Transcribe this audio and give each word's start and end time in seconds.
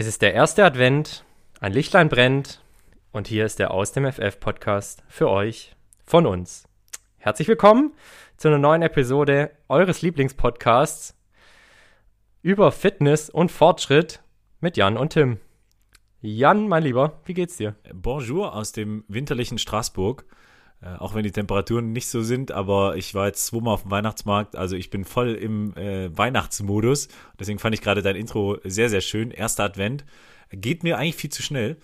Es 0.00 0.06
ist 0.06 0.22
der 0.22 0.32
erste 0.32 0.64
Advent, 0.64 1.24
ein 1.58 1.72
Lichtlein 1.72 2.08
brennt 2.08 2.62
und 3.10 3.26
hier 3.26 3.44
ist 3.44 3.58
der 3.58 3.72
Aus 3.72 3.90
dem 3.90 4.06
FF 4.06 4.38
Podcast 4.38 5.02
für 5.08 5.28
euch, 5.28 5.74
von 6.04 6.24
uns. 6.24 6.68
Herzlich 7.16 7.48
willkommen 7.48 7.92
zu 8.36 8.46
einer 8.46 8.58
neuen 8.58 8.82
Episode 8.82 9.50
eures 9.66 10.00
Lieblingspodcasts 10.00 11.16
über 12.42 12.70
Fitness 12.70 13.28
und 13.28 13.50
Fortschritt 13.50 14.22
mit 14.60 14.76
Jan 14.76 14.96
und 14.96 15.14
Tim. 15.14 15.40
Jan, 16.20 16.68
mein 16.68 16.84
Lieber, 16.84 17.18
wie 17.24 17.34
geht's 17.34 17.56
dir? 17.56 17.74
Bonjour 17.92 18.54
aus 18.54 18.70
dem 18.70 19.02
winterlichen 19.08 19.58
Straßburg. 19.58 20.26
Äh, 20.80 20.94
auch 20.98 21.14
wenn 21.14 21.24
die 21.24 21.32
Temperaturen 21.32 21.92
nicht 21.92 22.08
so 22.08 22.22
sind, 22.22 22.52
aber 22.52 22.96
ich 22.96 23.14
war 23.14 23.26
jetzt 23.26 23.46
zweimal 23.46 23.74
auf 23.74 23.82
dem 23.82 23.90
Weihnachtsmarkt, 23.90 24.54
also 24.54 24.76
ich 24.76 24.90
bin 24.90 25.04
voll 25.04 25.34
im 25.34 25.76
äh, 25.76 26.16
Weihnachtsmodus. 26.16 27.08
Deswegen 27.38 27.58
fand 27.58 27.74
ich 27.74 27.80
gerade 27.80 28.02
dein 28.02 28.14
Intro 28.14 28.58
sehr, 28.62 28.88
sehr 28.88 29.00
schön. 29.00 29.30
Erster 29.30 29.64
Advent. 29.64 30.04
Geht 30.50 30.84
mir 30.84 30.96
eigentlich 30.96 31.16
viel 31.16 31.30
zu 31.30 31.42
schnell, 31.42 31.76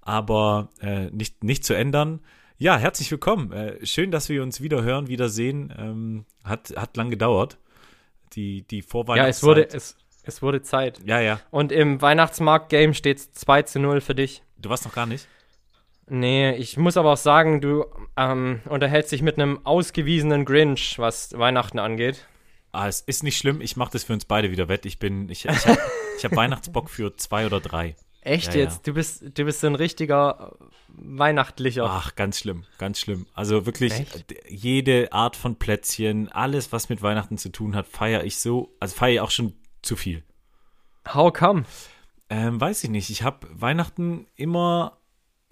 aber 0.00 0.70
äh, 0.80 1.06
nicht, 1.10 1.44
nicht 1.44 1.64
zu 1.64 1.74
ändern. 1.74 2.20
Ja, 2.58 2.76
herzlich 2.76 3.10
willkommen. 3.10 3.52
Äh, 3.52 3.86
schön, 3.86 4.10
dass 4.10 4.28
wir 4.28 4.42
uns 4.42 4.60
wieder 4.60 4.82
hören, 4.82 5.06
wieder 5.06 5.28
sehen. 5.28 5.72
Ähm, 5.78 6.24
hat, 6.44 6.74
hat 6.76 6.96
lang 6.96 7.10
gedauert. 7.10 7.58
Die, 8.34 8.62
die 8.62 8.82
Vorweihnachtszeit. 8.82 9.56
Ja, 9.56 9.62
es 9.62 9.72
wurde, 9.72 9.76
es, 9.76 9.96
es 10.24 10.42
wurde 10.42 10.62
Zeit. 10.62 11.00
Ja, 11.04 11.20
ja. 11.20 11.40
Und 11.50 11.70
im 11.70 12.02
Weihnachtsmarkt-Game 12.02 12.94
steht 12.94 13.18
es 13.18 13.32
2 13.32 13.62
zu 13.62 13.80
0 13.80 14.00
für 14.00 14.14
dich. 14.14 14.42
Du 14.58 14.68
warst 14.68 14.84
noch 14.84 14.94
gar 14.94 15.06
nicht? 15.06 15.28
Nee, 16.08 16.52
ich 16.56 16.76
muss 16.76 16.96
aber 16.96 17.12
auch 17.12 17.16
sagen, 17.16 17.60
du 17.60 17.84
ähm, 18.16 18.60
unterhältst 18.68 19.12
dich 19.12 19.22
mit 19.22 19.38
einem 19.38 19.64
ausgewiesenen 19.64 20.44
Grinch, 20.44 20.98
was 20.98 21.36
Weihnachten 21.38 21.78
angeht. 21.78 22.26
Ah, 22.72 22.88
es 22.88 23.00
ist 23.00 23.22
nicht 23.22 23.38
schlimm. 23.38 23.60
Ich 23.60 23.76
mache 23.76 23.92
das 23.92 24.04
für 24.04 24.12
uns 24.12 24.24
beide 24.24 24.50
wieder 24.50 24.68
wett. 24.68 24.86
Ich 24.86 24.98
bin, 24.98 25.28
ich, 25.28 25.44
ich 25.44 25.66
habe 25.66 25.78
hab 26.22 26.36
Weihnachtsbock 26.36 26.90
für 26.90 27.16
zwei 27.16 27.46
oder 27.46 27.60
drei. 27.60 27.96
Echt 28.22 28.54
Ja, 28.54 28.60
jetzt? 28.60 28.74
ja. 28.78 28.80
Du 28.84 28.94
bist, 28.94 29.22
du 29.36 29.44
bist 29.44 29.60
so 29.60 29.66
ein 29.66 29.74
richtiger 29.74 30.56
Weihnachtlicher. 30.88 31.84
Ach, 31.84 32.14
ganz 32.14 32.38
schlimm, 32.38 32.64
ganz 32.78 33.00
schlimm. 33.00 33.26
Also 33.34 33.66
wirklich 33.66 33.92
Echt? 33.92 34.34
jede 34.48 35.12
Art 35.12 35.36
von 35.36 35.56
Plätzchen, 35.56 36.30
alles, 36.30 36.72
was 36.72 36.88
mit 36.88 37.02
Weihnachten 37.02 37.36
zu 37.36 37.48
tun 37.50 37.74
hat, 37.74 37.86
feiere 37.86 38.24
ich 38.24 38.38
so, 38.38 38.74
also 38.78 38.94
feiere 38.94 39.14
ich 39.14 39.20
auch 39.20 39.30
schon 39.30 39.54
zu 39.82 39.96
viel. 39.96 40.22
How 41.12 41.32
come? 41.32 41.64
Ähm, 42.30 42.60
weiß 42.60 42.84
ich 42.84 42.90
nicht. 42.90 43.10
Ich 43.10 43.22
habe 43.24 43.46
Weihnachten 43.50 44.26
immer 44.36 44.98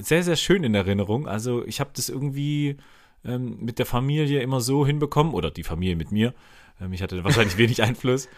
sehr, 0.03 0.22
sehr 0.22 0.37
schön 0.37 0.65
in 0.65 0.75
Erinnerung. 0.75 1.27
Also 1.27 1.65
ich 1.66 1.81
habe 1.81 1.91
das 1.94 2.09
irgendwie 2.09 2.77
ähm, 3.25 3.59
mit 3.61 3.78
der 3.78 3.87
Familie 3.87 4.41
immer 4.43 4.61
so 4.61 4.87
hinbekommen, 4.87 5.34
oder 5.34 5.50
die 5.50 5.62
Familie 5.62 5.97
mit 5.97 6.12
mir. 6.12 6.34
Ähm, 6.81 6.93
ich 6.93 7.03
hatte 7.03 7.22
wahrscheinlich 7.25 7.56
wenig 7.59 7.83
Einfluss, 7.83 8.28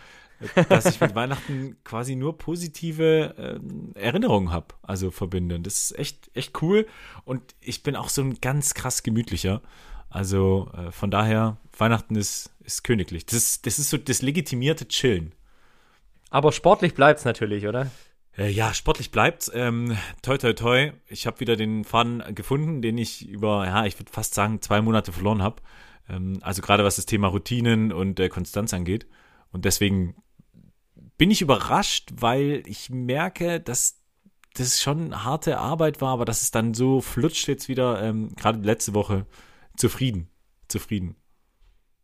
äh, 0.54 0.64
dass 0.68 0.86
ich 0.86 1.00
mit 1.00 1.14
Weihnachten 1.14 1.76
quasi 1.84 2.16
nur 2.16 2.38
positive 2.38 3.34
ähm, 3.38 3.92
Erinnerungen 3.94 4.50
habe, 4.50 4.74
also 4.82 5.10
verbinden. 5.10 5.62
Das 5.62 5.90
ist 5.90 5.98
echt, 5.98 6.30
echt 6.34 6.60
cool. 6.62 6.86
Und 7.24 7.54
ich 7.60 7.82
bin 7.82 7.96
auch 7.96 8.08
so 8.08 8.22
ein 8.22 8.40
ganz 8.40 8.74
krass 8.74 9.02
gemütlicher. 9.02 9.62
Also 10.10 10.70
äh, 10.76 10.90
von 10.90 11.10
daher, 11.10 11.56
Weihnachten 11.76 12.16
ist, 12.16 12.50
ist 12.64 12.84
königlich. 12.84 13.24
Das 13.24 13.62
das 13.62 13.78
ist 13.78 13.90
so 13.90 13.96
das 13.96 14.20
legitimierte 14.20 14.86
Chillen. 14.88 15.32
Aber 16.28 16.52
sportlich 16.52 16.94
bleibt's 16.94 17.24
natürlich, 17.24 17.66
oder? 17.66 17.90
Äh, 18.36 18.50
ja, 18.50 18.72
sportlich 18.72 19.10
bleibt's. 19.10 19.50
Ähm, 19.54 19.96
toi, 20.22 20.38
toi, 20.38 20.52
toi. 20.52 20.92
Ich 21.06 21.26
habe 21.26 21.40
wieder 21.40 21.56
den 21.56 21.84
Faden 21.84 22.22
gefunden, 22.34 22.80
den 22.80 22.96
ich 22.98 23.28
über, 23.28 23.66
ja, 23.66 23.84
ich 23.84 23.98
würde 23.98 24.10
fast 24.10 24.34
sagen, 24.34 24.62
zwei 24.62 24.80
Monate 24.80 25.12
verloren 25.12 25.42
habe. 25.42 25.56
Ähm, 26.08 26.38
also 26.40 26.62
gerade 26.62 26.84
was 26.84 26.96
das 26.96 27.06
Thema 27.06 27.28
Routinen 27.28 27.92
und 27.92 28.18
äh, 28.20 28.28
Konstanz 28.28 28.72
angeht. 28.72 29.06
Und 29.52 29.64
deswegen 29.64 30.16
bin 31.18 31.30
ich 31.30 31.42
überrascht, 31.42 32.10
weil 32.14 32.62
ich 32.66 32.90
merke, 32.90 33.60
dass 33.60 34.00
das 34.54 34.82
schon 34.82 35.24
harte 35.24 35.58
Arbeit 35.58 36.00
war, 36.00 36.12
aber 36.12 36.24
dass 36.24 36.42
es 36.42 36.50
dann 36.50 36.74
so 36.74 37.00
flutscht 37.00 37.48
jetzt 37.48 37.68
wieder, 37.68 38.02
ähm, 38.02 38.34
gerade 38.36 38.60
letzte 38.60 38.94
Woche, 38.94 39.26
zufrieden. 39.76 40.28
Zufrieden. 40.68 41.16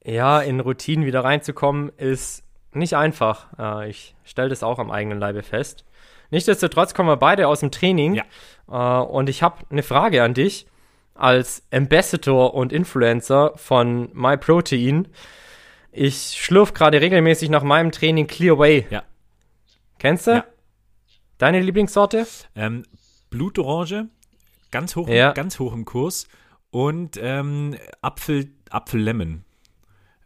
Ja, 0.05 0.41
in 0.41 0.61
Routinen 0.61 1.05
wieder 1.05 1.25
reinzukommen, 1.25 1.91
ist 1.97 2.45
nicht 2.73 2.95
einfach. 2.95 3.49
Äh, 3.59 3.91
ich 3.91 4.15
stelle 4.25 4.49
das 4.49 4.63
auch 4.63 4.79
am 4.79 4.91
eigenen 4.91 5.19
Leibe 5.19 5.43
fest. 5.43 5.85
Nichtsdestotrotz 6.31 6.95
kommen 6.95 7.09
wir 7.09 7.17
beide 7.17 7.49
aus 7.49 7.61
dem 7.61 7.71
Training. 7.71 8.15
Ja. 8.69 9.01
Äh, 9.01 9.05
und 9.07 9.29
ich 9.29 9.43
habe 9.43 9.65
eine 9.71 9.83
Frage 9.83 10.23
an 10.23 10.35
dich 10.35 10.67
als 11.15 11.63
Ambassador 11.73 12.55
und 12.55 12.73
Influencer 12.73 13.53
von 13.57 14.11
MyProtein. 14.13 15.09
Ich 15.91 16.37
schlürf 16.39 16.75
gerade 16.75 17.01
regelmäßig 17.01 17.49
nach 17.51 17.63
meinem 17.63 17.91
Training 17.91 18.27
Clear 18.27 18.59
Way. 18.59 18.87
Ja. 18.91 19.03
Kennst 19.99 20.27
du? 20.27 20.31
Ja. 20.33 20.45
Deine 21.39 21.61
Lieblingssorte? 21.61 22.27
Ähm, 22.55 22.85
Blutorange, 23.31 24.09
ganz 24.71 24.97
hoch, 24.97 25.09
Ja. 25.09 25.33
ganz 25.33 25.59
hoch 25.59 25.73
im 25.73 25.85
Kurs. 25.85 26.29
Und 26.71 27.19
ähm, 27.21 27.77
Apfel, 28.03 28.51
Apfel-Lemon. 28.71 29.45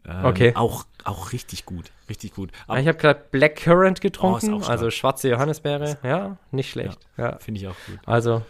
Ähm, 0.06 0.24
Okay. 0.24 0.52
Auch, 0.56 0.84
auch 1.04 1.32
richtig 1.32 1.64
gut, 1.64 1.90
richtig 2.12 2.34
gut. 2.34 2.50
Ah, 2.68 2.78
Ich 2.78 2.86
habe 2.86 2.98
gerade 2.98 3.24
Black 3.30 3.56
Currant 3.56 4.00
getrunken, 4.00 4.52
Oh, 4.52 4.56
auch 4.56 4.62
stark. 4.62 4.70
also 4.70 4.90
schwarze 4.90 5.28
Johannisbeere. 5.30 5.98
Ja, 6.02 6.36
nicht 6.50 6.70
schlecht. 6.70 6.98
Ja. 7.16 7.38
Finde 7.38 7.60
ich 7.60 7.66
auch 7.68 7.74
gut. 7.86 7.98
Also, 8.06 8.42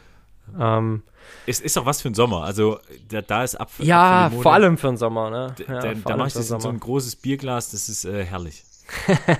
ähm, 0.58 1.02
Es 1.46 1.60
ist 1.60 1.78
auch 1.78 1.86
was 1.86 2.02
für 2.02 2.10
den 2.10 2.14
Sommer. 2.14 2.42
Also 2.44 2.78
da, 3.08 3.22
da 3.22 3.44
ist 3.44 3.54
Apfel. 3.60 3.86
ja, 3.86 4.24
Apfellimone. 4.26 4.42
vor 4.42 4.52
allem 4.52 4.76
für 4.78 4.88
den 4.88 4.96
Sommer, 4.96 5.30
ne? 5.30 5.54
Da, 5.66 5.72
Ja, 5.74 5.80
da, 5.80 5.94
da 5.94 6.16
mache 6.16 6.28
ich 6.28 6.34
das 6.34 6.50
in 6.50 6.60
so 6.60 6.68
ein 6.68 6.80
großes 6.80 7.16
Bierglas. 7.16 7.70
Das 7.70 7.88
ist 7.88 8.04
äh, 8.04 8.24
herrlich. 8.24 8.62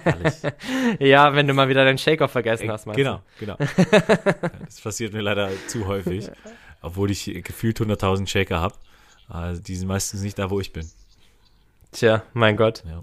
herrlich. 0.04 0.34
Ja, 1.00 1.34
wenn 1.34 1.46
du 1.48 1.54
mal 1.54 1.68
wieder 1.68 1.84
deinen 1.84 1.98
Shaker 1.98 2.28
vergessen 2.28 2.70
hast, 2.70 2.86
meinst 2.86 2.96
genau, 2.96 3.20
genau. 3.38 3.56
Ja, 3.76 4.50
das 4.64 4.80
passiert 4.80 5.12
mir 5.12 5.20
leider 5.20 5.50
zu 5.66 5.86
häufig. 5.86 6.30
Obwohl 6.80 7.10
ich 7.10 7.24
gefühlt 7.44 7.78
100.000 7.80 8.26
Shaker 8.28 8.60
habe. 8.60 8.74
Also 9.28 9.60
die 9.62 9.74
sind 9.76 9.88
meistens 9.88 10.22
nicht 10.22 10.38
da, 10.38 10.50
wo 10.50 10.60
ich 10.60 10.72
bin. 10.72 10.82
du? 10.82 11.96
Tja, 11.96 12.22
mein 12.32 12.56
Gott. 12.56 12.82
Ja. 12.86 13.02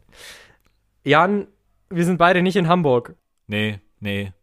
Jan, 1.03 1.47
wir 1.89 2.05
sind 2.05 2.17
beide 2.17 2.41
nicht 2.41 2.55
in 2.55 2.67
Hamburg. 2.67 3.15
Nee, 3.47 3.79
nee. 3.99 4.33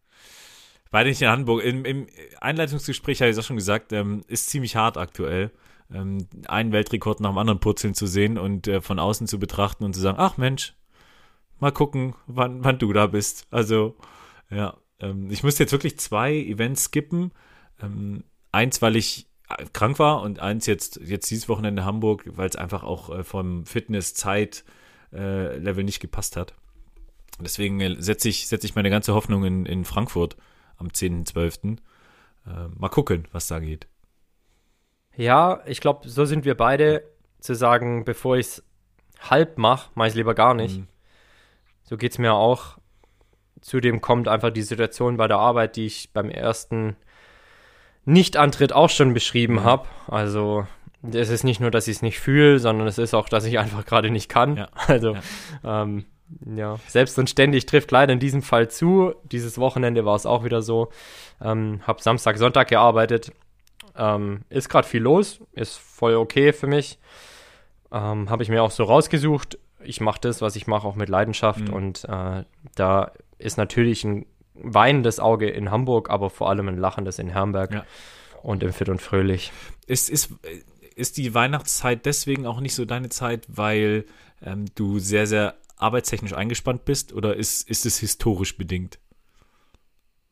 Beide 0.91 1.09
nicht 1.11 1.23
in 1.23 1.29
Hamburg. 1.29 1.63
Im, 1.63 1.85
im 1.85 2.07
Einleitungsgespräch 2.41 3.21
habe 3.21 3.31
ich 3.31 3.37
es 3.37 3.43
auch 3.43 3.47
schon 3.47 3.57
gesagt, 3.57 3.93
ähm, 3.93 4.25
ist 4.29 4.49
ziemlich 4.49 4.77
hart 4.77 4.97
aktuell. 4.97 5.51
Ähm, 5.93 6.27
einen 6.49 6.73
Weltrekord 6.73 7.21
nach 7.21 7.31
dem 7.31 7.39
anderen 7.39 7.61
purzeln 7.61 7.95
zu 7.95 8.07
sehen 8.07 8.39
und 8.39 8.67
äh, 8.67 8.81
von 8.81 8.99
außen 8.99 9.27
zu 9.27 9.39
betrachten 9.39 9.85
und 9.85 9.95
zu 9.95 10.01
sagen, 10.01 10.19
ach 10.19 10.37
Mensch, 10.37 10.75
mal 11.61 11.71
gucken, 11.71 12.15
wann, 12.27 12.65
wann 12.65 12.79
du 12.79 12.93
da 12.93 13.07
bist. 13.07 13.47
Also, 13.51 13.97
ja, 14.51 14.77
ähm, 15.01 15.31
ich 15.31 15.43
musste 15.43 15.63
jetzt 15.63 15.73
wirklich 15.73 15.99
zwei 15.99 16.35
Events 16.35 16.85
skippen. 16.85 17.33
Ähm, 17.81 18.25
eins, 18.53 18.81
weil 18.83 18.97
ich 18.97 19.29
äh, 19.49 19.65
krank 19.73 19.99
war 19.99 20.23
und 20.23 20.41
eins 20.41 20.67
jetzt, 20.67 21.01
jetzt 21.05 21.31
dieses 21.31 21.49
Wochenende 21.49 21.85
Hamburg, 21.85 22.25
weil 22.27 22.49
es 22.49 22.57
einfach 22.57 22.83
auch 22.83 23.11
äh, 23.11 23.23
vom 23.23 23.65
Fitness-Zeit-Level 25.17 25.85
nicht 25.85 26.01
gepasst 26.01 26.37
hat. 26.37 26.55
Deswegen 27.41 27.81
äh, 27.81 27.97
setze 27.99 28.29
ich, 28.29 28.49
setze 28.49 28.67
ich 28.67 28.75
meine 28.75 28.91
ganze 28.91 29.15
Hoffnung 29.15 29.45
in, 29.45 29.67
in 29.67 29.85
Frankfurt 29.85 30.37
am 30.77 30.89
10.12. 30.89 31.79
Äh, 32.47 32.69
mal 32.77 32.89
gucken, 32.89 33.27
was 33.33 33.49
da 33.49 33.59
geht. 33.59 33.87
Ja, 35.17 35.61
ich 35.67 35.81
glaube, 35.81 36.09
so 36.09 36.25
sind 36.25 36.45
wir 36.45 36.57
beide, 36.57 37.03
zu 37.41 37.55
sagen, 37.55 38.05
bevor 38.05 38.37
ich 38.37 38.47
es 38.47 38.65
halb 39.21 39.59
mache, 39.59 39.91
mache 39.95 40.09
ich 40.09 40.13
es 40.13 40.17
lieber 40.17 40.35
gar 40.35 40.55
nicht. 40.55 40.79
Mhm. 40.79 40.89
So 41.85 41.97
geht 41.97 42.13
es 42.13 42.19
mir 42.19 42.35
auch. 42.35 42.79
Zudem 43.61 44.01
kommt 44.01 44.29
einfach 44.29 44.51
die 44.51 44.63
Situation 44.63 45.17
bei 45.17 45.29
der 45.29 45.39
Arbeit, 45.39 45.77
die 45.77 45.87
ich 45.87 46.13
beim 46.13 46.29
ersten 46.31 46.97
Nicht-Antritt 48.05 48.73
auch 48.73 48.91
schon 48.91 49.15
beschrieben 49.15 49.55
Mhm. 49.55 49.65
habe. 49.65 49.89
Also 50.09 50.67
es 51.03 51.29
ist 51.31 51.45
nicht 51.45 51.61
nur, 51.61 51.71
dass 51.71 51.89
ich 51.89 51.97
es 51.97 52.03
nicht 52.03 52.19
fühle, 52.19 52.59
sondern 52.59 52.87
es 52.89 52.99
ist 52.99 53.15
auch, 53.15 53.29
dass 53.29 53.45
ich 53.45 53.59
einfach 53.59 53.85
gerade 53.85 54.11
nicht 54.11 54.29
kann. 54.29 54.57
Ja. 54.57 54.69
Also 54.89 55.17
ähm, 55.65 56.05
ja, 56.57 56.77
selbst 56.89 57.19
und 57.19 57.31
ständig 57.31 57.67
trifft 57.67 57.91
leider 57.93 58.13
in 58.13 58.19
diesem 58.19 58.43
Fall 58.43 58.69
zu. 58.69 59.15
Dieses 59.25 59.59
Wochenende 59.59 60.05
war 60.05 60.17
es 60.17 60.27
auch 60.27 60.45
wieder 60.45 60.61
so. 60.63 60.89
Ähm, 61.41 61.81
hab 61.87 62.01
Samstag, 62.01 62.39
Sonntag 62.39 62.69
gearbeitet. 62.69 63.33
Ähm, 63.97 64.41
ist 64.51 64.69
gerade 64.69 64.87
viel 64.89 65.03
los, 65.03 65.41
ist 65.53 65.79
voll 65.79 66.17
okay 66.17 66.53
für 66.53 66.67
mich. 66.67 66.99
Ähm, 67.93 68.29
Habe 68.29 68.43
ich 68.43 68.49
mir 68.49 68.63
auch 68.63 68.71
so 68.73 68.85
rausgesucht. 68.85 69.59
Ich 69.85 70.01
mache 70.01 70.21
das, 70.21 70.43
was 70.43 70.57
ich 70.57 70.67
mache, 70.67 70.87
auch 70.87 70.97
mit 70.97 71.09
Leidenschaft. 71.09 71.69
Mhm. 71.69 71.73
Und 71.73 72.05
äh, 72.05 72.45
da 72.75 73.13
ist 73.39 73.57
natürlich 73.57 74.03
ein 74.05 74.27
weinendes 74.55 75.21
Auge 75.21 75.49
in 75.49 75.71
Hamburg, 75.71 76.11
aber 76.11 76.29
vor 76.31 76.49
allem 76.51 76.69
ein 76.69 76.77
lachendes 76.79 77.19
in 77.19 77.29
Herrenberg 77.29 77.73
Ja. 77.73 77.85
und 78.43 78.63
im 78.63 78.73
Fit 78.73 78.89
und 78.89 79.01
Fröhlich. 79.01 79.53
Ist, 79.87 80.11
ist, 80.11 80.33
ist 80.97 81.19
die 81.19 81.35
Weihnachtszeit 81.35 82.05
deswegen 82.07 82.47
auch 82.47 82.61
nicht 82.61 82.75
so 82.75 82.85
deine 82.85 83.11
Zeit, 83.11 83.47
weil 83.49 84.07
ähm, 84.43 84.65
du 84.75 84.99
sehr, 84.99 85.27
sehr 85.27 85.55
arbeitstechnisch 85.77 86.33
eingespannt 86.33 86.85
bist 86.85 87.13
oder 87.13 87.37
ist, 87.37 87.69
ist 87.69 87.87
es 87.87 87.99
historisch 87.99 88.57
bedingt? 88.57 88.99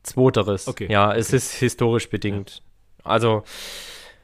Zweiteres. 0.03 0.67
Okay, 0.67 0.87
Ja, 0.89 1.13
es 1.13 1.31
ist 1.31 1.53
historisch 1.53 2.09
bedingt. 2.09 2.61
Also 3.03 3.43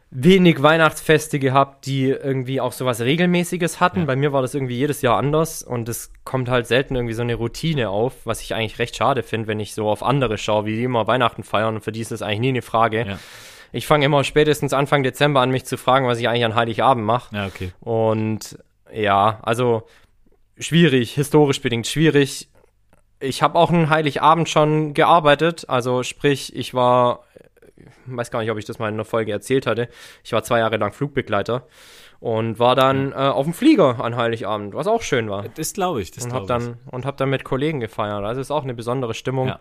wenig 0.10 0.62
Weihnachtsfeste 0.62 1.40
gehabt, 1.40 1.86
die 1.86 2.10
irgendwie 2.10 2.60
auch 2.60 2.74
sowas 2.74 3.00
Regelmäßiges 3.00 3.80
hatten. 3.80 4.02
Ja. 4.02 4.06
Bei 4.06 4.16
mir 4.16 4.34
war 4.34 4.42
das 4.42 4.54
irgendwie 4.54 4.76
jedes 4.76 5.02
Jahr 5.02 5.18
anders 5.18 5.64
und 5.64 5.88
es 5.88 6.12
kommt 6.26 6.50
halt 6.50 6.68
selten 6.68 6.96
irgendwie 6.96 7.14
so 7.14 7.22
eine 7.22 7.36
Routine 7.36 7.90
auf, 7.90 8.26
was 8.26 8.42
ich 8.42 8.54
eigentlich 8.54 8.78
recht 8.78 8.96
schade 8.96 9.24
finde, 9.24 9.48
wenn 9.48 9.60
ich 9.60 9.74
so 9.74 9.88
auf 9.88 10.04
andere 10.04 10.38
schaue, 10.38 10.66
wie 10.66 10.76
die 10.76 10.84
immer 10.84 11.08
Weihnachten 11.08 11.44
feiern 11.44 11.76
und 11.76 11.82
für 11.82 11.92
die 11.92 12.02
ist 12.02 12.12
das 12.12 12.22
eigentlich 12.22 12.40
nie 12.40 12.50
eine 12.50 12.62
Frage. 12.62 13.06
Ja. 13.08 13.20
Ich 13.72 13.88
fange 13.88 14.06
immer 14.06 14.24
spätestens 14.24 14.74
Anfang 14.74 15.04
Dezember 15.04 15.42
an, 15.42 15.52
mich 15.52 15.66
zu 15.66 15.78
fragen, 15.78 16.08
was 16.08 16.20
ich 16.20 16.28
eigentlich 16.28 16.46
an 16.46 16.56
Heiligabend 16.56 17.06
mache. 17.06 17.36
Ja, 17.36 17.46
okay. 17.48 17.72
Und 17.80 18.58
ja, 18.94 19.40
also 19.44 19.84
schwierig, 20.58 21.14
historisch 21.14 21.62
bedingt 21.62 21.88
schwierig. 21.88 22.50
Ich 23.20 23.42
habe 23.42 23.58
auch 23.58 23.70
einen 23.70 23.90
Heiligabend 23.90 24.50
schon 24.50 24.94
gearbeitet, 24.94 25.66
also 25.70 26.04
sprich, 26.04 26.56
ich 26.56 26.74
war, 26.74 27.24
ich 27.76 27.86
weiß 28.06 28.32
gar 28.32 28.42
nicht, 28.42 28.52
ob 28.52 28.58
ich 28.58 28.66
das 28.66 28.80
mal 28.80 28.88
in 28.90 28.96
einer 28.96 29.06
Folge 29.06 29.32
erzählt 29.32 29.68
hatte, 29.68 29.90
ich 30.24 30.34
war 30.34 30.44
zwei 30.44 30.60
Jahre 30.60 30.78
lang 30.78 30.92
Flugbegleiter 30.92 31.68
und 32.20 32.58
war 32.60 32.76
dann 32.76 33.12
äh, 33.12 33.16
auf 33.16 33.46
dem 33.46 33.54
Flieger 33.54 34.04
an 34.04 34.16
Heiligabend, 34.16 34.74
was 34.74 34.88
auch 34.88 35.02
schön 35.04 35.30
war. 35.30 35.46
Das 35.56 35.74
glaube 35.74 36.02
ich, 36.02 36.12
das 36.12 36.26
Und 36.26 36.34
habe 36.34 36.46
glaube 36.48 36.64
ich. 36.64 36.70
dann, 36.70 36.80
und 36.92 37.06
hab 37.06 37.18
dann 37.18 37.30
mit 37.30 37.44
Kollegen 37.44 37.80
gefeiert. 37.80 38.24
Also 38.24 38.42
ist 38.42 38.52
auch 38.52 38.64
eine 38.64 38.74
besondere 38.74 39.14
Stimmung. 39.14 39.48
Ja. 39.50 39.60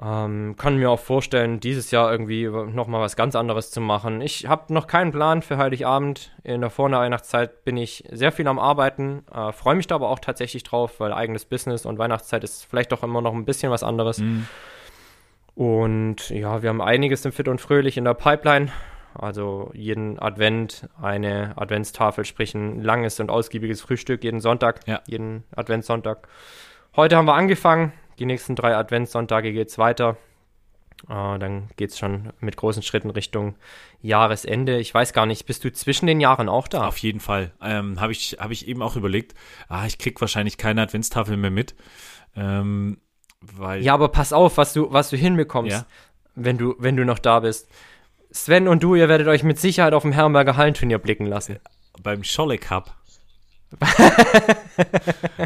Ähm, 0.00 0.54
kann 0.56 0.76
mir 0.76 0.90
auch 0.90 1.00
vorstellen, 1.00 1.58
dieses 1.58 1.90
Jahr 1.90 2.12
irgendwie 2.12 2.46
nochmal 2.46 3.00
was 3.00 3.16
ganz 3.16 3.34
anderes 3.34 3.70
zu 3.72 3.80
machen. 3.80 4.20
Ich 4.20 4.46
habe 4.46 4.72
noch 4.72 4.86
keinen 4.86 5.10
Plan 5.10 5.42
für 5.42 5.56
Heiligabend. 5.58 6.30
In 6.44 6.60
der 6.60 6.70
Vor- 6.70 6.86
und 6.86 6.92
Weihnachtszeit 6.92 7.64
bin 7.64 7.76
ich 7.76 8.04
sehr 8.12 8.30
viel 8.30 8.46
am 8.46 8.58
Arbeiten. 8.60 9.24
Äh, 9.34 9.50
Freue 9.52 9.74
mich 9.74 9.88
da 9.88 9.96
aber 9.96 10.08
auch 10.08 10.20
tatsächlich 10.20 10.62
drauf, 10.62 11.00
weil 11.00 11.12
eigenes 11.12 11.44
Business 11.46 11.84
und 11.84 11.98
Weihnachtszeit 11.98 12.44
ist 12.44 12.64
vielleicht 12.64 12.92
doch 12.92 13.02
immer 13.02 13.20
noch 13.22 13.34
ein 13.34 13.44
bisschen 13.44 13.72
was 13.72 13.82
anderes. 13.82 14.18
Mhm. 14.18 14.46
Und 15.54 16.30
ja, 16.30 16.62
wir 16.62 16.68
haben 16.70 16.80
einiges 16.80 17.24
im 17.24 17.32
Fit 17.32 17.48
und 17.48 17.60
Fröhlich 17.60 17.96
in 17.96 18.04
der 18.04 18.14
Pipeline. 18.14 18.70
Also 19.14 19.70
jeden 19.74 20.18
Advent 20.20 20.88
eine 21.02 21.54
Adventstafel, 21.56 22.24
sprich 22.24 22.54
ein 22.54 22.80
langes 22.82 23.18
und 23.18 23.30
ausgiebiges 23.30 23.80
Frühstück 23.80 24.22
jeden 24.22 24.40
Sonntag, 24.40 24.86
Ja. 24.86 25.00
jeden 25.06 25.42
Adventssonntag. 25.56 26.28
Heute 26.94 27.16
haben 27.16 27.26
wir 27.26 27.34
angefangen. 27.34 27.92
Die 28.18 28.26
nächsten 28.26 28.56
drei 28.56 28.76
Adventssonntage 28.76 29.52
geht's 29.52 29.78
weiter. 29.78 30.16
Äh, 31.08 31.38
dann 31.38 31.68
geht's 31.76 31.98
schon 31.98 32.32
mit 32.40 32.56
großen 32.56 32.82
Schritten 32.82 33.10
Richtung 33.10 33.54
Jahresende. 34.00 34.78
Ich 34.78 34.92
weiß 34.92 35.12
gar 35.12 35.26
nicht, 35.26 35.46
bist 35.46 35.62
du 35.64 35.72
zwischen 35.72 36.06
den 36.06 36.20
Jahren 36.20 36.48
auch 36.48 36.66
da? 36.68 36.86
Auf 36.88 36.98
jeden 36.98 37.20
Fall. 37.20 37.52
Ähm, 37.62 38.00
Habe 38.00 38.12
ich, 38.12 38.36
hab 38.40 38.50
ich 38.50 38.66
eben 38.66 38.82
auch 38.82 38.96
überlegt, 38.96 39.34
ah, 39.68 39.86
ich 39.86 39.98
krieg 39.98 40.20
wahrscheinlich 40.20 40.56
keine 40.58 40.82
Adventstafel 40.82 41.36
mehr 41.36 41.50
mit. 41.52 41.74
Ähm, 42.34 43.00
weil 43.40 43.82
Ja, 43.82 43.94
aber 43.94 44.08
pass 44.08 44.32
auf, 44.32 44.56
was 44.56 44.72
du, 44.72 44.92
was 44.92 45.10
du 45.10 45.16
hinbekommst, 45.16 45.72
Ja. 45.72 45.86
wenn, 46.34 46.58
du, 46.58 46.74
wenn 46.78 46.96
du 46.96 47.04
noch 47.04 47.20
da 47.20 47.40
bist. 47.40 47.68
Sven 48.30 48.66
und 48.68 48.82
du, 48.82 48.94
ihr 48.96 49.08
werdet 49.08 49.28
euch 49.28 49.42
mit 49.44 49.58
Sicherheit 49.58 49.94
auf 49.94 50.02
dem 50.02 50.12
Herrenberger 50.12 50.56
Hallenturnier 50.56 50.98
blicken 50.98 51.26
lassen. 51.26 51.58
beim 52.02 52.24
Scholle 52.24 52.58
Cup. 52.58 52.94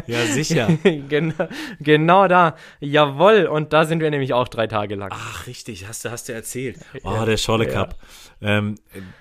Ja, 0.07 0.25
sicher. 0.27 0.67
genau, 1.09 1.47
genau 1.79 2.27
da. 2.27 2.55
Jawohl, 2.79 3.45
und 3.45 3.73
da 3.73 3.85
sind 3.85 3.99
wir 4.01 4.09
nämlich 4.11 4.33
auch 4.33 4.47
drei 4.47 4.67
Tage 4.67 4.95
lang. 4.95 5.09
Ach, 5.13 5.47
richtig, 5.47 5.87
hast 5.87 6.05
du, 6.05 6.11
hast 6.11 6.29
du 6.29 6.33
erzählt. 6.33 6.79
Oh, 7.03 7.11
Ja. 7.13 7.25
der 7.25 7.37
Scholle 7.37 7.65
Ja. 7.67 7.73
Cup. 7.73 7.95
Ähm, 8.41 8.75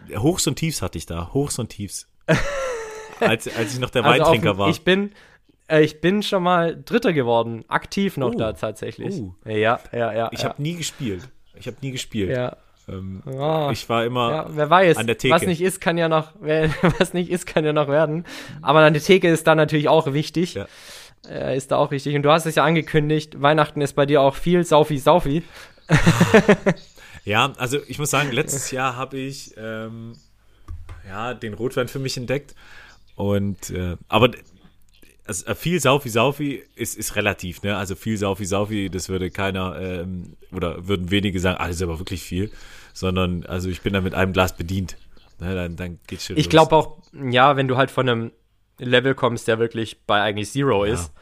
äh, 0.08 0.16
Hochs 0.18 0.46
und 0.46 0.56
Tiefs 0.56 0.82
hatte 0.82 0.98
ich 0.98 1.06
da. 1.06 1.30
Hochs 1.32 1.58
und 1.58 1.68
Tiefs. 1.68 2.08
als, 3.20 3.54
als 3.56 3.74
ich 3.74 3.80
noch 3.80 3.90
der 3.90 4.04
Also 4.04 4.24
Weintrinker 4.24 4.58
war. 4.58 4.68
Ich 4.68 4.82
bin, 4.84 5.12
äh, 5.68 5.82
ich 5.82 6.00
bin 6.00 6.22
schon 6.22 6.42
mal 6.42 6.80
Dritter 6.84 7.12
geworden, 7.12 7.64
aktiv 7.68 8.16
noch 8.16 8.32
Oh. 8.34 8.38
da 8.38 8.52
tatsächlich. 8.52 9.14
Oh. 9.20 9.34
Ja, 9.48 9.80
ja, 9.92 10.12
ja. 10.12 10.28
ich 10.32 10.42
ja. 10.42 10.48
habe 10.50 10.62
nie 10.62 10.74
gespielt. 10.76 11.28
Ich 11.54 11.66
habe 11.66 11.76
nie 11.82 11.90
gespielt. 11.92 12.30
ja. 12.30 12.56
Ähm, 12.88 13.22
Ah. 13.26 13.70
Ich 13.72 13.88
war 13.88 14.04
immer. 14.04 14.30
Ja, 14.30 14.46
wer 14.50 14.70
weiß, 14.70 14.96
an 14.96 15.06
der 15.06 15.18
Theke. 15.18 15.34
was 15.34 15.42
nicht 15.42 15.60
ist, 15.60 15.80
kann 15.80 15.98
ja 15.98 16.08
noch, 16.08 16.32
wer, 16.40 16.70
was 16.98 17.12
nicht 17.14 17.30
ist, 17.30 17.46
kann 17.46 17.64
ja 17.64 17.72
noch 17.72 17.88
werden. 17.88 18.24
Aber 18.60 18.80
an 18.80 18.92
der 18.92 19.02
Theke 19.02 19.28
ist 19.28 19.46
da 19.46 19.54
natürlich 19.54 19.88
auch 19.88 20.12
wichtig. 20.12 20.54
Ja. 20.54 20.66
Äh, 21.28 21.56
ist 21.56 21.70
da 21.70 21.76
auch 21.76 21.90
wichtig. 21.92 22.16
Und 22.16 22.22
du 22.22 22.30
hast 22.30 22.46
es 22.46 22.56
ja 22.56 22.64
angekündigt, 22.64 23.40
Weihnachten 23.40 23.80
ist 23.80 23.94
bei 23.94 24.06
dir 24.06 24.20
auch 24.20 24.34
viel 24.34 24.64
Saufi 24.64 24.98
Saufi. 24.98 25.42
Ja, 27.24 27.52
also 27.56 27.78
ich 27.86 27.98
muss 28.00 28.10
sagen, 28.10 28.32
letztes 28.32 28.72
Jahr 28.72 28.96
habe 28.96 29.16
ich 29.16 29.54
ähm, 29.56 30.16
ja 31.06 31.34
den 31.34 31.54
Rotwein 31.54 31.86
für 31.86 32.00
mich 32.00 32.16
entdeckt. 32.16 32.54
Und 33.14 33.70
äh, 33.70 33.96
aber 34.08 34.30
also 35.26 35.46
äh, 35.46 35.54
viel 35.54 35.80
Saufi 35.80 36.08
Saufi 36.08 36.62
ist, 36.74 36.96
ist 36.96 37.16
relativ, 37.16 37.62
ne? 37.62 37.76
Also 37.76 37.94
viel 37.94 38.16
Saufi 38.16 38.44
Saufi, 38.44 38.90
das 38.90 39.08
würde 39.08 39.30
keiner 39.30 39.78
ähm, 39.80 40.36
oder 40.52 40.86
würden 40.88 41.10
wenige 41.10 41.38
sagen, 41.40 41.58
ah, 41.60 41.66
das 41.66 41.76
ist 41.76 41.82
aber 41.82 41.98
wirklich 41.98 42.22
viel. 42.22 42.50
Sondern, 42.92 43.46
also 43.46 43.68
ich 43.68 43.80
bin 43.82 43.92
da 43.92 44.00
mit 44.00 44.14
einem 44.14 44.32
Glas 44.32 44.56
bedient. 44.56 44.96
Ne, 45.38 45.54
dann, 45.54 45.76
dann 45.76 45.98
geht's 46.06 46.26
schon 46.26 46.36
Ich 46.36 46.50
glaube 46.50 46.76
auch, 46.76 46.98
ja, 47.12 47.56
wenn 47.56 47.68
du 47.68 47.76
halt 47.76 47.90
von 47.90 48.08
einem 48.08 48.32
Level 48.78 49.14
kommst, 49.14 49.48
der 49.48 49.58
wirklich 49.58 50.02
bei 50.06 50.20
eigentlich 50.20 50.50
Zero 50.50 50.84
ja, 50.84 50.92
ist, 50.92 51.12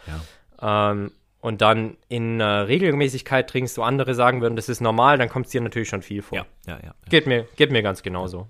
ja. 0.61 0.90
ähm, 0.90 1.12
und 1.40 1.62
dann 1.62 1.97
in 2.09 2.40
äh, 2.40 2.45
Regelmäßigkeit 2.45 3.49
trinkst, 3.49 3.78
wo 3.78 3.83
andere 3.83 4.14
sagen 4.14 4.42
würden, 4.42 4.57
das 4.57 4.69
ist 4.69 4.80
normal, 4.80 5.16
dann 5.16 5.28
kommt 5.28 5.47
es 5.47 5.52
dir 5.52 5.61
natürlich 5.61 5.88
schon 5.88 6.02
viel 6.02 6.23
vor. 6.23 6.37
Ja, 6.37 6.47
ja, 6.66 6.76
ja. 6.76 6.85
ja. 6.85 6.95
Geht 7.09 7.26
mir, 7.26 7.47
geht 7.57 7.71
mir 7.71 7.83
ganz 7.83 8.02
genauso. 8.02 8.49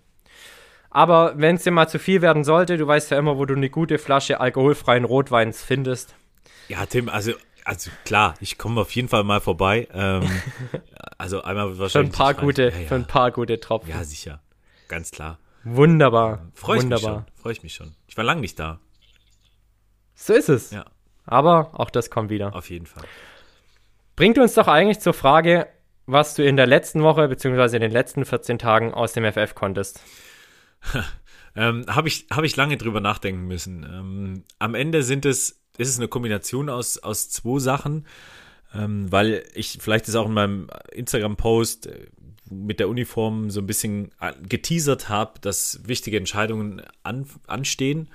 Aber 0.90 1.34
wenn 1.36 1.56
es 1.56 1.62
dir 1.62 1.70
mal 1.70 1.88
zu 1.88 1.98
viel 1.98 2.20
werden 2.20 2.42
sollte, 2.44 2.76
du 2.76 2.86
weißt 2.86 3.10
ja 3.12 3.18
immer, 3.18 3.38
wo 3.38 3.44
du 3.44 3.54
eine 3.54 3.70
gute 3.70 3.98
Flasche 3.98 4.40
alkoholfreien 4.40 5.04
Rotweins 5.04 5.62
findest. 5.62 6.14
Ja, 6.68 6.84
Tim, 6.86 7.08
also, 7.08 7.32
also 7.64 7.90
klar, 8.04 8.34
ich 8.40 8.58
komme 8.58 8.80
auf 8.80 8.90
jeden 8.92 9.08
Fall 9.08 9.22
mal 9.22 9.40
vorbei. 9.40 9.86
Ähm, 9.92 10.28
also 11.18 11.42
einmal 11.42 11.68
Für 11.68 11.72
ein 11.74 11.78
wahrscheinlich. 11.78 12.12
paar 12.12 12.34
gute, 12.34 12.62
ja, 12.70 12.78
ja. 12.78 12.88
für 12.88 12.94
ein 12.96 13.06
paar 13.06 13.30
gute 13.30 13.60
Tropfen. 13.60 13.90
Ja, 13.90 14.02
sicher. 14.04 14.40
Ganz 14.88 15.10
klar. 15.12 15.38
Wunderbar. 15.62 16.46
Freue 16.54 16.78
ich 16.78 16.84
mich 16.84 16.92
Wunderbar. 16.92 17.24
schon. 17.26 17.42
Freue 17.42 17.52
ich 17.52 17.62
mich 17.62 17.74
schon. 17.74 17.94
Ich 18.08 18.16
war 18.16 18.24
lang 18.24 18.40
nicht 18.40 18.58
da. 18.58 18.80
So 20.14 20.32
ist 20.34 20.48
es. 20.48 20.70
Ja, 20.70 20.84
Aber 21.24 21.70
auch 21.74 21.90
das 21.90 22.10
kommt 22.10 22.30
wieder. 22.30 22.54
auf 22.54 22.68
jeden 22.70 22.86
Fall. 22.86 23.04
Bringt 24.16 24.38
uns 24.38 24.54
doch 24.54 24.68
eigentlich 24.68 25.00
zur 25.00 25.14
Frage, 25.14 25.66
was 26.06 26.34
du 26.34 26.44
in 26.44 26.56
der 26.56 26.66
letzten 26.66 27.02
Woche 27.02 27.28
beziehungsweise 27.28 27.76
in 27.76 27.82
den 27.82 27.92
letzten 27.92 28.24
14 28.24 28.58
Tagen 28.58 28.92
aus 28.92 29.12
dem 29.12 29.24
FF 29.30 29.54
konntest. 29.54 30.00
Ähm, 31.56 31.84
Habe 31.88 32.06
ich, 32.06 32.26
hab 32.30 32.44
ich 32.44 32.54
lange 32.54 32.76
drüber 32.76 33.00
nachdenken 33.00 33.48
müssen. 33.48 33.82
Ähm, 33.82 34.44
am 34.60 34.76
Ende 34.76 35.02
sind 35.02 35.26
es, 35.26 35.60
ist 35.78 35.88
es 35.88 35.98
eine 35.98 36.06
Kombination 36.06 36.68
aus, 36.68 36.98
aus 36.98 37.28
zwei 37.28 37.58
Sachen, 37.58 38.06
ähm, 38.72 39.10
weil 39.10 39.42
ich 39.54 39.78
vielleicht 39.80 40.06
ist 40.06 40.14
auch 40.14 40.26
in 40.26 40.34
meinem 40.34 40.68
Instagram-Post 40.92 41.88
äh, 41.88 42.06
mit 42.50 42.78
der 42.80 42.88
Uniform 42.88 43.50
so 43.50 43.60
ein 43.60 43.66
bisschen 43.66 44.12
äh, 44.20 44.32
geteasert 44.42 45.08
habe, 45.08 45.40
dass 45.40 45.80
wichtige 45.84 46.16
Entscheidungen 46.16 46.82
an, 47.02 47.26
anstehen 47.48 48.08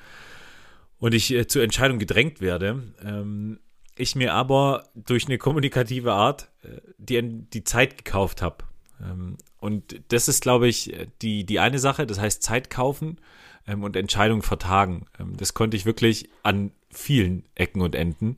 und 0.97 1.13
ich 1.13 1.31
äh, 1.33 1.47
zur 1.47 1.63
Entscheidung 1.63 1.99
gedrängt 1.99 2.41
werde. 2.41 2.83
Ähm, 3.03 3.59
ich 3.97 4.15
mir 4.15 4.33
aber 4.33 4.89
durch 4.95 5.25
eine 5.25 5.37
kommunikative 5.37 6.13
Art 6.13 6.49
äh, 6.63 6.81
die, 6.97 7.21
die 7.21 7.63
Zeit 7.63 7.97
gekauft 7.97 8.41
habe. 8.41 8.63
Ähm, 9.01 9.37
und 9.59 10.01
das 10.09 10.27
ist, 10.27 10.41
glaube 10.41 10.67
ich, 10.67 10.95
die, 11.21 11.45
die 11.45 11.59
eine 11.59 11.79
Sache, 11.79 12.05
das 12.05 12.19
heißt 12.19 12.43
Zeit 12.43 12.69
kaufen 12.69 13.19
ähm, 13.67 13.83
und 13.83 13.95
Entscheidungen 13.95 14.41
vertagen. 14.41 15.07
Ähm, 15.19 15.35
das 15.37 15.53
konnte 15.53 15.77
ich 15.77 15.85
wirklich 15.85 16.29
an 16.43 16.71
vielen 16.89 17.47
Ecken 17.55 17.81
und 17.81 17.95
Enden 17.95 18.35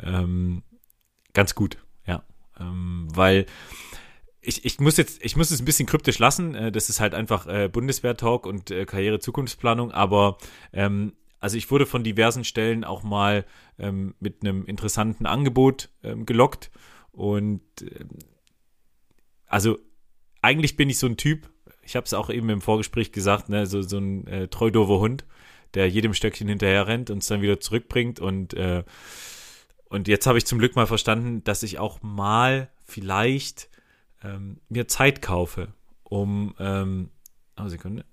ähm, 0.00 0.62
ganz 1.32 1.54
gut, 1.54 1.78
ja. 2.06 2.22
Ähm, 2.58 3.08
weil 3.12 3.46
ich, 4.40 4.64
ich 4.64 4.80
muss 4.80 4.96
jetzt, 4.96 5.24
ich 5.24 5.36
muss 5.36 5.50
es 5.50 5.60
ein 5.60 5.64
bisschen 5.64 5.86
kryptisch 5.86 6.18
lassen. 6.18 6.54
Äh, 6.54 6.72
das 6.72 6.88
ist 6.88 7.00
halt 7.00 7.14
einfach 7.14 7.46
äh, 7.46 7.68
Bundeswehr-Talk 7.68 8.46
und 8.46 8.70
äh, 8.70 8.86
Karriere-Zukunftsplanung, 8.86 9.92
aber 9.92 10.38
ähm, 10.72 11.12
also 11.40 11.56
ich 11.56 11.70
wurde 11.70 11.86
von 11.86 12.02
diversen 12.02 12.44
Stellen 12.44 12.84
auch 12.84 13.02
mal 13.02 13.44
ähm, 13.78 14.14
mit 14.18 14.42
einem 14.42 14.64
interessanten 14.64 15.24
Angebot 15.24 15.88
gelockt 16.02 16.72
und 17.12 17.62
also 19.46 19.78
eigentlich 20.42 20.76
bin 20.76 20.90
ich 20.90 20.98
so 20.98 21.06
ein 21.06 21.16
Typ, 21.16 21.50
ich 21.82 21.96
habe 21.96 22.04
es 22.04 22.14
auch 22.14 22.30
eben 22.30 22.48
im 22.50 22.60
Vorgespräch 22.60 23.12
gesagt, 23.12 23.48
ne, 23.48 23.66
so, 23.66 23.82
so 23.82 23.98
ein 23.98 24.26
äh, 24.26 24.48
treu 24.48 24.70
Hund, 24.72 25.24
der 25.74 25.88
jedem 25.88 26.14
Stöckchen 26.14 26.48
hinterher 26.48 26.86
rennt 26.86 27.10
und 27.10 27.18
es 27.18 27.28
dann 27.28 27.42
wieder 27.42 27.60
zurückbringt 27.60 28.20
und 28.20 28.54
äh, 28.54 28.84
und 29.90 30.06
jetzt 30.06 30.26
habe 30.26 30.38
ich 30.38 30.44
zum 30.44 30.58
Glück 30.58 30.76
mal 30.76 30.86
verstanden, 30.86 31.42
dass 31.44 31.62
ich 31.62 31.78
auch 31.78 32.02
mal 32.02 32.68
vielleicht 32.84 33.70
ähm, 34.22 34.60
mir 34.68 34.86
Zeit 34.86 35.22
kaufe, 35.22 35.72
um 36.02 36.54
ähm, 36.58 37.10
oh 37.58 37.68
Sekunde, 37.68 38.04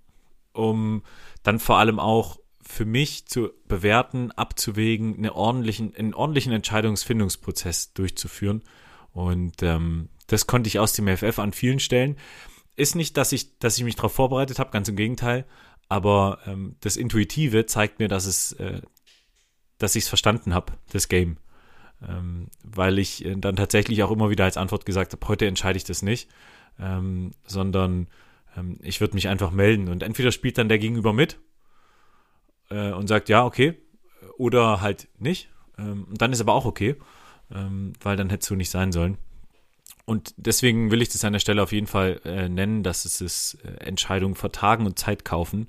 um 0.54 1.04
dann 1.44 1.60
vor 1.60 1.78
allem 1.78 2.00
auch 2.00 2.40
für 2.62 2.86
mich 2.86 3.28
zu 3.28 3.52
bewerten, 3.68 4.32
abzuwägen, 4.32 5.18
eine 5.18 5.36
ordentlichen, 5.36 5.96
einen 5.96 6.14
ordentlichen 6.14 6.54
Entscheidungsfindungsprozess 6.54 7.94
durchzuführen. 7.94 8.64
Und 9.12 9.62
ähm, 9.62 10.10
das 10.28 10.48
konnte 10.48 10.68
ich 10.68 10.80
aus 10.80 10.94
dem 10.94 11.08
FF 11.08 11.40
an 11.40 11.54
vielen 11.54 11.80
Stellen. 11.80 12.18
Ist 12.76 12.96
nicht, 12.96 13.18
dass 13.18 13.32
ich, 13.32 13.58
dass 13.60 13.78
ich 13.78 13.84
mich 13.84 13.96
darauf 13.96 14.14
vorbereitet 14.14 14.60
habe, 14.60 14.72
ganz 14.72 14.88
im 14.90 14.96
Gegenteil. 14.96 15.46
Aber 15.88 16.40
ähm, 16.46 16.76
das 16.82 16.98
Intuitive 16.98 17.66
zeigt 17.66 18.00
mir, 18.00 18.08
dass 18.08 18.26
es, 18.26 18.54
äh, 18.54 18.82
dass 19.78 19.96
ich 19.96 20.04
es 20.04 20.10
verstanden 20.10 20.54
habe, 20.54 20.74
das 20.92 21.08
Game. 21.08 21.38
Ähm, 22.06 22.50
weil 22.64 23.00
ich 23.00 23.24
äh, 23.24 23.36
dann 23.36 23.56
tatsächlich 23.56 24.04
auch 24.04 24.12
immer 24.12 24.30
wieder 24.30 24.44
als 24.44 24.58
Antwort 24.58 24.86
gesagt 24.86 25.14
habe, 25.14 25.28
heute 25.28 25.46
entscheide 25.46 25.78
ich 25.78 25.84
das 25.84 26.02
nicht, 26.02 26.30
ähm, 26.80 27.32
sondern 27.46 28.08
ähm, 28.58 28.78
ich 28.82 29.00
würde 29.00 29.14
mich 29.14 29.28
einfach 29.28 29.52
melden. 29.52 29.88
Und 29.88 30.04
entweder 30.04 30.32
spielt 30.32 30.58
dann 30.58 30.70
der 30.70 30.80
Gegenüber 30.80 31.14
mit 31.14 31.40
äh, 32.70 32.92
und 32.92 33.08
sagt, 33.08 33.30
ja, 33.30 33.46
okay, 33.46 33.78
oder 34.38 34.82
halt 34.82 35.08
nicht. 35.18 35.50
Ähm, 35.78 36.06
und 36.10 36.22
dann 36.22 36.34
ist 36.34 36.42
aber 36.42 36.54
auch 36.54 36.66
okay, 36.66 36.96
ähm, 37.54 37.94
weil 38.02 38.18
dann 38.18 38.30
hättest 38.30 38.50
du 38.50 38.56
nicht 38.56 38.70
sein 38.70 38.92
sollen. 38.92 39.18
Und 40.06 40.36
deswegen 40.38 40.92
will 40.92 41.02
ich 41.02 41.10
das 41.10 41.26
an 41.26 41.34
der 41.34 41.40
Stelle 41.40 41.64
auf 41.64 41.72
jeden 41.72 41.88
Fall 41.88 42.22
äh, 42.26 42.48
nennen, 42.48 42.84
dass 42.84 43.06
es 43.06 43.22
ist 43.22 43.58
äh, 43.66 43.84
Entscheidungen 43.84 44.36
vertagen 44.36 44.86
und 44.86 45.00
Zeit 45.00 45.26
kaufen. 45.26 45.68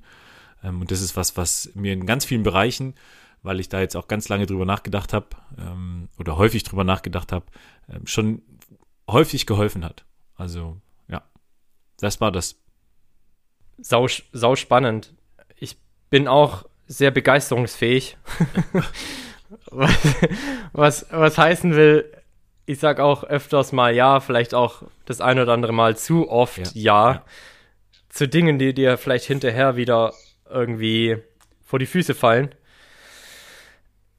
Ähm, 0.63 0.81
und 0.81 0.91
das 0.91 1.01
ist 1.01 1.17
was, 1.17 1.35
was 1.37 1.71
mir 1.73 1.93
in 1.93 2.05
ganz 2.05 2.23
vielen 2.23 2.43
Bereichen, 2.43 2.93
weil 3.41 3.59
ich 3.59 3.67
da 3.67 3.79
jetzt 3.79 3.95
auch 3.95 4.07
ganz 4.07 4.29
lange 4.29 4.45
drüber 4.45 4.65
nachgedacht 4.65 5.11
habe 5.11 5.27
ähm, 5.57 6.09
oder 6.19 6.37
häufig 6.37 6.63
drüber 6.63 6.83
nachgedacht 6.83 7.31
habe, 7.31 7.47
äh, 7.87 7.99
schon 8.05 8.43
häufig 9.09 9.47
geholfen 9.47 9.83
hat. 9.83 10.05
Also 10.35 10.77
ja, 11.07 11.23
das 11.99 12.21
war 12.21 12.31
das. 12.31 12.59
Sau, 13.79 14.07
sau 14.31 14.55
spannend. 14.55 15.15
Ich 15.55 15.77
bin 16.09 16.27
auch 16.27 16.65
sehr 16.85 17.09
begeisterungsfähig. 17.09 18.17
was, 19.71 19.91
was, 20.73 21.05
was 21.09 21.37
heißen 21.37 21.75
will, 21.75 22.11
ich 22.67 22.79
sag 22.79 22.99
auch 22.99 23.23
öfters 23.23 23.71
mal 23.71 23.95
ja, 23.95 24.19
vielleicht 24.19 24.53
auch 24.53 24.83
das 25.05 25.21
ein 25.21 25.39
oder 25.39 25.53
andere 25.53 25.71
Mal 25.71 25.97
zu 25.97 26.29
oft 26.29 26.57
ja, 26.57 26.71
ja, 26.75 27.11
ja. 27.11 27.25
zu 28.09 28.27
Dingen, 28.27 28.59
die 28.59 28.73
dir 28.73 28.97
vielleicht 28.97 29.25
hinterher 29.25 29.77
wieder 29.77 30.13
irgendwie 30.49 31.17
vor 31.63 31.79
die 31.79 31.85
Füße 31.85 32.13
fallen. 32.13 32.53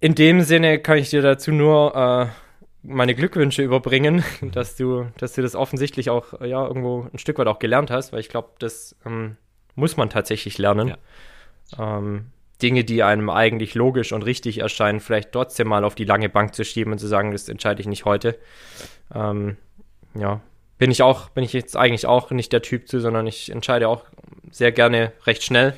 In 0.01 0.15
dem 0.15 0.41
Sinne 0.41 0.79
kann 0.79 0.97
ich 0.97 1.11
dir 1.11 1.21
dazu 1.21 1.53
nur 1.53 1.95
äh, 1.95 2.27
meine 2.83 3.15
Glückwünsche 3.15 3.63
überbringen, 3.63 4.25
dass 4.41 4.77
du, 4.77 5.07
dass 5.19 5.35
du 5.35 5.43
das 5.43 5.55
offensichtlich 5.55 6.09
auch 6.09 6.41
ja 6.41 6.67
irgendwo 6.67 7.07
ein 7.13 7.19
Stück 7.19 7.39
weit 7.39 7.49
auch 7.49 7.59
gelernt 7.59 7.91
hast, 7.91 8.15
weil 8.15 8.21
ich 8.21 8.31
glaube, 8.31 8.49
das 8.61 8.97
ähm, 9.05 9.37
muss 9.75 9.99
man 9.99 10.09
tatsächlich 10.09 10.57
lernen. 10.57 10.95
Ja. 11.77 11.99
Ähm, 11.99 12.31
Dinge, 12.63 12.85
die 12.85 13.03
einem 13.03 13.31
eigentlich 13.31 13.75
logisch 13.75 14.13
und 14.13 14.23
richtig 14.23 14.59
erscheinen, 14.59 15.01
vielleicht 15.01 15.33
trotzdem 15.33 15.69
mal 15.69 15.85
auf 15.85 15.95
die 15.95 16.05
lange 16.05 16.29
Bank 16.29 16.55
zu 16.55 16.65
schieben 16.65 16.93
und 16.93 16.99
zu 16.99 17.07
sagen, 17.07 17.33
das 17.33 17.49
entscheide 17.49 17.81
ich 17.81 17.87
nicht 17.87 18.05
heute. 18.05 18.39
Ähm, 19.15 19.57
ja, 20.15 20.41
bin 20.79 20.91
ich 20.91 21.03
auch, 21.03 21.29
bin 21.31 21.45
ich 21.45 21.53
jetzt 21.53 21.77
eigentlich 21.77 22.07
auch 22.07 22.31
nicht 22.31 22.53
der 22.53 22.63
Typ 22.63 22.89
zu, 22.89 23.01
sondern 23.01 23.27
ich 23.27 23.51
entscheide 23.51 23.89
auch 23.89 24.05
sehr 24.51 24.73
gerne 24.73 25.13
recht 25.27 25.43
schnell. 25.43 25.75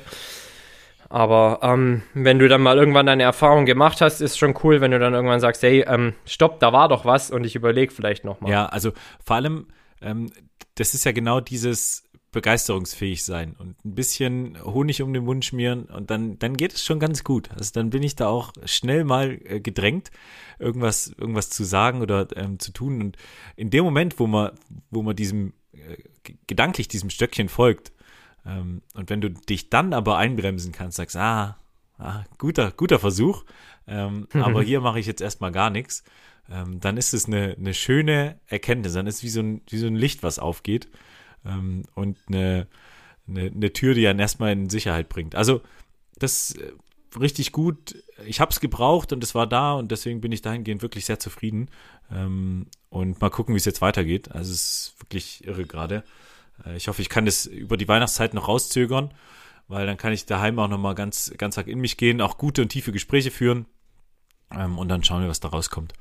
Aber 1.09 1.59
ähm, 1.61 2.03
wenn 2.13 2.39
du 2.39 2.47
dann 2.47 2.61
mal 2.61 2.77
irgendwann 2.77 3.05
deine 3.05 3.23
Erfahrung 3.23 3.65
gemacht 3.65 3.99
hast, 3.99 4.21
ist 4.21 4.37
schon 4.37 4.55
cool, 4.63 4.79
wenn 4.79 4.91
du 4.91 4.99
dann 4.99 5.13
irgendwann 5.13 5.41
sagst, 5.41 5.61
hey, 5.61 5.83
ähm, 5.85 6.13
stopp, 6.25 6.61
da 6.61 6.71
war 6.71 6.87
doch 6.87 7.03
was 7.03 7.31
und 7.31 7.43
ich 7.43 7.55
überlege 7.55 7.91
vielleicht 7.91 8.23
nochmal. 8.23 8.49
Ja, 8.49 8.67
also 8.67 8.93
vor 9.23 9.35
allem, 9.35 9.67
ähm, 10.01 10.31
das 10.75 10.93
ist 10.93 11.03
ja 11.03 11.11
genau 11.11 11.41
dieses, 11.41 12.09
begeisterungsfähig 12.31 13.25
sein 13.25 13.55
und 13.57 13.83
ein 13.83 13.93
bisschen 13.93 14.57
Honig 14.63 15.01
um 15.01 15.13
den 15.13 15.25
Mund 15.25 15.43
schmieren 15.43 15.85
und 15.85 16.09
dann, 16.09 16.39
dann 16.39 16.55
geht 16.55 16.73
es 16.73 16.83
schon 16.83 16.99
ganz 16.99 17.23
gut. 17.23 17.49
Also 17.51 17.71
dann 17.73 17.89
bin 17.89 18.03
ich 18.03 18.15
da 18.15 18.27
auch 18.27 18.53
schnell 18.65 19.03
mal 19.03 19.39
äh, 19.43 19.59
gedrängt, 19.59 20.11
irgendwas, 20.57 21.13
irgendwas 21.17 21.49
zu 21.49 21.65
sagen 21.65 22.01
oder 22.01 22.27
ähm, 22.37 22.57
zu 22.59 22.71
tun. 22.71 23.01
Und 23.01 23.17
in 23.57 23.69
dem 23.69 23.83
Moment, 23.83 24.19
wo 24.19 24.27
man, 24.27 24.51
wo 24.89 25.01
man 25.01 25.15
diesem, 25.15 25.53
äh, 25.73 25.97
gedanklich 26.47 26.87
diesem 26.87 27.09
Stöckchen 27.09 27.49
folgt, 27.49 27.91
ähm, 28.45 28.81
und 28.93 29.09
wenn 29.09 29.21
du 29.21 29.29
dich 29.29 29.69
dann 29.69 29.93
aber 29.93 30.17
einbremsen 30.17 30.71
kannst, 30.71 30.97
sagst, 30.97 31.17
ah, 31.17 31.57
ah 31.97 32.23
guter, 32.37 32.71
guter 32.71 32.99
Versuch, 32.99 33.43
ähm, 33.87 34.27
aber 34.33 34.63
hier 34.63 34.79
mache 34.79 34.99
ich 34.99 35.05
jetzt 35.05 35.21
erstmal 35.21 35.51
gar 35.51 35.69
nichts, 35.69 36.05
ähm, 36.49 36.79
dann 36.79 36.95
ist 36.95 37.13
es 37.13 37.25
eine, 37.25 37.57
eine 37.59 37.73
schöne 37.73 38.39
Erkenntnis, 38.47 38.93
dann 38.93 39.05
ist 39.05 39.17
es 39.17 39.23
wie 39.23 39.29
so 39.29 39.41
ein, 39.41 39.61
wie 39.69 39.77
so 39.77 39.87
ein 39.87 39.95
Licht, 39.95 40.23
was 40.23 40.39
aufgeht 40.39 40.89
ähm, 41.45 41.83
und 41.95 42.17
eine, 42.27 42.67
eine, 43.27 43.51
eine 43.53 43.73
Tür, 43.73 43.93
die 43.93 44.07
einen 44.07 44.19
erstmal 44.19 44.51
in 44.51 44.69
Sicherheit 44.69 45.09
bringt. 45.09 45.35
Also 45.35 45.61
das 46.17 46.55
äh, 46.55 46.71
richtig 47.19 47.51
gut. 47.51 47.95
Ich 48.25 48.39
habe 48.39 48.51
es 48.51 48.59
gebraucht 48.59 49.13
und 49.13 49.23
es 49.23 49.35
war 49.35 49.47
da 49.47 49.73
und 49.73 49.91
deswegen 49.91 50.21
bin 50.21 50.31
ich 50.31 50.41
dahingehend 50.41 50.81
wirklich 50.81 51.05
sehr 51.05 51.19
zufrieden. 51.19 51.69
Ähm, 52.11 52.67
und 52.89 53.21
mal 53.21 53.29
gucken, 53.29 53.55
wie 53.55 53.59
es 53.59 53.65
jetzt 53.65 53.81
weitergeht. 53.81 54.31
Also 54.31 54.51
es 54.51 54.61
ist 54.61 54.95
wirklich 54.99 55.45
irre 55.45 55.65
gerade. 55.65 56.03
Äh, 56.65 56.75
ich 56.75 56.87
hoffe, 56.87 57.01
ich 57.01 57.09
kann 57.09 57.25
das 57.25 57.45
über 57.45 57.77
die 57.77 57.87
Weihnachtszeit 57.87 58.33
noch 58.33 58.47
rauszögern, 58.47 59.13
weil 59.67 59.85
dann 59.85 59.97
kann 59.97 60.13
ich 60.13 60.25
daheim 60.25 60.59
auch 60.59 60.67
nochmal 60.67 60.95
ganz, 60.95 61.33
ganz 61.37 61.57
arg 61.57 61.67
in 61.67 61.79
mich 61.79 61.97
gehen, 61.97 62.21
auch 62.21 62.37
gute 62.37 62.61
und 62.61 62.69
tiefe 62.69 62.91
Gespräche 62.91 63.31
führen. 63.31 63.65
Ähm, 64.51 64.77
und 64.77 64.89
dann 64.89 65.03
schauen 65.03 65.21
wir, 65.21 65.29
was 65.29 65.39
da 65.39 65.49
rauskommt. 65.49 65.93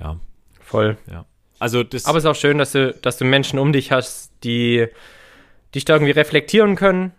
Ja. 0.00 0.18
Voll. 0.60 0.98
Ja. 1.10 1.26
Also 1.58 1.82
das 1.82 2.06
Aber 2.06 2.18
es 2.18 2.24
ist 2.24 2.30
auch 2.30 2.36
schön, 2.36 2.58
dass 2.58 2.72
du, 2.72 2.92
dass 2.92 3.18
du 3.18 3.24
Menschen 3.24 3.58
um 3.58 3.72
dich 3.72 3.92
hast, 3.92 4.32
die 4.42 4.86
dich 5.74 5.84
da 5.84 5.94
irgendwie 5.94 6.12
reflektieren 6.12 6.76
können, 6.76 7.12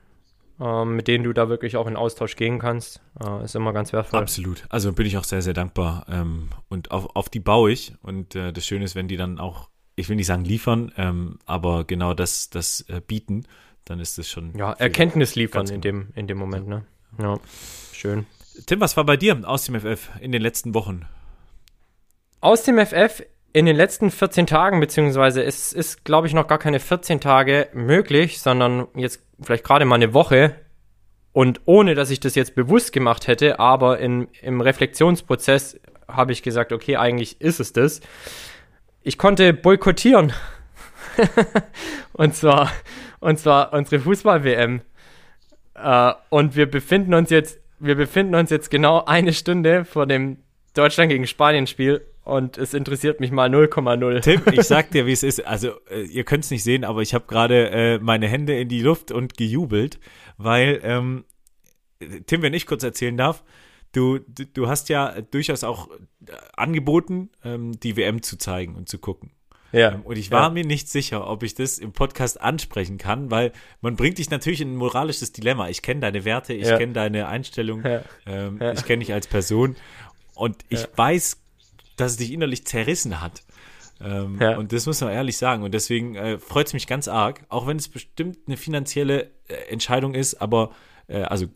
äh, 0.59 0.85
mit 0.85 1.07
denen 1.07 1.23
du 1.23 1.33
da 1.33 1.49
wirklich 1.49 1.77
auch 1.77 1.87
in 1.87 1.95
Austausch 1.95 2.35
gehen 2.35 2.59
kannst. 2.59 3.01
Äh, 3.21 3.43
ist 3.43 3.55
immer 3.55 3.73
ganz 3.73 3.93
wertvoll. 3.93 4.19
Absolut. 4.19 4.65
Also 4.69 4.93
bin 4.93 5.05
ich 5.05 5.17
auch 5.17 5.23
sehr, 5.23 5.41
sehr 5.41 5.53
dankbar. 5.53 6.05
Ähm, 6.09 6.49
und 6.69 6.91
auf, 6.91 7.15
auf 7.15 7.29
die 7.29 7.39
baue 7.39 7.71
ich. 7.71 7.93
Und 8.01 8.35
äh, 8.35 8.53
das 8.53 8.65
Schöne 8.65 8.85
ist, 8.85 8.95
wenn 8.95 9.07
die 9.07 9.17
dann 9.17 9.39
auch, 9.39 9.69
ich 9.95 10.09
will 10.09 10.15
nicht 10.15 10.27
sagen 10.27 10.45
liefern, 10.45 10.91
ähm, 10.97 11.39
aber 11.45 11.85
genau 11.85 12.13
das, 12.13 12.49
das 12.49 12.81
äh, 12.87 13.01
bieten, 13.05 13.45
dann 13.85 13.99
ist 13.99 14.17
es 14.17 14.29
schon. 14.29 14.57
Ja, 14.57 14.73
Erkenntnis 14.73 15.35
liefern 15.35 15.67
in 15.67 15.81
dem, 15.81 16.09
in 16.15 16.27
dem 16.27 16.37
Moment, 16.37 16.67
ne? 16.67 16.85
Ja, 17.19 17.39
schön. 17.93 18.25
Tim, 18.65 18.79
was 18.79 18.97
war 18.97 19.05
bei 19.05 19.17
dir 19.17 19.41
aus 19.47 19.65
dem 19.65 19.79
FF 19.79 20.09
in 20.19 20.31
den 20.31 20.41
letzten 20.41 20.73
Wochen? 20.73 21.05
Aus 22.41 22.63
dem 22.63 22.77
FF 22.77 23.23
in 23.55 23.65
den 23.65 23.77
letzten 23.77 24.11
14 24.11 24.47
Tagen, 24.47 24.81
beziehungsweise 24.81 25.41
es 25.41 25.71
ist, 25.71 26.03
glaube 26.03 26.27
ich, 26.27 26.33
noch 26.33 26.47
gar 26.47 26.57
keine 26.59 26.81
14 26.81 27.21
Tage 27.21 27.69
möglich, 27.71 28.41
sondern 28.41 28.89
jetzt 28.95 29.21
vielleicht 29.41 29.63
gerade 29.63 29.85
mal 29.85 29.95
eine 29.95 30.13
Woche. 30.13 30.55
Und 31.31 31.61
ohne, 31.63 31.95
dass 31.95 32.09
ich 32.09 32.19
das 32.19 32.35
jetzt 32.35 32.53
bewusst 32.53 32.91
gemacht 32.91 33.27
hätte, 33.27 33.57
aber 33.57 33.99
in, 33.99 34.27
im 34.41 34.59
Reflexionsprozess 34.59 35.79
habe 36.05 36.33
ich 36.33 36.43
gesagt, 36.43 36.73
okay, 36.73 36.97
eigentlich 36.97 37.39
ist 37.39 37.61
es 37.61 37.71
das. 37.71 38.01
Ich 39.03 39.17
konnte 39.17 39.53
boykottieren. 39.53 40.33
und 42.11 42.35
zwar, 42.35 42.69
und 43.21 43.39
zwar 43.39 43.71
unsere 43.71 44.01
Fußball-WM. 44.01 44.81
Äh, 45.75 46.11
und 46.27 46.57
wir 46.57 46.69
befinden 46.69 47.13
uns 47.13 47.29
jetzt, 47.29 47.61
wir 47.79 47.95
befinden 47.95 48.35
uns 48.35 48.49
jetzt 48.49 48.69
genau 48.69 49.05
eine 49.05 49.31
Stunde 49.31 49.85
vor 49.85 50.07
dem 50.07 50.39
Deutschland 50.73 51.09
gegen 51.09 51.25
Spanien 51.25 51.67
Spiel 51.67 52.05
und 52.25 52.57
es 52.57 52.73
interessiert 52.73 53.19
mich 53.19 53.31
mal 53.31 53.49
0,0. 53.49 54.21
Tim, 54.21 54.41
ich 54.51 54.63
sag 54.67 54.89
dir, 54.91 55.05
wie 55.05 55.11
es 55.11 55.23
ist. 55.23 55.45
Also, 55.45 55.73
äh, 55.89 56.01
ihr 56.01 56.23
könnt 56.23 56.43
es 56.43 56.51
nicht 56.51 56.63
sehen, 56.63 56.83
aber 56.83 57.01
ich 57.01 57.13
habe 57.13 57.25
gerade 57.27 57.69
äh, 57.69 57.99
meine 57.99 58.27
Hände 58.27 58.59
in 58.59 58.67
die 58.67 58.81
Luft 58.81 59.11
und 59.11 59.37
gejubelt, 59.37 59.99
weil, 60.37 60.81
ähm, 60.83 61.25
Tim, 62.25 62.41
wenn 62.41 62.53
ich 62.53 62.65
kurz 62.65 62.83
erzählen 62.83 63.15
darf, 63.15 63.43
du, 63.91 64.19
du, 64.19 64.45
du 64.45 64.67
hast 64.67 64.89
ja 64.89 65.21
durchaus 65.21 65.63
auch 65.63 65.89
äh, 65.91 66.31
angeboten, 66.57 67.29
ähm, 67.43 67.79
die 67.79 67.95
WM 67.95 68.23
zu 68.23 68.37
zeigen 68.37 68.75
und 68.75 68.89
zu 68.89 68.97
gucken. 68.97 69.31
Ja. 69.71 69.91
Ähm, 69.91 70.01
und 70.01 70.17
ich 70.17 70.31
war 70.31 70.43
ja. 70.43 70.49
mir 70.49 70.65
nicht 70.65 70.89
sicher, 70.89 71.29
ob 71.29 71.43
ich 71.43 71.53
das 71.53 71.77
im 71.77 71.91
Podcast 71.91 72.41
ansprechen 72.41 72.97
kann, 72.97 73.29
weil 73.29 73.51
man 73.81 73.95
bringt 73.95 74.17
dich 74.17 74.31
natürlich 74.31 74.61
in 74.61 74.73
ein 74.73 74.77
moralisches 74.77 75.31
Dilemma. 75.31 75.69
Ich 75.69 75.83
kenne 75.83 76.01
deine 76.01 76.25
Werte, 76.25 76.53
ich 76.53 76.67
ja. 76.67 76.77
kenne 76.77 76.93
deine 76.93 77.27
Einstellung, 77.27 77.83
ja. 77.85 78.01
Ähm, 78.25 78.59
ich 78.73 78.83
kenne 78.85 78.99
dich 78.99 79.13
als 79.13 79.27
Person 79.27 79.75
und 80.33 80.63
ich 80.69 80.87
weiß 80.95 81.44
dass 81.95 82.13
es 82.13 82.17
dich 82.17 82.31
innerlich 82.31 82.65
zerrissen 82.65 83.21
hat. 83.21 83.43
Ähm, 84.01 84.37
ja. 84.39 84.57
Und 84.57 84.73
das 84.73 84.85
muss 84.85 85.01
man 85.01 85.11
ehrlich 85.11 85.37
sagen. 85.37 85.63
Und 85.63 85.73
deswegen 85.73 86.15
äh, 86.15 86.37
freut 86.37 86.67
es 86.67 86.73
mich 86.73 86.87
ganz 86.87 87.07
arg, 87.07 87.41
auch 87.49 87.67
wenn 87.67 87.77
es 87.77 87.87
bestimmt 87.87 88.39
eine 88.47 88.57
finanzielle 88.57 89.31
äh, 89.47 89.53
Entscheidung 89.69 90.13
ist, 90.13 90.35
aber 90.41 90.71
äh, 91.07 91.21
also 91.21 91.47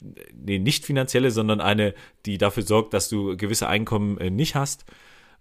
nee, 0.00 0.58
nicht 0.58 0.84
finanzielle, 0.84 1.30
sondern 1.30 1.60
eine, 1.60 1.94
die 2.26 2.38
dafür 2.38 2.62
sorgt, 2.62 2.94
dass 2.94 3.08
du 3.08 3.36
gewisse 3.36 3.68
Einkommen 3.68 4.18
äh, 4.18 4.30
nicht 4.30 4.54
hast. 4.54 4.84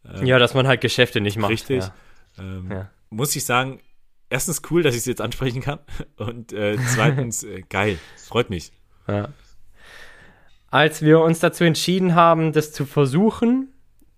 Ähm, 0.05 0.25
ja, 0.25 0.39
dass 0.39 0.53
man 0.53 0.67
halt 0.67 0.81
Geschäfte 0.81 1.21
nicht 1.21 1.37
macht. 1.37 1.51
Richtig. 1.51 1.83
Ja. 1.83 1.93
Ähm, 2.39 2.71
ja. 2.71 2.89
Muss 3.09 3.35
ich 3.35 3.45
sagen, 3.45 3.79
erstens 4.29 4.61
cool, 4.69 4.83
dass 4.83 4.95
ich 4.95 5.01
es 5.01 5.05
jetzt 5.05 5.21
ansprechen 5.21 5.61
kann 5.61 5.79
und 6.17 6.53
äh, 6.53 6.77
zweitens 6.93 7.43
äh, 7.43 7.61
geil, 7.61 7.97
freut 8.17 8.49
mich. 8.49 8.71
Ja. 9.07 9.29
Als 10.69 11.01
wir 11.01 11.19
uns 11.19 11.39
dazu 11.39 11.65
entschieden 11.65 12.15
haben, 12.15 12.53
das 12.53 12.71
zu 12.71 12.85
versuchen, 12.85 13.73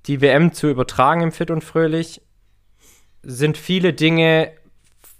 die 0.07 0.21
WM 0.21 0.53
zu 0.53 0.67
übertragen 0.67 1.21
im 1.21 1.31
Fit 1.31 1.51
und 1.51 1.63
Fröhlich, 1.63 2.21
sind 3.21 3.57
viele 3.57 3.93
Dinge, 3.93 4.51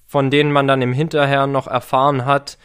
von 0.08 0.30
denen 0.30 0.52
man 0.52 0.68
dann 0.68 0.82
im 0.82 0.94
Hinterher 0.94 1.48
noch 1.48 1.68
erfahren 1.68 2.26
hat, 2.26 2.58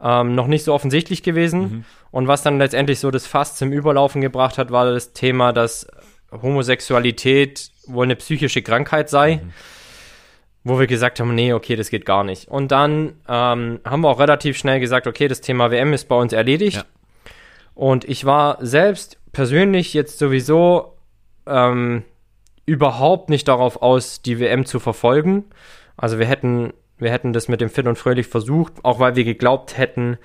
ähm, 0.00 0.34
noch 0.34 0.46
nicht 0.46 0.64
so 0.64 0.72
offensichtlich 0.72 1.22
gewesen. 1.22 1.60
Mhm. 1.60 1.84
Und 2.10 2.28
was 2.28 2.42
dann 2.42 2.58
letztendlich 2.58 3.00
so 3.00 3.10
das 3.10 3.26
Fass 3.26 3.56
zum 3.56 3.72
Überlaufen 3.72 4.20
gebracht 4.20 4.56
hat, 4.56 4.70
war 4.70 4.90
das 4.90 5.12
Thema, 5.12 5.52
dass 5.52 5.86
Homosexualität 6.30 7.70
wohl 7.86 8.04
eine 8.04 8.16
psychische 8.16 8.62
Krankheit 8.62 9.10
sei. 9.10 9.36
Mhm. 9.36 9.52
Wo 10.64 10.78
wir 10.78 10.86
gesagt 10.86 11.18
haben, 11.20 11.34
nee, 11.34 11.52
okay, 11.52 11.76
das 11.76 11.88
geht 11.88 12.04
gar 12.04 12.24
nicht. 12.24 12.48
Und 12.48 12.72
dann 12.72 13.14
ähm, 13.28 13.80
haben 13.84 14.00
wir 14.02 14.08
auch 14.08 14.18
relativ 14.18 14.58
schnell 14.58 14.80
gesagt, 14.80 15.06
okay, 15.06 15.28
das 15.28 15.40
Thema 15.40 15.70
WM 15.70 15.92
ist 15.92 16.08
bei 16.08 16.16
uns 16.16 16.32
erledigt. 16.32 16.76
Ja. 16.76 16.84
Und 17.74 18.04
ich 18.04 18.24
war 18.24 18.58
selbst 18.60 19.18
persönlich 19.32 19.94
jetzt 19.94 20.18
sowieso 20.18 20.97
ähm, 21.48 22.04
überhaupt 22.66 23.30
nicht 23.30 23.48
darauf 23.48 23.82
aus, 23.82 24.22
die 24.22 24.38
WM 24.38 24.66
zu 24.66 24.78
verfolgen. 24.78 25.44
Also 25.96 26.18
wir 26.18 26.26
hätten, 26.26 26.72
wir 26.98 27.10
hätten 27.10 27.32
das 27.32 27.48
mit 27.48 27.60
dem 27.60 27.70
Fit 27.70 27.86
und 27.86 27.96
Fröhlich 27.96 28.26
versucht, 28.26 28.74
auch 28.82 29.00
weil 29.00 29.16
wir 29.16 29.24
geglaubt 29.24 29.78
hätten, 29.78 30.18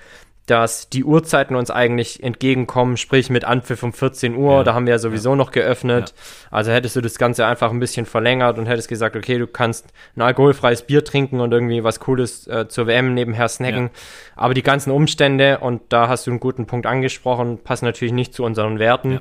dass 0.46 0.90
die 0.90 1.04
Uhrzeiten 1.04 1.56
uns 1.56 1.70
eigentlich 1.70 2.22
entgegenkommen, 2.22 2.98
sprich 2.98 3.30
mit 3.30 3.44
Anpfiff 3.44 3.82
um 3.82 3.94
14 3.94 4.36
Uhr, 4.36 4.58
ja, 4.58 4.62
da 4.62 4.74
haben 4.74 4.84
wir 4.84 4.92
ja 4.92 4.98
sowieso 4.98 5.30
ja. 5.30 5.36
noch 5.36 5.52
geöffnet. 5.52 6.10
Ja. 6.10 6.48
Also 6.50 6.70
hättest 6.70 6.96
du 6.96 7.00
das 7.00 7.16
Ganze 7.16 7.46
einfach 7.46 7.70
ein 7.70 7.80
bisschen 7.80 8.04
verlängert 8.04 8.58
und 8.58 8.66
hättest 8.66 8.88
gesagt, 8.88 9.16
okay, 9.16 9.38
du 9.38 9.46
kannst 9.46 9.86
ein 10.16 10.20
alkoholfreies 10.20 10.82
Bier 10.82 11.02
trinken 11.02 11.40
und 11.40 11.50
irgendwie 11.50 11.82
was 11.82 11.98
Cooles 11.98 12.46
äh, 12.46 12.68
zur 12.68 12.86
WM 12.86 13.14
nebenher 13.14 13.48
snacken. 13.48 13.88
Aber 14.36 14.52
die 14.52 14.62
ganzen 14.62 14.90
Umstände, 14.90 15.60
und 15.60 15.80
da 15.88 16.08
hast 16.08 16.26
du 16.26 16.30
einen 16.30 16.40
guten 16.40 16.66
Punkt 16.66 16.84
angesprochen, 16.84 17.58
passen 17.64 17.86
natürlich 17.86 18.12
nicht 18.12 18.34
zu 18.34 18.44
unseren 18.44 18.78
Werten. 18.78 19.20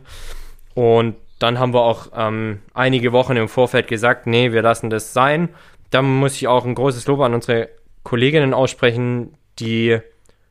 Und 0.73 1.15
dann 1.39 1.59
haben 1.59 1.73
wir 1.73 1.81
auch 1.81 2.07
ähm, 2.15 2.61
einige 2.73 3.11
Wochen 3.11 3.35
im 3.35 3.47
Vorfeld 3.47 3.87
gesagt, 3.87 4.27
nee, 4.27 4.51
wir 4.51 4.61
lassen 4.61 4.89
das 4.89 5.13
sein. 5.13 5.49
Da 5.89 6.01
muss 6.01 6.35
ich 6.35 6.47
auch 6.47 6.65
ein 6.65 6.75
großes 6.75 7.05
Lob 7.07 7.19
an 7.21 7.33
unsere 7.33 7.69
Kolleginnen 8.03 8.53
aussprechen, 8.53 9.37
die 9.59 9.99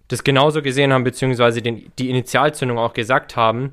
das 0.08 0.24
genauso 0.24 0.62
gesehen 0.62 0.92
haben, 0.92 1.04
beziehungsweise 1.04 1.62
den, 1.62 1.90
die 1.98 2.10
Initialzündung 2.10 2.78
auch 2.78 2.92
gesagt 2.92 3.36
haben. 3.36 3.72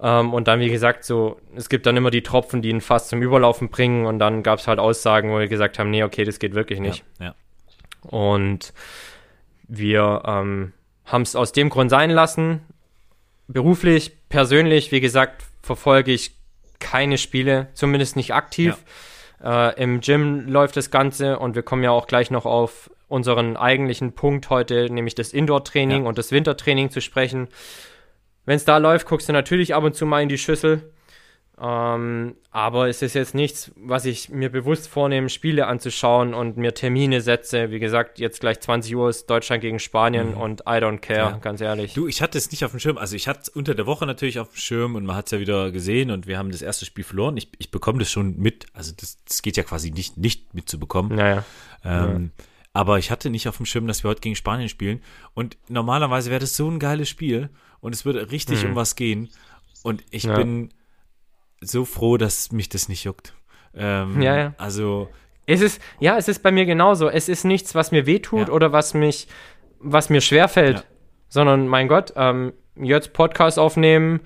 Ähm, 0.00 0.34
und 0.34 0.48
dann, 0.48 0.60
wie 0.60 0.68
gesagt, 0.68 1.04
so, 1.04 1.40
es 1.54 1.68
gibt 1.68 1.86
dann 1.86 1.96
immer 1.96 2.10
die 2.10 2.22
Tropfen, 2.22 2.62
die 2.62 2.68
ihn 2.68 2.80
fast 2.80 3.08
zum 3.08 3.22
Überlaufen 3.22 3.68
bringen. 3.68 4.06
Und 4.06 4.18
dann 4.18 4.42
gab 4.42 4.58
es 4.58 4.68
halt 4.68 4.78
Aussagen, 4.78 5.30
wo 5.30 5.38
wir 5.38 5.48
gesagt 5.48 5.78
haben, 5.78 5.90
nee, 5.90 6.04
okay, 6.04 6.24
das 6.24 6.38
geht 6.38 6.54
wirklich 6.54 6.80
nicht. 6.80 7.04
Ja, 7.18 7.26
ja. 7.26 7.34
Und 8.08 8.72
wir 9.68 10.22
ähm, 10.26 10.72
haben 11.04 11.22
es 11.22 11.34
aus 11.34 11.52
dem 11.52 11.70
Grund 11.70 11.90
sein 11.90 12.10
lassen. 12.10 12.60
Beruflich, 13.48 14.12
persönlich, 14.28 14.92
wie 14.92 15.00
gesagt, 15.00 15.44
verfolge 15.66 16.12
ich 16.12 16.32
keine 16.78 17.18
Spiele, 17.18 17.68
zumindest 17.74 18.16
nicht 18.16 18.32
aktiv. 18.32 18.76
Ja. 19.42 19.70
Äh, 19.70 19.82
Im 19.82 20.00
Gym 20.00 20.48
läuft 20.48 20.76
das 20.76 20.90
Ganze 20.90 21.38
und 21.38 21.54
wir 21.54 21.62
kommen 21.62 21.82
ja 21.82 21.90
auch 21.90 22.06
gleich 22.06 22.30
noch 22.30 22.46
auf 22.46 22.90
unseren 23.08 23.56
eigentlichen 23.56 24.12
Punkt 24.12 24.50
heute, 24.50 24.88
nämlich 24.90 25.14
das 25.14 25.32
Indoor-Training 25.32 26.02
ja. 26.02 26.08
und 26.08 26.18
das 26.18 26.32
Wintertraining 26.32 26.90
zu 26.90 27.00
sprechen. 27.00 27.48
Wenn 28.44 28.56
es 28.56 28.64
da 28.64 28.78
läuft, 28.78 29.06
guckst 29.06 29.28
du 29.28 29.32
natürlich 29.32 29.74
ab 29.74 29.84
und 29.84 29.94
zu 29.94 30.06
mal 30.06 30.22
in 30.22 30.28
die 30.28 30.38
Schüssel. 30.38 30.92
Ähm, 31.58 32.36
aber 32.50 32.88
es 32.88 33.00
ist 33.00 33.14
jetzt 33.14 33.34
nichts, 33.34 33.72
was 33.76 34.04
ich 34.04 34.28
mir 34.28 34.50
bewusst 34.50 34.88
vornehme, 34.88 35.30
Spiele 35.30 35.66
anzuschauen 35.66 36.34
und 36.34 36.58
mir 36.58 36.74
Termine 36.74 37.22
setze. 37.22 37.70
Wie 37.70 37.78
gesagt, 37.78 38.18
jetzt 38.18 38.40
gleich 38.40 38.60
20 38.60 38.94
Uhr 38.94 39.08
ist 39.08 39.30
Deutschland 39.30 39.62
gegen 39.62 39.78
Spanien 39.78 40.32
mhm. 40.32 40.40
und 40.40 40.60
I 40.62 40.80
don't 40.80 40.98
care, 40.98 41.30
ja. 41.30 41.38
ganz 41.38 41.62
ehrlich. 41.62 41.94
Du, 41.94 42.08
ich 42.08 42.20
hatte 42.20 42.36
es 42.36 42.50
nicht 42.50 42.62
auf 42.66 42.72
dem 42.72 42.80
Schirm. 42.80 42.98
Also 42.98 43.16
ich 43.16 43.26
hatte 43.26 43.40
es 43.44 43.48
unter 43.48 43.74
der 43.74 43.86
Woche 43.86 44.04
natürlich 44.04 44.38
auf 44.38 44.50
dem 44.50 44.56
Schirm 44.56 44.96
und 44.96 45.06
man 45.06 45.16
hat 45.16 45.26
es 45.26 45.32
ja 45.32 45.40
wieder 45.40 45.70
gesehen 45.70 46.10
und 46.10 46.26
wir 46.26 46.36
haben 46.36 46.50
das 46.50 46.60
erste 46.60 46.84
Spiel 46.84 47.04
verloren. 47.04 47.38
Ich, 47.38 47.48
ich 47.58 47.70
bekomme 47.70 48.00
das 48.00 48.10
schon 48.10 48.38
mit. 48.38 48.66
Also 48.74 48.92
das, 48.94 49.18
das 49.24 49.40
geht 49.40 49.56
ja 49.56 49.62
quasi 49.62 49.90
nicht, 49.90 50.18
nicht 50.18 50.52
mitzubekommen. 50.52 51.16
Naja. 51.16 51.42
Ähm, 51.84 52.32
ja. 52.36 52.44
Aber 52.74 52.98
ich 52.98 53.10
hatte 53.10 53.30
nicht 53.30 53.48
auf 53.48 53.56
dem 53.56 53.64
Schirm, 53.64 53.86
dass 53.86 54.04
wir 54.04 54.10
heute 54.10 54.20
gegen 54.20 54.36
Spanien 54.36 54.68
spielen. 54.68 55.00
Und 55.32 55.56
normalerweise 55.68 56.28
wäre 56.28 56.40
das 56.40 56.54
so 56.54 56.70
ein 56.70 56.78
geiles 56.78 57.08
Spiel 57.08 57.48
und 57.80 57.94
es 57.94 58.04
würde 58.04 58.30
richtig 58.30 58.62
mhm. 58.62 58.70
um 58.70 58.76
was 58.76 58.94
gehen. 58.94 59.30
Und 59.82 60.04
ich 60.10 60.24
ja. 60.24 60.36
bin 60.36 60.68
so 61.60 61.84
froh, 61.84 62.16
dass 62.16 62.52
mich 62.52 62.68
das 62.68 62.88
nicht 62.88 63.04
juckt. 63.04 63.34
Ähm, 63.74 64.20
ja, 64.22 64.36
ja. 64.36 64.54
Also. 64.58 65.08
Es 65.46 65.60
ist, 65.60 65.80
ja, 66.00 66.16
es 66.16 66.26
ist 66.28 66.42
bei 66.42 66.50
mir 66.50 66.66
genauso. 66.66 67.08
Es 67.08 67.28
ist 67.28 67.44
nichts, 67.44 67.74
was 67.74 67.92
mir 67.92 68.06
wehtut 68.06 68.48
ja. 68.48 68.54
oder 68.54 68.72
was 68.72 68.94
mich, 68.94 69.28
was 69.78 70.10
mir 70.10 70.20
schwerfällt, 70.20 70.78
ja. 70.78 70.84
sondern 71.28 71.68
mein 71.68 71.86
Gott, 71.86 72.12
ähm, 72.16 72.52
jetzt 72.74 73.12
Podcast 73.12 73.58
aufnehmen, 73.58 74.20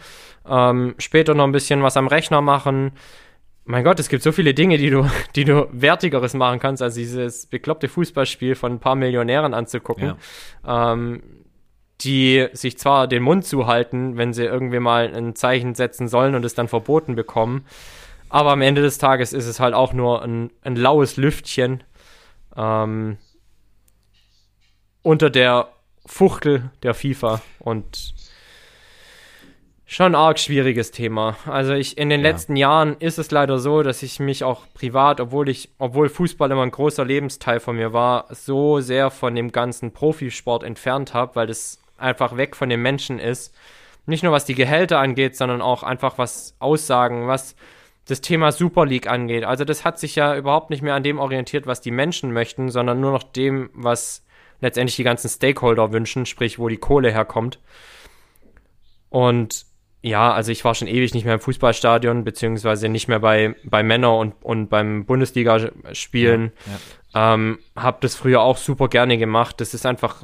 ähm, 0.48 0.94
später 0.98 1.34
noch 1.34 1.44
ein 1.44 1.52
bisschen 1.52 1.82
was 1.82 1.96
am 1.96 2.06
Rechner 2.06 2.40
machen. 2.40 2.92
Mein 3.64 3.84
Gott, 3.84 4.00
es 4.00 4.08
gibt 4.08 4.22
so 4.22 4.32
viele 4.32 4.54
Dinge, 4.54 4.78
die 4.78 4.88
du, 4.88 5.08
die 5.36 5.44
du 5.44 5.68
wertigeres 5.72 6.32
machen 6.34 6.58
kannst, 6.58 6.82
als 6.82 6.94
dieses 6.94 7.46
bekloppte 7.46 7.88
Fußballspiel 7.88 8.54
von 8.54 8.72
ein 8.72 8.80
paar 8.80 8.96
Millionären 8.96 9.52
anzugucken. 9.52 10.14
Ja. 10.64 10.92
Ähm, 10.92 11.22
die 12.00 12.48
sich 12.52 12.78
zwar 12.78 13.06
den 13.06 13.22
Mund 13.22 13.44
zuhalten, 13.44 14.16
wenn 14.16 14.32
sie 14.32 14.44
irgendwie 14.44 14.80
mal 14.80 15.14
ein 15.14 15.34
Zeichen 15.34 15.74
setzen 15.74 16.08
sollen 16.08 16.34
und 16.34 16.44
es 16.44 16.54
dann 16.54 16.68
verboten 16.68 17.14
bekommen, 17.14 17.64
aber 18.30 18.52
am 18.52 18.62
Ende 18.62 18.80
des 18.80 18.98
Tages 18.98 19.32
ist 19.32 19.46
es 19.46 19.60
halt 19.60 19.74
auch 19.74 19.92
nur 19.92 20.22
ein, 20.22 20.50
ein 20.62 20.76
laues 20.76 21.16
Lüftchen 21.16 21.82
ähm, 22.56 23.18
unter 25.02 25.30
der 25.30 25.68
Fuchtel 26.06 26.70
der 26.82 26.94
FIFA 26.94 27.42
und 27.58 28.14
schon 29.84 30.14
arg 30.14 30.38
schwieriges 30.38 30.92
Thema. 30.92 31.36
Also 31.46 31.72
ich 31.72 31.98
in 31.98 32.08
den 32.08 32.20
ja. 32.20 32.30
letzten 32.30 32.54
Jahren 32.54 32.96
ist 33.00 33.18
es 33.18 33.32
leider 33.32 33.58
so, 33.58 33.82
dass 33.82 34.04
ich 34.04 34.20
mich 34.20 34.44
auch 34.44 34.62
privat, 34.74 35.20
obwohl 35.20 35.48
ich, 35.48 35.70
obwohl 35.78 36.08
Fußball 36.08 36.52
immer 36.52 36.62
ein 36.62 36.70
großer 36.70 37.04
Lebensteil 37.04 37.58
von 37.58 37.74
mir 37.74 37.92
war, 37.92 38.26
so 38.30 38.78
sehr 38.78 39.10
von 39.10 39.34
dem 39.34 39.50
ganzen 39.50 39.92
Profisport 39.92 40.62
entfernt 40.62 41.12
habe, 41.12 41.34
weil 41.34 41.48
das 41.48 41.79
einfach 42.00 42.36
weg 42.36 42.56
von 42.56 42.68
den 42.68 42.82
Menschen 42.82 43.18
ist. 43.18 43.54
Nicht 44.06 44.22
nur 44.22 44.32
was 44.32 44.44
die 44.44 44.54
Gehälter 44.54 44.98
angeht, 44.98 45.36
sondern 45.36 45.62
auch 45.62 45.82
einfach 45.82 46.18
was 46.18 46.56
Aussagen, 46.58 47.28
was 47.28 47.54
das 48.06 48.20
Thema 48.20 48.50
Super 48.50 48.86
League 48.86 49.06
angeht. 49.06 49.44
Also 49.44 49.64
das 49.64 49.84
hat 49.84 49.98
sich 49.98 50.16
ja 50.16 50.36
überhaupt 50.36 50.70
nicht 50.70 50.82
mehr 50.82 50.94
an 50.94 51.02
dem 51.02 51.18
orientiert, 51.18 51.66
was 51.66 51.80
die 51.80 51.90
Menschen 51.90 52.32
möchten, 52.32 52.70
sondern 52.70 53.00
nur 53.00 53.12
noch 53.12 53.22
dem, 53.22 53.70
was 53.72 54.24
letztendlich 54.60 54.96
die 54.96 55.04
ganzen 55.04 55.28
Stakeholder 55.28 55.92
wünschen, 55.92 56.26
sprich, 56.26 56.58
wo 56.58 56.68
die 56.68 56.76
Kohle 56.76 57.12
herkommt. 57.12 57.60
Und 59.10 59.66
ja, 60.02 60.32
also 60.32 60.50
ich 60.50 60.64
war 60.64 60.74
schon 60.74 60.88
ewig 60.88 61.12
nicht 61.12 61.24
mehr 61.24 61.34
im 61.34 61.40
Fußballstadion, 61.40 62.24
beziehungsweise 62.24 62.88
nicht 62.88 63.08
mehr 63.08 63.20
bei, 63.20 63.54
bei 63.64 63.82
Männer 63.82 64.16
und, 64.16 64.34
und 64.42 64.68
beim 64.68 65.04
Bundesligaspielen. 65.04 66.52
Ja, 66.66 67.20
ja. 67.20 67.34
ähm, 67.34 67.58
hab 67.76 68.00
das 68.00 68.14
früher 68.14 68.40
auch 68.40 68.56
super 68.56 68.88
gerne 68.88 69.18
gemacht. 69.18 69.60
Das 69.60 69.74
ist 69.74 69.84
einfach 69.84 70.22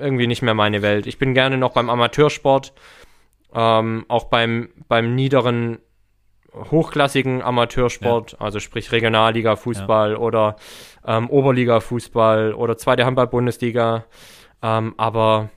irgendwie 0.00 0.26
nicht 0.26 0.42
mehr 0.42 0.54
meine 0.54 0.82
Welt. 0.82 1.06
Ich 1.06 1.18
bin 1.18 1.34
gerne 1.34 1.56
noch 1.56 1.72
beim 1.72 1.90
Amateursport, 1.90 2.72
ähm, 3.54 4.04
auch 4.08 4.24
beim, 4.24 4.70
beim 4.88 5.14
niederen, 5.14 5.78
hochklassigen 6.52 7.42
Amateursport, 7.42 8.32
ja. 8.32 8.40
also 8.40 8.60
sprich 8.60 8.90
Regionalliga-Fußball 8.92 10.12
ja. 10.12 10.18
oder 10.18 10.56
ähm, 11.06 11.30
Oberliga-Fußball 11.30 12.54
oder 12.54 12.76
zweite 12.76 13.04
Handball-Bundesliga. 13.04 14.04
Ähm, 14.62 14.94
aber 14.96 15.50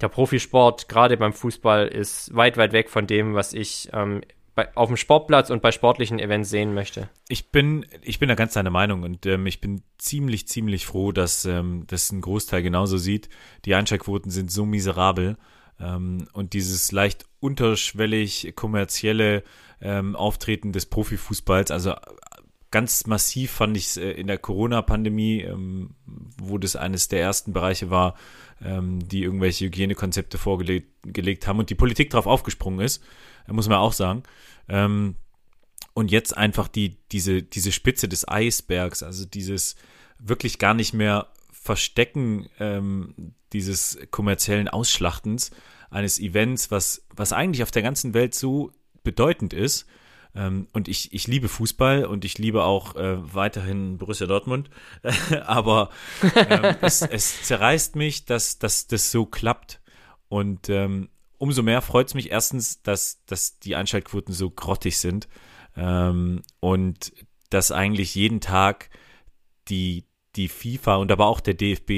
der 0.00 0.08
Profisport, 0.08 0.88
gerade 0.88 1.16
beim 1.16 1.32
Fußball, 1.32 1.88
ist 1.88 2.34
weit, 2.34 2.56
weit 2.56 2.72
weg 2.72 2.88
von 2.88 3.06
dem, 3.06 3.34
was 3.34 3.52
ich 3.52 3.88
ähm, 3.92 4.22
bei, 4.58 4.74
auf 4.74 4.88
dem 4.88 4.96
Sportplatz 4.96 5.50
und 5.50 5.62
bei 5.62 5.70
sportlichen 5.70 6.18
Events 6.18 6.50
sehen 6.50 6.74
möchte. 6.74 7.08
Ich 7.28 7.52
bin, 7.52 7.86
ich 8.02 8.18
bin 8.18 8.28
da 8.28 8.34
ganz 8.34 8.54
deiner 8.54 8.70
Meinung 8.70 9.04
und 9.04 9.24
ähm, 9.24 9.46
ich 9.46 9.60
bin 9.60 9.82
ziemlich, 9.98 10.48
ziemlich 10.48 10.84
froh, 10.84 11.12
dass 11.12 11.44
ähm, 11.44 11.84
das 11.86 12.10
ein 12.10 12.20
Großteil 12.20 12.64
genauso 12.64 12.98
sieht. 12.98 13.28
Die 13.66 13.76
Einschaltquoten 13.76 14.32
sind 14.32 14.50
so 14.50 14.66
miserabel 14.66 15.36
ähm, 15.78 16.26
und 16.32 16.54
dieses 16.54 16.90
leicht 16.90 17.24
unterschwellig 17.38 18.52
kommerzielle 18.56 19.44
ähm, 19.80 20.16
Auftreten 20.16 20.72
des 20.72 20.86
Profifußballs, 20.86 21.70
also 21.70 21.94
ganz 22.72 23.06
massiv 23.06 23.52
fand 23.52 23.76
ich 23.76 23.86
es 23.86 23.96
äh, 23.96 24.10
in 24.10 24.26
der 24.26 24.38
Corona-Pandemie, 24.38 25.42
ähm, 25.42 25.94
wo 26.36 26.58
das 26.58 26.74
eines 26.74 27.06
der 27.06 27.20
ersten 27.20 27.52
Bereiche 27.52 27.90
war, 27.90 28.16
ähm, 28.60 29.08
die 29.08 29.22
irgendwelche 29.22 29.66
Hygienekonzepte 29.66 30.36
vorgelegt 30.36 31.46
haben 31.46 31.60
und 31.60 31.70
die 31.70 31.76
Politik 31.76 32.10
darauf 32.10 32.26
aufgesprungen 32.26 32.84
ist 32.84 33.04
muss 33.54 33.68
man 33.68 33.78
auch 33.78 33.92
sagen. 33.92 34.22
Ähm, 34.68 35.16
und 35.94 36.10
jetzt 36.10 36.36
einfach 36.36 36.68
die, 36.68 36.96
diese, 37.10 37.42
diese 37.42 37.72
Spitze 37.72 38.08
des 38.08 38.28
Eisbergs, 38.28 39.02
also 39.02 39.24
dieses 39.24 39.74
wirklich 40.18 40.58
gar 40.58 40.74
nicht 40.74 40.94
mehr 40.94 41.28
Verstecken 41.50 42.48
ähm, 42.60 43.34
dieses 43.52 43.98
kommerziellen 44.10 44.68
Ausschlachtens 44.68 45.50
eines 45.90 46.20
Events, 46.20 46.70
was, 46.70 47.06
was 47.16 47.32
eigentlich 47.32 47.62
auf 47.62 47.70
der 47.70 47.82
ganzen 47.82 48.14
Welt 48.14 48.34
so 48.34 48.72
bedeutend 49.02 49.52
ist. 49.52 49.86
Ähm, 50.34 50.68
und 50.72 50.88
ich, 50.88 51.12
ich 51.12 51.26
liebe 51.26 51.48
Fußball 51.48 52.04
und 52.04 52.24
ich 52.24 52.38
liebe 52.38 52.62
auch 52.62 52.94
äh, 52.96 53.34
weiterhin 53.34 53.98
Borussia 53.98 54.26
Dortmund. 54.26 54.70
Aber 55.46 55.90
ähm, 56.36 56.76
es, 56.80 57.02
es 57.02 57.42
zerreißt 57.42 57.96
mich, 57.96 58.24
dass, 58.24 58.58
dass 58.58 58.86
das 58.86 59.10
so 59.10 59.26
klappt. 59.26 59.80
Und 60.28 60.68
ähm, 60.68 61.08
umso 61.38 61.62
mehr 61.62 61.80
freut 61.82 62.08
es 62.08 62.14
mich 62.14 62.30
erstens, 62.30 62.82
dass, 62.82 63.24
dass 63.26 63.58
die 63.58 63.76
Einschaltquoten 63.76 64.34
so 64.34 64.50
grottig 64.50 64.98
sind 64.98 65.28
ähm, 65.76 66.42
und 66.60 67.12
dass 67.50 67.72
eigentlich 67.72 68.14
jeden 68.14 68.40
Tag 68.40 68.90
die, 69.68 70.04
die 70.36 70.48
FIFA 70.48 70.96
und 70.96 71.10
aber 71.10 71.26
auch 71.26 71.40
der 71.40 71.54
DFB 71.54 71.90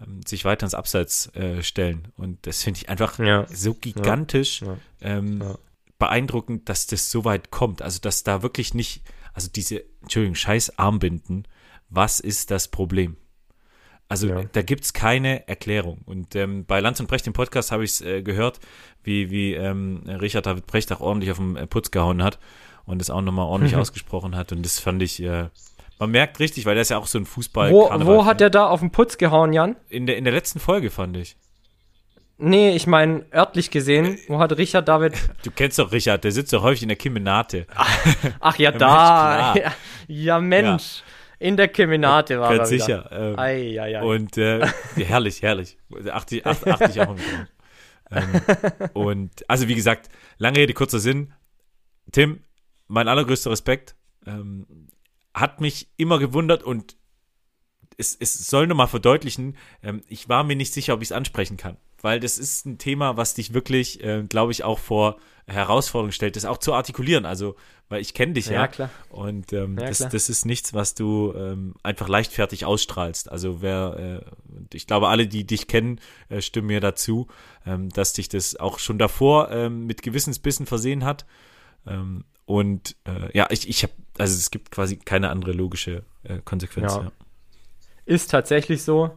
ähm, 0.00 0.20
sich 0.26 0.44
weiter 0.44 0.66
ins 0.66 0.74
Abseits 0.74 1.34
äh, 1.34 1.62
stellen. 1.62 2.08
Und 2.16 2.46
das 2.46 2.62
finde 2.62 2.78
ich 2.78 2.88
einfach 2.88 3.18
ja. 3.18 3.46
so 3.48 3.74
gigantisch 3.74 4.62
ja. 4.62 4.76
Ähm, 5.00 5.56
beeindruckend, 5.98 6.68
dass 6.68 6.86
das 6.86 7.10
so 7.10 7.24
weit 7.24 7.50
kommt. 7.50 7.80
Also, 7.80 8.00
dass 8.00 8.24
da 8.24 8.42
wirklich 8.42 8.74
nicht, 8.74 9.02
also 9.32 9.48
diese, 9.48 9.84
Entschuldigung, 10.02 10.34
scheiß 10.34 10.78
Armbinden, 10.78 11.46
was 11.88 12.20
ist 12.20 12.50
das 12.50 12.68
Problem? 12.68 13.16
Also 14.08 14.28
ja. 14.28 14.42
da 14.52 14.62
gibt 14.62 14.84
es 14.84 14.92
keine 14.92 15.48
Erklärung. 15.48 16.02
Und 16.04 16.36
ähm, 16.36 16.66
bei 16.66 16.80
Lanz 16.80 17.00
und 17.00 17.06
Brecht 17.06 17.26
im 17.26 17.32
Podcast 17.32 17.72
habe 17.72 17.84
ich 17.84 17.92
es 17.92 18.00
äh, 18.02 18.22
gehört, 18.22 18.60
wie, 19.02 19.30
wie 19.30 19.54
ähm, 19.54 20.02
Richard 20.06 20.46
David 20.46 20.66
Brecht 20.66 20.92
auch 20.92 21.00
ordentlich 21.00 21.30
auf 21.30 21.38
den 21.38 21.56
äh, 21.56 21.66
Putz 21.66 21.90
gehauen 21.90 22.22
hat 22.22 22.38
und 22.84 23.00
es 23.00 23.10
auch 23.10 23.22
nochmal 23.22 23.46
ordentlich 23.46 23.76
ausgesprochen 23.76 24.36
hat. 24.36 24.52
Und 24.52 24.62
das 24.64 24.78
fand 24.78 25.02
ich, 25.02 25.22
äh, 25.22 25.48
man 25.98 26.10
merkt 26.10 26.38
richtig, 26.38 26.66
weil 26.66 26.74
der 26.74 26.82
ist 26.82 26.90
ja 26.90 26.98
auch 26.98 27.06
so 27.06 27.18
ein 27.18 27.24
Fußball. 27.24 27.70
Wo, 27.70 27.88
wo 28.04 28.24
hat 28.26 28.40
der 28.40 28.50
da 28.50 28.66
auf 28.66 28.80
den 28.80 28.90
Putz 28.90 29.16
gehauen, 29.16 29.52
Jan? 29.52 29.76
In 29.88 30.06
der, 30.06 30.16
in 30.16 30.24
der 30.24 30.32
letzten 30.32 30.60
Folge, 30.60 30.90
fand 30.90 31.16
ich. 31.16 31.36
Nee, 32.36 32.74
ich 32.74 32.86
meine, 32.88 33.24
örtlich 33.32 33.70
gesehen, 33.70 34.18
wo 34.26 34.40
hat 34.40 34.56
Richard 34.56 34.88
David. 34.88 35.14
Du 35.44 35.50
kennst 35.50 35.78
doch 35.78 35.92
Richard, 35.92 36.24
der 36.24 36.32
sitzt 36.32 36.52
doch 36.52 36.62
häufig 36.62 36.82
in 36.82 36.88
der 36.88 36.96
Kemenate. 36.96 37.66
Ach, 37.74 38.06
ach 38.40 38.58
ja, 38.58 38.72
da. 38.72 39.54
Ja, 39.54 39.72
ja, 40.08 40.40
Mensch. 40.40 40.98
Ja. 40.98 41.04
In 41.38 41.56
der 41.56 41.68
Kemenate 41.68 42.40
war 42.40 42.56
Ganz 42.56 42.70
er 42.70 42.78
sicher. 42.78 43.08
Ähm, 43.12 43.38
ei, 43.38 43.80
ei, 43.80 43.98
ei. 43.98 44.02
Und 44.02 44.36
äh, 44.38 44.66
herrlich, 44.96 45.42
herrlich. 45.42 45.78
Achte, 46.10 46.36
ich 46.36 46.46
auch 46.46 46.62
im 46.62 47.18
ähm, 48.10 48.40
Und 48.92 49.48
also 49.48 49.68
wie 49.68 49.74
gesagt, 49.74 50.08
lange 50.38 50.58
Rede, 50.58 50.74
kurzer 50.74 51.00
Sinn. 51.00 51.32
Tim, 52.12 52.40
mein 52.86 53.08
allergrößter 53.08 53.50
Respekt. 53.50 53.96
Ähm, 54.26 54.88
hat 55.34 55.60
mich 55.60 55.88
immer 55.96 56.18
gewundert 56.18 56.62
und 56.62 56.96
es, 57.98 58.16
es 58.18 58.46
soll 58.46 58.66
nur 58.66 58.76
mal 58.76 58.86
verdeutlichen, 58.86 59.56
ähm, 59.82 60.02
ich 60.08 60.28
war 60.28 60.44
mir 60.44 60.56
nicht 60.56 60.72
sicher, 60.72 60.94
ob 60.94 61.02
ich 61.02 61.08
es 61.08 61.12
ansprechen 61.12 61.56
kann. 61.56 61.76
Weil 62.04 62.20
das 62.20 62.36
ist 62.36 62.66
ein 62.66 62.76
Thema, 62.76 63.16
was 63.16 63.32
dich 63.32 63.54
wirklich, 63.54 64.04
äh, 64.04 64.24
glaube 64.28 64.52
ich, 64.52 64.62
auch 64.62 64.78
vor 64.78 65.16
Herausforderungen 65.46 66.12
stellt, 66.12 66.36
das 66.36 66.44
auch 66.44 66.58
zu 66.58 66.74
artikulieren. 66.74 67.24
Also, 67.24 67.56
weil 67.88 68.02
ich 68.02 68.12
kenne 68.12 68.34
dich 68.34 68.48
ja. 68.48 68.52
Ja, 68.52 68.68
klar. 68.68 68.90
Und 69.08 69.54
ähm, 69.54 69.78
ja, 69.78 69.86
das, 69.86 69.96
klar. 69.96 70.10
das 70.10 70.28
ist 70.28 70.44
nichts, 70.44 70.74
was 70.74 70.94
du 70.94 71.32
ähm, 71.34 71.76
einfach 71.82 72.06
leichtfertig 72.06 72.66
ausstrahlst. 72.66 73.32
Also 73.32 73.62
wer, 73.62 74.20
äh, 74.20 74.66
ich 74.74 74.86
glaube, 74.86 75.08
alle, 75.08 75.26
die 75.26 75.46
dich 75.46 75.66
kennen, 75.66 75.98
äh, 76.28 76.42
stimmen 76.42 76.66
mir 76.66 76.80
dazu, 76.80 77.26
ähm, 77.64 77.88
dass 77.88 78.12
dich 78.12 78.28
das 78.28 78.56
auch 78.56 78.80
schon 78.80 78.98
davor 78.98 79.50
ähm, 79.50 79.86
mit 79.86 80.02
Gewissensbissen 80.02 80.66
versehen 80.66 81.06
hat. 81.06 81.24
Ähm, 81.86 82.24
und 82.44 82.96
äh, 83.06 83.34
ja, 83.34 83.46
ich, 83.48 83.66
ich 83.66 83.82
habe, 83.82 83.94
also 84.18 84.36
es 84.36 84.50
gibt 84.50 84.70
quasi 84.70 84.96
keine 84.96 85.30
andere 85.30 85.52
logische 85.52 86.04
äh, 86.24 86.40
Konsequenz. 86.44 86.96
Ja. 86.96 87.12
Ist 88.04 88.30
tatsächlich 88.30 88.82
so. 88.82 89.16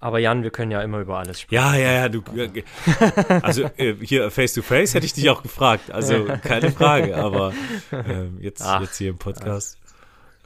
Aber 0.00 0.20
Jan, 0.20 0.44
wir 0.44 0.50
können 0.50 0.70
ja 0.70 0.80
immer 0.80 1.00
über 1.00 1.18
alles 1.18 1.40
sprechen. 1.40 1.54
Ja, 1.56 1.74
ja, 1.74 1.92
ja, 1.92 2.08
du. 2.08 2.22
Äh, 2.36 2.62
also 3.42 3.64
äh, 3.76 3.94
hier 4.00 4.30
face 4.30 4.54
to 4.54 4.62
face 4.62 4.94
hätte 4.94 5.06
ich 5.06 5.12
dich 5.12 5.28
auch 5.28 5.42
gefragt. 5.42 5.90
Also 5.90 6.24
keine 6.42 6.70
Frage, 6.70 7.16
aber 7.16 7.52
äh, 7.90 8.26
jetzt, 8.40 8.62
Ach, 8.62 8.80
jetzt 8.80 8.96
hier 8.96 9.10
im 9.10 9.18
Podcast. 9.18 9.76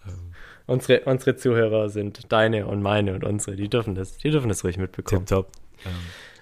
Ähm. 0.06 0.32
Unsere, 0.66 1.00
unsere 1.00 1.36
Zuhörer 1.36 1.90
sind 1.90 2.32
deine 2.32 2.66
und 2.66 2.80
meine 2.80 3.14
und 3.14 3.24
unsere. 3.24 3.56
Die 3.56 3.68
dürfen 3.68 3.94
das, 3.94 4.16
die 4.16 4.30
dürfen 4.30 4.48
das 4.48 4.64
ruhig 4.64 4.78
mitbekommen. 4.78 5.26
Tip 5.26 5.36
top. 5.36 5.52
Ähm, 5.84 5.92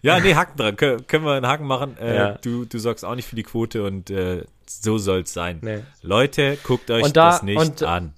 ja, 0.02 0.20
nee, 0.20 0.34
Haken 0.34 0.56
dran. 0.56 0.76
Kön 0.76 1.06
können 1.08 1.24
wir 1.24 1.32
einen 1.32 1.46
Haken 1.46 1.66
machen? 1.66 1.98
Äh, 1.98 2.14
ja. 2.14 2.32
du, 2.32 2.64
du 2.64 2.78
sorgst 2.78 3.04
auch 3.04 3.16
nicht 3.16 3.28
für 3.28 3.36
die 3.36 3.42
Quote 3.42 3.82
und 3.82 4.10
äh, 4.10 4.44
so 4.66 4.98
soll 4.98 5.22
es 5.22 5.32
sein. 5.32 5.58
Nee. 5.62 5.80
Leute, 6.02 6.58
guckt 6.62 6.90
euch 6.92 7.12
da, 7.12 7.30
das 7.30 7.42
nicht 7.42 7.58
und, 7.58 7.82
an. 7.82 8.14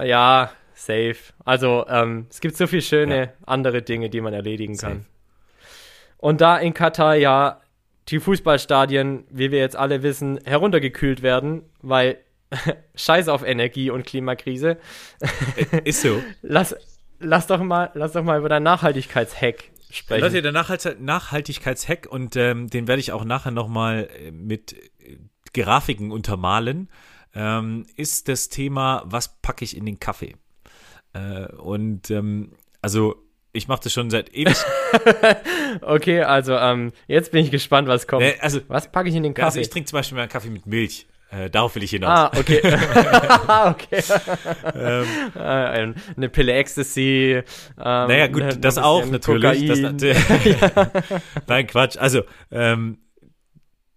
Ja, 0.00 0.52
safe. 0.78 1.16
Also 1.44 1.86
ähm, 1.88 2.26
es 2.30 2.40
gibt 2.40 2.56
so 2.56 2.66
viele 2.66 2.82
schöne 2.82 3.18
ja. 3.18 3.32
andere 3.46 3.82
Dinge, 3.82 4.10
die 4.10 4.20
man 4.20 4.32
erledigen 4.32 4.74
safe. 4.74 4.94
kann. 4.94 5.06
Und 6.18 6.40
da 6.40 6.58
in 6.58 6.74
Katar 6.74 7.14
ja 7.14 7.60
die 8.08 8.20
Fußballstadien, 8.20 9.24
wie 9.30 9.50
wir 9.50 9.58
jetzt 9.58 9.76
alle 9.76 10.02
wissen, 10.02 10.40
heruntergekühlt 10.44 11.22
werden, 11.22 11.62
weil 11.82 12.18
Scheiß 12.94 13.28
auf 13.28 13.44
Energie 13.44 13.90
und 13.90 14.06
Klimakrise. 14.06 14.78
Äh, 15.72 15.82
ist 15.84 16.02
so. 16.02 16.22
lass, 16.42 16.74
lass, 17.18 17.46
doch 17.46 17.62
mal, 17.62 17.90
lass 17.94 18.12
doch 18.12 18.24
mal 18.24 18.38
über 18.38 18.48
deinen 18.48 18.62
Nachhaltigkeitshack 18.62 19.64
sprechen. 19.90 20.22
Leute, 20.22 20.42
der 20.42 20.96
Nachhaltigkeitshack 20.98 22.06
und 22.10 22.36
ähm, 22.36 22.68
den 22.68 22.88
werde 22.88 23.00
ich 23.00 23.12
auch 23.12 23.24
nachher 23.24 23.50
nochmal 23.50 24.08
äh, 24.18 24.30
mit 24.30 24.74
Grafiken 25.52 26.10
untermalen, 26.10 26.88
ähm, 27.34 27.86
ist 27.96 28.28
das 28.28 28.48
Thema, 28.48 29.02
was 29.06 29.40
packe 29.40 29.64
ich 29.64 29.76
in 29.76 29.86
den 29.86 30.00
Kaffee? 30.00 30.34
Äh, 31.18 31.52
und 31.56 32.10
ähm, 32.10 32.52
also 32.82 33.16
ich 33.52 33.66
mache 33.66 33.80
das 33.84 33.92
schon 33.92 34.10
seit 34.10 34.34
ewig. 34.34 34.56
okay, 35.80 36.22
also 36.22 36.54
ähm, 36.54 36.92
jetzt 37.06 37.32
bin 37.32 37.44
ich 37.44 37.50
gespannt, 37.50 37.88
was 37.88 38.06
kommt. 38.06 38.22
Nee, 38.22 38.34
also, 38.40 38.60
was 38.68 38.90
packe 38.92 39.08
ich 39.08 39.14
in 39.14 39.22
den 39.22 39.34
Kaffee? 39.34 39.46
Also 39.46 39.60
ich 39.60 39.70
trinke 39.70 39.88
zum 39.88 39.98
Beispiel 39.98 40.16
meinen 40.16 40.28
Kaffee 40.28 40.50
mit 40.50 40.66
Milch. 40.66 41.06
Äh, 41.30 41.50
darauf 41.50 41.74
will 41.74 41.82
ich 41.82 41.90
hinaus. 41.90 42.10
Ah, 42.10 42.38
okay. 42.38 42.60
okay. 43.66 44.02
ähm, 44.74 45.06
äh, 45.34 45.92
eine 46.16 46.28
Pille 46.30 46.54
Ecstasy. 46.54 47.42
Ähm, 47.42 47.44
naja, 47.76 48.28
gut, 48.28 48.42
ne, 48.42 48.56
das 48.56 48.78
auch 48.78 49.04
natürlich. 49.04 49.66
Das, 49.66 50.12
Nein, 51.46 51.66
Quatsch. 51.66 51.98
Also, 51.98 52.22
ähm, 52.50 52.98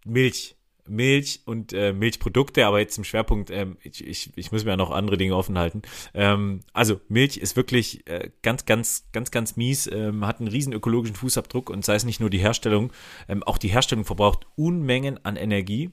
Milch. 0.06 0.56
Milch 0.88 1.42
und 1.46 1.74
äh, 1.74 1.94
Milchprodukte, 1.94 2.66
aber 2.66 2.80
jetzt 2.80 2.98
im 2.98 3.04
Schwerpunkt, 3.04 3.50
ähm, 3.50 3.78
ich, 3.84 4.06
ich, 4.06 4.32
ich 4.36 4.52
muss 4.52 4.64
mir 4.64 4.72
ja 4.72 4.78
noch 4.78 4.92
andere 4.92 5.18
Dinge 5.18 5.36
offen 5.36 5.58
halten. 5.58 5.82
Ähm, 6.14 6.62
also 6.74 7.00
Milch 7.08 7.38
ist 7.38 7.56
wirklich 7.56 8.08
äh, 8.08 8.32
ganz, 8.42 8.66
ganz, 8.66 9.06
ganz, 9.12 9.32
ganz 9.32 9.56
mies, 9.56 9.88
ähm, 9.88 10.26
hat 10.26 10.40
einen 10.40 10.48
riesen 10.48 10.74
ökologischen 10.74 11.16
Fußabdruck 11.16 11.70
und 11.70 11.86
sei 11.86 11.96
es 11.96 12.06
nicht 12.06 12.20
nur 12.20 12.30
die 12.30 12.40
Herstellung, 12.40 12.92
ähm, 13.28 13.44
auch 13.44 13.58
die 13.58 13.70
Herstellung 13.70 14.06
verbraucht 14.06 14.48
Unmengen 14.56 15.24
an 15.24 15.36
Energie, 15.36 15.92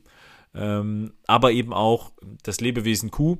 ähm, 0.54 1.12
aber 1.26 1.52
eben 1.52 1.72
auch 1.72 2.12
das 2.42 2.60
Lebewesen 2.60 3.10
Kuh 3.10 3.38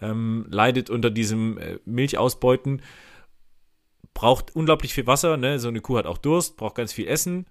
ähm, 0.00 0.46
leidet 0.50 0.90
unter 0.90 1.10
diesem 1.10 1.58
äh, 1.58 1.78
Milchausbeuten, 1.84 2.82
braucht 4.14 4.54
unglaublich 4.56 4.94
viel 4.94 5.06
Wasser, 5.06 5.36
ne? 5.36 5.58
so 5.58 5.68
eine 5.68 5.80
Kuh 5.80 5.98
hat 5.98 6.06
auch 6.06 6.18
Durst, 6.18 6.56
braucht 6.56 6.74
ganz 6.74 6.92
viel 6.92 7.06
Essen, 7.06 7.46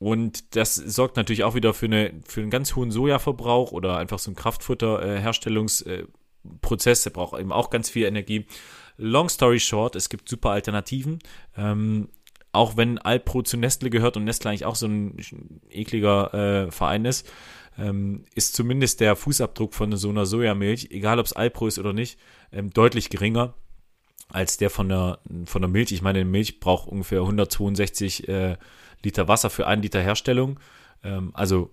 und 0.00 0.56
das 0.56 0.74
sorgt 0.76 1.16
natürlich 1.18 1.44
auch 1.44 1.54
wieder 1.54 1.74
für, 1.74 1.84
eine, 1.84 2.14
für 2.26 2.40
einen 2.40 2.48
ganz 2.48 2.74
hohen 2.74 2.90
Sojaverbrauch 2.90 3.72
oder 3.72 3.98
einfach 3.98 4.18
so 4.18 4.30
einen 4.30 4.36
Kraftfutterherstellungsprozess. 4.36 7.02
Der 7.02 7.10
braucht 7.10 7.38
eben 7.38 7.52
auch 7.52 7.68
ganz 7.68 7.90
viel 7.90 8.06
Energie. 8.06 8.46
Long 8.96 9.28
story 9.28 9.60
short, 9.60 9.96
es 9.96 10.08
gibt 10.08 10.26
super 10.26 10.52
Alternativen. 10.52 11.18
Ähm, 11.54 12.08
auch 12.50 12.78
wenn 12.78 12.96
Alpro 12.96 13.42
zu 13.42 13.58
Nestle 13.58 13.90
gehört 13.90 14.16
und 14.16 14.24
Nestle 14.24 14.48
eigentlich 14.48 14.64
auch 14.64 14.74
so 14.74 14.86
ein 14.86 15.18
ekliger 15.68 16.32
äh, 16.32 16.70
Verein 16.70 17.04
ist, 17.04 17.30
ähm, 17.78 18.24
ist 18.34 18.54
zumindest 18.54 19.00
der 19.00 19.16
Fußabdruck 19.16 19.74
von 19.74 19.94
so 19.98 20.08
einer 20.08 20.24
Sojamilch, 20.24 20.88
egal 20.92 21.18
ob 21.18 21.26
es 21.26 21.34
Alpro 21.34 21.66
ist 21.66 21.78
oder 21.78 21.92
nicht, 21.92 22.18
ähm, 22.52 22.70
deutlich 22.70 23.10
geringer 23.10 23.52
als 24.30 24.56
der 24.56 24.70
von 24.70 24.88
der, 24.88 25.18
von 25.44 25.60
der 25.60 25.68
Milch. 25.68 25.92
Ich 25.92 26.00
meine, 26.00 26.24
Milch 26.24 26.58
braucht 26.58 26.88
ungefähr 26.88 27.20
162 27.20 28.28
äh, 28.28 28.56
Liter 29.02 29.28
Wasser 29.28 29.50
für 29.50 29.66
einen 29.66 29.82
Liter 29.82 30.00
Herstellung. 30.00 30.60
Ähm, 31.02 31.30
also 31.34 31.70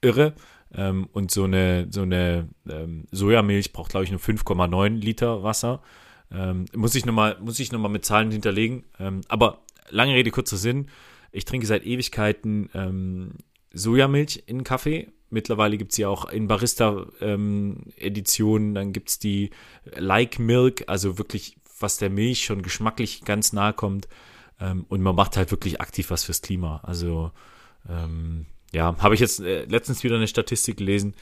irre. 0.00 0.34
Ähm, 0.74 1.08
und 1.12 1.30
so 1.30 1.44
eine, 1.44 1.86
so 1.90 2.02
eine 2.02 2.48
ähm, 2.68 3.06
Sojamilch 3.10 3.72
braucht, 3.72 3.90
glaube 3.90 4.04
ich, 4.04 4.10
nur 4.10 4.20
5,9 4.20 5.00
Liter 5.00 5.42
Wasser. 5.42 5.82
Ähm, 6.30 6.66
muss 6.74 6.94
ich 6.94 7.06
nochmal, 7.06 7.38
nochmal 7.40 7.90
mit 7.90 8.04
Zahlen 8.04 8.30
hinterlegen. 8.30 8.84
Ähm, 8.98 9.22
aber 9.28 9.62
lange 9.88 10.12
Rede, 10.14 10.30
kurzer 10.30 10.58
Sinn. 10.58 10.90
Ich 11.32 11.46
trinke 11.46 11.66
seit 11.66 11.84
Ewigkeiten 11.84 12.70
ähm, 12.74 13.32
Sojamilch 13.72 14.44
in 14.46 14.64
Kaffee. 14.64 15.08
Mittlerweile 15.30 15.76
gibt 15.76 15.92
es 15.92 15.96
sie 15.96 16.06
auch 16.06 16.30
in 16.30 16.48
Barista-Editionen. 16.48 18.74
dann 18.74 18.92
gibt 18.92 19.10
es 19.10 19.18
die 19.18 19.50
Like 19.84 20.38
Milk, 20.38 20.84
also 20.86 21.18
wirklich, 21.18 21.58
was 21.80 21.98
der 21.98 22.08
Milch 22.10 22.44
schon 22.44 22.62
geschmacklich 22.62 23.24
ganz 23.24 23.52
nahe 23.52 23.74
kommt. 23.74 24.08
Ähm, 24.60 24.86
und 24.88 25.02
man 25.02 25.14
macht 25.14 25.36
halt 25.36 25.50
wirklich 25.50 25.80
aktiv 25.80 26.10
was 26.10 26.24
fürs 26.24 26.42
Klima. 26.42 26.80
Also 26.82 27.32
ähm, 27.88 28.46
ja, 28.72 28.96
habe 28.98 29.14
ich 29.14 29.20
jetzt 29.20 29.40
äh, 29.40 29.64
letztens 29.64 30.02
wieder 30.04 30.16
eine 30.16 30.28
Statistik 30.28 30.78
gelesen. 30.78 31.14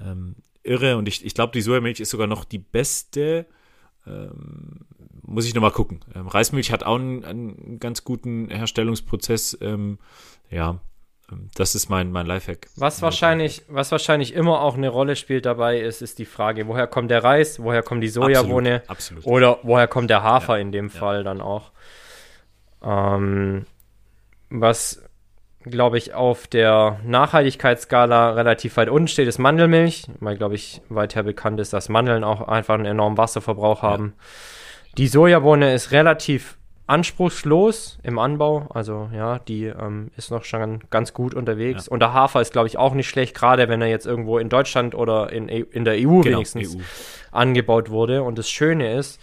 Ähm, 0.00 0.36
irre 0.62 0.96
und 0.96 1.08
ich, 1.08 1.24
ich 1.24 1.34
glaube, 1.34 1.52
die 1.52 1.62
Sojamilch 1.62 2.00
ist 2.00 2.10
sogar 2.10 2.26
noch 2.26 2.44
die 2.44 2.58
beste. 2.58 3.46
Ähm, 4.06 4.86
muss 5.22 5.46
ich 5.46 5.54
nochmal 5.54 5.70
gucken. 5.70 6.00
Ähm, 6.14 6.26
Reismilch 6.26 6.72
hat 6.72 6.82
auch 6.84 6.96
einen, 6.96 7.24
einen 7.24 7.78
ganz 7.78 8.04
guten 8.04 8.48
Herstellungsprozess. 8.48 9.56
Ähm, 9.60 9.98
ja, 10.50 10.80
ähm, 11.30 11.50
das 11.54 11.74
ist 11.74 11.88
mein, 11.88 12.10
mein 12.10 12.26
Lifehack. 12.26 12.68
Was 12.76 13.02
wahrscheinlich, 13.02 13.62
was 13.68 13.92
wahrscheinlich 13.92 14.34
immer 14.34 14.60
auch 14.60 14.76
eine 14.76 14.88
Rolle 14.88 15.16
spielt 15.16 15.46
dabei 15.46 15.80
ist, 15.80 16.02
ist 16.02 16.18
die 16.18 16.24
Frage, 16.24 16.66
woher 16.66 16.86
kommt 16.86 17.10
der 17.10 17.22
Reis, 17.22 17.62
woher 17.62 17.82
kommt 17.82 18.02
die 18.02 18.08
Sojabohne 18.08 18.82
Absolut, 18.86 19.24
absolut. 19.24 19.26
oder 19.26 19.58
woher 19.62 19.86
kommt 19.86 20.10
der 20.10 20.22
Hafer 20.22 20.56
Ja, 20.56 20.62
in 20.62 20.72
dem 20.72 20.88
ja. 20.88 20.98
Fall 20.98 21.24
dann 21.24 21.40
auch. 21.40 21.72
Ähm, 22.82 23.66
was, 24.48 25.02
glaube 25.62 25.98
ich, 25.98 26.14
auf 26.14 26.46
der 26.46 26.98
Nachhaltigkeitsskala 27.04 28.30
relativ 28.32 28.76
weit 28.76 28.88
unten 28.88 29.08
steht, 29.08 29.28
ist 29.28 29.38
Mandelmilch, 29.38 30.06
weil, 30.20 30.36
glaube 30.36 30.54
ich, 30.54 30.80
weiter 30.88 31.22
bekannt 31.22 31.60
ist, 31.60 31.72
dass 31.72 31.88
Mandeln 31.88 32.24
auch 32.24 32.48
einfach 32.48 32.74
einen 32.74 32.86
enormen 32.86 33.18
Wasserverbrauch 33.18 33.82
haben. 33.82 34.14
Die 34.98 35.06
Sojabohne 35.06 35.72
ist 35.74 35.92
relativ 35.92 36.56
anspruchslos 36.86 37.98
im 38.02 38.18
Anbau, 38.18 38.66
also 38.74 39.08
ja, 39.14 39.38
die 39.38 39.66
ähm, 39.66 40.10
ist 40.16 40.32
noch 40.32 40.42
schon 40.42 40.80
ganz 40.90 41.12
gut 41.14 41.34
unterwegs. 41.34 41.86
Und 41.86 42.00
der 42.00 42.12
Hafer 42.14 42.40
ist, 42.40 42.52
glaube 42.52 42.66
ich, 42.66 42.78
auch 42.78 42.94
nicht 42.94 43.08
schlecht, 43.08 43.36
gerade 43.36 43.68
wenn 43.68 43.80
er 43.80 43.86
jetzt 43.88 44.06
irgendwo 44.06 44.38
in 44.38 44.48
Deutschland 44.48 44.96
oder 44.96 45.30
in, 45.32 45.48
E- 45.48 45.64
in 45.70 45.84
der 45.84 45.94
EU 45.94 46.20
Genau, 46.22 46.24
wenigstens 46.38 46.74
EU. 46.74 46.80
angebaut 47.30 47.90
wurde. 47.90 48.24
Und 48.24 48.38
das 48.38 48.50
Schöne 48.50 48.94
ist, 48.96 49.20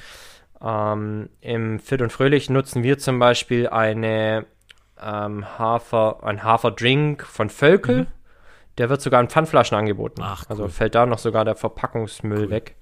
ähm, 0.63 1.29
im 1.41 1.79
Fit 1.79 2.01
und 2.01 2.11
Fröhlich 2.11 2.49
nutzen 2.49 2.83
wir 2.83 2.97
zum 2.97 3.19
Beispiel 3.19 3.67
eine 3.67 4.45
ähm, 5.01 5.45
Hafer, 5.57 6.23
ein 6.23 6.43
Haferdrink 6.43 7.23
von 7.23 7.49
Völkel. 7.49 8.07
Der 8.77 8.89
wird 8.89 9.01
sogar 9.01 9.21
in 9.21 9.29
Pfandflaschen 9.29 9.77
angeboten. 9.77 10.21
Mhm. 10.21 10.27
Ach, 10.27 10.45
Also 10.49 10.63
cool. 10.63 10.69
fällt 10.69 10.95
da 10.95 11.05
noch 11.05 11.19
sogar 11.19 11.45
der 11.45 11.55
Verpackungsmüll 11.55 12.49
weg. 12.49 12.75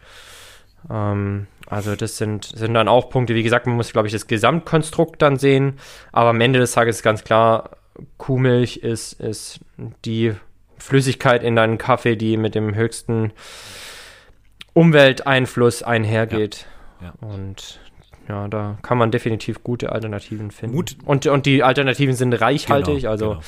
Ähm, 0.90 1.48
also 1.68 1.96
das 1.96 2.18
sind, 2.18 2.46
sind 2.46 2.74
dann 2.74 2.88
auch 2.88 3.10
Punkte, 3.10 3.36
wie 3.36 3.44
gesagt, 3.44 3.66
man 3.66 3.76
muss, 3.76 3.92
glaube 3.92 4.08
ich, 4.08 4.14
das 4.14 4.28
Gesamtkonstrukt 4.28 5.22
dann 5.22 5.38
sehen. 5.38 5.80
Aber 6.12 6.30
am 6.30 6.42
Ende 6.42 6.60
des 6.60 6.74
Tages 6.74 6.98
ist 6.98 7.04
ganz 7.04 7.24
klar, 7.24 7.72
Kuhmilch 8.18 8.78
ist, 8.78 9.14
ist 9.14 9.62
die 10.04 10.34
Flüssigkeit 10.78 11.44
in 11.44 11.56
deinem 11.56 11.78
Kaffee, 11.78 12.16
die 12.18 12.38
mit 12.38 12.56
dem 12.56 12.76
höchsten 12.76 13.32
Umwelteinfluss 14.74 15.84
einhergeht. 15.84 16.58
Ja, 16.58 16.75
Und 17.22 17.80
ja, 18.28 18.48
da 18.48 18.78
kann 18.82 18.98
man 18.98 19.12
definitiv 19.12 19.64
gute 19.64 19.92
Alternativen 19.92 20.52
finden. 20.52 20.76
Mut- 20.76 20.98
und, 21.06 21.28
und 21.28 21.46
die 21.46 21.64
Alternativen 21.64 22.16
sind 22.16 22.34
reichhaltig, 22.34 23.02
Genau, 23.02 23.10
also 23.12 23.30
genau. 23.30 23.42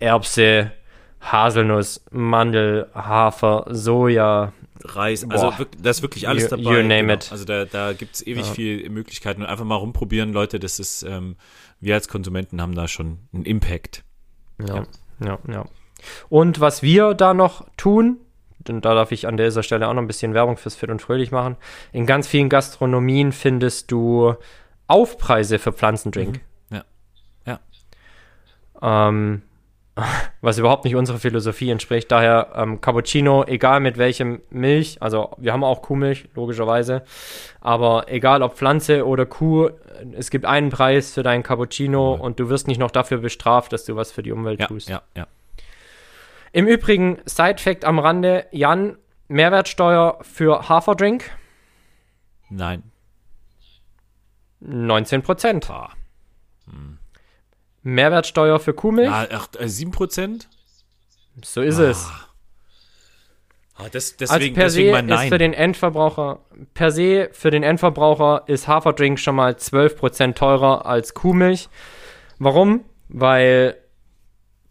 Erbse, 0.00 0.72
Haselnuss, 1.20 2.04
Mandel, 2.10 2.88
Hafer, 2.94 3.66
Soja. 3.70 4.52
Reis, 4.84 5.28
also 5.28 5.50
Boah. 5.50 5.58
wirklich, 5.58 5.82
da 5.82 5.90
ist 5.90 6.02
wirklich 6.02 6.28
alles 6.28 6.44
You- 6.44 6.48
dabei. 6.50 6.62
you 6.80 6.86
name 6.86 7.12
it. 7.12 7.28
Also 7.32 7.44
da, 7.44 7.64
da 7.64 7.92
gibt 7.92 8.14
es 8.14 8.26
ewig 8.26 8.46
Ja. 8.46 8.52
viel 8.52 8.88
Möglichkeiten 8.90 9.42
und 9.42 9.48
einfach 9.48 9.64
mal 9.64 9.74
rumprobieren, 9.74 10.32
Leute. 10.32 10.60
Das 10.60 10.78
ist, 10.78 11.02
ähm, 11.02 11.34
wir 11.80 11.94
als 11.94 12.06
Konsumenten 12.08 12.62
haben 12.62 12.74
da 12.76 12.86
schon 12.86 13.18
einen 13.32 13.44
Impact. 13.44 14.04
Ja, 14.64 14.84
ja, 15.24 15.38
ja. 15.48 15.64
Und 16.28 16.60
was 16.60 16.82
wir 16.82 17.14
da 17.14 17.34
noch 17.34 17.66
tun, 17.76 18.18
und 18.70 18.84
da 18.84 18.94
darf 18.94 19.12
ich 19.12 19.26
an 19.26 19.36
dieser 19.36 19.62
Stelle 19.62 19.88
auch 19.88 19.94
noch 19.94 20.02
ein 20.02 20.06
bisschen 20.06 20.34
Werbung 20.34 20.56
fürs 20.56 20.74
Fit 20.76 20.90
und 20.90 21.00
Fröhlich 21.02 21.30
machen. 21.30 21.56
In 21.92 22.06
ganz 22.06 22.26
vielen 22.28 22.48
Gastronomien 22.48 23.32
findest 23.32 23.90
du 23.90 24.34
Aufpreise 24.86 25.58
für 25.58 25.72
Pflanzendrink. 25.72 26.40
Ja. 26.70 26.84
Ja. 27.46 27.60
Ähm, 28.80 29.42
was 30.40 30.58
überhaupt 30.58 30.84
nicht 30.84 30.94
unserer 30.94 31.18
Philosophie 31.18 31.70
entspricht. 31.70 32.10
Daher 32.12 32.52
ähm, 32.54 32.80
Cappuccino, 32.80 33.44
egal 33.44 33.80
mit 33.80 33.98
welchem 33.98 34.40
Milch, 34.50 34.98
also 35.00 35.30
wir 35.38 35.52
haben 35.52 35.64
auch 35.64 35.82
Kuhmilch, 35.82 36.28
logischerweise, 36.36 37.02
aber 37.60 38.04
egal 38.08 38.42
ob 38.42 38.54
Pflanze 38.56 39.04
oder 39.06 39.26
Kuh, 39.26 39.70
es 40.16 40.30
gibt 40.30 40.44
einen 40.44 40.70
Preis 40.70 41.14
für 41.14 41.24
deinen 41.24 41.42
Cappuccino 41.42 42.14
Ja. 42.14 42.20
und 42.20 42.38
du 42.38 42.48
wirst 42.48 42.68
nicht 42.68 42.78
noch 42.78 42.92
dafür 42.92 43.18
bestraft, 43.18 43.72
dass 43.72 43.84
du 43.84 43.96
was 43.96 44.12
für 44.12 44.22
die 44.22 44.30
Umwelt 44.30 44.60
Ja, 44.60 44.66
tust. 44.68 44.88
ja, 44.88 45.02
ja. 45.16 45.26
Im 46.52 46.66
Übrigen, 46.66 47.18
Side-Fact 47.24 47.84
am 47.84 47.98
Rande, 47.98 48.46
Jan, 48.52 48.96
Mehrwertsteuer 49.28 50.18
für 50.22 50.68
Haferdrink 50.68 51.30
Nein. 52.50 52.82
19 54.60 55.22
Prozent. 55.22 55.70
Ah, 55.70 55.92
Mehrwertsteuer 57.82 58.58
für 58.58 58.74
Kuhmilch, 58.74 59.10
ah, 59.10 59.26
ach, 59.30 59.48
äh, 59.58 59.68
7%? 59.68 60.48
so 61.42 61.60
ist 61.62 61.78
es. 61.78 62.10
Ah, 63.76 63.88
das, 63.92 64.12
Also 64.12 64.16
deswegen, 64.18 64.54
per 64.54 64.64
deswegen 64.64 64.88
se 64.88 64.92
mein 64.92 65.08
ist 65.08 65.14
Nein. 65.14 65.28
für 65.28 65.38
den 65.38 65.52
Endverbraucher, 65.52 66.40
per 66.74 66.90
se 66.90 67.28
für 67.32 67.50
den 67.50 67.62
Endverbraucher 67.62 68.42
ist 68.46 68.66
Haferdrink 68.66 69.20
schon 69.20 69.36
mal 69.36 69.52
12% 69.52 70.34
teurer 70.34 70.86
als 70.86 71.14
Kuhmilch. 71.14 71.68
Warum? 72.38 72.84
Weil 73.08 73.76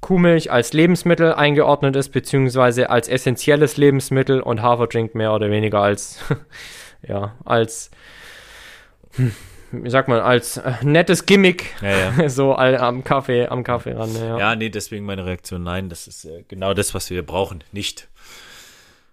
Kuhmilch 0.02 0.52
als 0.52 0.74
Lebensmittel 0.74 1.34
eingeordnet 1.34 1.96
ist, 1.96 2.10
beziehungsweise 2.10 2.90
als 2.90 3.08
essentielles 3.08 3.78
Lebensmittel 3.78 4.42
und 4.42 4.62
Haferdrink 4.62 5.16
mehr 5.16 5.34
oder 5.34 5.50
weniger 5.50 5.82
als, 5.82 6.20
ja, 7.08 7.36
als, 7.46 7.92
hm, 9.16 9.34
wie 9.72 9.90
sagt 9.90 10.08
man, 10.08 10.20
als 10.20 10.58
äh, 10.58 10.74
nettes 10.84 11.26
Gimmick, 11.26 11.76
ja, 11.82 12.12
ja. 12.18 12.30
so 12.30 12.54
all, 12.54 12.78
am 12.78 13.04
Kaffee, 13.04 13.48
am 13.48 13.64
Kaffee 13.64 13.94
ran. 13.94 14.14
Ja. 14.16 14.38
ja, 14.38 14.56
nee, 14.56 14.70
deswegen 14.70 15.06
meine 15.06 15.26
Reaktion 15.26 15.64
Nein. 15.64 15.90
Das 15.90 16.08
ist 16.08 16.26
äh, 16.26 16.44
genau 16.48 16.74
das, 16.74 16.94
was 16.94 17.10
wir 17.10 17.26
brauchen. 17.26 17.64
Nicht. 17.72 18.08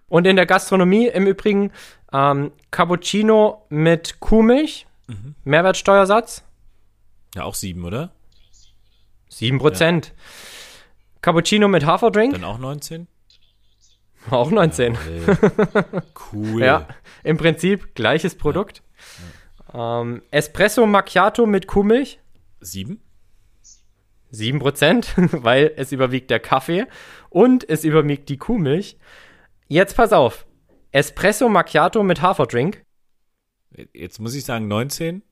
Und 0.09 0.27
in 0.27 0.37
der 0.37 0.47
Gastronomie 0.47 1.09
im 1.09 1.27
Übrigen 1.27 1.73
ähm, 2.13 2.53
Cappuccino 2.71 3.67
mit 3.71 4.21
Kuhmilch, 4.21 4.87
Mhm. 5.07 5.35
Mehrwertsteuersatz 5.45 6.45
Ja, 7.35 7.45
auch 7.45 7.55
7, 7.55 7.85
oder? 7.85 8.11
7%. 9.31 10.13
Cappuccino 11.25 11.69
mit 11.69 11.87
Haferdrink, 11.87 12.35
Dann 12.35 12.45
auch 12.45 12.59
19? 12.59 13.07
auch 14.31 14.51
19. 14.51 14.93
Äh, 14.93 14.99
cool. 16.35 16.63
Ja, 16.63 16.87
im 17.23 17.39
Prinzip 17.39 17.95
gleiches 17.95 18.35
Produkt. 18.35 18.83
Ähm, 19.73 20.21
Espresso 20.31 20.85
Macchiato 20.85 21.47
mit 21.47 21.67
Kuhmilch, 21.67 22.21
7? 22.61 23.01
7%, 24.35 25.43
weil 25.43 25.73
es 25.77 25.93
überwiegt 25.93 26.31
der 26.31 26.41
Kaffee 26.41 26.85
und 27.31 27.67
es 27.71 27.85
überwiegt 27.85 28.29
die 28.29 28.37
Kuhmilch. 28.37 28.99
Jetzt 29.67 29.97
pass 29.97 30.13
auf. 30.13 30.45
Espresso 30.93 31.49
Macchiato 31.49 32.03
mit 32.03 32.21
Haferdrink, 32.21 32.85
Jetzt 33.95 34.21
muss 34.21 34.35
ich 34.35 34.45
sagen 34.45 34.69
19? 34.69 35.23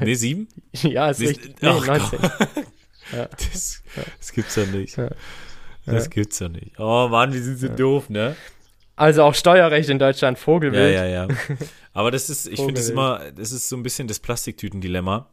Nee, 0.00 0.14
7? 0.14 0.46
ja, 0.74 1.08
ist 1.08 1.20
richtig. 1.20 1.62
Nee, 1.62 1.68
Ach 1.70 1.86
19. 1.86 2.18
Das, 3.30 3.82
das 4.18 4.32
gibt's 4.32 4.56
ja 4.56 4.66
nicht. 4.66 4.96
Ja. 4.96 5.10
Das 5.86 6.10
gibt's 6.10 6.38
ja 6.38 6.48
nicht. 6.48 6.78
Oh 6.78 7.08
Mann, 7.08 7.32
wie 7.32 7.38
sind 7.38 7.56
sie 7.58 7.70
doof, 7.70 8.10
ne? 8.10 8.36
Also 8.96 9.22
auch 9.22 9.34
Steuerrecht 9.34 9.88
in 9.88 9.98
Deutschland, 9.98 10.38
Ja, 10.38 10.44
Vogelwild. 10.44 10.94
ja, 10.94 11.06
ja. 11.06 11.28
Aber 11.92 12.10
das 12.10 12.28
ist, 12.28 12.46
ich 12.46 12.58
finde 12.58 12.74
das 12.74 12.88
immer, 12.88 13.30
das 13.32 13.52
ist 13.52 13.68
so 13.68 13.76
ein 13.76 13.82
bisschen 13.82 14.08
das 14.08 14.18
Plastiktütendilemma. 14.18 15.28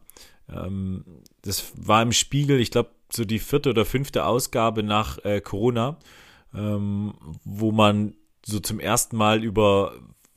Ähm, 0.48 1.04
das 1.42 1.72
war 1.74 2.00
im 2.02 2.12
Spiegel, 2.12 2.60
ich 2.60 2.70
glaube, 2.70 2.90
so 3.12 3.24
die 3.24 3.38
vierte 3.40 3.70
oder 3.70 3.84
fünfte 3.84 4.24
Ausgabe 4.24 4.82
nach 4.82 5.18
äh, 5.24 5.40
Corona, 5.40 5.98
ähm, 6.54 7.14
wo 7.44 7.72
man 7.72 8.14
so 8.44 8.60
zum 8.60 8.78
ersten 8.80 9.16
Mal 9.16 9.42
über 9.42 9.92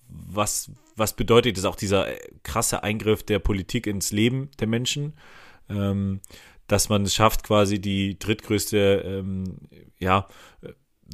was, 0.08 0.72
was 0.96 1.14
bedeutet 1.16 1.58
das 1.58 1.66
auch 1.66 1.76
dieser 1.76 2.08
äh, 2.08 2.20
krasse 2.44 2.84
Eingriff 2.84 3.24
der 3.24 3.40
Politik 3.40 3.86
ins 3.88 4.12
Leben 4.12 4.50
der 4.60 4.68
Menschen, 4.68 5.14
ähm, 5.70 6.22
dass 6.70 6.88
man 6.88 7.04
es 7.04 7.14
schafft, 7.14 7.44
quasi 7.44 7.80
die 7.80 8.18
drittgrößte 8.18 9.04
ähm, 9.06 9.58
ja, 9.98 10.28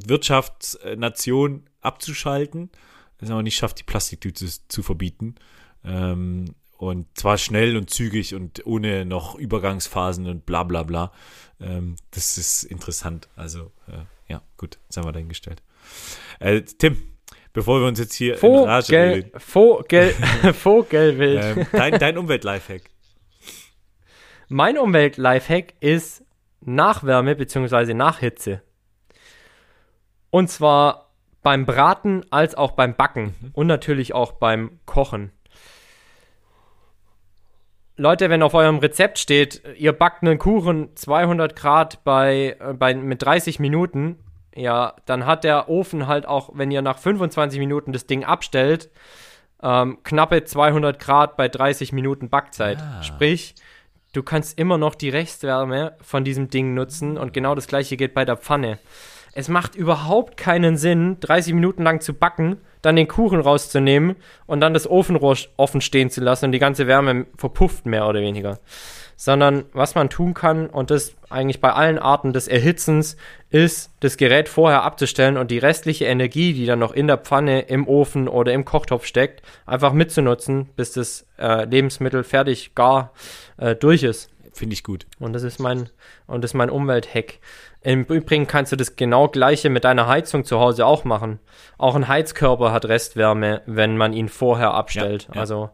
Wirtschaftsnation 0.05 1.63
abzuschalten, 1.81 2.69
es 3.19 3.31
aber 3.31 3.43
nicht 3.43 3.55
schafft, 3.55 3.79
die 3.79 3.83
Plastiktüte 3.83 4.45
zu, 4.67 4.83
verbieten. 4.83 5.35
Ähm, 5.83 6.55
und 6.77 7.07
zwar 7.17 7.37
schnell 7.37 7.77
und 7.77 7.89
zügig 7.89 8.35
und 8.35 8.65
ohne 8.65 9.05
noch 9.05 9.35
Übergangsphasen 9.35 10.27
und 10.27 10.45
bla 10.45 10.63
bla 10.63 10.83
bla. 10.83 11.11
Ähm, 11.61 11.95
das 12.11 12.37
ist 12.37 12.63
interessant. 12.63 13.29
Also, 13.35 13.71
äh, 13.87 14.03
ja, 14.27 14.41
gut, 14.57 14.77
jetzt 14.83 14.97
haben 14.97 15.05
wir 15.05 15.13
dahingestellt. 15.13 15.63
Äh, 16.39 16.61
Tim, 16.61 17.01
bevor 17.53 17.79
wir 17.79 17.87
uns 17.87 17.99
jetzt 17.99 18.13
hier 18.13 18.43
in 18.43 18.55
Rage 18.55 18.85
Vogel, 18.87 19.13
reden, 19.13 19.39
Vogel, 19.39 20.13
Vogelwild. 20.53 21.43
ähm, 21.43 21.67
dein, 21.71 21.99
dein 21.99 22.17
Umwelt-Lifehack. 22.17 22.81
Mein 24.57 24.77
Umwelt-Lifehack 24.77 25.73
ist 25.81 26.23
Nachwärme 26.61 27.35
bzw. 27.35 27.93
Nachhitze. 27.93 28.61
Und 30.29 30.49
zwar 30.49 31.11
beim 31.43 31.65
Braten 31.65 32.23
als 32.29 32.55
auch 32.55 32.71
beim 32.71 32.95
Backen 32.95 33.35
und 33.51 33.67
natürlich 33.67 34.13
auch 34.13 34.31
beim 34.31 34.79
Kochen. 34.85 35.33
Leute, 37.97 38.29
wenn 38.29 38.41
auf 38.43 38.53
eurem 38.53 38.77
Rezept 38.77 39.19
steht, 39.19 39.61
ihr 39.77 39.91
backt 39.91 40.23
einen 40.23 40.39
Kuchen 40.39 40.95
200 40.95 41.53
Grad 41.57 42.05
bei, 42.05 42.55
äh, 42.57 42.73
bei, 42.75 42.95
mit 42.95 43.23
30 43.23 43.59
Minuten, 43.59 44.23
ja, 44.55 44.93
dann 45.05 45.25
hat 45.25 45.43
der 45.43 45.67
Ofen 45.67 46.07
halt 46.07 46.25
auch, 46.25 46.51
wenn 46.53 46.71
ihr 46.71 46.81
nach 46.81 46.99
25 46.99 47.59
Minuten 47.59 47.91
das 47.91 48.07
Ding 48.07 48.23
abstellt, 48.23 48.89
ähm, 49.61 49.97
knappe 50.03 50.45
200 50.45 50.97
Grad 50.97 51.35
bei 51.35 51.49
30 51.49 51.91
Minuten 51.91 52.29
Backzeit. 52.29 52.77
Ah. 52.79 53.03
Sprich, 53.03 53.53
du 54.15 54.23
kannst 54.23 54.57
immer 54.57 54.77
noch 54.77 54.95
die 54.95 55.09
Restwärme 55.09 55.93
von 56.01 56.23
diesem 56.23 56.49
Ding 56.49 56.73
nutzen 56.73 57.17
und 57.17 57.33
genau 57.33 57.55
das 57.55 57.67
gleiche 57.67 57.97
geht 57.97 58.13
bei 58.13 58.25
der 58.25 58.37
Pfanne. 58.37 58.79
Es 59.33 59.49
macht 59.49 59.75
überhaupt 59.75 60.37
keinen 60.37 60.77
Sinn, 60.77 61.17
30 61.19 61.53
Minuten 61.53 61.83
lang 61.83 61.99
zu 61.99 62.13
backen, 62.13 62.57
dann 62.81 62.95
den 62.95 63.09
Kuchen 63.09 63.41
rauszunehmen 63.41 64.15
und 64.45 64.61
dann 64.61 64.73
das 64.73 64.89
Ofenrohr 64.89 65.35
offen 65.57 65.81
stehen 65.81 66.09
zu 66.09 66.21
lassen 66.21 66.45
und 66.45 66.51
die 66.53 66.59
ganze 66.59 66.87
Wärme 66.87 67.25
verpufft 67.35 67.85
mehr 67.85 68.07
oder 68.07 68.21
weniger 68.21 68.59
sondern 69.15 69.65
was 69.73 69.95
man 69.95 70.09
tun 70.09 70.33
kann, 70.33 70.67
und 70.67 70.91
das 70.91 71.15
eigentlich 71.29 71.61
bei 71.61 71.73
allen 71.73 71.99
Arten 71.99 72.33
des 72.33 72.47
Erhitzens, 72.47 73.17
ist, 73.49 73.91
das 74.01 74.17
Gerät 74.17 74.49
vorher 74.49 74.83
abzustellen 74.83 75.37
und 75.37 75.51
die 75.51 75.57
restliche 75.57 76.05
Energie, 76.05 76.53
die 76.53 76.65
dann 76.65 76.79
noch 76.79 76.91
in 76.91 77.07
der 77.07 77.17
Pfanne, 77.17 77.61
im 77.61 77.87
Ofen 77.87 78.27
oder 78.27 78.53
im 78.53 78.65
Kochtopf 78.65 79.05
steckt, 79.05 79.41
einfach 79.65 79.93
mitzunutzen, 79.93 80.69
bis 80.75 80.91
das 80.91 81.25
äh, 81.39 81.65
Lebensmittel 81.65 82.23
fertig 82.23 82.75
gar 82.75 83.13
äh, 83.57 83.75
durch 83.75 84.03
ist. 84.03 84.29
Finde 84.53 84.73
ich 84.73 84.83
gut. 84.83 85.05
Und 85.19 85.33
das 85.33 85.43
ist 85.43 85.59
mein, 85.59 85.89
und 86.27 86.41
das 86.41 86.51
ist 86.51 86.55
mein 86.55 86.69
Umwelthack. 86.69 87.39
Im 87.81 88.03
Übrigen 88.05 88.47
kannst 88.47 88.71
du 88.71 88.77
das 88.77 88.95
genau 88.95 89.27
gleiche 89.27 89.69
mit 89.69 89.83
deiner 89.83 90.07
Heizung 90.07 90.45
zu 90.45 90.59
Hause 90.59 90.85
auch 90.85 91.03
machen. 91.03 91.39
Auch 91.77 91.95
ein 91.95 92.07
Heizkörper 92.07 92.71
hat 92.71 92.85
Restwärme, 92.85 93.61
wenn 93.65 93.97
man 93.97 94.13
ihn 94.13 94.29
vorher 94.29 94.73
abstellt. 94.73 95.27
Ja, 95.29 95.35
ja. 95.35 95.41
Also 95.41 95.69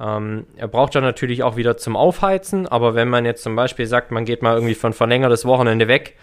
ähm, 0.00 0.46
er 0.56 0.68
braucht 0.68 0.94
dann 0.94 1.04
natürlich 1.04 1.42
auch 1.42 1.56
wieder 1.56 1.76
zum 1.76 1.96
Aufheizen, 1.96 2.66
aber 2.66 2.94
wenn 2.94 3.08
man 3.08 3.24
jetzt 3.24 3.42
zum 3.42 3.56
Beispiel 3.56 3.86
sagt, 3.86 4.10
man 4.10 4.24
geht 4.24 4.42
mal 4.42 4.54
irgendwie 4.54 4.76
ein 4.86 4.92
verlängertes 4.92 5.44
Wochenende 5.44 5.88
weg, 5.88 6.16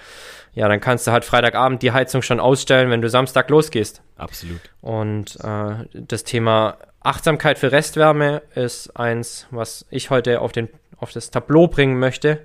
ja, 0.53 0.67
dann 0.67 0.81
kannst 0.81 1.07
du 1.07 1.11
halt 1.11 1.23
Freitagabend 1.23 1.81
die 1.81 1.91
Heizung 1.91 2.21
schon 2.21 2.39
ausstellen, 2.39 2.89
wenn 2.89 3.01
du 3.01 3.09
Samstag 3.09 3.49
losgehst. 3.49 4.01
Absolut. 4.17 4.59
Und 4.81 5.37
äh, 5.43 5.85
das 5.93 6.25
Thema 6.25 6.77
Achtsamkeit 6.99 7.57
für 7.57 7.71
Restwärme 7.71 8.41
ist 8.53 8.95
eins, 8.97 9.47
was 9.49 9.85
ich 9.89 10.09
heute 10.09 10.41
auf, 10.41 10.51
den, 10.51 10.67
auf 10.97 11.11
das 11.11 11.31
Tableau 11.31 11.67
bringen 11.67 11.99
möchte. 11.99 12.39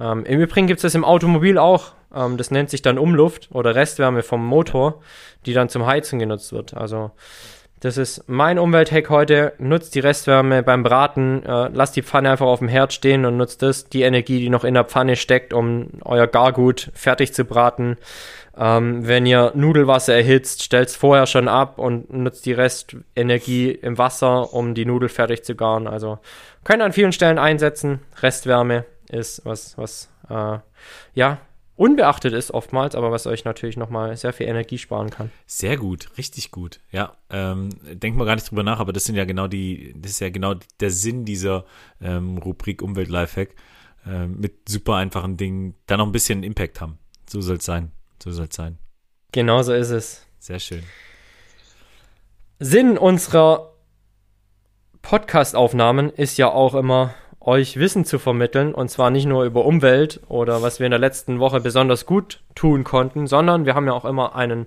Ähm, 0.00 0.24
Im 0.24 0.40
Übrigen 0.40 0.66
gibt 0.66 0.78
es 0.78 0.82
das 0.82 0.94
im 0.94 1.04
Automobil 1.04 1.58
auch. 1.58 1.92
Ähm, 2.14 2.36
das 2.36 2.50
nennt 2.50 2.70
sich 2.70 2.82
dann 2.82 2.96
Umluft 2.96 3.48
oder 3.52 3.74
Restwärme 3.74 4.22
vom 4.22 4.46
Motor, 4.46 5.02
die 5.44 5.52
dann 5.52 5.68
zum 5.68 5.84
Heizen 5.84 6.18
genutzt 6.18 6.52
wird. 6.52 6.74
Also 6.74 7.10
das 7.82 7.96
ist 7.96 8.28
mein 8.28 8.60
Umwelthack 8.60 9.10
heute. 9.10 9.54
Nutzt 9.58 9.96
die 9.96 10.00
Restwärme 10.00 10.62
beim 10.62 10.84
Braten. 10.84 11.44
Äh, 11.44 11.68
lasst 11.72 11.96
die 11.96 12.04
Pfanne 12.04 12.30
einfach 12.30 12.46
auf 12.46 12.60
dem 12.60 12.68
Herd 12.68 12.92
stehen 12.92 13.24
und 13.24 13.36
nutzt 13.36 13.60
das, 13.60 13.88
die 13.88 14.02
Energie, 14.02 14.38
die 14.38 14.50
noch 14.50 14.62
in 14.62 14.74
der 14.74 14.84
Pfanne 14.84 15.16
steckt, 15.16 15.52
um 15.52 15.88
euer 16.04 16.28
Gargut 16.28 16.92
fertig 16.94 17.34
zu 17.34 17.44
braten. 17.44 17.96
Ähm, 18.56 19.08
wenn 19.08 19.26
ihr 19.26 19.50
Nudelwasser 19.56 20.14
erhitzt, 20.14 20.62
stellt 20.62 20.90
es 20.90 20.96
vorher 20.96 21.26
schon 21.26 21.48
ab 21.48 21.80
und 21.80 22.12
nutzt 22.12 22.46
die 22.46 22.52
Restenergie 22.52 23.72
im 23.72 23.98
Wasser, 23.98 24.54
um 24.54 24.74
die 24.74 24.84
Nudel 24.84 25.08
fertig 25.08 25.44
zu 25.44 25.56
garen. 25.56 25.88
Also 25.88 26.20
könnt 26.62 26.82
ihr 26.82 26.86
an 26.86 26.92
vielen 26.92 27.10
Stellen 27.10 27.40
einsetzen. 27.40 27.98
Restwärme 28.20 28.84
ist 29.10 29.44
was, 29.44 29.76
was 29.76 30.08
äh, 30.30 30.58
ja 31.14 31.38
unbeachtet 31.82 32.32
ist 32.32 32.52
oftmals, 32.52 32.94
aber 32.94 33.10
was 33.10 33.26
euch 33.26 33.44
natürlich 33.44 33.76
nochmal 33.76 34.16
sehr 34.16 34.32
viel 34.32 34.46
Energie 34.46 34.78
sparen 34.78 35.10
kann. 35.10 35.32
Sehr 35.46 35.76
gut, 35.76 36.16
richtig 36.16 36.52
gut. 36.52 36.78
Ja, 36.92 37.16
ähm, 37.28 37.70
denkt 37.82 38.16
mal 38.16 38.24
gar 38.24 38.36
nicht 38.36 38.48
drüber 38.48 38.62
nach, 38.62 38.78
aber 38.78 38.92
das 38.92 39.04
sind 39.04 39.16
ja 39.16 39.24
genau 39.24 39.48
die, 39.48 39.92
das 39.96 40.12
ist 40.12 40.20
ja 40.20 40.30
genau 40.30 40.54
der 40.78 40.92
Sinn 40.92 41.24
dieser 41.24 41.64
ähm, 42.00 42.38
Rubrik 42.38 42.82
Umwelt 42.82 43.08
Lifehack. 43.08 43.56
Ähm, 44.06 44.38
mit 44.38 44.68
super 44.68 44.94
einfachen 44.94 45.36
Dingen 45.36 45.74
da 45.86 45.96
noch 45.96 46.06
ein 46.06 46.12
bisschen 46.12 46.44
Impact 46.44 46.80
haben. 46.80 46.98
So 47.28 47.40
soll 47.40 47.56
es 47.56 47.64
sein. 47.64 47.90
So 48.22 48.30
soll 48.30 48.46
es 48.48 48.54
sein. 48.54 48.78
Genau 49.32 49.62
so 49.62 49.72
ist 49.72 49.90
es. 49.90 50.26
Sehr 50.38 50.60
schön. 50.60 50.82
Sinn 52.60 52.96
unserer 52.96 53.72
Podcast-Aufnahmen 55.02 56.10
ist 56.10 56.36
ja 56.38 56.48
auch 56.48 56.74
immer 56.74 57.14
euch 57.44 57.76
Wissen 57.76 58.04
zu 58.04 58.18
vermitteln 58.18 58.74
und 58.74 58.88
zwar 58.88 59.10
nicht 59.10 59.26
nur 59.26 59.44
über 59.44 59.64
Umwelt 59.64 60.20
oder 60.28 60.62
was 60.62 60.78
wir 60.78 60.86
in 60.86 60.92
der 60.92 61.00
letzten 61.00 61.40
Woche 61.40 61.60
besonders 61.60 62.06
gut 62.06 62.40
tun 62.54 62.84
konnten, 62.84 63.26
sondern 63.26 63.66
wir 63.66 63.74
haben 63.74 63.86
ja 63.86 63.92
auch 63.92 64.04
immer 64.04 64.34
einen 64.36 64.66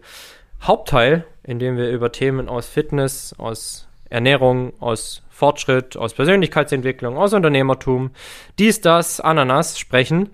Hauptteil, 0.61 1.25
in 1.43 1.59
dem 1.59 1.77
wir 1.77 1.89
über 1.89 2.11
Themen 2.11 2.49
aus 2.49 2.67
Fitness, 2.67 3.35
aus 3.37 3.87
Ernährung, 4.09 4.73
aus 4.79 5.23
Fortschritt, 5.29 5.97
aus 5.97 6.13
Persönlichkeitsentwicklung, 6.13 7.17
aus 7.17 7.33
Unternehmertum, 7.33 8.11
dies, 8.57 8.81
das, 8.81 9.19
Ananas 9.19 9.79
sprechen. 9.79 10.29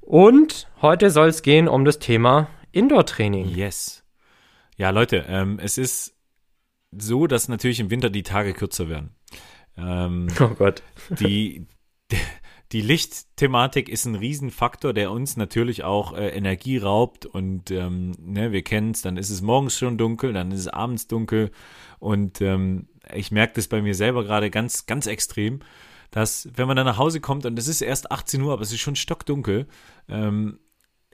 Und 0.00 0.68
heute 0.80 1.10
soll 1.10 1.28
es 1.28 1.42
gehen 1.42 1.68
um 1.68 1.84
das 1.84 1.98
Thema 1.98 2.48
Indoor-Training. 2.72 3.48
Yes. 3.48 4.04
Ja, 4.76 4.90
Leute, 4.90 5.24
ähm, 5.28 5.58
es 5.60 5.76
ist 5.76 6.14
so, 6.96 7.26
dass 7.26 7.48
natürlich 7.48 7.80
im 7.80 7.90
Winter 7.90 8.10
die 8.10 8.22
Tage 8.22 8.54
kürzer 8.54 8.88
werden. 8.88 9.14
Ähm, 9.78 10.28
Oh 10.40 10.48
Gott. 10.48 10.82
die, 11.20 11.66
die 12.72 12.80
Lichtthematik 12.80 13.88
ist 13.88 14.04
ein 14.04 14.14
Riesenfaktor, 14.14 14.92
der 14.92 15.10
uns 15.10 15.36
natürlich 15.36 15.84
auch 15.84 16.12
äh, 16.16 16.28
Energie 16.28 16.78
raubt 16.78 17.26
und 17.26 17.70
ähm, 17.70 18.12
ne, 18.20 18.52
wir 18.52 18.62
kennen 18.62 18.90
es, 18.90 19.02
dann 19.02 19.16
ist 19.16 19.30
es 19.30 19.40
morgens 19.40 19.78
schon 19.78 19.98
dunkel, 19.98 20.32
dann 20.32 20.50
ist 20.50 20.60
es 20.60 20.68
abends 20.68 21.06
dunkel 21.06 21.50
und 21.98 22.40
ähm, 22.40 22.88
ich 23.14 23.30
merke 23.30 23.54
das 23.54 23.68
bei 23.68 23.80
mir 23.80 23.94
selber 23.94 24.24
gerade 24.24 24.50
ganz, 24.50 24.86
ganz 24.86 25.06
extrem, 25.06 25.60
dass 26.10 26.48
wenn 26.54 26.66
man 26.66 26.76
dann 26.76 26.86
nach 26.86 26.98
Hause 26.98 27.20
kommt 27.20 27.46
und 27.46 27.58
es 27.58 27.68
ist 27.68 27.80
erst 27.80 28.10
18 28.10 28.42
Uhr, 28.42 28.52
aber 28.52 28.62
es 28.62 28.72
ist 28.72 28.80
schon 28.80 28.96
stockdunkel, 28.96 29.66
ähm, 30.08 30.58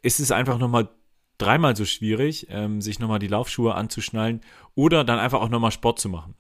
ist 0.03 0.21
es 0.21 0.31
einfach 0.31 0.59
nochmal 0.59 0.91
dreimal 1.39 1.77
so 1.77 1.85
schwierig, 1.85 2.47
ähm, 2.51 2.81
sich 2.81 2.99
nochmal 2.99 3.19
die 3.19 3.29
Laufschuhe 3.29 3.75
anzuschnallen 3.75 4.41
oder 4.75 5.05
dann 5.05 5.19
einfach 5.19 5.41
auch 5.41 5.49
nochmal 5.49 5.73
Sport 5.73 5.99
zu 5.99 6.09
machen. 6.09 6.35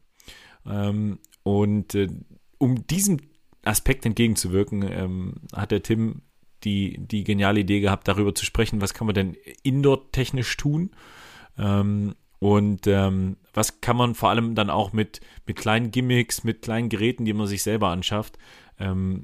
Ähm, 0.66 1.18
und 1.42 1.94
äh, 1.94 2.08
um 2.58 2.86
diesem 2.86 3.18
Aspekt 3.64 4.06
entgegenzuwirken, 4.06 4.82
ähm, 4.90 5.34
hat 5.52 5.70
der 5.70 5.82
Tim 5.82 6.22
die, 6.64 6.98
die 6.98 7.24
geniale 7.24 7.60
Idee 7.60 7.80
gehabt, 7.80 8.08
darüber 8.08 8.34
zu 8.34 8.44
sprechen, 8.44 8.80
was 8.80 8.94
kann 8.94 9.06
man 9.06 9.14
denn 9.14 9.36
indoor-technisch 9.62 10.56
tun? 10.56 10.90
Ähm, 11.58 12.14
und 12.40 12.86
was 12.86 13.80
kann 13.80 13.96
man 13.96 14.14
vor 14.14 14.28
allem 14.28 14.54
dann 14.54 14.68
auch 14.68 14.92
mit, 14.92 15.22
mit 15.46 15.56
kleinen 15.56 15.90
Gimmicks, 15.90 16.44
mit 16.44 16.60
kleinen 16.60 16.90
Geräten, 16.90 17.24
die 17.24 17.32
man 17.32 17.46
sich 17.46 17.62
selber 17.62 17.88
anschafft, 17.88 18.36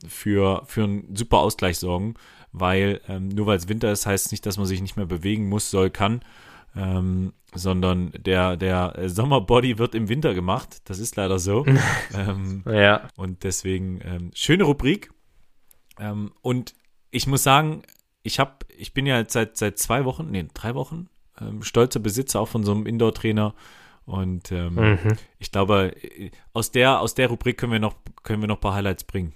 für, 0.09 0.62
für 0.64 0.85
einen 0.85 1.14
super 1.14 1.40
Ausgleich 1.40 1.76
sorgen, 1.76 2.14
weil 2.53 3.03
nur 3.20 3.44
weil 3.44 3.59
es 3.59 3.68
Winter 3.68 3.92
ist, 3.92 4.07
heißt 4.07 4.26
es 4.26 4.33
nicht, 4.33 4.46
dass 4.46 4.57
man 4.57 4.64
sich 4.64 4.81
nicht 4.81 4.96
mehr 4.96 5.05
bewegen 5.05 5.50
muss, 5.50 5.70
soll, 5.70 5.90
kann, 5.90 6.22
ähm, 6.77 7.33
sondern 7.55 8.13
der, 8.13 8.57
der 8.57 8.95
Sommerbody 9.09 9.79
wird 9.79 9.95
im 9.95 10.09
Winter 10.09 10.35
gemacht. 10.35 10.79
Das 10.85 10.99
ist 10.99 11.17
leider 11.17 11.39
so. 11.39 11.67
ähm, 12.15 12.63
Ja. 12.67 13.09
und 13.17 13.43
deswegen 13.45 14.01
ähm, 14.05 14.31
schöne 14.35 14.65
Rubrik. 14.65 15.11
Ähm, 15.99 16.33
und 16.43 16.75
ich 17.11 17.27
muss 17.27 17.43
sagen, 17.43 17.83
ich 18.23 18.39
habe, 18.39 18.53
ich 18.77 18.95
bin 18.95 19.07
ja 19.07 19.25
seit 19.27 19.57
seit 19.57 19.79
zwei 19.79 20.05
Wochen, 20.05 20.31
nee, 20.31 20.47
drei 20.55 20.75
Wochen 20.75 21.09
ähm, 21.41 21.63
stolzer 21.63 22.01
Besitzer 22.01 22.41
auch 22.41 22.49
von 22.49 22.63
so 22.65 22.73
einem 22.73 22.87
Indoor-Trainer. 22.87 23.55
Und 24.07 24.51
ähm, 24.53 24.75
Mhm. 24.75 25.17
ich 25.39 25.51
glaube, 25.53 25.93
äh, 26.03 26.31
aus 26.53 26.71
der 26.71 27.01
aus 27.01 27.15
der 27.15 27.29
Rubrik 27.29 27.59
können 27.59 27.73
wir 27.73 27.79
noch 27.81 27.95
können 28.23 28.43
wir 28.43 28.49
noch 28.49 28.57
ein 28.59 28.61
paar 28.61 28.75
Highlights 28.75 29.05
bringen. 29.05 29.35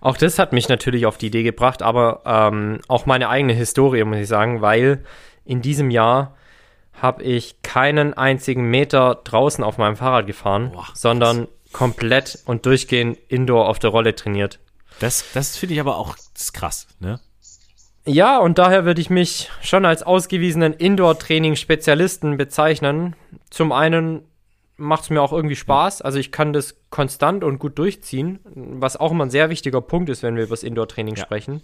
Auch 0.00 0.16
das 0.16 0.38
hat 0.38 0.52
mich 0.52 0.68
natürlich 0.68 1.06
auf 1.06 1.18
die 1.18 1.26
Idee 1.26 1.42
gebracht, 1.44 1.82
aber 1.82 2.80
auch 2.88 3.06
meine 3.06 3.28
eigene 3.28 3.52
Historie, 3.52 4.02
muss 4.04 4.18
ich 4.18 4.26
sagen, 4.26 4.60
weil 4.60 5.04
in 5.44 5.62
diesem 5.62 5.90
Jahr 5.90 6.36
habe 6.94 7.22
ich 7.22 7.62
keinen 7.62 8.14
einzigen 8.14 8.64
Meter 8.70 9.20
draußen 9.24 9.64
auf 9.64 9.78
meinem 9.78 9.96
Fahrrad 9.96 10.26
gefahren, 10.26 10.72
Boah, 10.72 10.86
sondern 10.94 11.48
komplett 11.72 12.38
und 12.44 12.66
durchgehend 12.66 13.18
indoor 13.28 13.68
auf 13.68 13.78
der 13.78 13.90
Rolle 13.90 14.14
trainiert. 14.14 14.58
Das 15.00 15.24
das 15.32 15.56
finde 15.56 15.74
ich 15.74 15.80
aber 15.80 15.96
auch 15.96 16.16
krass, 16.52 16.86
ne? 17.00 17.18
Ja, 18.04 18.38
und 18.38 18.58
daher 18.58 18.84
würde 18.84 19.00
ich 19.00 19.10
mich 19.10 19.48
schon 19.62 19.84
als 19.84 20.02
ausgewiesenen 20.02 20.72
Indoor-Training-Spezialisten 20.72 22.36
bezeichnen. 22.36 23.14
Zum 23.48 23.70
einen 23.72 24.22
macht 24.76 25.04
es 25.04 25.10
mir 25.10 25.22
auch 25.22 25.32
irgendwie 25.32 25.54
Spaß, 25.56 26.02
also 26.02 26.18
ich 26.18 26.32
kann 26.32 26.52
das 26.52 26.74
konstant 26.90 27.44
und 27.44 27.58
gut 27.58 27.78
durchziehen, 27.78 28.40
was 28.44 28.96
auch 28.96 29.12
immer 29.12 29.24
ein 29.26 29.30
sehr 29.30 29.50
wichtiger 29.50 29.80
Punkt 29.80 30.10
ist, 30.10 30.22
wenn 30.24 30.34
wir 30.34 30.42
über 30.44 30.52
das 30.54 30.64
Indoor-Training 30.64 31.14
Ja. 31.14 31.22
sprechen. 31.22 31.62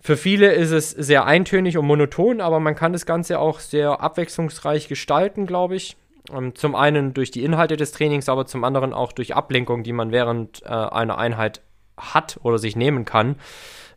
Für 0.00 0.16
viele 0.16 0.52
ist 0.52 0.70
es 0.70 0.90
sehr 0.90 1.24
eintönig 1.24 1.76
und 1.76 1.86
monoton, 1.86 2.40
aber 2.40 2.60
man 2.60 2.74
kann 2.74 2.92
das 2.92 3.04
Ganze 3.04 3.38
auch 3.38 3.60
sehr 3.60 4.00
abwechslungsreich 4.00 4.88
gestalten, 4.88 5.46
glaube 5.46 5.76
ich. 5.76 5.96
Ähm, 6.32 6.54
Zum 6.54 6.74
einen 6.74 7.14
durch 7.14 7.30
die 7.30 7.44
Inhalte 7.44 7.76
des 7.76 7.92
Trainings, 7.92 8.28
aber 8.28 8.46
zum 8.46 8.64
anderen 8.64 8.92
auch 8.92 9.12
durch 9.12 9.34
Ablenkung, 9.34 9.82
die 9.82 9.92
man 9.92 10.12
während 10.12 10.62
äh, 10.62 10.68
einer 10.68 11.18
Einheit 11.18 11.62
hat 11.96 12.38
oder 12.42 12.58
sich 12.58 12.76
nehmen 12.76 13.04
kann, 13.04 13.36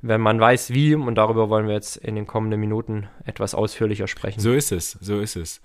wenn 0.02 0.22
man 0.22 0.40
weiß 0.40 0.74
wie. 0.74 0.96
Und 0.96 1.16
darüber 1.16 1.50
wollen 1.50 1.68
wir 1.68 1.76
jetzt 1.76 1.98
in 1.98 2.16
den 2.16 2.26
kommenden 2.26 2.60
Minuten 2.60 3.08
etwas 3.26 3.54
ausführlicher 3.54 4.08
sprechen. 4.08 4.40
So 4.40 4.54
ist 4.54 4.72
es, 4.72 4.92
so 4.94 5.20
ist 5.20 5.36
es. 5.36 5.62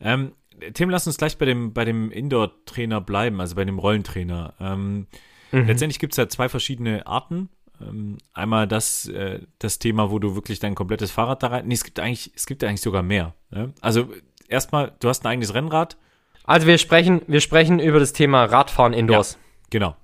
Ähm, 0.00 0.32
Tim, 0.74 0.90
lass 0.90 1.06
uns 1.06 1.16
gleich 1.16 1.38
bei 1.38 1.46
dem, 1.46 1.72
bei 1.72 1.84
dem 1.84 2.10
Indoor-Trainer 2.12 3.00
bleiben, 3.00 3.40
also 3.40 3.56
bei 3.56 3.64
dem 3.64 3.78
Rollentrainer. 3.78 4.54
Ähm, 4.60 5.06
Mhm. 5.52 5.66
Letztendlich 5.66 5.98
gibt 5.98 6.12
es 6.12 6.16
ja 6.16 6.28
zwei 6.28 6.48
verschiedene 6.48 7.06
Arten. 7.06 7.48
Ähm, 7.80 8.18
einmal 8.32 8.66
das, 8.68 9.06
äh, 9.08 9.40
das 9.58 9.78
Thema, 9.78 10.10
wo 10.10 10.18
du 10.18 10.34
wirklich 10.34 10.58
dein 10.58 10.74
komplettes 10.74 11.10
Fahrrad 11.10 11.42
da 11.42 11.48
rein. 11.48 11.66
Nee, 11.66 11.74
es 11.74 11.84
gibt 11.84 11.98
eigentlich, 12.00 12.32
es 12.34 12.46
gibt 12.46 12.62
eigentlich 12.64 12.80
sogar 12.80 13.02
mehr. 13.02 13.34
Ne? 13.50 13.72
Also 13.80 14.08
erstmal, 14.48 14.92
du 15.00 15.08
hast 15.08 15.24
ein 15.24 15.28
eigenes 15.28 15.54
Rennrad. 15.54 15.96
Also 16.44 16.66
wir 16.66 16.78
sprechen, 16.78 17.22
wir 17.26 17.40
sprechen 17.40 17.78
über 17.78 18.00
das 18.00 18.12
Thema 18.12 18.44
Radfahren 18.44 18.92
indoors. 18.92 19.32
Ja, 19.34 19.38
genau. 19.70 19.96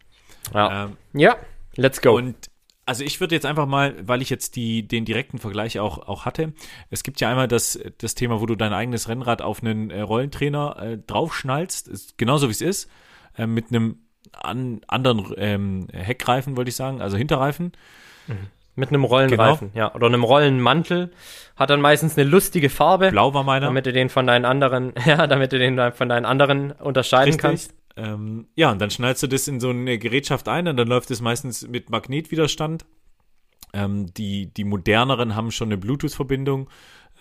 Ja. 0.54 0.84
Ähm, 0.84 0.96
ja, 1.12 1.36
let's 1.76 2.00
go. 2.00 2.16
Und 2.16 2.36
also 2.86 3.02
ich 3.02 3.20
würde 3.20 3.34
jetzt 3.34 3.44
einfach 3.44 3.66
mal, 3.66 3.96
weil 4.06 4.22
ich 4.22 4.30
jetzt 4.30 4.54
die, 4.54 4.86
den 4.86 5.04
direkten 5.04 5.38
Vergleich 5.38 5.80
auch, 5.80 5.98
auch 6.06 6.24
hatte, 6.24 6.52
es 6.88 7.02
gibt 7.02 7.20
ja 7.20 7.28
einmal 7.28 7.48
das, 7.48 7.78
das 7.98 8.14
Thema, 8.14 8.40
wo 8.40 8.46
du 8.46 8.54
dein 8.54 8.72
eigenes 8.72 9.08
Rennrad 9.08 9.42
auf 9.42 9.60
einen 9.60 9.90
äh, 9.90 10.00
Rollentrainer 10.00 10.76
äh, 10.80 10.98
draufschnallst, 10.98 11.88
ist 11.88 12.16
genauso 12.16 12.46
wie 12.46 12.52
es 12.52 12.60
ist, 12.60 12.88
äh, 13.36 13.48
mit 13.48 13.70
einem 13.70 14.05
an, 14.42 14.80
anderen 14.86 15.34
ähm, 15.36 15.88
Heckreifen, 15.92 16.56
wollte 16.56 16.68
ich 16.68 16.76
sagen, 16.76 17.00
also 17.00 17.16
Hinterreifen. 17.16 17.72
Mhm. 18.26 18.48
Mit 18.78 18.90
einem 18.90 19.04
Rollenreifen, 19.04 19.72
genau. 19.72 19.86
ja. 19.86 19.94
Oder 19.94 20.06
einem 20.06 20.22
Rollenmantel. 20.22 21.10
Hat 21.56 21.70
dann 21.70 21.80
meistens 21.80 22.18
eine 22.18 22.28
lustige 22.28 22.68
Farbe. 22.68 23.10
Blau 23.10 23.32
war 23.32 23.42
meiner. 23.42 23.66
Damit 23.66 23.86
du 23.86 23.92
den 23.92 24.10
von 24.10 24.26
deinen 24.26 24.44
anderen, 24.44 24.92
ja, 25.06 25.26
damit 25.26 25.52
du 25.52 25.58
den 25.58 25.92
von 25.92 26.10
deinen 26.10 26.26
anderen 26.26 26.72
unterscheiden 26.72 27.34
Richtig. 27.34 27.40
kannst. 27.40 27.74
Ähm, 27.96 28.48
ja, 28.54 28.70
und 28.70 28.78
dann 28.78 28.90
schnallst 28.90 29.22
du 29.22 29.26
das 29.26 29.48
in 29.48 29.60
so 29.60 29.70
eine 29.70 29.96
Gerätschaft 29.96 30.48
ein 30.48 30.68
und 30.68 30.76
dann 30.76 30.88
läuft 30.88 31.10
es 31.10 31.22
meistens 31.22 31.66
mit 31.66 31.88
Magnetwiderstand. 31.88 32.84
Ähm, 33.72 34.12
die, 34.12 34.52
die 34.52 34.64
moderneren 34.64 35.34
haben 35.34 35.50
schon 35.50 35.68
eine 35.68 35.78
Bluetooth-Verbindung. 35.78 36.68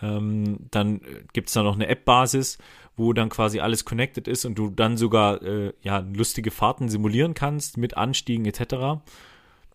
Ähm, 0.02 0.58
dann 0.72 1.02
gibt 1.34 1.48
es 1.48 1.54
da 1.54 1.64
noch 1.64 1.76
eine 1.76 1.88
App-Basis, 1.88 2.58
wo 2.96 3.14
dann 3.14 3.30
quasi 3.30 3.60
alles 3.60 3.86
connected 3.86 4.28
ist 4.28 4.46
und 4.46 4.56
du 4.56 4.70
dann 4.70 4.98
sogar 4.98 5.42
äh, 5.42 5.74
ja, 5.82 6.00
lustige 6.00 6.52
Fahrten 6.52 6.90
simulieren 6.90 7.34
kannst 7.34 7.78
mit 7.78 7.98
Anstiegen 7.98 8.46
etc. 8.46 9.02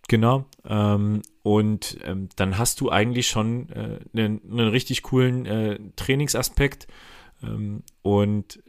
Genau. 0.09 0.47
Ähm, 0.65 1.23
und 1.43 1.99
ähm, 2.05 2.29
dann 2.37 2.59
hast 2.59 2.81
du 2.81 2.91
eigentlich 2.91 3.29
schon 3.29 3.69
äh, 3.71 3.99
einen, 4.13 4.41
einen 4.51 4.69
richtig 4.69 5.03
coolen 5.03 5.47
äh, 5.47 5.79
Trainingsaspekt. 5.97 6.87
Ähm, 7.43 7.83
und 8.03 8.61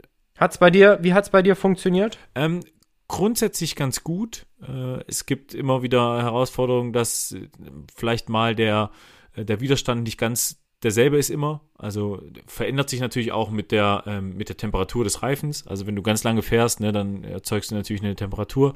Hat's 0.41 0.57
bei 0.57 0.71
dir, 0.71 0.97
wie 1.01 1.13
hat's 1.13 1.29
bei 1.29 1.43
dir 1.43 1.55
funktioniert? 1.55 2.17
Ähm, 2.33 2.61
grundsätzlich 3.07 3.75
ganz 3.75 4.03
gut. 4.03 4.47
Äh, 4.67 5.03
es 5.07 5.27
gibt 5.27 5.53
immer 5.53 5.83
wieder 5.83 6.19
Herausforderungen, 6.23 6.93
dass 6.93 7.33
äh, 7.33 7.47
vielleicht 7.95 8.27
mal 8.27 8.55
der, 8.55 8.89
äh, 9.35 9.45
der 9.45 9.59
Widerstand 9.59 10.01
nicht 10.01 10.17
ganz 10.17 10.60
derselbe 10.83 11.17
ist 11.17 11.29
immer. 11.29 11.61
Also 11.77 12.21
verändert 12.45 12.89
sich 12.89 12.99
natürlich 12.99 13.31
auch 13.31 13.49
mit 13.49 13.71
der, 13.71 14.03
ähm, 14.05 14.35
mit 14.35 14.49
der 14.49 14.57
Temperatur 14.57 15.03
des 15.03 15.21
Reifens. 15.23 15.67
Also 15.67 15.87
wenn 15.87 15.95
du 15.95 16.01
ganz 16.01 16.23
lange 16.23 16.41
fährst, 16.41 16.79
ne, 16.79 16.91
dann 16.91 17.23
erzeugst 17.23 17.71
du 17.71 17.75
natürlich 17.75 18.01
eine 18.03 18.15
Temperatur 18.15 18.75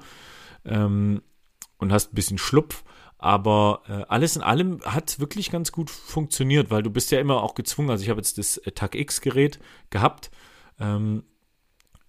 ähm, 0.65 1.21
und 1.77 1.91
hast 1.91 2.11
ein 2.11 2.15
bisschen 2.15 2.37
Schlupf. 2.37 2.83
Aber 3.17 3.81
äh, 3.87 4.03
alles 4.07 4.35
in 4.35 4.41
allem 4.41 4.81
hat 4.83 5.19
wirklich 5.19 5.49
ganz 5.49 5.71
gut 5.71 5.89
funktioniert, 5.89 6.69
weil 6.69 6.83
du 6.83 6.91
bist 6.91 7.11
ja 7.11 7.19
immer 7.19 7.41
auch 7.41 7.55
gezwungen. 7.55 7.89
Also 7.89 8.03
ich 8.03 8.09
habe 8.09 8.19
jetzt 8.19 8.37
das 8.37 8.57
äh, 8.57 8.71
TAG 8.71 8.95
X-Gerät 8.95 9.59
gehabt. 9.89 10.31
Ähm, 10.79 11.23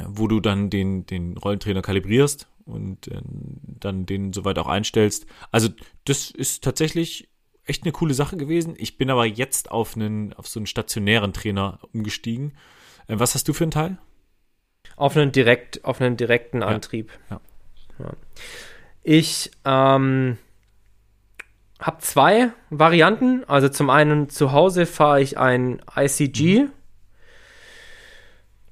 wo 0.05 0.26
du 0.28 0.40
dann 0.40 0.70
den, 0.70 1.07
den 1.07 1.36
Rollentrainer 1.36 1.82
kalibrierst 1.82 2.49
und 2.64 3.09
äh, 3.09 3.20
dann 3.24 4.07
den 4.07 4.32
soweit 4.32 4.59
auch 4.59 4.66
einstellst. 4.66 5.26
Also 5.51 5.68
das 6.05 6.30
ist 6.30 6.64
tatsächlich 6.64 7.28
echt 7.66 7.82
eine 7.82 7.92
coole 7.92 8.14
Sache 8.14 8.36
gewesen. 8.36 8.74
Ich 8.78 8.96
bin 8.96 9.10
aber 9.10 9.26
jetzt 9.26 9.70
auf 9.70 9.96
einen, 9.96 10.32
auf 10.32 10.46
so 10.46 10.58
einen 10.58 10.66
stationären 10.66 11.32
Trainer 11.32 11.80
umgestiegen. 11.92 12.56
Äh, 13.08 13.18
was 13.18 13.34
hast 13.34 13.48
du 13.48 13.52
für 13.52 13.64
einen 13.64 13.70
Teil? 13.72 13.98
Auf 14.96 15.16
einen 15.16 15.32
direkt, 15.32 15.84
auf 15.84 16.00
einen 16.00 16.16
direkten 16.16 16.62
ja. 16.62 16.68
Antrieb. 16.68 17.10
Ja. 17.30 17.40
Ja. 17.98 18.12
Ich 19.02 19.50
ähm, 19.64 20.38
habe 21.80 21.98
zwei 22.00 22.50
Varianten. 22.70 23.44
Also 23.44 23.68
zum 23.68 23.90
einen 23.90 24.28
zu 24.28 24.52
Hause 24.52 24.86
fahre 24.86 25.20
ich 25.20 25.38
ein 25.38 25.82
ICG. 25.94 26.62
Mhm. 26.62 26.72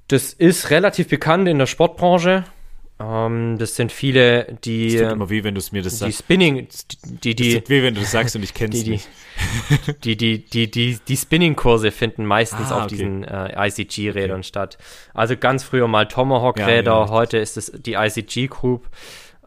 Das 0.08 0.32
ist 0.32 0.70
relativ 0.70 1.08
bekannt 1.08 1.48
in 1.48 1.58
der 1.58 1.66
Sportbranche. 1.66 2.44
Ähm, 3.00 3.58
das 3.58 3.74
sind 3.74 3.90
viele, 3.90 4.56
die. 4.64 4.94
Es 4.94 5.02
tut 5.02 5.12
immer 5.12 5.30
weh, 5.30 5.42
wenn 5.42 5.54
du 5.54 5.58
es 5.58 5.72
mir 5.72 5.82
das 5.82 5.98
sagst. 5.98 6.18
Die 6.18 6.22
Spinning, 6.22 6.68
die, 7.02 7.34
die. 7.34 7.48
Es 7.48 7.54
tut 7.54 7.70
weh, 7.70 7.82
wenn 7.82 7.94
du 7.94 8.02
es 8.02 8.12
sagst 8.12 8.36
und 8.36 8.42
ich 8.42 8.54
kenne 8.54 8.74
es 8.74 8.86
nicht. 8.86 9.08
Die, 10.04 10.16
die, 10.16 10.44
die, 10.44 10.70
die, 10.70 11.00
die 11.08 11.16
Spinning-Kurse 11.16 11.90
finden 11.90 12.24
meistens 12.24 12.70
ah, 12.70 12.76
auf 12.76 12.84
okay. 12.84 12.94
diesen 12.94 13.24
äh, 13.24 13.66
ICG-Rädern 13.66 14.38
okay. 14.38 14.42
statt. 14.44 14.78
Also 15.12 15.36
ganz 15.36 15.64
früher 15.64 15.88
mal 15.88 16.06
Tomahawk-Räder, 16.06 16.92
ja, 16.92 17.04
genau. 17.04 17.10
heute 17.10 17.38
ist 17.38 17.56
es 17.56 17.72
die 17.74 17.94
ICG 17.94 18.46
Group. 18.46 18.88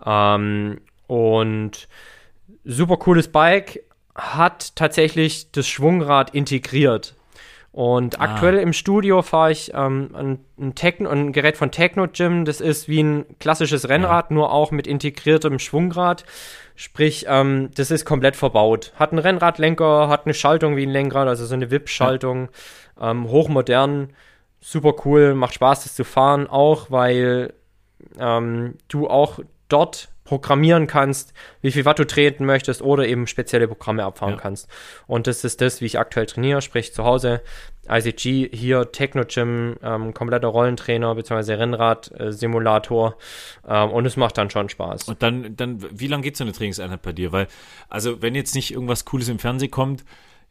Ähm, 0.06 0.82
und 1.08 1.88
super 2.66 2.98
cooles 2.98 3.30
Bike, 3.30 3.82
hat 4.14 4.76
tatsächlich 4.76 5.52
das 5.52 5.68
Schwungrad 5.68 6.34
integriert. 6.34 7.16
Und 7.78 8.20
ah. 8.20 8.24
aktuell 8.24 8.58
im 8.58 8.74
Studio 8.74 9.22
fahre 9.22 9.52
ich 9.52 9.72
ähm, 9.76 10.10
ein, 10.16 10.40
ein, 10.60 10.74
Techno, 10.74 11.12
ein 11.12 11.32
Gerät 11.32 11.58
von 11.58 11.70
Techno 11.70 12.08
Gym. 12.08 12.44
Das 12.44 12.60
ist 12.60 12.88
wie 12.88 13.04
ein 13.04 13.26
klassisches 13.40 13.88
Rennrad, 13.88 14.32
ja. 14.32 14.34
nur 14.34 14.52
auch 14.52 14.72
mit 14.72 14.88
integriertem 14.88 15.60
Schwungrad. 15.60 16.26
Sprich, 16.76 17.28
ähm, 17.30 17.70
das 17.76 17.92
ist 17.92 18.04
komplett 18.04 18.36
verbaut. 18.36 18.94
Hat 18.96 19.12
einen 19.12 19.20
Rennradlenker, 19.20 20.10
hat 20.10 20.26
eine 20.26 20.34
Schaltung 20.34 20.76
wie 20.76 20.88
ein 20.88 20.90
Lenkrad, 20.90 21.28
also 21.28 21.46
so 21.46 21.54
eine 21.54 21.70
VIP-Schaltung. 21.70 22.50
Ja. 23.00 23.12
Ähm, 23.12 23.30
hochmodern, 23.30 24.10
super 24.60 24.96
cool, 25.06 25.36
macht 25.36 25.54
Spaß, 25.54 25.84
das 25.84 25.94
zu 25.94 26.04
fahren, 26.04 26.48
auch 26.48 26.90
weil 26.90 27.54
ähm, 28.20 28.74
du 28.88 29.08
auch 29.08 29.38
dort 29.70 30.10
programmieren 30.28 30.88
kannst, 30.88 31.34
wie 31.62 31.72
viel 31.72 31.86
Watt 31.86 32.00
du 32.00 32.06
treten 32.06 32.46
möchtest 32.46 32.82
oder 32.82 33.08
eben 33.08 33.28
spezielle 33.28 33.66
Programme 33.68 34.04
abfahren 34.04 34.34
ja. 34.34 34.40
kannst. 34.40 34.68
Und 35.08 35.26
das 35.26 35.46
ist 35.46 35.62
das, 35.62 35.80
wie 35.80 35.86
ich 35.86 35.98
aktuell 35.98 36.26
trainiere, 36.26 36.62
sprich 36.62 36.94
zu 36.94 37.06
Hause 37.06 37.42
ICG, 37.90 38.50
hier 38.54 38.92
Techno-Gym, 38.92 39.78
ähm, 39.82 40.14
kompletter 40.14 40.50
Rollentrainer 40.50 41.16
bzw. 41.16 41.54
Rennrad-Simulator 41.54 43.16
äh, 43.66 43.84
ähm, 43.84 43.92
und 43.92 44.06
es 44.06 44.18
macht 44.18 44.38
dann 44.38 44.50
schon 44.50 44.68
Spaß. 44.68 45.04
Und 45.04 45.24
dann, 45.24 45.56
dann 45.56 45.86
wie 45.98 46.08
lange 46.08 46.24
geht 46.24 46.36
so 46.36 46.44
eine 46.44 46.52
Trainingseinheit 46.52 47.02
bei 47.02 47.14
dir? 47.14 47.32
Weil, 47.32 47.48
also 47.88 48.22
wenn 48.22 48.36
jetzt 48.36 48.54
nicht 48.54 48.74
irgendwas 48.74 49.06
Cooles 49.06 49.30
im 49.30 49.40
Fernsehen 49.40 49.72
kommt, 49.72 50.04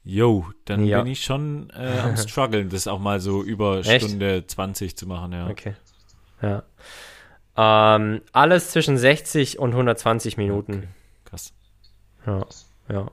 yo, 0.05 0.47
dann 0.65 0.87
ja. 0.87 1.03
bin 1.03 1.13
ich 1.13 1.23
schon 1.23 1.71
äh, 1.77 1.99
am 1.99 2.17
struggeln, 2.29 2.71
das 2.71 2.89
auch 2.89 2.99
mal 2.99 3.21
so 3.21 3.43
über 3.43 3.81
Echt? 3.81 4.07
Stunde 4.07 4.47
20 4.47 4.97
zu 4.97 5.07
machen, 5.07 5.33
ja. 5.33 5.49
Okay. 5.51 5.75
Ja. 6.41 6.63
Ähm, 7.57 8.21
alles 8.33 8.71
zwischen 8.71 8.99
60 8.99 9.59
und 9.59 9.71
120 9.71 10.37
Minuten. 10.37 10.75
Okay. 10.75 10.89
Krass. 11.25 11.55
Ja, 12.27 12.47
ja. 12.89 13.11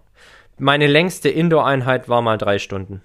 Meine 0.58 0.88
längste 0.88 1.30
Indoor-Einheit 1.30 2.10
war 2.10 2.22
mal 2.22 2.38
drei 2.38 2.60
Stunden. 2.60 3.02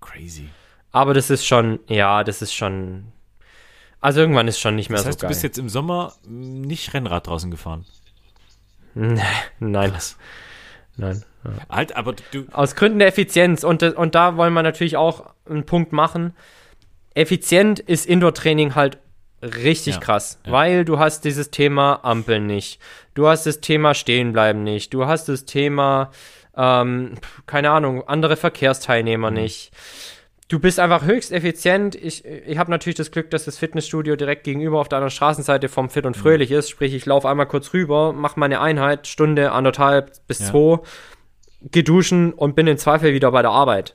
Crazy. 0.00 0.48
Aber 0.92 1.14
das 1.14 1.30
ist 1.30 1.46
schon, 1.46 1.80
ja, 1.88 2.24
das 2.24 2.42
ist 2.42 2.54
schon. 2.54 3.12
Also 4.00 4.20
irgendwann 4.20 4.48
ist 4.48 4.58
schon 4.58 4.76
nicht 4.76 4.88
mehr 4.88 4.98
das 4.98 5.06
heißt, 5.06 5.20
so 5.20 5.24
geil. 5.24 5.28
Du 5.28 5.32
bist 5.32 5.42
jetzt 5.42 5.58
im 5.58 5.68
Sommer 5.68 6.14
nicht 6.26 6.94
Rennrad 6.94 7.26
draußen 7.26 7.50
gefahren. 7.50 7.84
Nein. 8.94 9.92
Krass. 9.92 10.16
Nein. 10.96 11.24
Ja. 11.44 11.50
Halt, 11.68 11.96
aber 11.96 12.14
du. 12.32 12.46
Aus 12.52 12.76
Gründen 12.76 12.98
der 12.98 13.08
Effizienz. 13.08 13.62
Und, 13.62 13.82
und 13.82 14.14
da 14.14 14.36
wollen 14.36 14.52
wir 14.52 14.62
natürlich 14.62 14.96
auch 14.96 15.32
einen 15.48 15.64
Punkt 15.64 15.92
machen. 15.92 16.34
Effizient 17.14 17.78
ist 17.80 18.06
Indoor-Training 18.06 18.74
halt 18.74 18.98
richtig 19.42 19.94
ja, 19.94 20.00
krass, 20.00 20.38
ja. 20.44 20.52
weil 20.52 20.84
du 20.84 20.98
hast 20.98 21.24
dieses 21.24 21.50
Thema 21.50 22.00
Ampeln 22.02 22.46
nicht, 22.46 22.80
du 23.14 23.28
hast 23.28 23.46
das 23.46 23.60
Thema 23.60 23.94
Stehenbleiben 23.94 24.62
nicht, 24.62 24.92
du 24.94 25.06
hast 25.06 25.28
das 25.28 25.44
Thema, 25.44 26.10
ähm, 26.56 27.14
keine 27.46 27.70
Ahnung, 27.70 28.06
andere 28.06 28.36
Verkehrsteilnehmer 28.36 29.30
mhm. 29.30 29.36
nicht. 29.36 29.72
Du 30.48 30.58
bist 30.58 30.80
einfach 30.80 31.04
höchst 31.04 31.30
effizient. 31.30 31.94
Ich, 31.94 32.24
ich 32.24 32.58
habe 32.58 32.72
natürlich 32.72 32.96
das 32.96 33.12
Glück, 33.12 33.30
dass 33.30 33.44
das 33.44 33.56
Fitnessstudio 33.56 34.16
direkt 34.16 34.42
gegenüber 34.42 34.80
auf 34.80 34.88
der 34.88 34.98
anderen 34.98 35.12
Straßenseite 35.12 35.68
vom 35.68 35.90
Fit 35.90 36.06
und 36.06 36.16
mhm. 36.16 36.20
Fröhlich 36.20 36.50
mhm. 36.50 36.56
ist. 36.56 36.70
Sprich, 36.70 36.92
ich 36.92 37.06
laufe 37.06 37.28
einmal 37.28 37.46
kurz 37.46 37.72
rüber, 37.72 38.12
mache 38.12 38.40
meine 38.40 38.60
Einheit, 38.60 39.06
Stunde, 39.06 39.52
anderthalb 39.52 40.10
bis 40.26 40.40
ja. 40.40 40.46
zwei, 40.46 40.80
geduschen 41.70 42.32
und 42.32 42.56
bin 42.56 42.66
im 42.66 42.78
Zweifel 42.78 43.12
wieder 43.12 43.30
bei 43.30 43.42
der 43.42 43.52
Arbeit. 43.52 43.94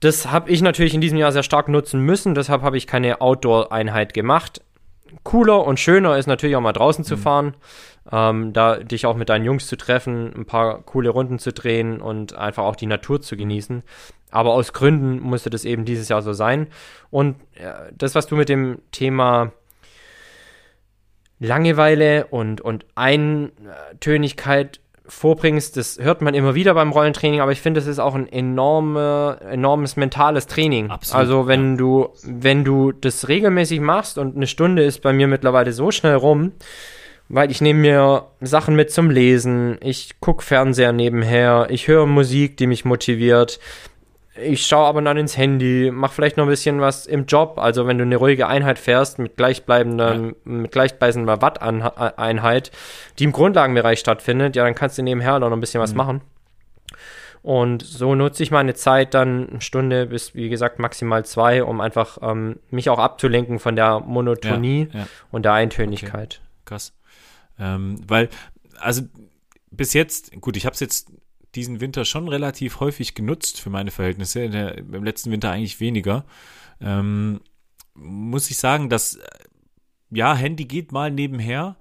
Das 0.00 0.30
habe 0.30 0.50
ich 0.50 0.62
natürlich 0.62 0.94
in 0.94 1.00
diesem 1.00 1.18
Jahr 1.18 1.32
sehr 1.32 1.42
stark 1.42 1.68
nutzen 1.68 2.00
müssen, 2.00 2.34
deshalb 2.34 2.62
habe 2.62 2.76
ich 2.76 2.86
keine 2.86 3.20
Outdoor-Einheit 3.20 4.14
gemacht. 4.14 4.62
Cooler 5.24 5.64
und 5.66 5.80
schöner 5.80 6.16
ist 6.18 6.26
natürlich 6.26 6.54
auch 6.56 6.60
mal 6.60 6.72
draußen 6.72 7.02
mhm. 7.02 7.06
zu 7.06 7.16
fahren, 7.16 7.54
ähm, 8.12 8.52
da 8.52 8.76
dich 8.76 9.06
auch 9.06 9.16
mit 9.16 9.28
deinen 9.28 9.44
Jungs 9.44 9.66
zu 9.66 9.76
treffen, 9.76 10.32
ein 10.36 10.44
paar 10.44 10.82
coole 10.82 11.10
Runden 11.10 11.38
zu 11.38 11.52
drehen 11.52 12.00
und 12.00 12.34
einfach 12.36 12.64
auch 12.64 12.76
die 12.76 12.86
Natur 12.86 13.20
zu 13.20 13.36
genießen. 13.36 13.82
Aber 14.30 14.52
aus 14.52 14.72
Gründen 14.72 15.20
musste 15.20 15.50
das 15.50 15.64
eben 15.64 15.84
dieses 15.84 16.08
Jahr 16.08 16.22
so 16.22 16.32
sein. 16.32 16.68
Und 17.10 17.36
äh, 17.54 17.72
das, 17.96 18.14
was 18.14 18.26
du 18.26 18.36
mit 18.36 18.48
dem 18.48 18.78
Thema 18.92 19.52
Langeweile 21.40 22.26
und, 22.26 22.60
und 22.60 22.84
Eintönigkeit 22.94 24.80
vorbringst, 25.08 25.76
das 25.76 25.98
hört 26.00 26.22
man 26.22 26.34
immer 26.34 26.54
wieder 26.54 26.74
beim 26.74 26.92
Rollentraining, 26.92 27.40
aber 27.40 27.52
ich 27.52 27.60
finde, 27.60 27.80
es 27.80 27.86
ist 27.86 27.98
auch 27.98 28.14
ein 28.14 28.30
enorme, 28.30 29.38
enormes 29.50 29.96
mentales 29.96 30.46
Training. 30.46 30.90
Absolut, 30.90 31.20
also 31.20 31.46
wenn 31.46 31.72
ja. 31.72 31.76
du, 31.76 32.08
wenn 32.22 32.64
du 32.64 32.92
das 32.92 33.28
regelmäßig 33.28 33.80
machst 33.80 34.18
und 34.18 34.36
eine 34.36 34.46
Stunde 34.46 34.84
ist 34.84 35.02
bei 35.02 35.12
mir 35.12 35.26
mittlerweile 35.26 35.72
so 35.72 35.90
schnell 35.90 36.14
rum 36.14 36.52
weil 37.28 37.50
ich 37.50 37.60
nehme 37.60 37.80
mir 37.80 38.26
Sachen 38.40 38.74
mit 38.74 38.90
zum 38.90 39.10
Lesen, 39.10 39.76
ich 39.82 40.18
gucke 40.20 40.42
Fernseher 40.42 40.92
nebenher, 40.92 41.66
ich 41.70 41.86
höre 41.86 42.06
Musik, 42.06 42.56
die 42.56 42.66
mich 42.66 42.84
motiviert. 42.84 43.60
Ich 44.42 44.66
schaue 44.66 44.86
aber 44.86 45.02
dann 45.02 45.16
ins 45.16 45.36
Handy, 45.36 45.90
mach 45.92 46.12
vielleicht 46.12 46.36
noch 46.36 46.44
ein 46.44 46.50
bisschen 46.50 46.80
was 46.80 47.06
im 47.06 47.26
Job. 47.26 47.58
Also 47.58 47.86
wenn 47.86 47.98
du 47.98 48.04
eine 48.04 48.16
ruhige 48.16 48.46
Einheit 48.46 48.78
fährst 48.78 49.18
mit 49.18 49.36
gleichbleibender, 49.36 50.14
ja. 50.14 50.32
mit 50.44 50.72
gleichbleibender 50.72 51.42
Watt-Einheit, 51.42 52.70
die 53.18 53.24
im 53.24 53.32
Grundlagenbereich 53.32 53.98
stattfindet, 53.98 54.56
ja, 54.56 54.64
dann 54.64 54.74
kannst 54.74 54.98
du 54.98 55.02
nebenher 55.02 55.38
noch 55.38 55.50
ein 55.50 55.60
bisschen 55.60 55.80
was 55.80 55.92
mhm. 55.92 55.96
machen. 55.96 56.20
Und 57.42 57.82
so 57.82 58.14
nutze 58.14 58.42
ich 58.42 58.50
meine 58.50 58.74
Zeit 58.74 59.14
dann 59.14 59.48
eine 59.48 59.60
Stunde 59.60 60.06
bis, 60.06 60.34
wie 60.34 60.48
gesagt, 60.48 60.78
maximal 60.78 61.24
zwei, 61.24 61.62
um 61.62 61.80
einfach 61.80 62.18
ähm, 62.20 62.58
mich 62.70 62.90
auch 62.90 62.98
abzulenken 62.98 63.58
von 63.58 63.76
der 63.76 64.00
Monotonie 64.00 64.88
ja, 64.92 65.00
ja. 65.00 65.06
und 65.30 65.44
der 65.44 65.52
Eintönigkeit. 65.52 66.40
Okay. 66.40 66.64
Krass. 66.66 66.92
Ähm, 67.58 68.00
weil, 68.06 68.28
also 68.78 69.02
bis 69.70 69.94
jetzt, 69.94 70.38
gut, 70.40 70.56
ich 70.56 70.66
habe 70.66 70.74
es 70.74 70.80
jetzt 70.80 71.10
diesen 71.54 71.80
Winter 71.80 72.04
schon 72.04 72.28
relativ 72.28 72.80
häufig 72.80 73.14
genutzt 73.14 73.60
für 73.60 73.70
meine 73.70 73.90
Verhältnisse, 73.90 74.48
der, 74.48 74.78
im 74.78 75.04
letzten 75.04 75.30
Winter 75.30 75.50
eigentlich 75.50 75.80
weniger. 75.80 76.24
Ähm, 76.80 77.40
muss 77.94 78.50
ich 78.50 78.58
sagen, 78.58 78.88
dass, 78.88 79.18
ja, 80.10 80.34
Handy 80.34 80.66
geht 80.66 80.92
mal 80.92 81.10
nebenher, 81.10 81.76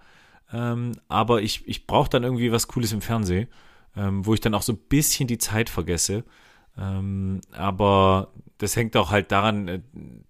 ähm, 0.51 0.93
aber 1.07 1.41
ich, 1.41 1.67
ich 1.67 1.85
brauche 1.85 2.09
dann 2.09 2.23
irgendwie 2.23 2.51
was 2.51 2.67
Cooles 2.67 2.93
im 2.93 3.01
Fernsehen 3.01 3.47
ähm, 3.97 4.25
wo 4.25 4.33
ich 4.33 4.39
dann 4.39 4.53
auch 4.53 4.61
so 4.61 4.73
ein 4.73 4.77
bisschen 4.77 5.27
die 5.27 5.39
Zeit 5.39 5.69
vergesse. 5.69 6.23
Ähm, 6.79 7.41
aber 7.51 8.29
das 8.57 8.75
hängt 8.75 8.95
auch 8.97 9.11
halt 9.11 9.31
daran, 9.31 9.67
äh, 9.67 9.79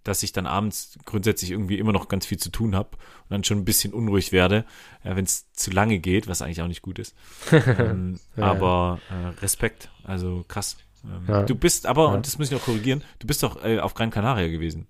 dass 0.03 0.23
ich 0.23 0.31
dann 0.31 0.47
abends 0.47 0.97
grundsätzlich 1.05 1.51
irgendwie 1.51 1.77
immer 1.77 1.93
noch 1.93 2.07
ganz 2.07 2.25
viel 2.25 2.37
zu 2.37 2.49
tun 2.49 2.75
habe 2.75 2.89
und 2.93 3.31
dann 3.31 3.43
schon 3.43 3.59
ein 3.59 3.65
bisschen 3.65 3.93
unruhig 3.93 4.31
werde, 4.31 4.65
äh, 5.03 5.15
wenn 5.15 5.25
es 5.25 5.51
zu 5.53 5.71
lange 5.71 5.99
geht, 5.99 6.27
was 6.27 6.41
eigentlich 6.41 6.61
auch 6.61 6.67
nicht 6.67 6.81
gut 6.81 6.99
ist. 6.99 7.15
ähm, 7.51 8.19
ja, 8.35 8.43
aber 8.43 8.99
äh, 9.09 9.39
Respekt, 9.39 9.89
also 10.03 10.45
krass. 10.47 10.77
Ähm, 11.03 11.23
ja. 11.27 11.43
Du 11.43 11.55
bist 11.55 11.85
aber, 11.85 12.09
und 12.09 12.25
das 12.25 12.37
muss 12.37 12.47
ich 12.47 12.53
noch 12.53 12.65
korrigieren, 12.65 13.03
du 13.19 13.27
bist 13.27 13.43
doch 13.43 13.63
äh, 13.63 13.79
auf 13.79 13.93
Gran 13.93 14.11
Canaria 14.11 14.47
gewesen. 14.47 14.87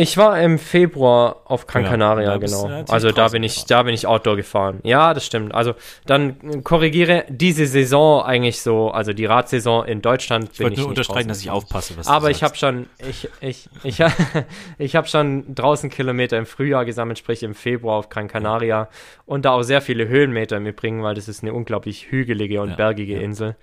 Ich 0.00 0.16
war 0.16 0.40
im 0.40 0.58
Februar 0.58 1.42
auf 1.44 1.66
Gran 1.66 1.82
genau. 1.82 1.92
Canaria, 1.92 2.36
genau. 2.38 2.84
Also 2.88 3.10
da 3.12 3.28
bin 3.28 3.42
ich, 3.42 3.54
gefahren. 3.54 3.66
da 3.68 3.82
bin 3.82 3.94
ich 3.94 4.06
Outdoor 4.06 4.36
gefahren. 4.36 4.80
Ja, 4.82 5.12
das 5.12 5.26
stimmt. 5.26 5.54
Also 5.54 5.74
dann 6.06 6.64
korrigiere 6.64 7.24
diese 7.28 7.66
Saison 7.66 8.22
eigentlich 8.22 8.62
so, 8.62 8.90
also 8.90 9.12
die 9.12 9.26
Radsaison 9.26 9.84
in 9.84 10.00
Deutschland. 10.00 10.50
Ich 10.54 10.60
wollte 10.60 10.80
nur 10.80 10.88
unterstreichen, 10.88 11.28
dass 11.28 11.40
ich 11.40 11.50
aufpasse. 11.50 11.98
Was 11.98 12.06
Aber 12.06 12.30
ich 12.30 12.42
habe 12.42 12.56
schon, 12.56 12.86
ich, 13.08 13.28
ich, 13.42 13.68
ich, 13.82 14.02
ich 14.78 14.96
habe 14.96 15.06
schon 15.06 15.54
draußen 15.54 15.90
Kilometer 15.90 16.38
im 16.38 16.46
Frühjahr 16.46 16.86
gesammelt, 16.86 17.18
sprich 17.18 17.42
im 17.42 17.54
Februar 17.54 17.98
auf 17.98 18.08
Gran 18.08 18.28
Canaria 18.28 18.88
und 19.26 19.44
da 19.44 19.52
auch 19.52 19.62
sehr 19.62 19.82
viele 19.82 20.08
Höhenmeter 20.08 20.60
mitbringen, 20.60 21.02
weil 21.02 21.14
das 21.14 21.28
ist 21.28 21.42
eine 21.42 21.52
unglaublich 21.52 22.10
hügelige 22.10 22.62
und 22.62 22.70
ja, 22.70 22.76
bergige 22.76 23.14
ja. 23.16 23.20
Insel. 23.20 23.56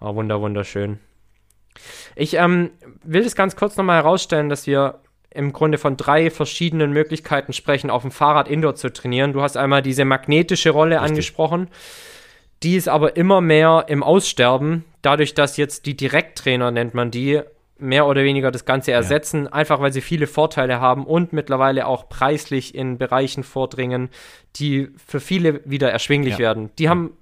Oh, 0.00 0.14
wunder, 0.14 0.40
wunderschön. 0.40 1.00
Ich 2.16 2.34
ähm, 2.34 2.70
will 3.02 3.24
das 3.24 3.34
ganz 3.34 3.56
kurz 3.56 3.76
nochmal 3.76 3.96
herausstellen, 3.96 4.48
dass 4.48 4.66
wir 4.66 5.00
im 5.34 5.52
Grunde 5.52 5.78
von 5.78 5.96
drei 5.96 6.30
verschiedenen 6.30 6.92
Möglichkeiten 6.92 7.52
sprechen, 7.52 7.90
auf 7.90 8.02
dem 8.02 8.10
Fahrrad 8.10 8.48
Indoor 8.48 8.74
zu 8.74 8.92
trainieren. 8.92 9.32
Du 9.32 9.42
hast 9.42 9.56
einmal 9.56 9.82
diese 9.82 10.04
magnetische 10.04 10.70
Rolle 10.70 10.96
Richtig. 10.96 11.10
angesprochen. 11.10 11.68
Die 12.62 12.76
ist 12.76 12.88
aber 12.88 13.16
immer 13.16 13.40
mehr 13.40 13.86
im 13.88 14.02
Aussterben, 14.02 14.84
dadurch, 15.02 15.34
dass 15.34 15.56
jetzt 15.56 15.86
die 15.86 15.96
Direkttrainer, 15.96 16.70
nennt 16.70 16.94
man 16.94 17.10
die, 17.10 17.40
mehr 17.82 18.06
oder 18.06 18.22
weniger 18.22 18.50
das 18.50 18.64
Ganze 18.64 18.92
ersetzen, 18.92 19.44
ja. 19.44 19.52
einfach 19.52 19.80
weil 19.80 19.92
sie 19.92 20.00
viele 20.00 20.26
Vorteile 20.26 20.80
haben 20.80 21.04
und 21.04 21.32
mittlerweile 21.32 21.86
auch 21.86 22.08
preislich 22.08 22.74
in 22.74 22.96
Bereichen 22.96 23.42
vordringen, 23.42 24.08
die 24.56 24.90
für 25.04 25.20
viele 25.20 25.60
wieder 25.64 25.90
erschwinglich 25.90 26.34
ja. 26.34 26.38
werden. 26.38 26.70
Die 26.78 26.88
haben, 26.88 27.16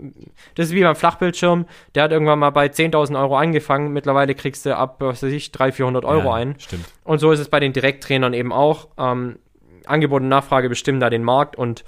das 0.54 0.66
ist 0.66 0.74
wie 0.74 0.82
beim 0.82 0.96
Flachbildschirm, 0.96 1.66
der 1.94 2.04
hat 2.04 2.12
irgendwann 2.12 2.38
mal 2.38 2.50
bei 2.50 2.66
10.000 2.66 3.18
Euro 3.18 3.36
angefangen, 3.36 3.92
mittlerweile 3.92 4.34
kriegst 4.34 4.66
du 4.66 4.76
ab, 4.76 4.96
was 5.00 5.22
weiß 5.22 5.32
ich, 5.32 5.50
300, 5.52 5.76
400 5.76 6.04
Euro 6.04 6.28
ja, 6.28 6.34
ein. 6.34 6.54
Stimmt. 6.58 6.84
Und 7.04 7.18
so 7.18 7.32
ist 7.32 7.40
es 7.40 7.48
bei 7.48 7.60
den 7.60 7.72
Direkttrainern 7.72 8.34
eben 8.34 8.52
auch. 8.52 8.88
Ähm, 8.98 9.38
Angebot 9.86 10.22
und 10.22 10.28
Nachfrage 10.28 10.68
bestimmen 10.68 11.00
da 11.00 11.08
den 11.08 11.24
Markt 11.24 11.56
und 11.56 11.84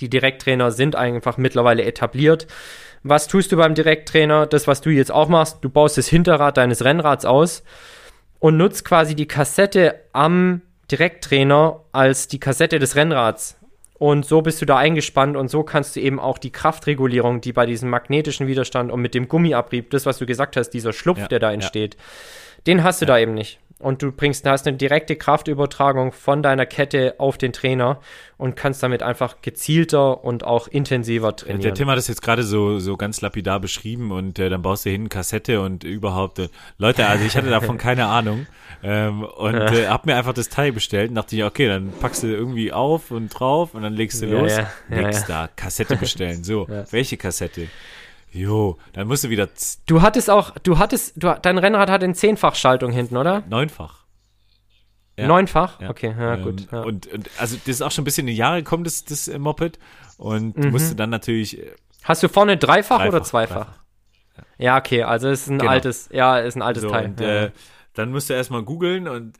die 0.00 0.10
Direkttrainer 0.10 0.70
sind 0.70 0.96
einfach 0.96 1.38
mittlerweile 1.38 1.84
etabliert. 1.84 2.46
Was 3.08 3.28
tust 3.28 3.52
du 3.52 3.56
beim 3.56 3.76
Direkttrainer? 3.76 4.46
Das, 4.46 4.66
was 4.66 4.80
du 4.80 4.90
jetzt 4.90 5.12
auch 5.12 5.28
machst, 5.28 5.58
du 5.60 5.68
baust 5.68 5.96
das 5.96 6.08
Hinterrad 6.08 6.56
deines 6.56 6.84
Rennrads 6.84 7.24
aus 7.24 7.62
und 8.40 8.56
nutzt 8.56 8.84
quasi 8.84 9.14
die 9.14 9.28
Kassette 9.28 10.00
am 10.12 10.62
Direkttrainer 10.90 11.84
als 11.92 12.26
die 12.26 12.40
Kassette 12.40 12.80
des 12.80 12.96
Rennrads. 12.96 13.58
Und 13.94 14.26
so 14.26 14.42
bist 14.42 14.60
du 14.60 14.66
da 14.66 14.76
eingespannt 14.76 15.36
und 15.36 15.48
so 15.48 15.62
kannst 15.62 15.94
du 15.94 16.00
eben 16.00 16.18
auch 16.18 16.36
die 16.36 16.50
Kraftregulierung, 16.50 17.40
die 17.40 17.52
bei 17.52 17.64
diesem 17.64 17.90
magnetischen 17.90 18.48
Widerstand 18.48 18.90
und 18.90 19.00
mit 19.00 19.14
dem 19.14 19.28
Gummiabrieb, 19.28 19.90
das, 19.90 20.04
was 20.04 20.18
du 20.18 20.26
gesagt 20.26 20.56
hast, 20.56 20.70
dieser 20.70 20.92
Schlupf, 20.92 21.20
ja, 21.20 21.28
der 21.28 21.38
da 21.38 21.52
entsteht, 21.52 21.94
ja. 21.94 22.00
den 22.66 22.82
hast 22.82 23.00
du 23.00 23.06
ja. 23.06 23.14
da 23.14 23.18
eben 23.20 23.34
nicht 23.34 23.60
und 23.78 24.02
du 24.02 24.10
bringst, 24.10 24.46
hast 24.46 24.66
eine 24.66 24.78
direkte 24.78 25.16
Kraftübertragung 25.16 26.12
von 26.12 26.42
deiner 26.42 26.64
Kette 26.64 27.16
auf 27.18 27.36
den 27.36 27.52
Trainer 27.52 28.00
und 28.38 28.56
kannst 28.56 28.82
damit 28.82 29.02
einfach 29.02 29.42
gezielter 29.42 30.24
und 30.24 30.44
auch 30.44 30.66
intensiver 30.68 31.36
trainieren. 31.36 31.60
Der 31.60 31.74
Tim 31.74 31.88
hat 31.88 31.98
das 31.98 32.08
jetzt 32.08 32.22
gerade 32.22 32.42
so, 32.42 32.78
so 32.78 32.96
ganz 32.96 33.20
lapidar 33.20 33.60
beschrieben 33.60 34.12
und 34.12 34.38
äh, 34.38 34.48
dann 34.48 34.62
baust 34.62 34.86
du 34.86 34.90
hin 34.90 35.10
Kassette 35.10 35.60
und 35.60 35.84
überhaupt. 35.84 36.38
Äh, 36.38 36.48
Leute, 36.78 37.06
also 37.06 37.24
ich 37.26 37.36
hatte 37.36 37.50
davon 37.50 37.76
keine 37.86 38.06
Ahnung 38.06 38.46
ähm, 38.82 39.22
und 39.24 39.54
ja. 39.54 39.72
äh, 39.72 39.86
hab 39.88 40.06
mir 40.06 40.16
einfach 40.16 40.34
das 40.34 40.48
Teil 40.48 40.72
bestellt 40.72 41.10
und 41.10 41.16
dachte 41.16 41.36
ich, 41.36 41.44
okay, 41.44 41.68
dann 41.68 41.92
packst 42.00 42.22
du 42.22 42.28
irgendwie 42.28 42.72
auf 42.72 43.10
und 43.10 43.28
drauf 43.28 43.74
und 43.74 43.82
dann 43.82 43.92
legst 43.92 44.22
du 44.22 44.26
ja, 44.26 44.40
los. 44.40 44.56
Ja, 44.56 44.70
Nix 44.88 45.26
da, 45.26 45.50
Kassette 45.54 45.96
bestellen. 45.96 46.44
So, 46.44 46.66
welche 46.90 47.18
Kassette? 47.18 47.68
Jo, 48.32 48.78
dann 48.92 49.08
musst 49.08 49.24
du 49.24 49.30
wieder. 49.30 49.48
Du 49.86 50.02
hattest 50.02 50.28
auch, 50.30 50.50
du 50.58 50.78
hattest, 50.78 51.14
du, 51.16 51.36
dein 51.40 51.58
Rennrad 51.58 51.88
hat 51.88 52.02
eine 52.02 52.14
Zehnfachschaltung 52.14 52.92
hinten, 52.92 53.16
oder? 53.16 53.42
Neunfach. 53.48 54.04
Ja. 55.18 55.26
Neunfach? 55.26 55.80
Ja. 55.80 55.90
Okay, 55.90 56.14
ja, 56.18 56.34
ähm, 56.34 56.42
gut. 56.42 56.70
Ja. 56.70 56.82
Und, 56.82 57.06
und, 57.06 57.30
also 57.38 57.56
das 57.56 57.68
ist 57.68 57.82
auch 57.82 57.90
schon 57.90 58.02
ein 58.02 58.04
bisschen 58.04 58.28
in 58.28 58.34
die 58.34 58.36
Jahre 58.36 58.62
gekommen, 58.62 58.84
das, 58.84 59.04
das 59.04 59.28
äh, 59.28 59.38
Moped. 59.38 59.78
Und 60.18 60.56
mhm. 60.56 60.62
du 60.62 60.68
musst 60.68 60.98
dann 60.98 61.10
natürlich. 61.10 61.58
Äh, 61.58 61.72
Hast 62.04 62.22
du 62.22 62.28
vorne 62.28 62.56
dreifach, 62.56 62.98
dreifach 62.98 63.08
oder 63.08 63.22
zweifach? 63.22 63.66
Dreifach. 63.66 63.82
Ja. 64.58 64.76
okay, 64.76 65.02
also 65.02 65.28
ist 65.28 65.48
ein 65.48 65.58
genau. 65.58 65.70
altes, 65.70 66.08
ja, 66.12 66.38
ist 66.38 66.56
ein 66.56 66.62
altes 66.62 66.82
so, 66.82 66.90
Teil. 66.90 67.06
Und, 67.06 67.20
äh, 67.20 67.50
dann 67.94 68.10
musst 68.10 68.28
du 68.28 68.34
erstmal 68.34 68.62
googeln 68.62 69.08
und 69.08 69.38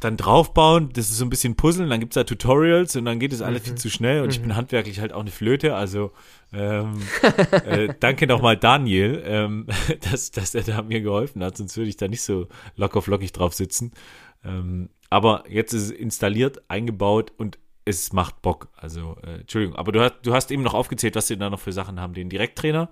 dann 0.00 0.16
draufbauen, 0.16 0.90
das 0.92 1.10
ist 1.10 1.18
so 1.18 1.24
ein 1.24 1.30
bisschen 1.30 1.56
Puzzeln, 1.56 1.90
dann 1.90 2.00
gibt 2.00 2.12
es 2.12 2.14
da 2.14 2.24
Tutorials 2.24 2.96
und 2.96 3.04
dann 3.04 3.18
geht 3.18 3.32
es 3.32 3.42
alles 3.42 3.62
mhm. 3.62 3.64
viel 3.64 3.74
zu 3.76 3.90
schnell 3.90 4.20
und 4.20 4.26
mhm. 4.26 4.30
ich 4.30 4.40
bin 4.40 4.56
handwerklich 4.56 5.00
halt 5.00 5.12
auch 5.12 5.20
eine 5.20 5.30
Flöte, 5.30 5.74
also 5.74 6.12
ähm, 6.52 7.02
äh, 7.66 7.88
danke 8.00 8.26
nochmal 8.26 8.56
Daniel, 8.56 9.22
ähm, 9.26 9.66
dass, 10.10 10.30
dass 10.30 10.54
er 10.54 10.62
da 10.62 10.82
mir 10.82 11.00
geholfen 11.00 11.42
hat, 11.42 11.56
sonst 11.56 11.76
würde 11.76 11.90
ich 11.90 11.96
da 11.96 12.08
nicht 12.08 12.22
so 12.22 12.48
locker 12.76 13.02
flockig 13.02 13.32
drauf 13.32 13.54
sitzen. 13.54 13.92
Ähm, 14.44 14.90
aber 15.10 15.44
jetzt 15.48 15.72
ist 15.72 15.82
es 15.82 15.90
installiert, 15.90 16.62
eingebaut 16.68 17.32
und 17.36 17.58
es 17.84 18.12
macht 18.12 18.42
Bock. 18.42 18.68
Also, 18.76 19.16
äh, 19.22 19.40
Entschuldigung, 19.40 19.76
aber 19.76 19.92
du 19.92 20.00
hast, 20.00 20.14
du 20.22 20.34
hast 20.34 20.50
eben 20.50 20.62
noch 20.62 20.74
aufgezählt, 20.74 21.14
was 21.14 21.28
sie 21.28 21.36
da 21.36 21.50
noch 21.50 21.60
für 21.60 21.72
Sachen 21.72 22.00
haben. 22.00 22.14
Den 22.14 22.28
Direkttrainer, 22.28 22.90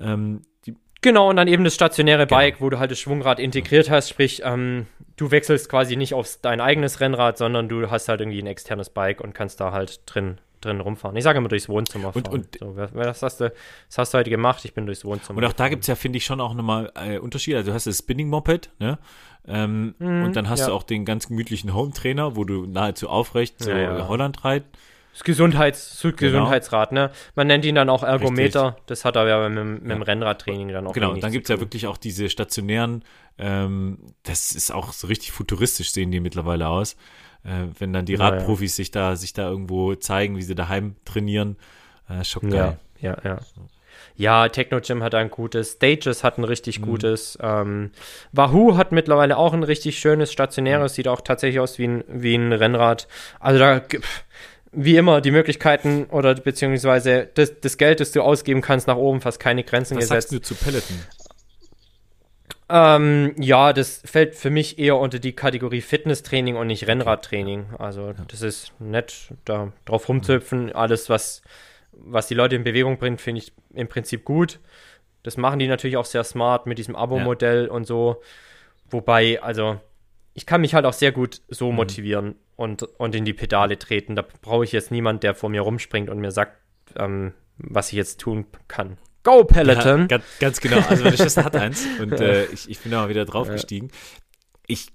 ähm, 0.00 0.42
die 0.66 0.74
Genau, 1.00 1.30
und 1.30 1.36
dann 1.36 1.46
eben 1.48 1.64
das 1.64 1.74
stationäre 1.74 2.26
genau. 2.26 2.36
Bike, 2.36 2.60
wo 2.60 2.70
du 2.70 2.78
halt 2.78 2.90
das 2.90 2.98
Schwungrad 2.98 3.38
integriert 3.38 3.88
hast, 3.88 4.08
sprich, 4.08 4.42
ähm, 4.44 4.86
du 5.18 5.30
wechselst 5.30 5.68
quasi 5.68 5.96
nicht 5.96 6.14
auf 6.14 6.38
dein 6.40 6.60
eigenes 6.60 7.00
Rennrad, 7.00 7.36
sondern 7.36 7.68
du 7.68 7.90
hast 7.90 8.08
halt 8.08 8.20
irgendwie 8.20 8.40
ein 8.40 8.46
externes 8.46 8.88
Bike 8.88 9.20
und 9.20 9.34
kannst 9.34 9.60
da 9.60 9.72
halt 9.72 10.00
drin 10.06 10.38
drin 10.60 10.80
rumfahren. 10.80 11.16
Ich 11.16 11.22
sage 11.22 11.38
immer 11.38 11.48
durchs 11.48 11.68
Wohnzimmer 11.68 12.12
fahren. 12.12 12.26
Und, 12.26 12.60
und 12.60 12.88
so, 12.90 13.00
das, 13.00 13.22
hast 13.22 13.40
du, 13.40 13.52
das 13.88 13.98
hast 13.98 14.12
du 14.12 14.18
heute 14.18 14.30
gemacht, 14.30 14.64
ich 14.64 14.74
bin 14.74 14.86
durchs 14.86 15.04
Wohnzimmer. 15.04 15.38
Und 15.38 15.44
auch 15.44 15.52
da 15.52 15.68
gibt 15.68 15.82
es 15.82 15.86
ja, 15.86 15.94
finde 15.94 16.16
ich, 16.16 16.24
schon 16.24 16.40
auch 16.40 16.52
nochmal 16.54 16.90
äh, 16.96 17.18
Unterschiede. 17.18 17.58
Also 17.58 17.70
du 17.70 17.74
hast 17.74 17.86
das 17.86 17.98
Spinning-Moped, 17.98 18.70
ne? 18.80 18.98
Ähm, 19.46 19.94
mhm, 19.98 20.24
und 20.24 20.36
dann 20.36 20.48
hast 20.48 20.60
ja. 20.60 20.66
du 20.66 20.72
auch 20.72 20.82
den 20.82 21.04
ganz 21.04 21.28
gemütlichen 21.28 21.74
Home-Trainer, 21.74 22.36
wo 22.36 22.44
du 22.44 22.66
nahezu 22.66 23.08
aufrecht 23.08 23.62
so 23.62 23.70
ja, 23.70 23.98
ja. 23.98 24.08
Holland 24.08 24.44
reitest. 24.44 24.76
Das 25.18 25.24
Gesundheits 25.24 25.98
genau. 26.00 26.14
Gesundheitsrad, 26.14 26.92
ne? 26.92 27.10
Man 27.34 27.48
nennt 27.48 27.64
ihn 27.64 27.74
dann 27.74 27.88
auch 27.88 28.04
Ergometer. 28.04 28.66
Richtig. 28.66 28.82
Das 28.86 29.04
hat 29.04 29.16
er 29.16 29.26
ja 29.26 29.48
mit, 29.48 29.82
mit 29.82 29.90
dem 29.90 30.02
Rennradtraining 30.02 30.68
dann 30.68 30.86
auch. 30.86 30.92
Genau, 30.92 31.10
und 31.10 31.24
dann 31.24 31.32
gibt 31.32 31.46
es 31.46 31.48
ja 31.48 31.58
wirklich 31.58 31.88
auch 31.88 31.96
diese 31.96 32.28
stationären, 32.28 33.02
ähm, 33.36 33.98
das 34.22 34.52
ist 34.52 34.70
auch 34.70 34.92
so 34.92 35.08
richtig 35.08 35.32
futuristisch, 35.32 35.90
sehen 35.90 36.12
die 36.12 36.20
mittlerweile 36.20 36.68
aus. 36.68 36.94
Äh, 37.42 37.66
wenn 37.80 37.92
dann 37.92 38.04
die 38.04 38.12
ja, 38.12 38.20
Radprofis 38.20 38.74
ja. 38.74 38.76
sich 38.76 38.90
da, 38.92 39.16
sich 39.16 39.32
da 39.32 39.50
irgendwo 39.50 39.96
zeigen, 39.96 40.36
wie 40.36 40.42
sie 40.42 40.54
daheim 40.54 40.94
trainieren. 41.04 41.56
Äh, 42.08 42.22
schon 42.22 42.48
geil. 42.50 42.78
Ja, 43.00 43.16
ja, 43.24 43.24
ja. 43.24 43.38
Ja, 44.14 44.48
Techno 44.48 44.80
Gym 44.80 45.02
hat 45.02 45.14
ein 45.14 45.30
gutes, 45.30 45.72
Stages 45.72 46.24
hat 46.24 46.38
ein 46.38 46.44
richtig 46.44 46.80
mhm. 46.80 46.86
gutes, 46.86 47.38
ähm, 47.40 47.90
Wahoo 48.32 48.76
hat 48.76 48.92
mittlerweile 48.92 49.36
auch 49.36 49.52
ein 49.52 49.62
richtig 49.62 49.98
schönes 49.98 50.32
stationäres, 50.32 50.92
mhm. 50.92 50.94
sieht 50.94 51.08
auch 51.08 51.20
tatsächlich 51.20 51.60
aus 51.60 51.78
wie 51.78 51.86
ein, 51.86 52.04
wie 52.08 52.34
ein 52.34 52.52
Rennrad. 52.52 53.06
Also 53.38 53.58
da, 53.58 53.80
wie 54.72 54.96
immer, 54.96 55.20
die 55.20 55.30
Möglichkeiten 55.30 56.04
oder 56.04 56.34
beziehungsweise 56.34 57.28
das, 57.34 57.60
das 57.60 57.78
Geld, 57.78 58.00
das 58.00 58.12
du 58.12 58.22
ausgeben 58.22 58.60
kannst, 58.60 58.86
nach 58.86 58.96
oben 58.96 59.20
fast 59.20 59.40
keine 59.40 59.64
Grenzen 59.64 59.96
Was 59.96 60.04
gesetzt. 60.04 60.32
Was 60.32 60.40
sagst 60.40 60.50
du 60.50 60.54
zu 60.54 60.64
Peloton? 60.64 60.96
Ähm, 62.70 63.34
ja, 63.38 63.72
das 63.72 64.02
fällt 64.04 64.34
für 64.34 64.50
mich 64.50 64.78
eher 64.78 64.96
unter 64.96 65.18
die 65.18 65.32
Kategorie 65.32 65.80
Fitnesstraining 65.80 66.56
und 66.56 66.66
nicht 66.66 66.86
Rennradtraining. 66.86 67.74
Also 67.78 68.12
das 68.28 68.42
ist 68.42 68.72
nett, 68.78 69.32
da 69.46 69.72
drauf 69.86 70.08
rumzuhüpfen. 70.08 70.72
Alles, 70.72 71.08
was, 71.08 71.42
was 71.92 72.26
die 72.26 72.34
Leute 72.34 72.56
in 72.56 72.64
Bewegung 72.64 72.98
bringt, 72.98 73.22
finde 73.22 73.40
ich 73.40 73.52
im 73.72 73.88
Prinzip 73.88 74.24
gut. 74.24 74.60
Das 75.22 75.38
machen 75.38 75.58
die 75.58 75.66
natürlich 75.66 75.96
auch 75.96 76.04
sehr 76.04 76.24
smart 76.24 76.66
mit 76.66 76.78
diesem 76.78 76.94
Abo-Modell 76.94 77.66
ja. 77.66 77.72
und 77.72 77.86
so. 77.86 78.22
Wobei, 78.90 79.42
also, 79.42 79.80
ich 80.34 80.46
kann 80.46 80.60
mich 80.60 80.74
halt 80.74 80.84
auch 80.84 80.92
sehr 80.92 81.12
gut 81.12 81.40
so 81.48 81.70
mhm. 81.70 81.76
Und, 82.58 82.82
und 82.82 83.14
in 83.14 83.24
die 83.24 83.34
Pedale 83.34 83.78
treten. 83.78 84.16
Da 84.16 84.24
brauche 84.42 84.64
ich 84.64 84.72
jetzt 84.72 84.90
niemand, 84.90 85.22
der 85.22 85.36
vor 85.36 85.48
mir 85.48 85.60
rumspringt 85.60 86.10
und 86.10 86.18
mir 86.18 86.32
sagt, 86.32 86.58
ähm, 86.96 87.32
was 87.56 87.88
ich 87.88 87.94
jetzt 87.94 88.20
tun 88.20 88.46
kann. 88.66 88.98
Go, 89.22 89.44
Peloton! 89.44 90.00
Ja, 90.00 90.06
ganz, 90.06 90.24
ganz, 90.40 90.60
genau. 90.60 90.80
Also 90.88 91.04
meine 91.04 91.16
Schwester 91.16 91.44
hat 91.44 91.54
eins 91.54 91.86
und 92.00 92.12
äh, 92.20 92.46
ich, 92.46 92.68
ich 92.68 92.80
bin 92.80 92.90
da 92.90 93.02
mal 93.02 93.08
wieder 93.08 93.24
draufgestiegen. 93.24 93.92
Ich, 94.66 94.88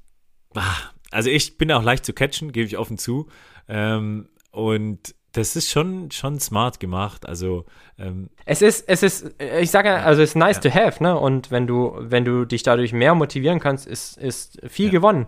ah, 0.56 0.76
also 1.10 1.30
ich 1.30 1.58
bin 1.58 1.72
auch 1.72 1.84
leicht 1.84 2.06
zu 2.06 2.12
catchen, 2.12 2.52
gebe 2.52 2.68
ich 2.68 2.78
offen 2.78 2.98
zu. 2.98 3.30
Ähm, 3.70 4.28
und 4.52 5.16
das 5.32 5.56
ist 5.56 5.72
schon, 5.72 6.12
schon 6.12 6.42
smart 6.42 6.82
gemacht. 6.82 7.26
Also 7.26 7.66
ähm, 7.98 8.30
es 8.46 8.62
ist, 8.62 8.90
es 8.90 9.04
ist, 9.04 9.36
ich 9.40 9.72
sage 9.72 9.90
also 9.90 10.22
es 10.22 10.32
ist 10.32 10.36
nice 10.36 10.60
ja. 10.62 10.70
to 10.70 10.76
have, 10.78 11.02
ne? 11.02 11.18
Und 11.18 11.50
wenn 11.50 11.66
du, 11.66 11.96
wenn 11.98 12.26
du 12.26 12.44
dich 12.44 12.64
dadurch 12.64 12.92
mehr 12.92 13.16
motivieren 13.16 13.62
kannst, 13.62 13.88
ist, 13.88 14.18
ist 14.18 14.60
viel 14.68 14.88
ja. 14.88 14.92
gewonnen. 14.92 15.28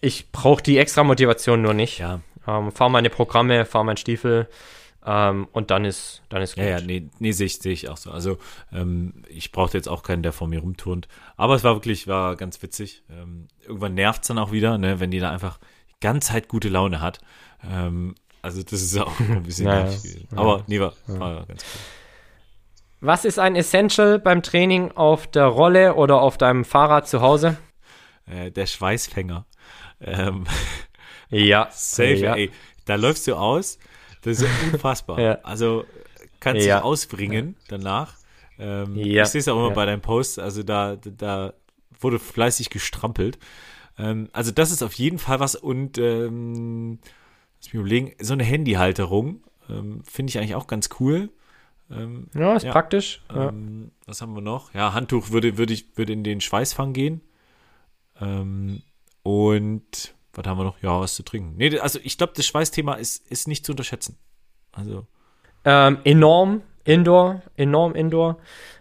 Ich 0.00 0.32
brauche 0.32 0.62
die 0.62 0.78
extra 0.78 1.04
Motivation 1.04 1.62
nur 1.62 1.74
nicht. 1.74 1.98
Ja. 1.98 2.20
Ähm, 2.46 2.72
fahr 2.72 2.88
meine 2.88 3.10
Programme, 3.10 3.64
fahr 3.64 3.84
meinen 3.84 3.96
Stiefel 3.96 4.48
ähm, 5.04 5.48
und 5.52 5.70
dann 5.70 5.84
ist, 5.84 6.22
dann 6.28 6.42
ist 6.42 6.56
gut. 6.56 6.64
Ja, 6.64 6.70
ja, 6.70 6.80
nee, 6.80 7.08
nee 7.18 7.32
sehe 7.32 7.46
ich, 7.46 7.58
seh 7.58 7.72
ich 7.72 7.88
auch 7.88 7.96
so. 7.96 8.10
Also 8.10 8.38
ähm, 8.72 9.22
ich 9.28 9.50
brauchte 9.52 9.78
jetzt 9.78 9.88
auch 9.88 10.02
keinen, 10.02 10.22
der 10.22 10.32
vor 10.32 10.48
mir 10.48 10.60
rumturnt. 10.60 11.08
Aber 11.36 11.54
es 11.54 11.64
war 11.64 11.74
wirklich, 11.74 12.06
war 12.06 12.36
ganz 12.36 12.62
witzig. 12.62 13.02
Ähm, 13.10 13.48
irgendwann 13.62 13.94
nervt 13.94 14.22
es 14.22 14.28
dann 14.28 14.38
auch 14.38 14.52
wieder, 14.52 14.76
ne, 14.78 15.00
wenn 15.00 15.10
die 15.10 15.20
da 15.20 15.30
einfach 15.30 15.58
die 15.88 16.00
ganze 16.00 16.32
Zeit 16.32 16.48
gute 16.48 16.68
Laune 16.68 17.00
hat. 17.00 17.20
Ähm, 17.70 18.14
also 18.42 18.62
das 18.62 18.82
ist 18.82 18.98
auch 18.98 19.18
ein 19.20 19.42
bisschen 19.42 19.66
naja, 19.66 19.94
Aber 20.34 20.64
nee, 20.66 20.80
war, 20.80 20.92
war 21.06 21.46
ganz 21.46 21.62
cool. 21.62 21.80
Was 23.02 23.24
ist 23.24 23.38
ein 23.38 23.56
Essential 23.56 24.18
beim 24.18 24.42
Training 24.42 24.92
auf 24.92 25.26
der 25.26 25.46
Rolle 25.46 25.94
oder 25.94 26.20
auf 26.20 26.36
deinem 26.36 26.66
Fahrrad 26.66 27.08
zu 27.08 27.22
Hause? 27.22 27.56
Äh, 28.26 28.50
der 28.50 28.66
Schweißfänger. 28.66 29.46
Ähm, 30.00 30.44
ja. 31.30 31.68
Safe, 31.72 32.14
ja. 32.14 32.34
ey. 32.34 32.50
Da 32.84 32.96
läufst 32.96 33.26
du 33.26 33.34
aus. 33.34 33.78
Das 34.22 34.40
ist 34.40 34.48
unfassbar. 34.72 35.20
ja. 35.20 35.38
Also 35.42 35.84
kannst 36.40 36.66
ja. 36.66 36.76
dich 36.76 36.84
ausbringen 36.84 37.56
ja. 37.58 37.64
danach. 37.68 38.16
Ähm, 38.58 38.96
ja. 38.96 39.24
Ich 39.24 39.30
sehe 39.30 39.40
es 39.40 39.48
auch 39.48 39.56
immer 39.56 39.70
bei 39.70 39.86
deinen 39.86 40.02
Posts. 40.02 40.38
Also 40.38 40.62
da, 40.62 40.96
da 40.96 41.54
wurde 41.98 42.18
fleißig 42.18 42.70
gestrampelt. 42.70 43.38
Ähm, 43.98 44.28
also 44.32 44.50
das 44.50 44.70
ist 44.70 44.82
auf 44.82 44.94
jeden 44.94 45.18
Fall 45.18 45.40
was. 45.40 45.54
Und 45.54 45.98
ähm, 45.98 46.98
Lass 47.60 47.74
mich 47.74 47.74
überlegen, 47.74 48.12
so 48.18 48.32
eine 48.32 48.44
Handyhalterung 48.44 49.44
ähm, 49.68 50.02
finde 50.04 50.30
ich 50.30 50.38
eigentlich 50.38 50.54
auch 50.54 50.66
ganz 50.66 50.88
cool. 50.98 51.28
Ähm, 51.90 52.28
ja, 52.32 52.56
ist 52.56 52.62
ja, 52.62 52.72
praktisch. 52.72 53.22
Ähm, 53.34 53.90
was 54.06 54.22
haben 54.22 54.34
wir 54.34 54.40
noch? 54.40 54.72
Ja, 54.72 54.94
Handtuch 54.94 55.30
würde, 55.30 55.58
würde, 55.58 55.74
ich, 55.74 55.96
würde 55.96 56.14
in 56.14 56.24
den 56.24 56.40
Schweißfang 56.40 56.94
gehen. 56.94 57.20
Ähm, 58.18 58.82
und 59.22 60.14
was 60.32 60.46
haben 60.46 60.58
wir 60.58 60.64
noch? 60.64 60.80
Ja, 60.82 61.00
was 61.00 61.14
zu 61.14 61.22
trinken. 61.22 61.54
Nee, 61.56 61.78
also 61.78 61.98
ich 62.02 62.18
glaube, 62.18 62.32
das 62.36 62.46
Schweißthema 62.46 62.94
ist, 62.94 63.26
ist 63.30 63.48
nicht 63.48 63.64
zu 63.64 63.72
unterschätzen. 63.72 64.16
Also. 64.72 65.06
Ähm, 65.64 65.98
enorm 66.04 66.62
Indoor, 66.84 67.42
enorm 67.56 67.94
Indoor. 67.94 68.38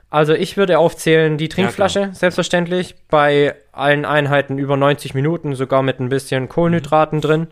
Also 0.09 0.33
ich 0.33 0.57
würde 0.57 0.79
aufzählen 0.79 1.37
die 1.37 1.49
Trinkflasche, 1.49 1.99
ja, 1.99 2.13
selbstverständlich, 2.13 2.95
bei 3.09 3.55
allen 3.71 4.05
Einheiten 4.05 4.57
über 4.57 4.75
90 4.75 5.13
Minuten, 5.13 5.53
sogar 5.55 5.83
mit 5.83 5.99
ein 5.99 6.09
bisschen 6.09 6.49
Kohlenhydraten 6.49 7.19
mhm. 7.19 7.21
drin 7.21 7.47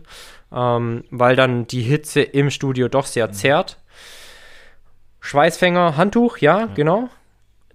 ähm, 0.52 1.04
weil 1.10 1.36
dann 1.36 1.66
die 1.66 1.82
Hitze 1.82 2.22
im 2.22 2.50
Studio 2.50 2.88
doch 2.88 3.06
sehr 3.06 3.28
mhm. 3.28 3.32
zerrt. 3.32 3.78
Schweißfänger, 5.20 5.96
Handtuch, 5.96 6.38
ja, 6.38 6.60
ja. 6.60 6.66
genau. 6.74 7.08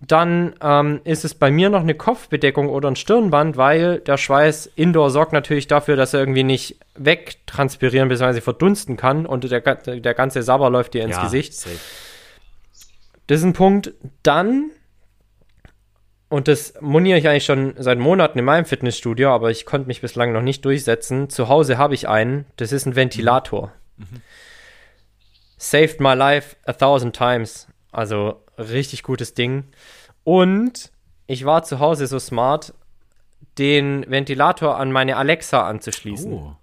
Dann 0.08 0.56
ähm, 0.62 1.02
ist 1.04 1.24
es 1.24 1.34
bei 1.34 1.52
mir 1.52 1.70
noch 1.70 1.82
eine 1.82 1.96
Kopfbedeckung 1.96 2.68
oder 2.70 2.90
ein 2.90 2.96
Stirnband, 2.96 3.58
weil 3.58 4.00
der 4.00 4.18
Schweiß 4.18 4.72
indoor 4.76 5.12
sorgt 5.12 5.34
natürlich 5.34 5.68
dafür, 5.68 5.96
dass 5.96 6.14
er 6.14 6.20
irgendwie 6.20 6.44
nicht 6.44 6.78
wegtranspirieren 6.96 8.10
bzw. 8.10 8.42
verdunsten 8.42 8.98
kann 8.98 9.26
und 9.26 9.50
der, 9.50 9.62
der 9.62 10.14
ganze 10.14 10.44
Sabber 10.44 10.70
läuft 10.70 10.94
dir 10.94 11.04
ins 11.04 11.16
ja, 11.16 11.24
Gesicht. 11.24 11.54
Safe. 11.54 11.78
Das 13.28 13.40
ist 13.40 13.46
ein 13.46 13.54
Punkt. 13.54 13.94
Dann 14.24 14.72
und 16.34 16.48
das 16.48 16.74
moniere 16.82 17.20
ich 17.20 17.28
eigentlich 17.28 17.46
schon 17.46 17.76
seit 17.78 18.00
Monaten 18.00 18.40
in 18.40 18.46
meinem 18.46 18.66
Fitnessstudio, 18.66 19.30
aber 19.30 19.52
ich 19.52 19.68
konnte 19.68 19.88
mich 19.88 20.02
bislang 20.02 20.34
noch 20.34 20.42
nicht 20.42 20.66
durchsetzen. 20.66 21.30
Zu 21.30 21.48
Hause 21.48 21.78
habe 21.78 21.94
ich 21.94 22.08
einen, 22.08 22.46
das 22.58 22.72
ist 22.72 22.88
ein 22.88 22.96
Ventilator. 22.96 23.72
Mhm. 23.98 24.22
Saved 25.58 26.00
my 26.02 26.16
life 26.16 26.56
a 26.66 26.74
thousand 26.74 27.16
times. 27.16 27.68
Also 27.94 28.44
richtig 28.58 29.04
gutes 29.04 29.34
Ding. 29.34 29.66
Und 30.24 30.92
ich 31.28 31.46
war 31.46 31.64
zu 31.64 31.80
Hause 31.80 32.08
so 32.08 32.20
smart, 32.20 32.74
den 33.58 34.06
Ventilator 34.10 34.78
an 34.78 34.92
meine 34.92 35.18
Alexa 35.18 35.68
anzuschließen. 35.68 36.34
Oh. 36.34 36.56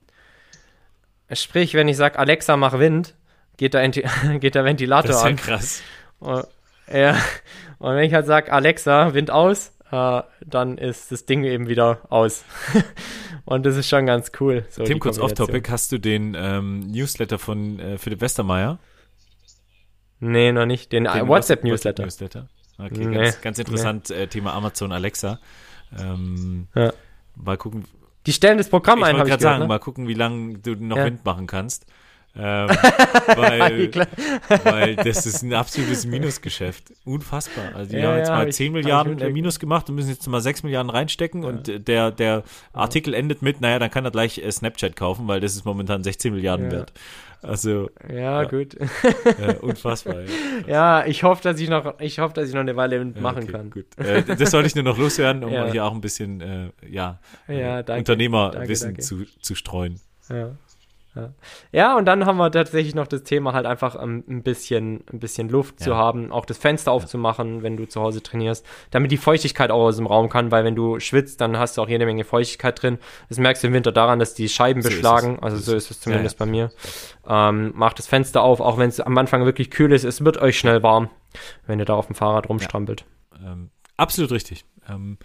Sprich, 1.33 1.75
wenn 1.75 1.89
ich 1.89 1.97
sage, 1.97 2.19
Alexa, 2.19 2.57
mach 2.57 2.79
Wind, 2.79 3.15
geht 3.57 3.75
der, 3.75 3.89
geht 4.41 4.55
der 4.55 4.65
Ventilator 4.65 5.23
an. 5.23 5.37
Das 5.37 5.41
ist 5.41 5.47
ja 5.47 5.57
krass. 5.57 5.83
Und, 6.19 6.47
ja, 6.93 7.17
und 7.79 7.95
wenn 7.95 8.05
ich 8.05 8.15
halt 8.15 8.27
sage, 8.27 8.53
Alexa, 8.53 9.15
Wind 9.15 9.31
aus, 9.31 9.73
äh, 9.93 10.23
dann 10.45 10.79
ist 10.79 11.13
das 11.13 11.27
Ding 11.27 11.45
eben 11.45 11.69
wieder 11.69 12.01
aus. 12.11 12.45
und 13.45 13.65
das 13.65 13.77
ist 13.77 13.89
schon 13.89 14.07
ganz 14.07 14.33
cool. 14.41 14.65
So 14.71 14.85
Tim, 14.85 14.99
kurz 14.99 15.19
off-topic, 15.19 15.71
hast 15.71 15.93
du 15.93 15.99
den 15.99 16.37
ähm, 16.39 16.81
Newsletter 16.81 17.39
von 17.39 17.79
äh, 17.79 17.99
Philipp 17.99 18.21
Westermeier? 18.21 18.79
Nee, 20.21 20.53
noch 20.53 20.67
nicht. 20.67 20.93
Den, 20.93 21.05
den 21.05 21.29
WhatsApp-Newsletter. 21.29 22.05
WhatsApp 22.05 22.41
okay, 22.79 23.07
nee, 23.07 23.15
ganz, 23.15 23.41
ganz 23.41 23.59
interessant, 23.59 24.11
nee. 24.11 24.17
äh, 24.17 24.27
Thema 24.27 24.55
Amazon 24.55 24.93
Alexa. 24.93 25.39
Ähm, 25.99 26.69
ja. 26.75 26.93
Mal 27.37 27.57
gucken. 27.57 27.85
Die 28.27 28.33
stellen 28.33 28.59
das 28.59 28.69
Programm 28.69 29.01
ich 29.01 29.07
ein, 29.07 29.17
habe 29.17 29.29
ich 29.29 29.31
gerade 29.31 29.43
sagen, 29.43 29.63
ne? 29.63 29.69
mal 29.69 29.79
gucken, 29.79 30.07
wie 30.07 30.15
lange 30.15 30.59
du 30.59 30.75
noch 30.75 30.99
ja. 30.99 31.07
Wind 31.07 31.25
machen 31.25 31.47
kannst. 31.47 31.87
Ähm, 32.37 32.69
weil, 33.27 33.91
weil 34.63 34.97
das 34.97 35.27
ist 35.27 35.43
ein 35.43 35.53
absolutes 35.53 36.07
Minusgeschäft. 36.07 36.93
Unfassbar. 37.05 37.75
Also 37.75 37.91
die 37.91 37.99
ja, 37.99 38.09
haben 38.09 38.19
jetzt 38.19 38.31
mal 38.31 38.53
10 38.53 38.73
Milliarden 38.73 39.21
äh, 39.21 39.31
Minus 39.31 39.59
gemacht 39.59 39.89
und 39.89 39.97
müssen 39.97 40.11
jetzt 40.11 40.29
mal 40.29 40.41
6 40.41 40.63
Milliarden 40.63 40.91
reinstecken 40.91 41.45
und 41.45 41.89
der, 41.89 42.13
der 42.13 42.45
Artikel 42.73 43.15
endet 43.15 43.43
mit, 43.43 43.61
naja, 43.61 43.81
dann 43.81 43.91
kann 43.91 44.05
er 44.05 44.13
gleich 44.13 44.39
äh, 44.39 44.51
Snapchat 44.51 44.95
kaufen, 44.95 45.27
weil 45.27 45.41
das 45.41 45.57
ist 45.57 45.65
momentan 45.65 46.05
16 46.05 46.33
Milliarden 46.33 46.71
wert. 46.71 46.93
Also 47.43 47.91
ja, 48.13 48.45
gut. 48.45 48.77
unfassbar. 49.61 50.17
Ja. 50.67 51.07
ich 51.07 51.23
hoffe, 51.23 51.43
dass 51.43 51.59
ich 51.59 51.69
noch, 51.69 51.99
ich 52.01 52.19
hoffe, 52.19 52.35
dass 52.35 52.49
ich 52.49 52.55
noch 52.55 52.61
eine 52.61 52.77
Weile 52.77 53.05
machen 53.05 53.45
okay, 53.45 53.53
kann. 53.53 53.71
Gut. 53.71 53.87
Äh, 53.97 54.23
das 54.23 54.51
sollte 54.51 54.67
ich 54.67 54.75
nur 54.75 54.85
noch 54.85 54.99
loswerden, 54.99 55.45
um 55.45 55.51
hier 55.73 55.85
auch 55.85 55.95
ein 55.95 56.01
bisschen 56.01 56.41
äh, 56.41 56.71
ja, 56.89 57.19
danke, 57.49 58.01
Unternehmerwissen 58.01 58.95
danke, 58.95 59.03
danke. 59.03 59.27
Zu, 59.27 59.41
zu 59.41 59.55
streuen. 59.55 60.01
Ja. 60.29 60.51
Ja. 61.17 61.31
ja, 61.73 61.97
und 61.97 62.05
dann 62.05 62.25
haben 62.25 62.37
wir 62.37 62.53
tatsächlich 62.53 62.95
noch 62.95 63.09
das 63.09 63.25
Thema 63.25 63.53
halt 63.53 63.67
einfach 63.67 64.01
ähm, 64.01 64.23
ein 64.29 64.45
bisschen, 64.45 65.03
ein 65.13 65.19
bisschen 65.19 65.49
Luft 65.49 65.81
ja. 65.81 65.87
zu 65.87 65.97
haben, 65.97 66.31
auch 66.31 66.45
das 66.45 66.57
Fenster 66.57 66.93
aufzumachen, 66.93 67.65
wenn 67.65 67.77
du 67.77 67.87
zu 67.87 68.01
Hause 68.01 68.23
trainierst, 68.23 68.65
damit 68.93 69.11
die 69.11 69.17
Feuchtigkeit 69.17 69.73
auch 69.73 69.83
aus 69.83 69.97
dem 69.97 70.07
Raum 70.07 70.29
kann, 70.29 70.53
weil 70.53 70.65
wenn 70.65 70.77
du 70.77 71.01
schwitzt, 71.01 71.41
dann 71.41 71.59
hast 71.59 71.77
du 71.77 71.83
auch 71.83 71.89
jede 71.89 72.07
Menge 72.07 72.23
Feuchtigkeit 72.25 72.81
drin. 72.81 72.99
Das 73.29 73.39
merkst 73.39 73.63
du 73.63 73.67
im 73.67 73.73
Winter 73.73 73.91
daran, 73.91 74.21
dass 74.21 74.35
die 74.35 74.49
Scheiben 74.49 74.83
so 74.83 74.89
beschlagen, 74.89 75.41
also 75.41 75.57
so 75.57 75.75
ist 75.75 75.91
es 75.91 76.01
zumindest 76.01 76.39
bei 76.39 76.47
mir. 76.47 76.71
Ähm, 77.27 77.73
macht 77.75 77.99
das 77.99 78.07
Fenster 78.07 78.43
auf, 78.43 78.61
auch 78.61 78.79
wenn 78.79 78.89
es 78.89 79.01
am 79.01 79.19
Anfang 79.19 79.45
wirklich 79.45 79.71
kühl 79.71 79.93
ist, 79.93 80.05
es 80.05 80.25
wird 80.25 80.41
euch 80.41 80.59
schnell 80.59 80.85
warm, 80.85 81.11
wenn 81.67 81.81
ihr 81.81 81.87
da 81.87 81.95
auf 81.95 82.07
dem 82.07 82.15
Fahrrad 82.15 82.49
rumstrampelt. 82.49 83.05
Ähm, 83.45 83.71
absolut 83.97 84.31
richtig. 84.31 84.65
Ähm, 84.89 85.19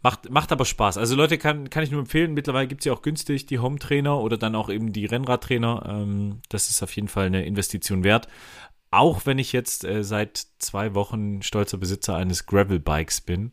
Macht, 0.00 0.30
macht 0.30 0.52
aber 0.52 0.64
Spaß. 0.64 0.96
Also 0.96 1.16
Leute, 1.16 1.38
kann, 1.38 1.70
kann 1.70 1.82
ich 1.82 1.90
nur 1.90 2.00
empfehlen. 2.00 2.32
Mittlerweile 2.32 2.68
gibt 2.68 2.82
es 2.82 2.84
ja 2.84 2.92
auch 2.92 3.02
günstig 3.02 3.46
die 3.46 3.58
Home-Trainer 3.58 4.20
oder 4.20 4.36
dann 4.36 4.54
auch 4.54 4.70
eben 4.70 4.92
die 4.92 5.06
Rennradtrainer. 5.06 5.84
Ähm, 5.88 6.40
das 6.48 6.70
ist 6.70 6.82
auf 6.82 6.94
jeden 6.94 7.08
Fall 7.08 7.26
eine 7.26 7.44
Investition 7.44 8.04
wert. 8.04 8.28
Auch 8.90 9.26
wenn 9.26 9.38
ich 9.38 9.52
jetzt 9.52 9.84
äh, 9.84 10.04
seit 10.04 10.46
zwei 10.60 10.94
Wochen 10.94 11.42
stolzer 11.42 11.78
Besitzer 11.78 12.14
eines 12.14 12.46
Gravel-Bikes 12.46 13.22
bin. 13.22 13.52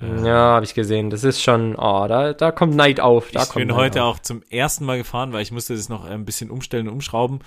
Äh, 0.00 0.24
ja, 0.24 0.54
habe 0.54 0.64
ich 0.64 0.74
gesehen. 0.74 1.10
Das 1.10 1.24
ist 1.24 1.42
schon, 1.42 1.74
oh, 1.74 2.06
da, 2.06 2.32
da 2.32 2.52
kommt 2.52 2.76
Neid 2.76 3.00
auf. 3.00 3.32
Da 3.32 3.42
ich 3.42 3.52
bin 3.52 3.68
Neid 3.68 3.76
heute 3.76 4.04
auf. 4.04 4.16
auch 4.16 4.18
zum 4.20 4.42
ersten 4.50 4.84
Mal 4.84 4.98
gefahren, 4.98 5.32
weil 5.32 5.42
ich 5.42 5.50
musste 5.50 5.74
das 5.74 5.88
noch 5.88 6.04
ein 6.04 6.24
bisschen 6.24 6.50
umstellen 6.50 6.86
und 6.86 6.94
umschrauben. 6.94 7.40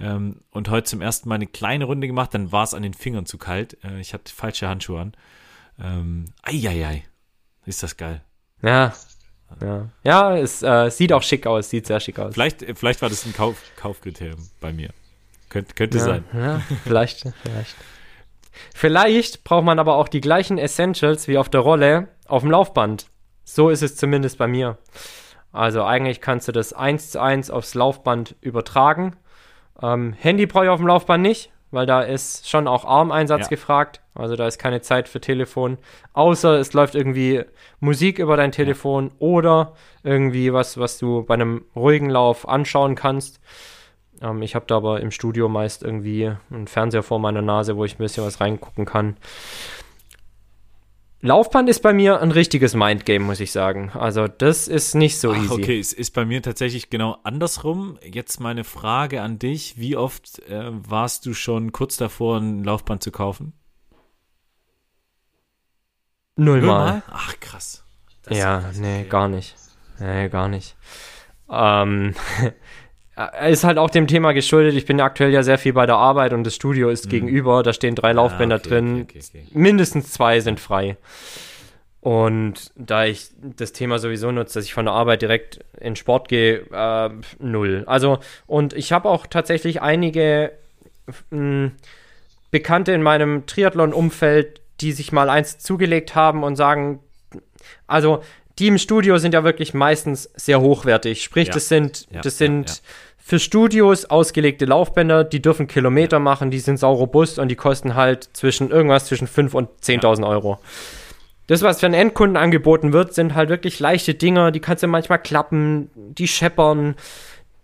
Ähm, 0.00 0.40
und 0.50 0.70
heute 0.70 0.84
zum 0.84 1.02
ersten 1.02 1.28
Mal 1.28 1.36
eine 1.36 1.46
kleine 1.46 1.84
Runde 1.84 2.06
gemacht. 2.06 2.32
Dann 2.32 2.52
war 2.52 2.64
es 2.64 2.72
an 2.72 2.82
den 2.82 2.94
Fingern 2.94 3.26
zu 3.26 3.36
kalt. 3.36 3.76
Äh, 3.84 4.00
ich 4.00 4.14
hatte 4.14 4.32
falsche 4.32 4.66
Handschuhe 4.66 4.98
an. 4.98 5.12
Ähm, 5.78 6.24
eieiei. 6.42 7.04
Ist 7.64 7.82
das 7.82 7.96
geil. 7.96 8.22
Ja. 8.62 8.92
Ja, 9.60 9.88
ja 10.02 10.36
es 10.36 10.62
äh, 10.62 10.90
sieht 10.90 11.12
auch 11.12 11.22
schick 11.22 11.46
aus, 11.46 11.70
sieht 11.70 11.86
sehr 11.86 12.00
schick 12.00 12.18
aus. 12.18 12.34
Vielleicht, 12.34 12.64
vielleicht 12.74 13.02
war 13.02 13.08
das 13.08 13.26
ein 13.26 13.34
Kauf, 13.34 13.56
Kaufkriterium 13.76 14.48
bei 14.60 14.72
mir. 14.72 14.90
Könnt, 15.48 15.76
könnte 15.76 15.98
ja, 15.98 16.04
sein. 16.04 16.24
Ja, 16.32 16.62
vielleicht, 16.84 17.26
vielleicht. 17.42 17.76
Vielleicht 18.74 19.44
braucht 19.44 19.64
man 19.64 19.78
aber 19.78 19.96
auch 19.96 20.08
die 20.08 20.20
gleichen 20.20 20.58
Essentials 20.58 21.28
wie 21.28 21.38
auf 21.38 21.48
der 21.48 21.60
Rolle 21.60 22.08
auf 22.26 22.42
dem 22.42 22.50
Laufband. 22.50 23.06
So 23.44 23.70
ist 23.70 23.82
es 23.82 23.96
zumindest 23.96 24.38
bei 24.38 24.46
mir. 24.46 24.78
Also 25.52 25.84
eigentlich 25.84 26.20
kannst 26.20 26.48
du 26.48 26.52
das 26.52 26.72
eins 26.72 27.10
zu 27.10 27.20
eins 27.20 27.50
aufs 27.50 27.74
Laufband 27.74 28.36
übertragen. 28.40 29.16
Ähm, 29.82 30.14
Handy 30.14 30.46
brauche 30.46 30.64
ich 30.64 30.70
auf 30.70 30.80
dem 30.80 30.86
Laufband 30.86 31.22
nicht, 31.22 31.50
weil 31.72 31.86
da 31.86 32.02
ist 32.02 32.48
schon 32.48 32.68
auch 32.68 32.84
Armeinsatz 32.84 33.42
ja. 33.42 33.48
gefragt. 33.48 34.00
Also 34.14 34.36
da 34.36 34.46
ist 34.46 34.58
keine 34.58 34.82
Zeit 34.82 35.08
für 35.08 35.20
Telefon. 35.20 35.78
Außer 36.12 36.58
es 36.58 36.72
läuft 36.74 36.94
irgendwie 36.94 37.42
Musik 37.80 38.18
über 38.18 38.36
dein 38.36 38.52
Telefon 38.52 39.06
ja. 39.06 39.12
oder 39.18 39.72
irgendwie 40.04 40.52
was, 40.52 40.78
was 40.78 40.98
du 40.98 41.24
bei 41.24 41.34
einem 41.34 41.64
ruhigen 41.74 42.10
Lauf 42.10 42.46
anschauen 42.46 42.94
kannst. 42.94 43.40
Ähm, 44.20 44.42
ich 44.42 44.54
habe 44.54 44.66
da 44.68 44.76
aber 44.76 45.00
im 45.00 45.10
Studio 45.10 45.48
meist 45.48 45.82
irgendwie 45.82 46.32
einen 46.50 46.68
Fernseher 46.68 47.02
vor 47.02 47.18
meiner 47.18 47.42
Nase, 47.42 47.76
wo 47.76 47.84
ich 47.84 47.94
ein 47.94 47.98
bisschen 47.98 48.24
was 48.24 48.40
reingucken 48.40 48.84
kann. 48.84 49.16
Laufband 51.24 51.68
ist 51.68 51.82
bei 51.82 51.92
mir 51.92 52.20
ein 52.20 52.32
richtiges 52.32 52.74
Mindgame, 52.74 53.24
muss 53.24 53.38
ich 53.38 53.52
sagen. 53.52 53.90
Also 53.94 54.26
das 54.26 54.66
ist 54.66 54.96
nicht 54.96 55.20
so 55.20 55.30
Ach, 55.30 55.36
easy. 55.36 55.52
Okay, 55.52 55.78
es 55.78 55.92
ist 55.92 56.10
bei 56.10 56.24
mir 56.24 56.42
tatsächlich 56.42 56.90
genau 56.90 57.16
andersrum. 57.22 57.96
Jetzt 58.04 58.40
meine 58.40 58.64
Frage 58.64 59.22
an 59.22 59.38
dich. 59.38 59.78
Wie 59.78 59.96
oft 59.96 60.40
äh, 60.48 60.70
warst 60.72 61.24
du 61.24 61.32
schon 61.32 61.70
kurz 61.70 61.96
davor, 61.96 62.38
ein 62.38 62.64
Laufband 62.64 63.04
zu 63.04 63.12
kaufen? 63.12 63.52
Nullmal. 66.34 67.04
Ach, 67.08 67.38
krass. 67.38 67.84
Das 68.24 68.36
ja, 68.36 68.72
nee, 68.74 69.04
gar 69.04 69.28
nicht. 69.28 69.54
Nee, 70.00 70.28
gar 70.28 70.48
nicht. 70.48 70.74
Ähm, 71.48 72.14
ist 73.46 73.64
halt 73.64 73.78
auch 73.78 73.90
dem 73.90 74.06
Thema 74.06 74.32
geschuldet. 74.32 74.74
Ich 74.74 74.86
bin 74.86 75.00
aktuell 75.00 75.32
ja 75.32 75.42
sehr 75.42 75.58
viel 75.58 75.74
bei 75.74 75.84
der 75.84 75.96
Arbeit 75.96 76.32
und 76.32 76.44
das 76.44 76.54
Studio 76.54 76.88
ist 76.88 77.06
mhm. 77.06 77.10
gegenüber. 77.10 77.62
Da 77.62 77.72
stehen 77.72 77.94
drei 77.94 78.10
ah, 78.10 78.12
Laufbänder 78.12 78.56
ah, 78.56 78.58
okay, 78.58 78.68
drin. 78.68 79.02
Okay, 79.02 79.20
okay, 79.28 79.46
Mindestens 79.52 80.12
zwei 80.12 80.40
sind 80.40 80.60
frei. 80.60 80.96
Und 82.00 82.72
da 82.74 83.04
ich 83.04 83.28
das 83.40 83.72
Thema 83.72 83.98
sowieso 83.98 84.32
nutze, 84.32 84.58
dass 84.58 84.64
ich 84.64 84.74
von 84.74 84.86
der 84.86 84.94
Arbeit 84.94 85.22
direkt 85.22 85.60
in 85.78 85.94
Sport 85.94 86.28
gehe, 86.28 86.64
äh, 86.72 87.10
null. 87.38 87.84
Also, 87.86 88.18
und 88.46 88.72
ich 88.72 88.92
habe 88.92 89.08
auch 89.08 89.26
tatsächlich 89.26 89.82
einige 89.82 90.50
mh, 91.30 91.70
Bekannte 92.50 92.92
in 92.92 93.02
meinem 93.02 93.46
Triathlon-Umfeld, 93.46 94.60
die 94.80 94.90
sich 94.90 95.12
mal 95.12 95.30
eins 95.30 95.58
zugelegt 95.58 96.16
haben 96.16 96.42
und 96.42 96.56
sagen, 96.56 96.98
also 97.86 98.22
die 98.58 98.68
im 98.68 98.78
Studio 98.78 99.18
sind 99.18 99.34
ja 99.34 99.44
wirklich 99.44 99.74
meistens 99.74 100.30
sehr 100.36 100.60
hochwertig. 100.60 101.22
Sprich, 101.22 101.48
ja. 101.48 101.54
das 101.54 101.68
sind, 101.68 102.06
ja, 102.10 102.20
das 102.20 102.38
sind 102.38 102.68
ja, 102.68 102.76
für 103.18 103.38
Studios 103.38 104.04
ausgelegte 104.06 104.64
Laufbänder, 104.64 105.24
die 105.24 105.40
dürfen 105.40 105.68
Kilometer 105.68 106.18
machen, 106.18 106.50
die 106.50 106.58
sind 106.58 106.78
sau 106.78 106.92
robust 106.92 107.38
und 107.38 107.48
die 107.48 107.56
kosten 107.56 107.94
halt 107.94 108.28
zwischen 108.32 108.70
irgendwas 108.70 109.06
zwischen 109.06 109.26
5 109.26 109.54
und 109.54 109.70
10.000 109.82 110.28
Euro. 110.28 110.58
Das, 111.46 111.62
was 111.62 111.80
für 111.80 111.86
einen 111.86 111.94
Endkunden 111.94 112.36
angeboten 112.36 112.92
wird, 112.92 113.14
sind 113.14 113.34
halt 113.34 113.48
wirklich 113.48 113.78
leichte 113.80 114.14
Dinger, 114.14 114.50
die 114.50 114.60
kannst 114.60 114.82
du 114.82 114.86
manchmal 114.86 115.18
klappen, 115.18 115.90
die 115.94 116.28
scheppern, 116.28 116.94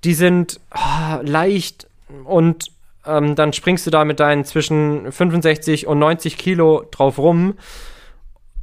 die 0.05 0.14
sind 0.14 0.61
oh, 0.74 1.20
leicht 1.22 1.86
und 2.24 2.66
ähm, 3.07 3.34
dann 3.34 3.53
springst 3.53 3.86
du 3.86 3.91
da 3.91 4.05
mit 4.05 4.20
deinen 4.20 4.45
zwischen 4.45 5.11
65 5.11 5.86
und 5.86 5.99
90 5.99 6.39
Kilo 6.39 6.84
drauf 6.91 7.18
rum 7.18 7.55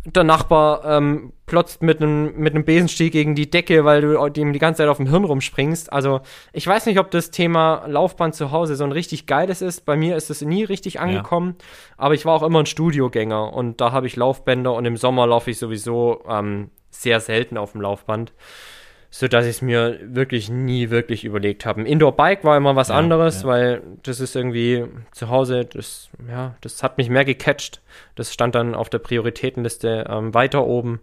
der 0.05 0.23
Nachbar 0.23 0.85
ähm, 0.85 1.33
plotzt 1.45 1.81
mit 1.81 2.01
einem 2.01 2.37
mit 2.37 2.53
einem 2.53 2.63
Besenstiel 2.63 3.09
gegen 3.09 3.35
die 3.35 3.49
Decke, 3.49 3.85
weil 3.85 4.01
du 4.01 4.25
ihm 4.39 4.53
die 4.53 4.59
ganze 4.59 4.79
Zeit 4.79 4.87
auf 4.87 4.97
dem 4.97 5.09
Hirn 5.09 5.23
rumspringst. 5.23 5.91
Also 5.91 6.21
ich 6.53 6.65
weiß 6.65 6.85
nicht, 6.85 6.99
ob 6.99 7.11
das 7.11 7.31
Thema 7.31 7.85
Laufband 7.87 8.35
zu 8.35 8.51
Hause 8.51 8.75
so 8.75 8.83
ein 8.83 8.91
richtig 8.91 9.25
geiles 9.25 9.61
ist. 9.61 9.85
Bei 9.85 9.95
mir 9.95 10.15
ist 10.15 10.29
es 10.29 10.41
nie 10.41 10.63
richtig 10.63 10.99
angekommen, 10.99 11.55
ja. 11.59 11.65
aber 11.97 12.13
ich 12.13 12.25
war 12.25 12.33
auch 12.33 12.43
immer 12.43 12.59
ein 12.59 12.65
Studiogänger 12.67 13.53
und 13.53 13.81
da 13.81 13.91
habe 13.91 14.07
ich 14.07 14.15
Laufbänder 14.15 14.73
und 14.73 14.85
im 14.85 14.97
Sommer 14.97 15.27
laufe 15.27 15.51
ich 15.51 15.57
sowieso 15.57 16.23
ähm, 16.29 16.69
sehr 16.91 17.19
selten 17.19 17.57
auf 17.57 17.73
dem 17.73 17.81
Laufband 17.81 18.33
so 19.17 19.29
dass 19.29 19.45
ich 19.45 19.51
es 19.51 19.61
mir 19.61 19.97
wirklich 20.03 20.49
nie 20.49 20.89
wirklich 20.89 21.23
überlegt 21.23 21.65
habe. 21.65 21.79
Ein 21.79 21.85
Indoor-Bike 21.85 22.43
war 22.43 22.57
immer 22.57 22.75
was 22.75 22.89
ja, 22.89 22.95
anderes, 22.95 23.43
ja. 23.43 23.47
weil 23.47 23.81
das 24.03 24.19
ist 24.19 24.35
irgendwie 24.35 24.83
zu 25.13 25.29
Hause, 25.29 25.63
das, 25.63 26.09
ja, 26.29 26.55
das 26.59 26.83
hat 26.83 26.97
mich 26.97 27.09
mehr 27.09 27.23
gecatcht. 27.23 27.81
Das 28.15 28.33
stand 28.33 28.55
dann 28.55 28.75
auf 28.75 28.89
der 28.89 28.99
Prioritätenliste 28.99 30.07
ähm, 30.09 30.33
weiter 30.33 30.67
oben. 30.67 30.99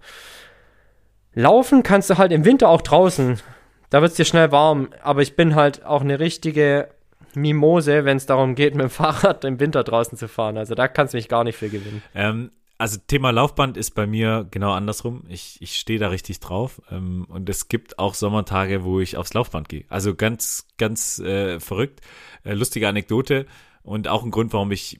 Laufen 1.33 1.83
kannst 1.83 2.11
du 2.11 2.19
halt 2.19 2.33
im 2.33 2.45
Winter 2.45 2.69
auch 2.69 2.83
draußen. 2.83 3.41
Da 3.89 4.03
wird 4.03 4.11
es 4.11 4.19
dir 4.19 4.27
schnell 4.27 4.53
warm. 4.53 4.91
Aber 5.03 5.23
ich 5.23 5.35
bin 5.35 5.55
halt 5.55 5.83
auch 5.87 6.03
eine 6.03 6.21
richtige 6.21 6.89
Mimose, 7.33 8.05
wenn 8.05 8.19
es 8.19 8.27
darum 8.27 8.55
geht, 8.57 8.75
mit 8.75 8.83
dem 8.83 8.91
Fahrrad 8.91 9.43
im 9.47 9.59
Winter 9.59 9.85
draußen 9.85 10.19
zu 10.19 10.29
fahren. 10.29 10.59
Also 10.59 10.75
da 10.75 10.87
kannst 10.87 11.15
du 11.15 11.17
mich 11.17 11.31
gar 11.31 11.45
nicht 11.45 11.57
für 11.57 11.71
gewinnen. 11.71 12.03
Ähm, 12.15 12.51
also 12.83 12.99
Thema 13.07 13.31
Laufband 13.31 13.77
ist 13.77 13.93
bei 13.93 14.09
mir 14.09 14.45
genau 14.51 14.73
andersrum. 14.73 15.23
Ich, 15.29 15.63
ich 15.63 15.77
stehe 15.79 16.01
da 16.01 16.09
richtig 16.09 16.41
drauf. 16.41 16.83
Ähm, 16.91 17.27
und 17.29 17.49
es 17.49 17.69
gibt 17.69 18.01
auch 18.01 18.15
Sommertage, 18.15 18.83
wo 18.83 18.99
ich 18.99 19.17
aufs 19.17 19.35
Laufband 19.35 19.69
gehe. 19.69 19.85
Also 19.89 20.17
ganz, 20.17 20.67
ganz 20.79 21.21
äh, 21.21 21.61
verrückt. 21.61 22.01
Äh, 22.43 22.55
lustige 22.55 22.89
Anekdote 22.89 23.47
und 23.85 24.09
auch 24.09 24.25
ein 24.25 24.33
Grund, 24.33 24.53
warum 24.53 24.73
ich. 24.73 24.99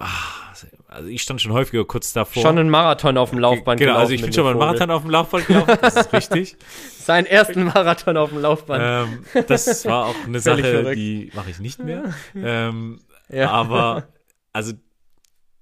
Ach, 0.00 0.56
also 0.88 1.08
ich 1.08 1.22
stand 1.22 1.40
schon 1.40 1.52
häufiger 1.52 1.84
kurz 1.84 2.12
davor. 2.12 2.42
Schon 2.42 2.58
einen 2.58 2.68
Marathon 2.68 3.16
auf 3.16 3.30
dem 3.30 3.38
Laufband 3.38 3.78
Genau, 3.78 3.96
also 3.96 4.12
ich 4.12 4.22
bin 4.22 4.32
schon 4.32 4.42
mal 4.42 4.50
einen 4.50 4.58
Marathon 4.58 4.90
auf 4.90 5.02
dem 5.02 5.10
Laufband 5.10 5.46
gelaufen, 5.46 5.78
das 5.80 5.94
ist 5.94 6.12
richtig. 6.12 6.56
Seinen 6.98 7.26
ersten 7.26 7.62
Marathon 7.62 8.16
auf 8.16 8.30
dem 8.30 8.40
Laufband. 8.40 9.08
Ähm, 9.34 9.44
das 9.46 9.86
war 9.86 10.06
auch 10.06 10.16
eine 10.26 10.40
Sache, 10.40 10.62
verrückt. 10.62 10.96
die 10.96 11.30
mache 11.32 11.50
ich 11.50 11.60
nicht 11.60 11.78
mehr. 11.78 12.12
Ähm, 12.34 13.00
ja. 13.28 13.50
Aber 13.50 14.08
also 14.52 14.72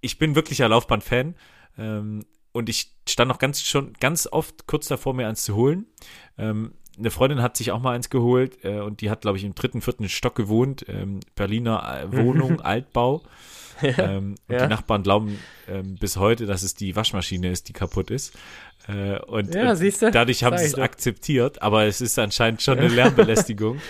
ich 0.04 0.18
bin 0.18 0.34
wirklicher 0.34 0.68
Laufband-Fan. 0.68 1.34
Ähm, 1.78 2.24
und 2.52 2.68
ich 2.68 2.92
stand 3.08 3.28
noch 3.28 3.38
ganz 3.38 3.62
schon 3.62 3.94
ganz 3.94 4.28
oft 4.30 4.66
kurz 4.66 4.86
davor, 4.86 5.14
mir 5.14 5.26
eins 5.26 5.42
zu 5.42 5.56
holen. 5.56 5.86
Ähm, 6.38 6.74
eine 6.96 7.10
Freundin 7.10 7.42
hat 7.42 7.56
sich 7.56 7.72
auch 7.72 7.80
mal 7.80 7.96
eins 7.96 8.10
geholt 8.10 8.64
äh, 8.64 8.78
und 8.78 9.00
die 9.00 9.10
hat, 9.10 9.22
glaube 9.22 9.38
ich, 9.38 9.44
im 9.44 9.56
dritten, 9.56 9.80
vierten 9.80 10.08
Stock 10.08 10.36
gewohnt. 10.36 10.84
Ähm, 10.88 11.18
Berliner 11.34 12.02
äh, 12.04 12.16
Wohnung, 12.16 12.60
Altbau. 12.60 13.22
Ähm, 13.82 14.36
und 14.46 14.54
ja. 14.54 14.62
die 14.62 14.68
Nachbarn 14.68 15.02
glauben 15.02 15.40
ähm, 15.66 15.96
bis 15.96 16.16
heute, 16.16 16.46
dass 16.46 16.62
es 16.62 16.76
die 16.76 16.94
Waschmaschine 16.94 17.50
ist, 17.50 17.68
die 17.68 17.72
kaputt 17.72 18.12
ist. 18.12 18.38
Äh, 18.86 19.18
und, 19.18 19.52
ja, 19.52 19.72
und 19.72 20.14
dadurch 20.14 20.44
haben 20.44 20.58
sie 20.58 20.66
es 20.66 20.76
akzeptiert, 20.76 21.60
aber 21.60 21.84
es 21.86 22.00
ist 22.00 22.16
anscheinend 22.20 22.62
schon 22.62 22.78
eine 22.78 22.86
Lärmbelästigung. 22.86 23.80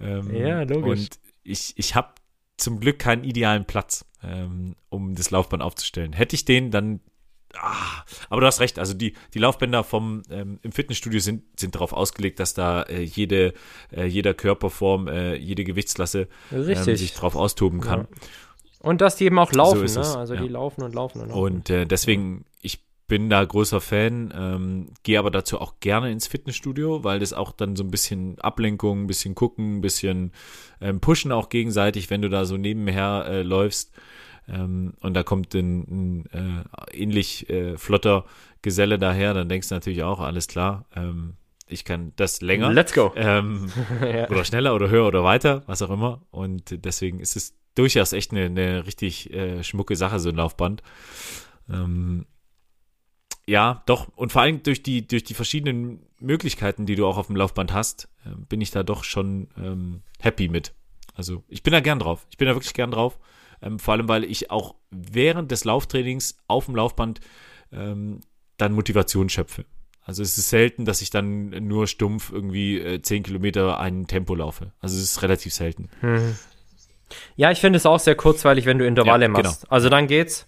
ähm, 0.00 0.32
ja, 0.32 0.62
logisch. 0.62 1.00
Und 1.00 1.18
ich, 1.42 1.72
ich 1.76 1.96
habe 1.96 2.10
zum 2.56 2.78
Glück 2.78 3.00
keinen 3.00 3.24
idealen 3.24 3.64
Platz, 3.64 4.04
ähm, 4.26 4.76
um 4.88 5.14
das 5.14 5.30
Laufband 5.30 5.62
aufzustellen. 5.62 6.12
Hätte 6.12 6.34
ich 6.34 6.44
den, 6.44 6.70
dann. 6.70 7.00
Ah, 7.56 8.02
aber 8.30 8.40
du 8.40 8.48
hast 8.48 8.58
recht, 8.58 8.80
also 8.80 8.94
die, 8.94 9.14
die 9.32 9.38
Laufbänder 9.38 9.84
vom 9.84 10.22
ähm, 10.28 10.58
im 10.62 10.72
Fitnessstudio 10.72 11.20
sind, 11.20 11.44
sind 11.56 11.76
darauf 11.76 11.92
ausgelegt, 11.92 12.40
dass 12.40 12.52
da 12.52 12.82
äh, 12.82 13.02
jede, 13.02 13.54
äh, 13.92 14.06
jeder 14.06 14.34
Körperform, 14.34 15.06
äh, 15.06 15.36
jede 15.36 15.62
Gewichtsklasse 15.62 16.26
ähm, 16.50 16.96
sich 16.96 17.14
drauf 17.14 17.36
austoben 17.36 17.80
kann. 17.80 18.00
Ja. 18.00 18.06
Und 18.80 19.00
dass 19.00 19.16
die 19.16 19.24
eben 19.24 19.38
auch 19.38 19.52
laufen, 19.52 19.86
so 19.86 20.00
ne? 20.00 20.18
Also 20.18 20.34
ja. 20.34 20.42
die 20.42 20.48
laufen 20.48 20.82
und 20.82 20.94
laufen 20.94 21.22
und 21.22 21.28
laufen. 21.28 21.40
Und 21.40 21.70
äh, 21.70 21.86
deswegen, 21.86 22.44
ich 22.60 22.84
bin 23.06 23.30
da 23.30 23.44
großer 23.44 23.80
Fan, 23.80 24.32
ähm, 24.36 24.88
gehe 25.02 25.18
aber 25.18 25.30
dazu 25.30 25.60
auch 25.60 25.74
gerne 25.80 26.10
ins 26.10 26.26
Fitnessstudio, 26.26 27.04
weil 27.04 27.18
das 27.18 27.32
auch 27.32 27.52
dann 27.52 27.76
so 27.76 27.84
ein 27.84 27.90
bisschen 27.90 28.38
Ablenkung, 28.40 29.04
ein 29.04 29.06
bisschen 29.06 29.34
gucken, 29.34 29.78
ein 29.78 29.80
bisschen 29.80 30.32
ähm, 30.80 31.00
pushen 31.00 31.32
auch 31.32 31.48
gegenseitig, 31.48 32.10
wenn 32.10 32.22
du 32.22 32.28
da 32.28 32.44
so 32.44 32.56
nebenher 32.56 33.24
äh, 33.28 33.42
läufst. 33.42 33.94
Ähm, 34.48 34.94
und 35.00 35.14
da 35.14 35.22
kommt 35.22 35.54
ein, 35.54 36.24
ein 36.32 36.64
äh, 36.92 36.96
ähnlich 37.02 37.48
äh, 37.48 37.76
flotter 37.76 38.24
Geselle 38.62 38.98
daher, 38.98 39.34
dann 39.34 39.48
denkst 39.48 39.68
du 39.68 39.74
natürlich 39.74 40.02
auch, 40.02 40.20
alles 40.20 40.48
klar, 40.48 40.86
ähm, 40.94 41.34
ich 41.66 41.84
kann 41.84 42.12
das 42.16 42.40
länger. 42.40 42.72
Let's 42.72 42.92
go. 42.92 43.12
Ähm, 43.16 43.70
ja. 44.00 44.28
Oder 44.28 44.44
schneller 44.44 44.74
oder 44.74 44.88
höher 44.90 45.06
oder 45.06 45.24
weiter, 45.24 45.62
was 45.66 45.82
auch 45.82 45.90
immer. 45.90 46.22
Und 46.30 46.84
deswegen 46.84 47.20
ist 47.20 47.36
es 47.36 47.54
durchaus 47.74 48.12
echt 48.12 48.32
eine, 48.32 48.44
eine 48.44 48.86
richtig 48.86 49.32
äh, 49.32 49.64
schmucke 49.64 49.96
Sache, 49.96 50.20
so 50.20 50.28
ein 50.28 50.36
Laufband. 50.36 50.82
Ähm, 51.70 52.26
ja, 53.46 53.82
doch. 53.86 54.08
Und 54.16 54.32
vor 54.32 54.42
allem 54.42 54.62
durch 54.62 54.82
die, 54.82 55.06
durch 55.06 55.24
die 55.24 55.34
verschiedenen 55.34 56.06
Möglichkeiten, 56.20 56.86
die 56.86 56.96
du 56.96 57.06
auch 57.06 57.16
auf 57.16 57.26
dem 57.26 57.36
Laufband 57.36 57.72
hast, 57.72 58.08
äh, 58.24 58.30
bin 58.48 58.60
ich 58.60 58.70
da 58.70 58.82
doch 58.82 59.04
schon 59.04 59.48
ähm, 59.58 60.02
happy 60.20 60.48
mit. 60.48 60.74
Also 61.14 61.44
ich 61.48 61.62
bin 61.62 61.72
da 61.72 61.80
gern 61.80 61.98
drauf. 61.98 62.26
Ich 62.30 62.36
bin 62.36 62.48
da 62.48 62.54
wirklich 62.54 62.74
gern 62.74 62.90
drauf. 62.90 63.18
Ähm, 63.62 63.78
vor 63.78 63.94
allem, 63.94 64.08
weil 64.08 64.24
ich 64.24 64.50
auch 64.50 64.74
während 64.90 65.50
des 65.50 65.64
Lauftrainings 65.64 66.36
auf 66.48 66.66
dem 66.66 66.76
Laufband 66.76 67.20
ähm, 67.72 68.20
dann 68.56 68.72
Motivation 68.72 69.28
schöpfe. 69.28 69.64
Also 70.02 70.22
es 70.22 70.36
ist 70.36 70.50
selten, 70.50 70.84
dass 70.84 71.00
ich 71.00 71.10
dann 71.10 71.48
nur 71.66 71.86
stumpf 71.86 72.30
irgendwie 72.30 72.78
äh, 72.78 73.00
10 73.00 73.22
Kilometer 73.22 73.80
ein 73.80 74.06
Tempo 74.06 74.34
laufe. 74.34 74.72
Also 74.80 74.96
es 74.96 75.02
ist 75.02 75.22
relativ 75.22 75.54
selten. 75.54 75.88
Hm. 76.00 76.36
Ja, 77.36 77.50
ich 77.50 77.60
finde 77.60 77.78
es 77.78 77.86
auch 77.86 77.98
sehr 77.98 78.14
kurzweilig, 78.14 78.66
wenn 78.66 78.78
du 78.78 78.86
Intervalle 78.86 79.26
ja, 79.26 79.28
machst. 79.30 79.62
Genau. 79.62 79.72
Also 79.72 79.88
dann 79.88 80.06
geht's. 80.06 80.46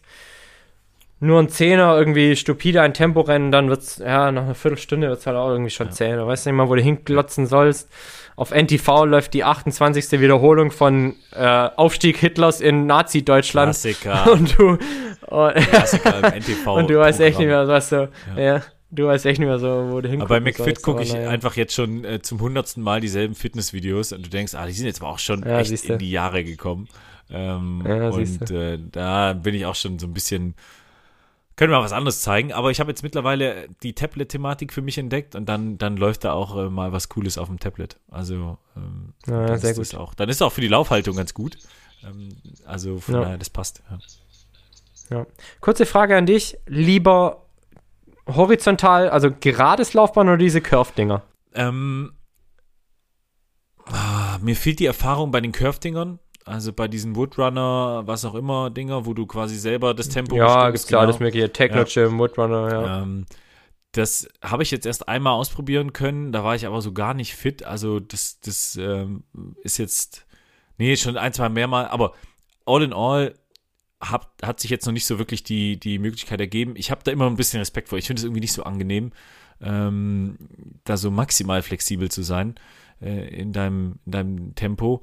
nur 1.21 1.41
ein 1.41 1.49
Zehner 1.49 1.97
irgendwie 1.97 2.37
stupide 2.37 2.83
ein 2.83 2.93
Temporennen, 2.93 3.51
dann 3.51 3.71
wird's, 3.71 3.97
ja, 3.99 4.31
nach 4.31 4.43
einer 4.43 4.55
Viertelstunde 4.55 5.09
wird's 5.09 5.27
halt 5.27 5.37
auch 5.37 5.51
irgendwie 5.51 5.71
schon 5.71 5.89
ja. 5.89 6.17
Du 6.17 6.27
weißt 6.27 6.45
nicht 6.47 6.55
mal, 6.55 6.69
wo 6.69 6.75
du 6.75 6.83
hinklotzen 6.83 7.47
sollst. 7.47 7.91
Auf 8.37 8.51
NTV 8.51 9.07
läuft 9.07 9.33
die 9.33 9.45
28. 9.45 10.21
Wiederholung 10.21 10.71
von 10.71 11.15
äh, 11.33 11.45
Aufstieg 11.45 12.19
Hitlers 12.19 12.61
in 12.61 12.87
Nazi-Deutschland. 12.87 13.71
Klassiker. 13.73 14.31
Und 14.33 14.59
du, 14.59 14.79
und, 15.27 15.55
Klassiker 15.55 16.19
im 16.19 16.25
NTV. 16.41 16.67
Und 16.67 16.91
du 16.91 16.99
weißt 16.99 17.21
echt 17.21 17.39
nicht 17.39 17.49
mehr, 17.49 17.67
was 17.67 17.89
du, 17.89 18.11
ja. 18.37 18.43
ja. 18.43 18.63
Du 18.91 19.07
weißt 19.07 19.27
echt 19.27 19.41
nicht 19.41 19.49
mehr 19.49 19.59
so, 19.59 19.89
wo 19.91 20.01
du 20.01 20.09
hinkommst. 20.09 20.31
Aber 20.31 20.41
bei 20.41 20.53
McFit 20.53 20.81
gucke 20.83 21.03
ich 21.03 21.13
naja. 21.13 21.31
einfach 21.31 21.57
jetzt 21.57 21.75
schon 21.75 22.05
äh, 22.05 22.23
zum 22.23 22.41
hundertsten 22.41 22.83
Mal 22.83 23.01
dieselben 23.01 23.35
Fitnessvideos 23.35 24.13
und 24.13 24.25
du 24.25 24.31
denkst, 24.31 24.55
ah, 24.55 24.65
die 24.67 24.73
sind 24.73 24.87
jetzt 24.87 25.03
aber 25.03 25.11
auch 25.11 25.19
schon 25.19 25.43
ja, 25.43 25.59
echt 25.59 25.71
siehste. 25.71 25.95
in 25.95 25.99
die 25.99 26.11
Jahre 26.11 26.45
gekommen. 26.45 26.89
Ähm, 27.29 27.83
ja, 27.85 28.11
und 28.11 28.51
äh, 28.53 28.79
da 28.93 29.33
bin 29.33 29.55
ich 29.55 29.67
auch 29.67 29.75
schon 29.75 29.99
so 29.99 30.07
ein 30.07 30.15
bisschen 30.15 30.55
können 31.57 31.73
wir 31.73 31.79
mal 31.79 31.85
was 31.85 31.93
anderes 31.93 32.21
zeigen, 32.21 32.53
aber 32.53 32.71
ich 32.71 32.81
habe 32.81 32.91
jetzt 32.91 33.03
mittlerweile 33.03 33.69
die 33.83 33.95
Tablet-Thematik 33.95 34.73
für 34.73 34.83
mich 34.83 34.99
entdeckt 34.99 35.35
und 35.35 35.47
dann, 35.47 35.79
dann 35.79 35.97
läuft 35.97 36.25
da 36.25 36.33
auch 36.33 36.57
äh, 36.57 36.69
mal 36.69 36.93
was 36.93 37.09
Cooles 37.09 37.39
auf 37.39 37.49
dem 37.49 37.59
Tablet. 37.59 37.99
Also 38.11 38.59
ähm, 38.77 39.15
ja, 39.27 39.57
sehr 39.57 39.75
gut. 39.75 39.95
Auch, 39.95 40.15
dann 40.15 40.29
ist 40.29 40.37
es 40.37 40.43
auch 40.43 40.53
für 40.53 40.61
die 40.61 40.69
Laufhaltung 40.69 41.17
ganz 41.17 41.33
gut. 41.33 41.57
Ähm, 42.05 42.37
also 42.67 42.99
von 42.99 43.15
ja. 43.15 43.21
daher, 43.23 43.39
das 43.39 43.49
passt. 43.49 43.83
Ja. 43.91 45.17
ja. 45.19 45.27
Kurze 45.61 45.87
Frage 45.87 46.17
an 46.17 46.27
dich. 46.27 46.59
Lieber 46.67 47.47
horizontal, 48.27 49.09
also 49.09 49.31
gerades 49.31 49.95
Laufbahn 49.95 50.29
oder 50.29 50.37
diese 50.37 50.61
Curve-Dinger? 50.61 51.23
Ähm, 51.55 52.13
ah, 53.87 54.39
mir 54.43 54.57
fehlt 54.57 54.79
die 54.79 54.87
Erfahrung 54.87 55.31
bei 55.31 55.41
den 55.41 55.53
Curve-Dingern. 55.53 56.19
Also 56.47 56.73
bei 56.73 56.87
diesen 56.87 57.17
Woodrunner, 57.17 58.05
was 58.07 58.25
auch 58.25 58.37
immer, 58.37 58.71
Dinger, 58.71 59.05
wo 59.05 59.15
du 59.15 59.27
quasi 59.27 59.57
selber 59.57 59.95
das 59.95 60.09
Tempo 60.09 60.37
Ja, 60.37 60.71
gibt's 60.71 60.87
klar, 60.87 61.03
genau. 61.03 61.13
das 61.13 61.21
mögliche 61.21 61.53
Techno-Gym, 61.53 62.13
ja. 62.13 62.19
Woodrunner, 62.19 62.73
ja. 62.73 63.03
Ähm, 63.03 63.27
das 63.91 64.29
habe 64.43 64.63
ich 64.63 64.71
jetzt 64.71 64.87
erst 64.87 65.09
einmal 65.09 65.33
ausprobieren 65.33 65.93
können, 65.93 66.31
da 66.31 66.45
war 66.45 66.55
ich 66.55 66.65
aber 66.65 66.81
so 66.83 66.93
gar 66.93 67.15
nicht 67.15 67.35
fit. 67.35 67.65
Also 67.65 67.99
das, 67.99 68.39
das 68.41 68.77
ähm, 68.77 69.25
ist 69.65 69.79
jetzt, 69.79 70.25
nee, 70.79 70.97
schon 70.97 71.17
ein, 71.17 71.33
zwei 71.33 71.49
mehrmal, 71.49 71.89
aber 71.89 72.13
all 72.65 72.83
in 72.83 72.93
all 72.93 73.35
hat, 74.01 74.29
hat 74.41 74.61
sich 74.61 74.71
jetzt 74.71 74.87
noch 74.87 74.93
nicht 74.93 75.07
so 75.07 75.19
wirklich 75.19 75.43
die, 75.43 75.81
die 75.81 75.99
Möglichkeit 75.99 76.41
ergeben. 76.41 76.75
Ich 76.77 76.93
habe 76.93 77.01
da 77.03 77.11
immer 77.11 77.27
ein 77.27 77.37
bisschen 77.37 77.59
Respekt 77.59 77.89
vor. 77.89 77.99
Ich 77.99 78.07
finde 78.07 78.21
es 78.21 78.25
irgendwie 78.25 78.41
nicht 78.41 78.53
so 78.53 78.63
angenehm, 78.63 79.13
ähm, 79.61 80.37
da 80.85 80.97
so 80.97 81.11
maximal 81.11 81.63
flexibel 81.63 82.09
zu 82.09 82.23
sein 82.23 82.55
äh, 83.01 83.35
in, 83.35 83.53
deinem, 83.53 83.99
in 84.05 84.13
deinem 84.13 84.55
Tempo. 84.55 85.03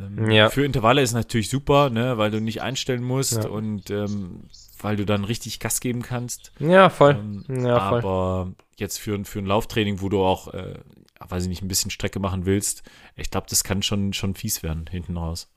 Ähm, 0.00 0.30
ja. 0.30 0.48
Für 0.50 0.64
Intervalle 0.64 1.02
ist 1.02 1.12
natürlich 1.12 1.50
super, 1.50 1.90
ne, 1.90 2.18
weil 2.18 2.30
du 2.30 2.40
nicht 2.40 2.62
einstellen 2.62 3.02
musst 3.02 3.44
ja. 3.44 3.48
und 3.48 3.90
ähm, 3.90 4.44
weil 4.80 4.96
du 4.96 5.06
dann 5.06 5.24
richtig 5.24 5.60
Gas 5.60 5.80
geben 5.80 6.02
kannst. 6.02 6.52
Ja, 6.58 6.90
voll. 6.90 7.16
Ähm, 7.16 7.44
ja, 7.64 7.88
voll. 7.88 7.98
Aber 7.98 8.52
jetzt 8.76 8.98
für, 8.98 9.24
für 9.24 9.38
ein 9.38 9.46
Lauftraining, 9.46 10.00
wo 10.00 10.08
du 10.08 10.22
auch, 10.22 10.52
äh, 10.54 10.74
weiß 11.20 11.44
ich 11.44 11.48
nicht, 11.48 11.62
ein 11.62 11.68
bisschen 11.68 11.90
Strecke 11.90 12.20
machen 12.20 12.46
willst, 12.46 12.82
ich 13.16 13.30
glaube, 13.30 13.46
das 13.48 13.64
kann 13.64 13.82
schon, 13.82 14.12
schon 14.12 14.34
fies 14.34 14.62
werden 14.62 14.86
hinten 14.90 15.16
raus. 15.16 15.48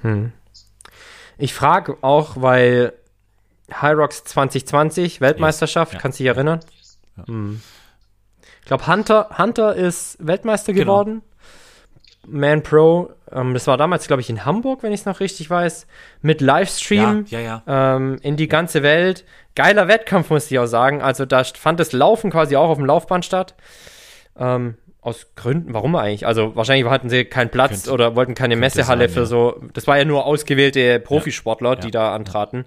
Hm. 0.00 0.32
Ich 1.36 1.54
frage 1.54 1.98
auch, 2.02 2.40
weil 2.40 2.92
High 3.70 3.96
Rocks 3.96 4.24
2020, 4.24 5.20
Weltmeisterschaft, 5.20 5.94
yes. 5.94 6.02
kannst 6.02 6.18
du 6.18 6.24
dich 6.24 6.28
erinnern? 6.28 6.60
Hm. 7.26 7.60
Ich 8.60 8.66
glaube, 8.66 8.86
Hunter, 8.86 9.28
Hunter 9.36 9.74
ist 9.74 10.16
Weltmeister 10.24 10.72
genau. 10.72 10.84
geworden. 10.84 11.22
Man 12.26 12.62
Pro, 12.62 13.10
ähm, 13.32 13.54
das 13.54 13.66
war 13.66 13.76
damals, 13.76 14.06
glaube 14.06 14.22
ich, 14.22 14.30
in 14.30 14.44
Hamburg, 14.44 14.82
wenn 14.82 14.92
ich 14.92 15.00
es 15.00 15.06
noch 15.06 15.20
richtig 15.20 15.50
weiß, 15.50 15.86
mit 16.22 16.40
Livestream 16.40 17.26
ja, 17.28 17.38
ja, 17.38 17.62
ja. 17.66 17.96
Ähm, 17.96 18.18
in 18.22 18.36
die 18.36 18.48
ganze 18.48 18.82
Welt. 18.82 19.24
Geiler 19.54 19.88
Wettkampf, 19.88 20.30
muss 20.30 20.50
ich 20.50 20.58
auch 20.58 20.66
sagen. 20.66 21.02
Also 21.02 21.26
da 21.26 21.44
fand 21.44 21.80
das 21.80 21.92
Laufen 21.92 22.30
quasi 22.30 22.56
auch 22.56 22.70
auf 22.70 22.78
dem 22.78 22.86
Laufband 22.86 23.24
statt. 23.24 23.54
Ähm, 24.36 24.76
aus 25.04 25.26
Gründen, 25.36 25.74
warum 25.74 25.94
eigentlich? 25.96 26.26
Also 26.26 26.56
wahrscheinlich 26.56 26.90
hatten 26.90 27.10
sie 27.10 27.26
keinen 27.26 27.50
Platz 27.50 27.82
könnte, 27.82 27.92
oder 27.92 28.16
wollten 28.16 28.34
keine 28.34 28.56
Messehalle 28.56 29.08
sein, 29.08 29.14
für 29.14 29.26
so. 29.26 29.60
Das 29.74 29.86
war 29.86 29.98
ja 29.98 30.06
nur 30.06 30.24
ausgewählte 30.24 30.98
Profisportler, 30.98 31.76
die 31.76 31.90
da 31.90 32.14
antraten. 32.14 32.64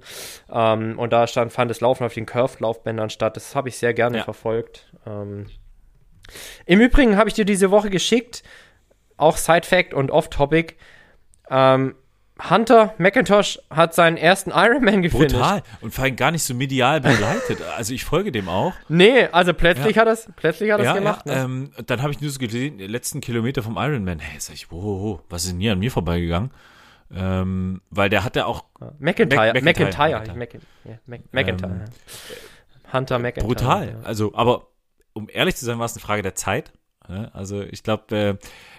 Ähm, 0.52 1.00
und 1.00 1.12
da 1.12 1.26
stand, 1.26 1.52
fand 1.52 1.72
das 1.72 1.82
Laufen 1.82 2.04
auf 2.04 2.14
den 2.14 2.28
Curved-Laufbändern 2.28 3.10
statt. 3.10 3.36
Das 3.36 3.56
habe 3.56 3.70
ich 3.70 3.78
sehr 3.78 3.96
gerne 3.96 4.24
verfolgt. 4.24 4.92
Ähm, 5.08 5.48
Im 6.68 6.80
Übrigen 6.80 7.18
habe 7.18 7.28
ich 7.28 7.34
dir 7.34 7.46
diese 7.46 7.72
Woche 7.72 7.90
geschickt, 7.90 8.44
auch 9.18 9.38
Side-Fact 9.38 9.94
und 9.94 10.12
Off-Topic. 10.12 10.76
Ähm, 11.50 11.96
Hunter 12.50 12.94
McIntosh 13.00 13.60
hat 13.70 13.96
seinen 13.96 14.16
ersten 14.16 14.52
Ironman 14.52 15.02
gefunden. 15.02 15.30
Total. 15.30 15.64
Und 15.82 15.94
vor 15.94 16.04
allem 16.04 16.16
gar 16.16 16.32
nicht 16.32 16.44
so 16.44 16.54
medial 16.54 17.02
begleitet. 17.02 17.62
also 17.78 17.94
ich 17.94 18.06
folge 18.06 18.32
dem 18.32 18.48
auch. 18.48 18.74
Nee, 18.90 19.26
also 19.32 19.54
plötzlich 19.54 19.96
ja. 19.96 20.04
hat 20.04 20.08
es 20.08 20.30
plötzlich 20.36 20.72
hat 20.72 20.82
ja, 20.82 20.94
gemacht. 20.94 21.26
Ja. 21.26 21.48
Ne? 21.48 21.72
Ähm, 21.76 21.86
dann 21.88 22.02
habe 22.02 22.12
ich 22.12 22.22
nur 22.22 22.30
so 22.30 22.40
gesehen, 22.40 22.78
letzten 22.78 23.22
Kilometer 23.22 23.64
vom 23.64 23.78
Ironman. 23.78 24.20
Hey, 24.20 24.40
sag 24.40 24.56
ich, 24.56 24.72
wow, 24.72 25.20
was 25.30 25.46
ist 25.46 25.54
denn 25.54 25.60
hier 25.60 25.72
an 25.72 25.80
mir 25.80 25.90
vorbeigegangen? 25.90 26.52
Ähm, 27.14 27.82
weil 27.90 28.10
der 28.10 28.24
hatte 28.24 28.46
auch 28.46 28.66
McIntyre, 29.00 29.54
Mac 29.54 29.64
McIntyre, 29.64 30.36
McIntyre, 30.36 30.62
McIntyre. 31.32 31.72
Ähm, 31.72 31.86
Hunter 32.94 33.20
McIntyre. 33.20 33.48
Brutal. 33.48 33.98
Also, 34.04 34.36
aber 34.36 34.68
um 35.14 35.28
ehrlich 35.32 35.56
zu 35.56 35.66
sein, 35.66 35.80
war 35.80 35.86
es 35.86 35.94
eine 35.94 36.02
Frage 36.02 36.22
der 36.22 36.36
Zeit. 36.36 36.74
Also 37.34 37.62
ich 37.62 37.84
glaube, 37.84 38.16
äh, 38.16 38.38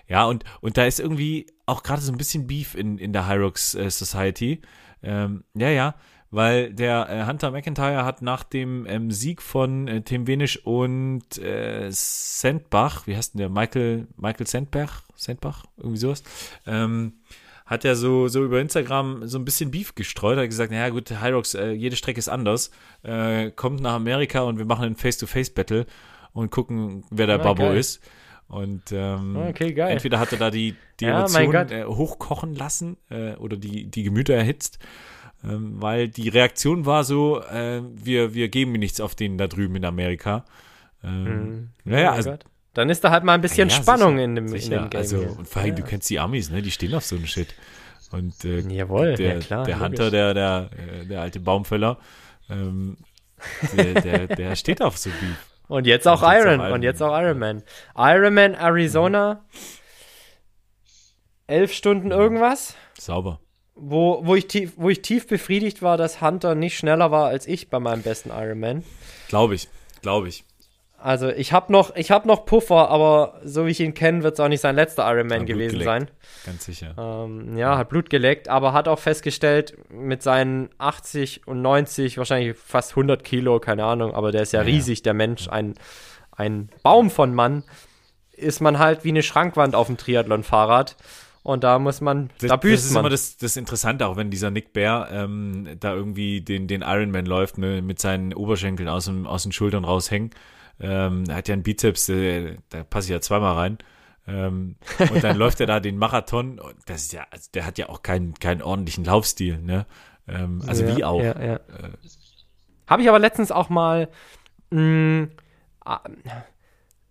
ja, 0.08 0.24
und, 0.24 0.44
und 0.60 0.76
da 0.76 0.86
ist 0.86 1.00
irgendwie 1.00 1.46
auch 1.66 1.82
gerade 1.82 2.02
so 2.02 2.10
ein 2.10 2.18
bisschen 2.18 2.46
Beef 2.46 2.74
in, 2.74 2.98
in 2.98 3.12
der 3.12 3.28
Hyrox 3.28 3.74
äh, 3.74 3.90
Society. 3.90 4.60
Ähm, 5.02 5.44
ja, 5.54 5.68
ja, 5.68 5.94
weil 6.30 6.72
der 6.72 7.08
äh, 7.08 7.26
Hunter 7.26 7.50
McIntyre 7.50 8.04
hat 8.04 8.22
nach 8.22 8.42
dem 8.42 8.86
ähm, 8.86 9.10
Sieg 9.10 9.40
von 9.40 9.88
äh, 9.88 10.02
Tim 10.02 10.26
Wenisch 10.26 10.64
und 10.64 11.38
äh, 11.38 11.88
Sandbach, 11.90 13.06
wie 13.06 13.16
heißt 13.16 13.34
denn 13.34 13.38
der? 13.38 13.48
Michael, 13.48 14.08
Michael 14.16 14.46
Sandbach? 14.46 15.02
Sandbach? 15.14 15.64
Irgendwie 15.76 15.98
sowas. 15.98 16.22
Ähm, 16.66 17.14
hat 17.64 17.84
er 17.84 17.96
so, 17.96 18.28
so 18.28 18.44
über 18.44 18.60
Instagram 18.60 19.26
so 19.28 19.38
ein 19.38 19.44
bisschen 19.44 19.70
Beef 19.70 19.94
gestreut, 19.94 20.38
hat 20.38 20.48
gesagt, 20.48 20.70
naja 20.70 20.88
gut, 20.88 21.10
Hyrox, 21.10 21.54
äh, 21.54 21.72
jede 21.72 21.96
Strecke 21.96 22.18
ist 22.18 22.28
anders, 22.28 22.70
äh, 23.02 23.50
kommt 23.50 23.80
nach 23.80 23.94
Amerika 23.94 24.40
und 24.40 24.58
wir 24.58 24.64
machen 24.64 24.86
ein 24.86 24.96
Face-to-Face-Battle 24.96 25.84
und 26.32 26.50
gucken, 26.50 27.04
wer 27.10 27.26
der 27.26 27.40
ah, 27.40 27.42
Babo 27.42 27.72
ist. 27.72 28.00
Und 28.48 28.92
ähm, 28.92 29.36
okay, 29.36 29.74
entweder 29.78 30.18
hat 30.18 30.32
er 30.32 30.38
da 30.38 30.50
die, 30.50 30.74
die 31.00 31.04
ja, 31.04 31.20
Emotionen 31.20 31.70
äh, 31.70 31.84
hochkochen 31.84 32.54
lassen 32.54 32.96
äh, 33.10 33.34
oder 33.34 33.58
die, 33.58 33.90
die 33.90 34.02
Gemüter 34.02 34.34
erhitzt, 34.34 34.78
ähm, 35.44 35.80
weil 35.82 36.08
die 36.08 36.30
Reaktion 36.30 36.86
war 36.86 37.04
so, 37.04 37.42
äh, 37.42 37.82
wir, 37.94 38.32
wir 38.32 38.48
geben 38.48 38.72
nichts 38.72 39.00
auf 39.00 39.14
den 39.14 39.36
da 39.36 39.48
drüben 39.48 39.76
in 39.76 39.84
Amerika. 39.84 40.46
Ähm, 41.04 41.24
mhm. 41.24 41.68
Naja, 41.84 42.12
also, 42.12 42.30
Gott. 42.30 42.44
Dann 42.72 42.90
ist 42.90 43.04
da 43.04 43.10
halt 43.10 43.24
mal 43.24 43.34
ein 43.34 43.40
bisschen 43.40 43.68
ja, 43.68 43.74
Spannung 43.74 44.14
sicher, 44.14 44.24
in, 44.24 44.34
dem, 44.34 44.48
sicher. 44.48 44.76
in 44.76 44.82
dem 44.82 44.90
Game. 44.90 45.00
Also, 45.00 45.18
und 45.18 45.48
vor 45.48 45.62
allem, 45.62 45.70
ja. 45.70 45.76
du 45.76 45.82
kennst 45.82 46.08
die 46.08 46.18
Amis, 46.18 46.50
ne? 46.50 46.62
Die 46.62 46.70
stehen 46.70 46.94
auf 46.94 47.04
so 47.04 47.16
einem 47.16 47.26
Shit. 47.26 47.54
Und 48.10 48.44
äh, 48.44 48.60
Jawohl, 48.60 49.14
der, 49.14 49.34
ja 49.34 49.40
klar, 49.40 49.64
der 49.64 49.80
Hunter, 49.80 50.10
der, 50.10 50.32
der, 50.32 50.70
äh, 50.76 51.04
der 51.04 51.20
alte 51.20 51.40
Baumfäller, 51.40 51.98
ähm, 52.48 52.96
der, 53.76 54.00
der, 54.00 54.26
der 54.28 54.56
steht 54.56 54.80
auf 54.80 54.96
so 54.96 55.10
Beef. 55.10 55.57
Und 55.68 55.86
jetzt 55.86 56.08
auch 56.08 56.22
und 56.22 56.32
jetzt 56.32 56.44
Iron. 56.44 56.60
Auch 56.60 56.74
und 56.74 56.82
jetzt 56.82 57.02
auch 57.02 57.18
Iron 57.18 57.38
Man. 57.38 57.62
Iron 57.96 58.34
Man 58.34 58.54
Arizona. 58.54 59.44
Elf 61.46 61.72
Stunden 61.72 62.10
irgendwas. 62.10 62.74
Sauber. 62.98 63.40
Wo, 63.74 64.26
wo, 64.26 64.34
ich 64.34 64.48
tief, 64.48 64.72
wo 64.76 64.88
ich 64.88 65.02
tief 65.02 65.28
befriedigt 65.28 65.82
war, 65.82 65.96
dass 65.96 66.20
Hunter 66.20 66.54
nicht 66.54 66.76
schneller 66.76 67.10
war 67.10 67.26
als 67.26 67.46
ich 67.46 67.70
bei 67.70 67.78
meinem 67.78 68.02
besten 68.02 68.30
Iron 68.30 68.58
Man. 68.58 68.84
Glaube 69.28 69.54
ich. 69.54 69.68
Glaube 70.02 70.28
ich. 70.28 70.44
Also 71.00 71.28
ich 71.28 71.52
habe 71.52 71.70
noch, 71.70 71.94
hab 71.94 72.26
noch 72.26 72.44
Puffer, 72.44 72.90
aber 72.90 73.40
so 73.44 73.66
wie 73.66 73.70
ich 73.70 73.78
ihn 73.78 73.94
kenne, 73.94 74.24
wird 74.24 74.34
es 74.34 74.40
auch 74.40 74.48
nicht 74.48 74.60
sein 74.60 74.74
letzter 74.74 75.08
Ironman 75.08 75.46
gewesen 75.46 75.78
geleckt. 75.78 75.84
sein. 75.84 76.10
Ganz 76.44 76.64
sicher. 76.64 76.94
Ähm, 76.98 77.56
ja, 77.56 77.78
hat 77.78 77.88
Blut 77.88 78.10
geleckt, 78.10 78.48
aber 78.48 78.72
hat 78.72 78.88
auch 78.88 78.98
festgestellt, 78.98 79.78
mit 79.90 80.24
seinen 80.24 80.70
80 80.78 81.46
und 81.46 81.62
90, 81.62 82.18
wahrscheinlich 82.18 82.56
fast 82.58 82.90
100 82.92 83.22
Kilo, 83.22 83.60
keine 83.60 83.84
Ahnung, 83.84 84.12
aber 84.12 84.32
der 84.32 84.42
ist 84.42 84.52
ja, 84.52 84.60
ja 84.62 84.66
riesig, 84.66 85.02
der 85.02 85.14
Mensch, 85.14 85.48
ein, 85.48 85.74
ein 86.32 86.68
Baum 86.82 87.10
von 87.10 87.32
Mann, 87.32 87.62
ist 88.32 88.60
man 88.60 88.80
halt 88.80 89.04
wie 89.04 89.10
eine 89.10 89.22
Schrankwand 89.22 89.76
auf 89.76 89.86
dem 89.86 89.98
Triathlon-Fahrrad. 89.98 90.96
Und 91.44 91.64
da 91.64 91.78
muss 91.78 92.00
man, 92.00 92.30
das, 92.40 92.50
da 92.50 92.56
büßt 92.56 92.74
Das 92.74 92.84
ist 92.86 92.92
man. 92.92 93.00
immer 93.02 93.10
das, 93.10 93.36
das 93.36 93.56
Interessante, 93.56 94.06
auch 94.06 94.16
wenn 94.16 94.30
dieser 94.30 94.50
Nick 94.50 94.72
Bear 94.72 95.10
ähm, 95.12 95.76
da 95.78 95.94
irgendwie 95.94 96.40
den, 96.40 96.66
den 96.66 96.82
Ironman 96.82 97.24
läuft, 97.24 97.56
mit, 97.56 97.84
mit 97.84 98.00
seinen 98.00 98.34
Oberschenkeln 98.34 98.88
aus, 98.88 99.04
dem, 99.06 99.26
aus 99.26 99.44
den 99.44 99.52
Schultern 99.52 99.84
raushängen. 99.84 100.30
Ähm, 100.80 101.24
er 101.28 101.36
hat 101.36 101.48
ja 101.48 101.54
einen 101.54 101.62
Bizeps, 101.62 102.08
äh, 102.08 102.56
da 102.68 102.84
passe 102.84 103.06
ich 103.06 103.10
ja 103.10 103.20
zweimal 103.20 103.54
rein. 103.54 103.78
Ähm, 104.26 104.76
und 105.10 105.24
dann 105.24 105.36
läuft 105.36 105.60
er 105.60 105.66
da 105.66 105.80
den 105.80 105.96
Marathon. 105.96 106.60
Das 106.86 107.02
ist 107.02 107.12
ja, 107.12 107.26
also 107.30 107.48
der 107.54 107.64
hat 107.66 107.78
ja 107.78 107.88
auch 107.88 108.02
keinen, 108.02 108.34
keinen 108.34 108.62
ordentlichen 108.62 109.04
Laufstil, 109.04 109.58
ne? 109.58 109.86
Ähm, 110.28 110.62
also 110.66 110.84
ja, 110.84 110.96
wie 110.96 111.04
auch. 111.04 111.22
Ja, 111.22 111.40
ja. 111.40 111.54
Äh, 111.54 111.60
Habe 112.86 113.02
ich 113.02 113.08
aber 113.08 113.18
letztens 113.18 113.50
auch 113.50 113.70
mal. 113.70 114.08
Mh, 114.70 115.28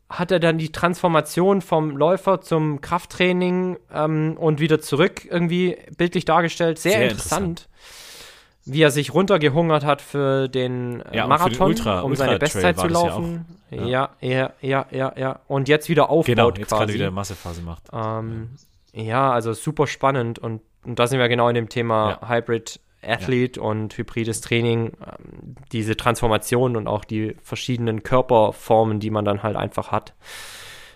hat 0.09 0.31
er 0.31 0.39
dann 0.39 0.57
die 0.57 0.71
Transformation 0.71 1.61
vom 1.61 1.97
Läufer 1.97 2.39
zum 2.39 2.79
Krafttraining 2.79 3.77
ähm, 3.91 4.37
und 4.37 4.59
wieder 4.59 4.79
zurück 4.79 5.25
irgendwie 5.25 5.77
bildlich 5.97 6.23
dargestellt. 6.23 6.79
Sehr, 6.79 6.93
Sehr 6.93 7.09
interessant. 7.09 7.61
interessant. 7.61 7.69
Wie 8.67 8.81
er 8.81 8.91
sich 8.91 9.13
runtergehungert 9.13 9.83
hat 9.85 10.01
für 10.01 10.47
den 10.47 11.01
äh, 11.01 11.17
Ja, 11.17 11.27
Marathon, 11.27 11.51
für 11.53 11.57
den 11.59 11.67
Ultra- 11.67 12.01
um 12.01 12.15
seine 12.15 12.33
Ultra-Trail 12.33 12.73
Bestzeit 12.73 12.79
zu 12.79 12.87
ja 12.87 12.91
laufen. 12.93 13.45
auch. 13.71 13.87
Ja, 13.87 14.09
ja, 14.21 14.53
ja, 14.61 14.85
ja, 14.91 15.13
ja. 15.17 15.39
Und 15.47 15.67
jetzt 15.67 15.89
wieder 15.89 16.09
aufbaut 16.09 16.25
Genau, 16.25 16.49
jetzt 16.49 16.67
quasi. 16.67 16.79
gerade 16.79 16.93
wieder 16.93 17.11
Massephase 17.11 17.61
macht. 17.61 17.83
Ähm, 17.91 18.49
ja, 18.93 19.31
also 19.31 19.53
super 19.53 19.87
spannend 19.87 20.39
und, 20.39 20.61
und 20.85 20.99
da 20.99 21.07
sind 21.07 21.19
wir 21.19 21.27
genau 21.27 21.49
in 21.49 21.55
dem 21.55 21.69
Thema 21.69 22.19
Ja. 22.21 22.29
Hybrid 22.29 22.79
Athlete 23.03 23.61
und 23.61 23.95
hybrides 23.97 24.41
Training, 24.41 24.93
ähm, 25.05 25.55
diese 25.71 25.95
Transformation 25.95 26.75
und 26.75 26.87
auch 26.87 27.05
die 27.05 27.35
verschiedenen 27.43 28.03
Körperformen, 28.03 28.99
die 28.99 29.11
man 29.11 29.23
dann 29.23 29.43
halt 29.43 29.55
einfach 29.55 29.91
hat. 29.91 30.13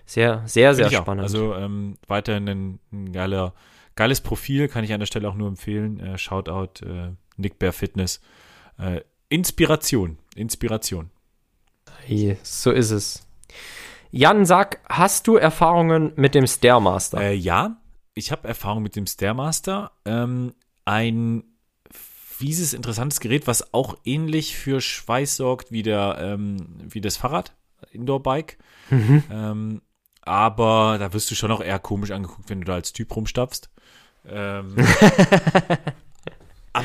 Sehr, 0.06 0.42
sehr, 0.46 0.74
sehr 0.74 0.88
ich 0.88 0.98
auch. 0.98 1.02
spannend. 1.04 1.24
Also 1.24 1.54
ähm, 1.54 1.98
weiterhin 2.08 2.50
ein, 2.50 2.80
ein 2.92 3.12
geiler, 3.14 3.54
geiles 3.96 4.20
Profil, 4.20 4.68
kann 4.68 4.84
ich 4.84 4.92
an 4.94 5.00
der 5.00 5.08
Stelle 5.08 5.30
auch 5.30 5.36
nur 5.36 5.48
empfehlen. 5.48 6.00
Äh, 6.00 6.18
Shoutout 6.18 6.84
äh, 6.86 7.12
Nick 7.42 7.60
Bear 7.60 7.74
Fitness. 7.74 8.22
Äh, 8.78 9.02
Inspiration, 9.30 10.18
Inspiration. 10.36 11.10
So 12.44 12.72
ist 12.72 12.92
es. 12.92 13.28
Jan, 14.12 14.46
sag, 14.46 14.80
hast 14.90 15.28
du 15.28 15.38
Erfahrungen 15.38 16.14
mit 16.16 16.36
dem 16.36 16.48
Stairmaster? 16.48 17.22
Äh, 17.22 17.34
ja, 17.36 17.78
ich 18.14 18.32
habe 18.32 18.48
Erfahrung 18.48 18.84
mit 18.84 18.96
dem 18.96 19.08
Stairmaster. 19.08 19.92
Ähm, 20.06 20.54
ein 20.84 21.44
fieses, 21.92 22.74
interessantes 22.74 23.20
Gerät, 23.20 23.48
was 23.48 23.74
auch 23.74 23.98
ähnlich 24.04 24.58
für 24.58 24.82
Schweiß 24.82 25.38
sorgt 25.38 25.72
wie, 25.72 25.84
der, 25.84 26.18
ähm, 26.20 26.58
wie 26.90 27.00
das 27.00 27.16
Fahrrad, 27.16 27.54
Indoor-Bike. 27.92 28.58
Mhm. 28.90 29.24
Ähm, 29.32 29.82
aber 30.24 30.98
da 31.00 31.14
wirst 31.14 31.32
du 31.32 31.36
schon 31.36 31.52
auch 31.52 31.62
eher 31.62 31.80
komisch 31.80 32.12
angeguckt, 32.12 32.50
wenn 32.50 32.62
du 32.62 32.66
da 32.66 32.74
als 32.74 32.94
Typ 32.94 33.16
rumstapfst. 33.16 33.70
Ähm, 34.28 34.76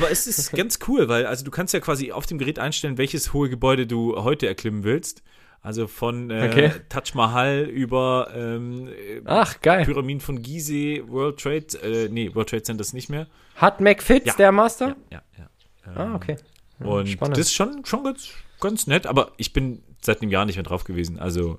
aber 0.07 0.11
es 0.11 0.27
ist 0.27 0.51
ganz 0.53 0.79
cool, 0.87 1.07
weil 1.09 1.25
also 1.25 1.43
du 1.45 1.51
kannst 1.51 1.73
ja 1.73 1.79
quasi 1.79 2.11
auf 2.11 2.25
dem 2.25 2.37
Gerät 2.37 2.59
einstellen, 2.59 2.97
welches 2.97 3.33
hohe 3.33 3.49
Gebäude 3.49 3.85
du 3.87 4.15
heute 4.23 4.47
erklimmen 4.47 4.83
willst. 4.83 5.23
Also 5.61 5.87
von 5.87 6.29
äh, 6.29 6.47
Okay. 6.51 6.71
Taj 6.87 7.13
Mahal 7.15 7.63
über 7.63 8.29
ähm, 8.33 8.87
äh, 8.87 9.21
Ach, 9.25 9.59
geil. 9.61 9.85
Pyramiden 9.85 10.21
von 10.21 10.41
Gizeh, 10.41 11.03
World 11.07 11.39
Trade, 11.39 11.65
äh, 11.83 12.09
nee, 12.09 12.33
World 12.33 12.49
Trade 12.49 12.63
Center 12.63 12.81
ist 12.81 12.93
nicht 12.93 13.09
mehr. 13.09 13.27
Hat 13.55 13.81
McFit 13.81 14.25
Ja. 14.27 14.33
Stairmaster? 14.33 14.95
Ja, 15.11 15.21
ja, 15.37 15.49
ja. 15.85 15.93
Ah, 15.95 16.15
okay. 16.15 16.37
Ja, 16.79 16.85
Und 16.85 17.09
spannend. 17.09 17.37
das 17.37 17.47
ist 17.47 17.53
schon, 17.55 17.83
schon 17.85 18.03
ganz, 18.03 18.29
ganz 18.61 18.87
nett, 18.87 19.07
aber 19.07 19.31
ich 19.37 19.51
bin 19.51 19.81
seit 20.01 20.21
einem 20.21 20.31
Jahr 20.31 20.45
nicht 20.45 20.55
mehr 20.55 20.63
drauf 20.63 20.83
gewesen. 20.83 21.19
Also, 21.19 21.57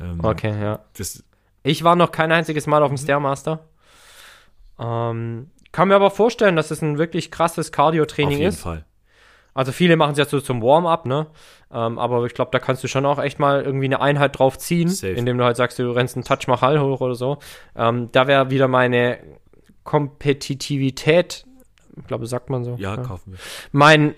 ähm, 0.00 0.18
Okay, 0.22 0.50
ja. 0.60 0.80
das, 0.96 1.22
Ich 1.62 1.84
war 1.84 1.94
noch 1.96 2.10
kein 2.12 2.32
einziges 2.32 2.66
Mal 2.66 2.82
auf 2.82 2.88
dem 2.90 2.98
Stairmaster. 2.98 3.60
Ähm, 4.78 5.50
kann 5.72 5.88
mir 5.88 5.94
aber 5.96 6.10
vorstellen, 6.10 6.56
dass 6.56 6.70
es 6.70 6.82
ein 6.82 6.98
wirklich 6.98 7.30
krasses 7.30 7.68
auf 7.68 7.72
Cardio-Training 7.72 8.38
jeden 8.38 8.48
ist. 8.48 8.60
Fall. 8.60 8.84
Also 9.54 9.72
viele 9.72 9.96
machen 9.96 10.12
es 10.12 10.18
ja 10.18 10.24
so 10.24 10.40
zum 10.40 10.62
Warm-up, 10.62 11.04
ne? 11.04 11.26
Ähm, 11.72 11.98
aber 11.98 12.24
ich 12.24 12.34
glaube, 12.34 12.50
da 12.52 12.60
kannst 12.60 12.84
du 12.84 12.88
schon 12.88 13.04
auch 13.04 13.18
echt 13.20 13.38
mal 13.40 13.62
irgendwie 13.62 13.86
eine 13.86 14.00
Einheit 14.00 14.38
drauf 14.38 14.56
ziehen, 14.56 14.88
Safe. 14.88 15.12
indem 15.12 15.36
du 15.36 15.44
halt 15.44 15.56
sagst, 15.56 15.78
du 15.78 15.90
rennst 15.90 16.16
einen 16.16 16.24
Touch 16.24 16.46
Mahal 16.46 16.80
hoch 16.80 17.00
oder 17.00 17.14
so. 17.14 17.38
Ähm, 17.76 18.08
da 18.12 18.26
wäre 18.26 18.50
wieder 18.50 18.68
meine 18.68 19.18
Kompetitivität, 19.84 21.44
ich 22.00 22.06
glaube, 22.06 22.26
sagt 22.26 22.50
man 22.50 22.62
so. 22.64 22.76
Ja, 22.78 22.96
kaufen 22.98 23.32
wir. 23.32 23.38
Mein, 23.72 24.14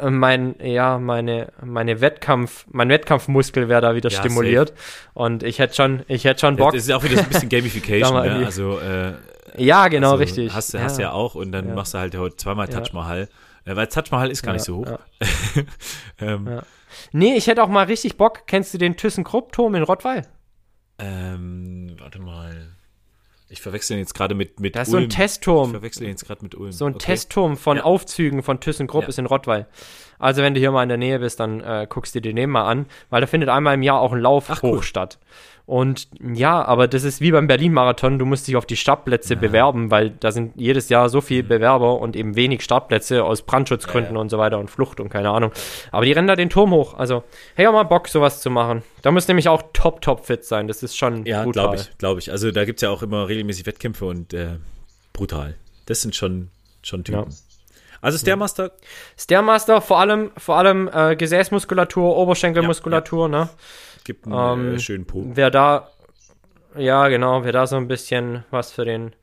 äh, 0.00 0.08
mein, 0.10 0.54
ja, 0.62 0.98
meine, 0.98 1.52
meine 1.62 2.00
Wettkampf, 2.00 2.66
mein 2.70 2.88
Wettkampfmuskel 2.88 3.68
wäre 3.68 3.82
da 3.82 3.94
wieder 3.94 4.08
Ja, 4.08 4.18
stimuliert. 4.18 4.72
Und 5.12 5.42
ich 5.42 5.58
hätte 5.58 5.74
schon, 5.74 6.02
ich 6.08 6.24
hätte 6.24 6.40
schon 6.40 6.56
Bock. 6.56 6.72
Das 6.72 6.84
ist 6.84 6.92
auch 6.92 7.04
wieder 7.04 7.16
so 7.16 7.22
ein 7.22 7.28
bisschen 7.28 7.48
Gamification, 7.50 8.22
ne? 8.22 8.46
Also, 8.46 8.78
äh, 8.78 9.12
ja, 9.56 9.88
genau, 9.88 10.12
also 10.12 10.20
richtig. 10.22 10.52
Hast 10.52 10.74
du 10.74 10.80
hast 10.80 10.98
ja. 10.98 11.12
auch 11.12 11.34
und 11.34 11.52
dann 11.52 11.68
Ja. 11.68 11.74
machst 11.74 11.94
du 11.94 11.98
halt 11.98 12.16
heute 12.16 12.36
zweimal 12.36 12.68
Ja. 12.70 12.80
Taj 12.80 12.92
Mahal. 12.92 13.28
Äh, 13.64 13.76
weil 13.76 13.86
Taj 13.88 14.04
Mahal 14.10 14.30
ist 14.30 14.42
gar 14.42 14.52
nicht 14.52 14.62
Ja, 14.62 14.64
so 14.66 14.76
hoch. 14.78 14.86
ja. 14.86 14.98
ähm, 16.20 16.46
Ja. 16.46 16.62
Nee, 17.12 17.34
ich 17.36 17.46
hätte 17.46 17.62
auch 17.62 17.68
mal 17.68 17.84
richtig 17.86 18.16
Bock. 18.16 18.46
Kennst 18.46 18.72
du 18.74 18.78
den 18.78 18.96
ThyssenKrupp-Turm 18.96 19.74
in 19.74 19.82
Rottweil? 19.82 20.22
ähm, 20.98 21.94
warte 21.98 22.18
mal. 22.20 22.74
Ich 23.50 23.62
verwechsel 23.62 23.94
ihn 23.96 24.00
jetzt 24.00 24.14
gerade 24.14 24.34
mit, 24.34 24.60
mit 24.60 24.74
Das 24.76 24.88
ist 24.88 24.92
so 24.92 24.96
Ulm. 24.98 25.04
ein 25.06 25.08
Ich 25.10 25.16
Testturm. 25.16 25.70
verwechsel 25.70 26.02
ihn 26.02 26.10
jetzt 26.10 26.26
gerade 26.26 26.42
mit 26.42 26.54
Ulm. 26.54 26.70
So 26.72 26.84
ein 26.84 26.94
Okay. 26.96 27.04
Testturm 27.06 27.56
von 27.56 27.78
Ja. 27.78 27.84
Aufzügen 27.84 28.42
von 28.42 28.60
ThyssenKrupp 28.60 29.02
Ja. 29.04 29.08
ist 29.08 29.18
in 29.18 29.24
Rottweil. 29.26 29.66
Also 30.18 30.42
wenn 30.42 30.52
du 30.54 30.60
hier 30.60 30.70
mal 30.70 30.82
in 30.82 30.88
der 30.90 30.98
Nähe 30.98 31.18
bist, 31.18 31.40
dann 31.40 31.60
äh, 31.60 31.86
guckst 31.88 32.14
du 32.14 32.20
dir 32.20 32.34
den 32.34 32.50
mal 32.50 32.64
an, 32.66 32.86
weil 33.08 33.20
da 33.22 33.26
findet 33.26 33.48
einmal 33.48 33.74
im 33.74 33.82
Jahr 33.82 34.00
auch 34.00 34.12
ein 34.12 34.20
Lauf 34.20 34.46
Ach, 34.50 34.60
hoch 34.62 34.72
cool. 34.76 34.82
statt. 34.82 35.18
Und 35.68 36.08
ja, 36.34 36.64
aber 36.64 36.88
das 36.88 37.04
ist 37.04 37.20
wie 37.20 37.30
beim 37.30 37.46
Berlin-Marathon, 37.46 38.18
du 38.18 38.24
musst 38.24 38.48
dich 38.48 38.56
auf 38.56 38.64
die 38.64 38.74
Startplätze 38.78 39.36
bewerben, 39.36 39.90
weil 39.90 40.08
da 40.18 40.32
sind 40.32 40.54
jedes 40.56 40.88
Jahr 40.88 41.10
so 41.10 41.20
viele 41.20 41.42
Bewerber 41.42 42.00
und 42.00 42.16
eben 42.16 42.36
wenig 42.36 42.62
Startplätze 42.62 43.22
aus 43.22 43.42
Brandschutzgründen 43.42 44.12
Mhm. 44.12 44.14
Ja, 44.14 44.18
ja. 44.18 44.22
und 44.22 44.28
so 44.30 44.38
weiter 44.38 44.58
und 44.58 44.70
Flucht 44.70 44.98
und 44.98 45.10
keine 45.10 45.28
Ahnung. 45.28 45.52
Aber 45.92 46.06
die 46.06 46.12
rennen 46.12 46.26
da 46.26 46.36
den 46.36 46.48
Turm 46.48 46.70
hoch. 46.70 46.94
Also, 46.94 47.22
hey, 47.54 47.66
auch 47.66 47.74
mal 47.74 47.82
Bock, 47.82 48.08
sowas 48.08 48.40
zu 48.40 48.48
machen. 48.48 48.82
Da 49.02 49.10
muss 49.10 49.28
nämlich 49.28 49.50
auch 49.50 49.62
top, 49.74 50.00
top 50.00 50.24
fit 50.24 50.42
sein. 50.42 50.68
Das 50.68 50.82
ist 50.82 50.96
schon 50.96 51.26
Ja, 51.26 51.44
brutal. 51.44 51.64
glaube 51.64 51.76
ich, 51.76 51.98
glaube 51.98 52.20
ich. 52.20 52.30
Also 52.32 52.50
da 52.50 52.64
gibt 52.64 52.78
es 52.78 52.82
ja 52.82 52.88
auch 52.88 53.02
immer 53.02 53.28
regelmäßig 53.28 53.66
Wettkämpfe 53.66 54.06
und 54.06 54.32
äh, 54.32 54.56
brutal. 55.12 55.54
Das 55.84 56.00
sind 56.00 56.16
schon, 56.16 56.48
schon 56.82 57.04
Typen. 57.04 57.24
Ja. 57.28 57.36
Also 58.00 58.16
Stairmaster, 58.16 58.70
Stairmaster, 59.18 59.80
vor 59.82 59.98
allem, 59.98 60.30
vor 60.38 60.56
allem 60.56 60.88
äh, 60.90 61.14
Gesäßmuskulatur, 61.16 62.16
Oberschenkelmuskulatur, 62.16 63.28
ne? 63.28 63.48
Gibt 64.04 64.26
einen 64.26 64.60
Ähm, 64.68 64.74
äh, 64.76 64.78
schönen 64.78 65.06
Po. 65.06 65.24
Wer 65.34 65.50
da, 65.50 65.88
ja 66.76 67.08
genau, 67.08 67.44
wer 67.44 67.52
da 67.52 67.66
so 67.66 67.76
ein 67.76 67.88
bisschen 67.88 68.44
was 68.50 68.72
für 68.72 68.84
den 68.84 69.14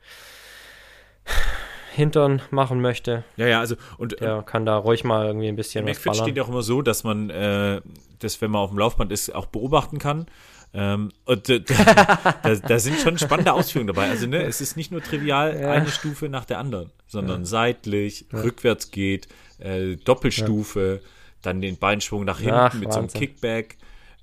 Hintern 1.92 2.42
machen 2.50 2.82
möchte, 2.82 3.24
Ja, 3.36 3.46
ja, 3.46 3.60
also 3.60 3.76
und 3.96 4.20
der 4.20 4.42
kann 4.42 4.66
da 4.66 4.76
ruhig 4.76 5.02
mal 5.02 5.26
irgendwie 5.26 5.48
ein 5.48 5.56
bisschen 5.56 5.84
was 5.86 5.96
McFit 5.96 6.14
steht 6.14 6.20
ballern. 6.24 6.36
ja 6.36 6.42
auch 6.42 6.48
immer 6.50 6.62
so, 6.62 6.82
dass 6.82 7.04
man 7.04 7.30
äh, 7.30 7.80
das, 8.18 8.40
wenn 8.42 8.50
man 8.50 8.60
auf 8.60 8.68
dem 8.70 8.78
Laufband 8.78 9.10
ist, 9.12 9.34
auch 9.34 9.46
beobachten 9.46 9.98
kann. 9.98 10.26
Ähm, 10.74 11.10
und 11.24 11.48
äh, 11.48 11.60
da, 11.62 12.54
da 12.54 12.78
sind 12.78 12.98
schon 12.98 13.16
spannende 13.16 13.54
Ausführungen 13.54 13.86
dabei. 13.86 14.10
Also 14.10 14.26
ne, 14.26 14.42
es 14.42 14.60
ist 14.60 14.76
nicht 14.76 14.90
nur 14.92 15.02
trivial 15.02 15.58
Ja. 15.58 15.70
eine 15.70 15.88
Stufe 15.88 16.28
nach 16.28 16.44
der 16.44 16.58
anderen, 16.58 16.90
sondern 17.06 17.46
seitlich, 17.46 18.26
rückwärts 18.30 18.90
geht, 18.90 19.28
äh, 19.58 19.96
Doppelstufe, 19.96 21.00
dann 21.40 21.62
den 21.62 21.78
Beinschwung 21.78 22.26
nach 22.26 22.40
hinten 22.40 22.54
Ach, 22.56 22.74
mit 22.74 22.92
so 22.92 22.98
einem 22.98 23.04
Wahnsinn. 23.06 23.20
Kickback. 23.20 23.78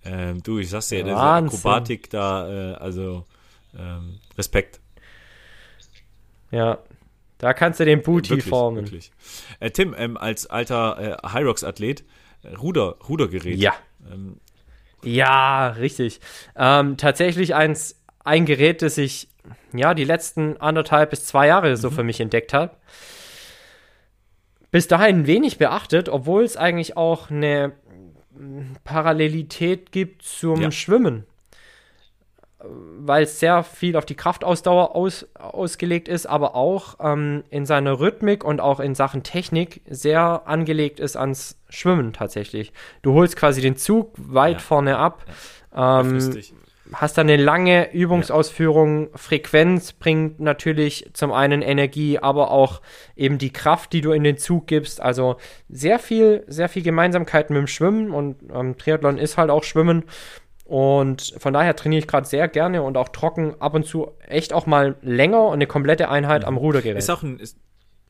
Ähm, 0.06 0.44
du, 0.44 0.60
ich 0.60 0.70
sag's 0.70 0.90
dir, 0.90 1.04
diese. 1.04 1.16
Akrobatik 1.18 2.10
da, 2.10 2.74
äh, 2.74 2.76
also 2.76 3.26
ähm, 3.78 4.20
Respekt. 4.38 4.80
Ja, 6.52 6.80
da 7.38 7.54
kannst 7.54 7.80
du 7.80 7.86
den 7.86 8.02
Booty 8.04 8.32
Wirklich, 8.32 8.48
formen. 8.50 8.78
wirklich. 8.78 9.12
Äh, 9.60 9.72
Tim, 9.72 9.96
ähm, 9.98 10.18
als 10.18 10.46
alter 10.48 11.20
äh, 11.24 11.28
Hyrox-Athlet, 11.34 12.04
äh, 12.44 12.54
Ruder, 12.56 12.96
Rudergerät. 13.08 13.58
Ja. 13.58 13.74
Ähm, 14.12 14.40
Ja, 15.04 15.70
richtig. 15.70 16.20
Ähm, 16.56 16.98
tatsächlich 16.98 17.56
eins, 17.56 18.00
ein 18.24 18.46
Gerät, 18.46 18.82
das 18.82 18.98
ich 18.98 19.28
ja 19.74 19.94
die 19.94 20.06
letzten 20.06 20.58
anderthalb 20.58 21.10
bis 21.10 21.26
zwei 21.26 21.48
Jahre 21.48 21.76
so 21.76 21.90
für 21.90 22.04
mich 22.04 22.22
entdeckt 22.22 22.54
habe. 22.54 22.76
Bis 24.72 24.88
dahin 24.88 25.28
wenig 25.28 25.58
beachtet, 25.58 26.10
obwohl 26.10 26.44
es 26.44 26.56
eigentlich 26.58 26.96
auch 26.98 27.30
eine 27.30 27.74
Parallelität 28.84 29.92
gibt 29.92 30.24
zum 30.24 30.62
Ja. 30.62 30.72
Schwimmen. 30.72 31.26
Weil 32.66 33.24
es 33.24 33.42
sehr 33.42 33.62
viel 33.64 33.98
auf 33.98 34.06
die 34.06 34.16
Kraftausdauer 34.16 34.96
aus, 34.96 35.28
ausgelegt 35.34 36.08
ist, 36.08 36.26
aber 36.26 36.56
auch 36.56 36.96
ähm, 37.02 37.44
in 37.50 37.66
seiner 37.66 38.00
Rhythmik 38.00 38.46
und 38.46 38.62
auch 38.62 38.80
in 38.80 38.96
Sachen 38.96 39.22
Technik 39.24 39.82
sehr 39.90 40.44
angelegt 40.46 41.02
ist 41.02 41.18
ans 41.18 41.60
Schwimmen 41.68 42.14
tatsächlich. 42.14 42.72
Du 43.02 43.14
holst 43.14 43.36
quasi 43.36 43.60
den 43.60 43.76
Zug 43.76 44.14
weit 44.18 44.54
Ja. 44.54 44.60
vorne 44.60 44.98
ab, 44.98 45.26
öffnest 45.72 46.36
ähm. 46.36 46.42
Hast 46.94 47.18
dann 47.18 47.30
eine 47.30 47.42
lange 47.42 47.92
Übungsausführung. 47.94 49.10
Frequenz 49.16 49.94
bringt 49.94 50.40
natürlich 50.40 51.10
zum 51.14 51.32
einen 51.32 51.62
Energie, 51.62 52.20
aber 52.20 52.52
auch 52.52 52.82
eben 53.16 53.38
die 53.38 53.52
Kraft, 53.52 53.94
die 53.94 54.02
du 54.02 54.12
in 54.12 54.24
den 54.24 54.38
Zug 54.38 54.68
gibst. 54.68 55.02
Also 55.02 55.38
sehr 55.70 56.00
viel, 56.00 56.44
sehr 56.48 56.70
viel 56.70 56.84
Gemeinsamkeiten 56.84 57.54
mit 57.54 57.62
dem 57.62 57.68
Schwimmen 57.68 58.12
und 58.12 58.38
ähm, 58.54 58.78
Triathlon 58.78 59.18
ist 59.18 59.38
halt 59.38 59.50
auch 59.50 59.64
Schwimmen. 59.64 60.04
Und 60.66 61.36
von 61.38 61.54
daher 61.54 61.76
trainiere 61.76 62.00
ich 62.00 62.08
gerade 62.08 62.26
sehr 62.26 62.48
gerne 62.48 62.84
und 62.84 62.98
auch 62.98 63.10
trocken 63.10 63.56
ab 63.60 63.74
und 63.74 63.86
zu 63.86 64.12
echt 64.28 64.54
auch 64.54 64.66
mal 64.66 64.96
länger 65.02 65.48
und 65.48 65.54
eine 65.54 65.68
komplette 65.68 66.10
Einheit 66.10 66.46
am 66.46 66.58
Rudergerät. 66.58 66.96
Mhm. 66.96 67.00
Ist 67.00 67.10
auch 67.10 67.24
ein, 67.24 67.40
ist, 67.40 67.58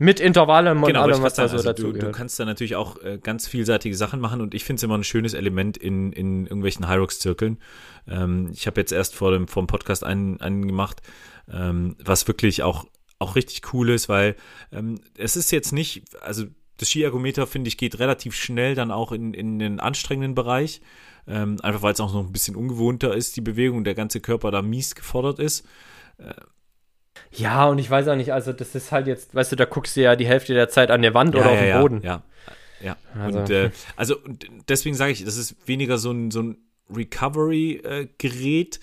Mit 0.03 0.19
Intervallen 0.19 0.79
und 0.79 0.85
genau, 0.85 1.03
allem, 1.03 1.21
was 1.21 1.35
da 1.35 1.47
so 1.47 1.55
also 1.55 1.69
dazu 1.69 1.93
du, 1.93 1.99
du 1.99 2.11
kannst 2.11 2.37
da 2.37 2.43
natürlich 2.43 2.75
auch 2.75 3.01
äh, 3.01 3.19
ganz 3.23 3.47
vielseitige 3.47 3.95
Sachen 3.95 4.19
machen 4.19 4.41
und 4.41 4.53
ich 4.53 4.65
finde 4.65 4.81
es 4.81 4.83
immer 4.83 4.97
ein 4.97 5.05
schönes 5.05 5.33
Element 5.33 5.77
in, 5.77 6.11
in 6.11 6.45
irgendwelchen 6.45 6.89
Hyrox-Zirkeln. 6.89 7.57
Ähm, 8.05 8.49
ich 8.51 8.67
habe 8.67 8.81
jetzt 8.81 8.91
erst 8.91 9.15
vor 9.15 9.31
dem, 9.31 9.47
vor 9.47 9.63
dem 9.63 9.67
Podcast 9.67 10.03
einen, 10.03 10.41
einen 10.41 10.67
gemacht, 10.67 11.01
ähm, 11.49 11.95
was 12.03 12.27
wirklich 12.27 12.63
auch, 12.63 12.85
auch 13.17 13.37
richtig 13.37 13.73
cool 13.73 13.91
ist, 13.91 14.09
weil 14.09 14.35
ähm, 14.73 14.99
es 15.17 15.37
ist 15.37 15.51
jetzt 15.51 15.71
nicht, 15.71 16.03
also 16.19 16.47
das 16.75 16.89
Skiergometer, 16.89 17.47
finde 17.47 17.69
ich, 17.69 17.77
geht 17.77 17.97
relativ 17.99 18.35
schnell 18.35 18.75
dann 18.75 18.91
auch 18.91 19.13
in, 19.13 19.33
in 19.33 19.57
den 19.57 19.79
anstrengenden 19.79 20.35
Bereich. 20.35 20.81
Ähm, 21.27 21.61
einfach 21.61 21.81
weil 21.81 21.93
es 21.93 22.01
auch 22.01 22.13
noch 22.13 22.25
ein 22.25 22.33
bisschen 22.33 22.57
ungewohnter 22.57 23.15
ist, 23.15 23.37
die 23.37 23.41
Bewegung, 23.41 23.85
der 23.85 23.95
ganze 23.95 24.19
Körper 24.19 24.51
da 24.51 24.61
mies 24.61 24.95
gefordert 24.95 25.39
ist. 25.39 25.65
Ja, 27.35 27.65
und 27.65 27.79
ich 27.79 27.89
weiß 27.89 28.07
auch 28.07 28.15
nicht, 28.15 28.31
also 28.31 28.53
das 28.53 28.75
ist 28.75 28.91
halt 28.91 29.07
jetzt, 29.07 29.33
weißt 29.33 29.51
du, 29.51 29.55
da 29.55 29.65
guckst 29.65 29.95
du 29.95 30.01
ja 30.01 30.15
die 30.15 30.27
Hälfte 30.27 30.53
der 30.53 30.69
Zeit 30.69 30.91
an 30.91 31.01
der 31.01 31.13
Wand 31.13 31.35
ja, 31.35 31.41
oder 31.41 31.49
ja, 31.49 31.53
auf 31.53 31.59
den 31.59 31.69
ja, 31.69 31.81
Boden. 31.81 32.01
Ja, 32.03 32.23
ja. 32.83 32.97
Also. 33.19 33.39
Und, 33.39 33.49
äh, 33.49 33.71
also 33.95 34.15
deswegen 34.67 34.95
sage 34.95 35.11
ich, 35.11 35.23
das 35.25 35.37
ist 35.37 35.67
weniger 35.67 35.97
so 35.97 36.11
ein, 36.11 36.31
so 36.31 36.41
ein 36.41 36.57
Recovery-Gerät. 36.93 38.79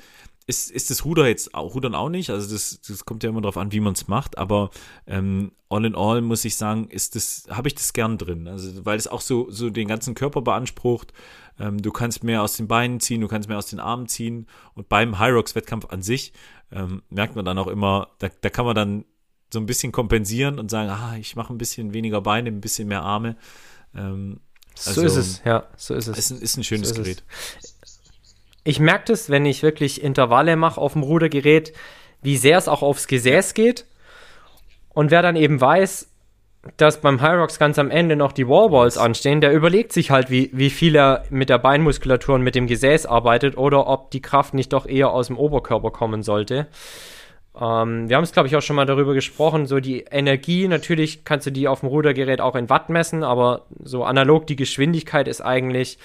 ist, 0.47 0.71
ist 0.71 0.91
das 0.91 1.05
Ruder 1.05 1.29
jetzt 1.29 1.55
auch, 1.55 1.75
Rudern 1.75 1.95
auch 1.95 2.09
nicht, 2.09 2.31
also 2.31 2.53
das, 2.53 2.81
das 2.87 3.05
kommt 3.05 3.23
ja 3.23 3.31
immer 3.31 3.41
darauf 3.41 3.57
an, 3.57 3.73
wie 3.73 3.81
man 3.81 3.93
es 3.93 4.09
macht, 4.09 4.37
aber 4.37 4.71
ähm, 5.07 5.53
all 5.69 5.85
in 5.85 5.95
all 5.95 6.21
muss 6.23 6.45
ich 6.45 6.57
sagen, 6.57 6.89
ist 6.89 7.15
das, 7.15 7.45
habe 7.51 7.69
ich 7.69 7.75
das 7.77 7.93
gern 7.93 8.19
drin, 8.19 8.49
also 8.49 8.85
weil 8.85 8.99
es 8.99 9.07
auch 9.07 9.21
so, 9.21 9.51
so 9.51 9.71
den 9.71 9.87
ganzen 9.87 10.15
Körper 10.15 10.43
beansprucht, 10.43 11.13
ähm, 11.61 11.81
du 11.81 11.93
kannst 11.93 12.25
mehr 12.25 12.43
aus 12.43 12.57
den 12.57 12.67
Beinen 12.67 12.99
ziehen, 13.01 13.21
du 13.21 13.29
kannst 13.29 13.49
mehr 13.49 13.59
aus 13.59 13.67
den 13.67 13.81
Armen 13.81 14.09
ziehen 14.09 14.47
und 14.75 14.89
beim 14.89 15.21
Hyrox-Wettkampf 15.21 15.87
an 15.91 16.03
sich 16.03 16.33
ähm, 16.73 17.03
merkt 17.11 17.37
man 17.37 17.45
dann 17.45 17.59
auch 17.59 17.67
immer, 17.67 18.09
da, 18.19 18.29
da 18.41 18.51
kann 18.51 18.65
man 18.65 18.75
dann 18.75 19.05
so 19.53 19.59
ein 19.59 19.67
bisschen 19.67 19.93
kompensieren 19.93 20.59
und 20.59 20.71
sagen, 20.71 20.91
ah, 20.91 21.17
ich 21.19 21.37
mache 21.37 21.53
ein 21.53 21.59
bisschen 21.59 21.93
weniger 21.93 22.21
Beine, 22.21 22.51
ein 22.51 22.61
bisschen 22.61 22.89
mehr 22.89 23.03
Arme. 23.03 23.37
Ähm, 23.95 24.41
so 24.75 25.03
ist 25.03 25.17
es, 25.17 25.43
ja, 25.45 25.67
so 25.77 25.95
ist 25.95 26.07
es. 26.07 26.19
Ist 26.19 26.31
ein, 26.31 26.41
ist 26.41 26.57
ein 26.57 26.65
schönes 26.65 26.89
So 26.91 26.95
ist 26.95 27.03
Gerät. 27.03 27.25
Ich 28.63 28.79
merke 28.79 29.07
das, 29.07 29.31
wenn 29.31 29.47
ich 29.47 29.63
wirklich 29.63 30.03
Intervalle 30.03 30.57
mache 30.57 30.81
auf 30.81 30.93
dem 30.93 31.03
Rudergerät, 31.03 31.73
wie 32.23 32.37
sehr 32.37 32.59
es 32.59 32.69
auch 32.69 32.83
aufs 32.83 33.09
Gesäß 33.09 33.55
geht. 33.55 33.87
Und 34.91 35.11
wer 35.11 35.23
dann 35.23 35.37
eben 35.37 35.61
weiß, 35.61 36.10
dass 36.77 37.01
beim 37.01 37.23
Hyrox 37.23 37.59
ganz 37.59 37.79
am 37.79 37.91
Ende 37.91 38.17
noch 38.17 38.33
die 38.33 38.47
Wallballs 38.47 38.99
anstehen, 38.99 39.41
der 39.41 39.53
überlegt 39.53 39.93
sich 39.93 40.11
halt, 40.11 40.31
wie, 40.31 40.51
wie 40.53 40.71
viel 40.71 40.95
er 40.95 41.25
mit 41.31 41.49
der 41.49 41.59
Beinmuskulatur 41.59 42.35
und 42.35 42.43
mit 42.43 42.55
dem 42.55 42.67
Gesäß 42.67 43.07
arbeitet 43.07 43.57
oder 43.57 43.87
ob 43.87 44.11
die 44.11 44.21
Kraft 44.21 44.53
nicht 44.53 44.73
doch 44.73 44.87
eher 44.87 45.11
aus 45.11 45.29
dem 45.29 45.39
Oberkörper 45.39 45.91
kommen 45.91 46.23
sollte. 46.23 46.67
Ähm, 47.59 48.09
wir 48.09 48.17
haben 48.17 48.25
es, 48.25 48.33
glaube 48.33 48.49
ich, 48.49 48.57
auch 48.57 48.63
schon 48.63 48.77
mal 48.77 48.85
darüber 48.85 49.15
gesprochen. 49.15 49.67
So 49.67 49.81
die 49.81 50.01
Energie, 50.11 50.69
natürlich 50.69 51.25
kannst 51.25 51.47
du 51.47 51.51
die 51.51 51.67
auf 51.67 51.81
dem 51.81 51.89
Rudergerät 51.89 52.43
auch 52.43 52.55
in 52.55 52.69
Watt 52.69 52.91
messen, 52.91 53.25
aber 53.25 53.65
so 53.83 54.05
analog 54.05 54.47
die 54.47 54.57
Geschwindigkeit 54.57 55.29
ist 55.29 55.41
eigentlich 55.41 55.99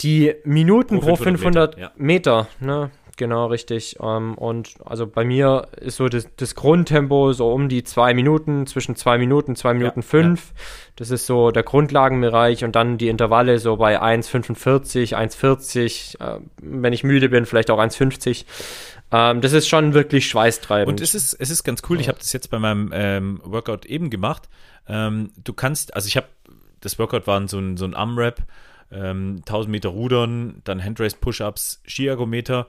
die 0.00 0.34
Minuten 0.44 1.00
pro 1.00 1.16
500, 1.16 1.76
Meter, 1.76 1.92
Meter 1.96 2.48
ne? 2.60 2.90
Genau, 3.18 3.46
richtig. 3.46 3.96
Ähm, 4.00 4.34
und 4.38 4.74
also 4.84 5.06
bei 5.06 5.24
mir 5.24 5.66
ist 5.80 5.96
so 5.96 6.08
das, 6.08 6.28
das, 6.36 6.54
Grundtempo 6.54 7.32
so 7.32 7.52
um 7.52 7.68
die 7.68 7.82
zwei 7.82 8.14
Minuten, 8.14 8.66
zwischen 8.68 8.94
zwei 8.94 9.18
Minuten, 9.18 9.56
zwei 9.56 9.74
Minuten 9.74 10.00
ja, 10.00 10.06
fünf. 10.06 10.52
Ja. 10.54 10.62
Das 10.96 11.10
ist 11.10 11.26
so 11.26 11.50
der 11.50 11.64
Grundlagenbereich 11.64 12.64
und 12.64 12.76
dann 12.76 12.96
die 12.96 13.08
Intervalle 13.08 13.58
so 13.58 13.76
bei 13.76 14.00
1,45, 14.00 15.16
1,40. 15.16 16.20
Äh, 16.20 16.40
wenn 16.62 16.92
ich 16.92 17.02
müde 17.02 17.28
bin, 17.28 17.44
vielleicht 17.44 17.70
auch 17.70 17.80
1,50. 17.80 18.44
Ähm, 19.10 19.40
das 19.40 19.52
ist 19.52 19.68
schon 19.68 19.94
wirklich 19.94 20.28
schweißtreibend. 20.28 20.88
Und 20.88 21.00
es 21.00 21.16
ist, 21.16 21.34
es 21.34 21.50
ist 21.50 21.64
ganz 21.64 21.82
cool. 21.90 21.96
Ja. 21.96 22.02
Ich 22.02 22.08
habe 22.08 22.18
das 22.18 22.32
jetzt 22.32 22.50
bei 22.50 22.60
meinem 22.60 22.90
ähm, 22.94 23.40
Workout 23.44 23.84
eben 23.84 24.10
gemacht. 24.10 24.48
Ähm, 24.88 25.32
du 25.42 25.52
kannst, 25.52 25.96
also 25.96 26.06
ich 26.06 26.16
habe, 26.16 26.28
das 26.80 27.00
Workout 27.00 27.26
war 27.26 27.48
so 27.48 27.58
ein, 27.58 27.76
so 27.76 27.84
ein 27.84 27.94
Armrap. 27.94 28.44
1000 28.90 29.44
ähm, 29.44 29.70
Meter 29.70 29.90
Rudern, 29.90 30.62
dann 30.64 30.82
Handrace 30.82 31.14
Push-Ups, 31.14 31.82
Skiergometer 31.86 32.68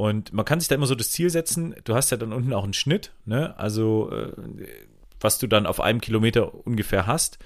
und 0.00 0.32
man 0.32 0.46
kann 0.46 0.60
sich 0.60 0.68
da 0.70 0.76
immer 0.76 0.86
so 0.86 0.94
das 0.94 1.10
Ziel 1.10 1.28
setzen. 1.28 1.74
Du 1.84 1.94
hast 1.94 2.08
ja 2.08 2.16
dann 2.16 2.32
unten 2.32 2.54
auch 2.54 2.64
einen 2.64 2.72
Schnitt, 2.72 3.12
ne? 3.26 3.54
Also 3.58 4.10
äh, 4.10 4.32
was 5.20 5.38
du 5.38 5.46
dann 5.46 5.66
auf 5.66 5.78
einem 5.78 6.00
Kilometer 6.00 6.66
ungefähr 6.66 7.06
hast. 7.06 7.38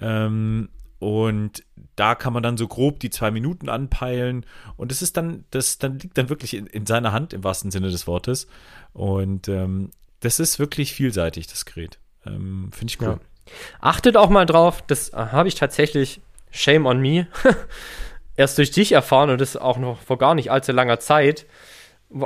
Ähm, 0.00 0.70
und 0.98 1.62
da 1.94 2.16
kann 2.16 2.32
man 2.32 2.42
dann 2.42 2.56
so 2.56 2.66
grob 2.66 2.98
die 2.98 3.10
zwei 3.10 3.30
Minuten 3.30 3.68
anpeilen. 3.68 4.44
Und 4.76 4.90
das 4.90 5.02
ist 5.02 5.16
dann, 5.16 5.44
das 5.52 5.78
dann 5.78 6.00
liegt 6.00 6.18
dann 6.18 6.28
wirklich 6.30 6.54
in, 6.54 6.66
in 6.66 6.84
seiner 6.84 7.12
Hand 7.12 7.32
im 7.32 7.44
wahrsten 7.44 7.70
Sinne 7.70 7.90
des 7.90 8.08
Wortes. 8.08 8.48
Und 8.92 9.46
ähm, 9.46 9.92
das 10.18 10.40
ist 10.40 10.58
wirklich 10.58 10.92
vielseitig, 10.92 11.46
das 11.46 11.64
Gerät. 11.64 12.00
Ähm, 12.26 12.70
Finde 12.72 12.92
ich 12.92 13.00
cool. 13.00 13.20
Ja. 13.20 13.52
Achtet 13.78 14.16
auch 14.16 14.30
mal 14.30 14.46
drauf, 14.46 14.82
das 14.84 15.12
habe 15.12 15.46
ich 15.46 15.54
tatsächlich, 15.54 16.20
shame 16.50 16.86
on 16.86 17.00
me, 17.00 17.28
erst 18.34 18.58
durch 18.58 18.72
dich 18.72 18.90
erfahren 18.90 19.30
und 19.30 19.40
das 19.40 19.56
auch 19.56 19.78
noch 19.78 20.02
vor 20.02 20.18
gar 20.18 20.34
nicht 20.34 20.50
allzu 20.50 20.72
langer 20.72 20.98
Zeit 20.98 21.46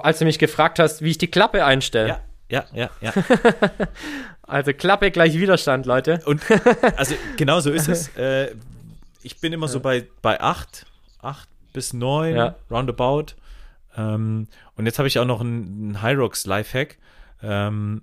als 0.02 0.18
du 0.18 0.24
mich 0.24 0.38
gefragt 0.38 0.78
hast, 0.78 1.02
wie 1.02 1.10
ich 1.10 1.18
die 1.18 1.30
Klappe 1.30 1.64
einstelle. 1.64 2.08
Ja, 2.08 2.20
ja, 2.48 2.64
ja, 2.72 2.90
ja. 3.00 3.12
also 4.42 4.72
Klappe 4.72 5.10
gleich 5.10 5.34
Widerstand, 5.38 5.86
Leute. 5.86 6.20
Und 6.26 6.42
also 6.96 7.14
genau 7.36 7.60
so 7.60 7.70
ist 7.70 7.88
es. 7.88 8.08
Äh, 8.16 8.54
ich 9.22 9.40
bin 9.40 9.52
immer 9.54 9.68
so 9.68 9.80
bei, 9.80 10.06
bei 10.20 10.38
8, 10.40 10.86
8 11.20 11.48
bis 11.72 11.94
9, 11.94 12.36
ja. 12.36 12.54
roundabout. 12.70 13.34
Ähm, 13.96 14.48
und 14.76 14.86
jetzt 14.86 14.98
habe 14.98 15.08
ich 15.08 15.18
auch 15.18 15.24
noch 15.24 15.40
einen, 15.40 15.96
einen 15.96 16.02
Hyrox 16.02 16.46
Lifehack. 16.46 16.98
Ähm, 17.42 18.02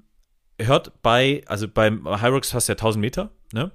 hört 0.59 1.01
bei, 1.01 1.43
also 1.45 1.67
beim 1.67 2.07
Hyrox 2.21 2.53
hast 2.53 2.69
du 2.69 2.73
ja 2.73 2.75
1000 2.75 3.01
Meter, 3.01 3.32
ne? 3.53 3.71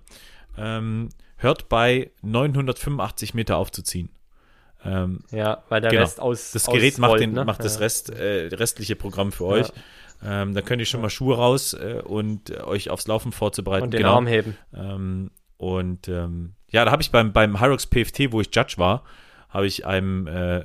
Ähm, 0.58 1.10
hört 1.36 1.68
bei 1.68 2.10
985 2.22 3.34
Meter 3.34 3.56
aufzuziehen. 3.56 4.10
Ähm, 4.86 5.20
ja, 5.30 5.62
weil 5.68 5.80
der 5.80 5.90
genau. 5.90 6.02
Rest 6.02 6.20
aus. 6.20 6.52
Das 6.52 6.66
Gerät 6.66 6.98
macht, 6.98 7.20
den, 7.20 7.32
ne? 7.32 7.44
macht 7.44 7.64
das 7.64 7.80
Rest, 7.80 8.10
äh, 8.10 8.48
restliche 8.52 8.96
Programm 8.96 9.32
für 9.32 9.44
euch. 9.44 9.72
Ähm, 10.24 10.54
da 10.54 10.62
könnt 10.62 10.80
ihr 10.80 10.86
schon 10.86 11.02
mal 11.02 11.10
Schuhe 11.10 11.36
raus 11.36 11.74
äh, 11.74 12.00
und 12.02 12.50
äh, 12.50 12.60
euch 12.62 12.90
aufs 12.90 13.06
Laufen 13.06 13.32
vorzubereiten. 13.32 13.84
Und 13.84 13.90
den 13.92 13.98
genau. 13.98 14.14
Arm 14.14 14.26
heben. 14.26 14.56
Ähm, 14.74 15.30
und 15.58 16.08
ähm, 16.08 16.54
ja, 16.70 16.84
da 16.84 16.90
habe 16.90 17.02
ich 17.02 17.10
beim, 17.10 17.32
beim 17.32 17.60
Hyrox 17.60 17.86
PFT, 17.86 18.32
wo 18.32 18.40
ich 18.40 18.48
Judge 18.54 18.74
war, 18.76 19.04
habe 19.48 19.66
ich 19.66 19.86
einem, 19.86 20.26
äh, 20.26 20.62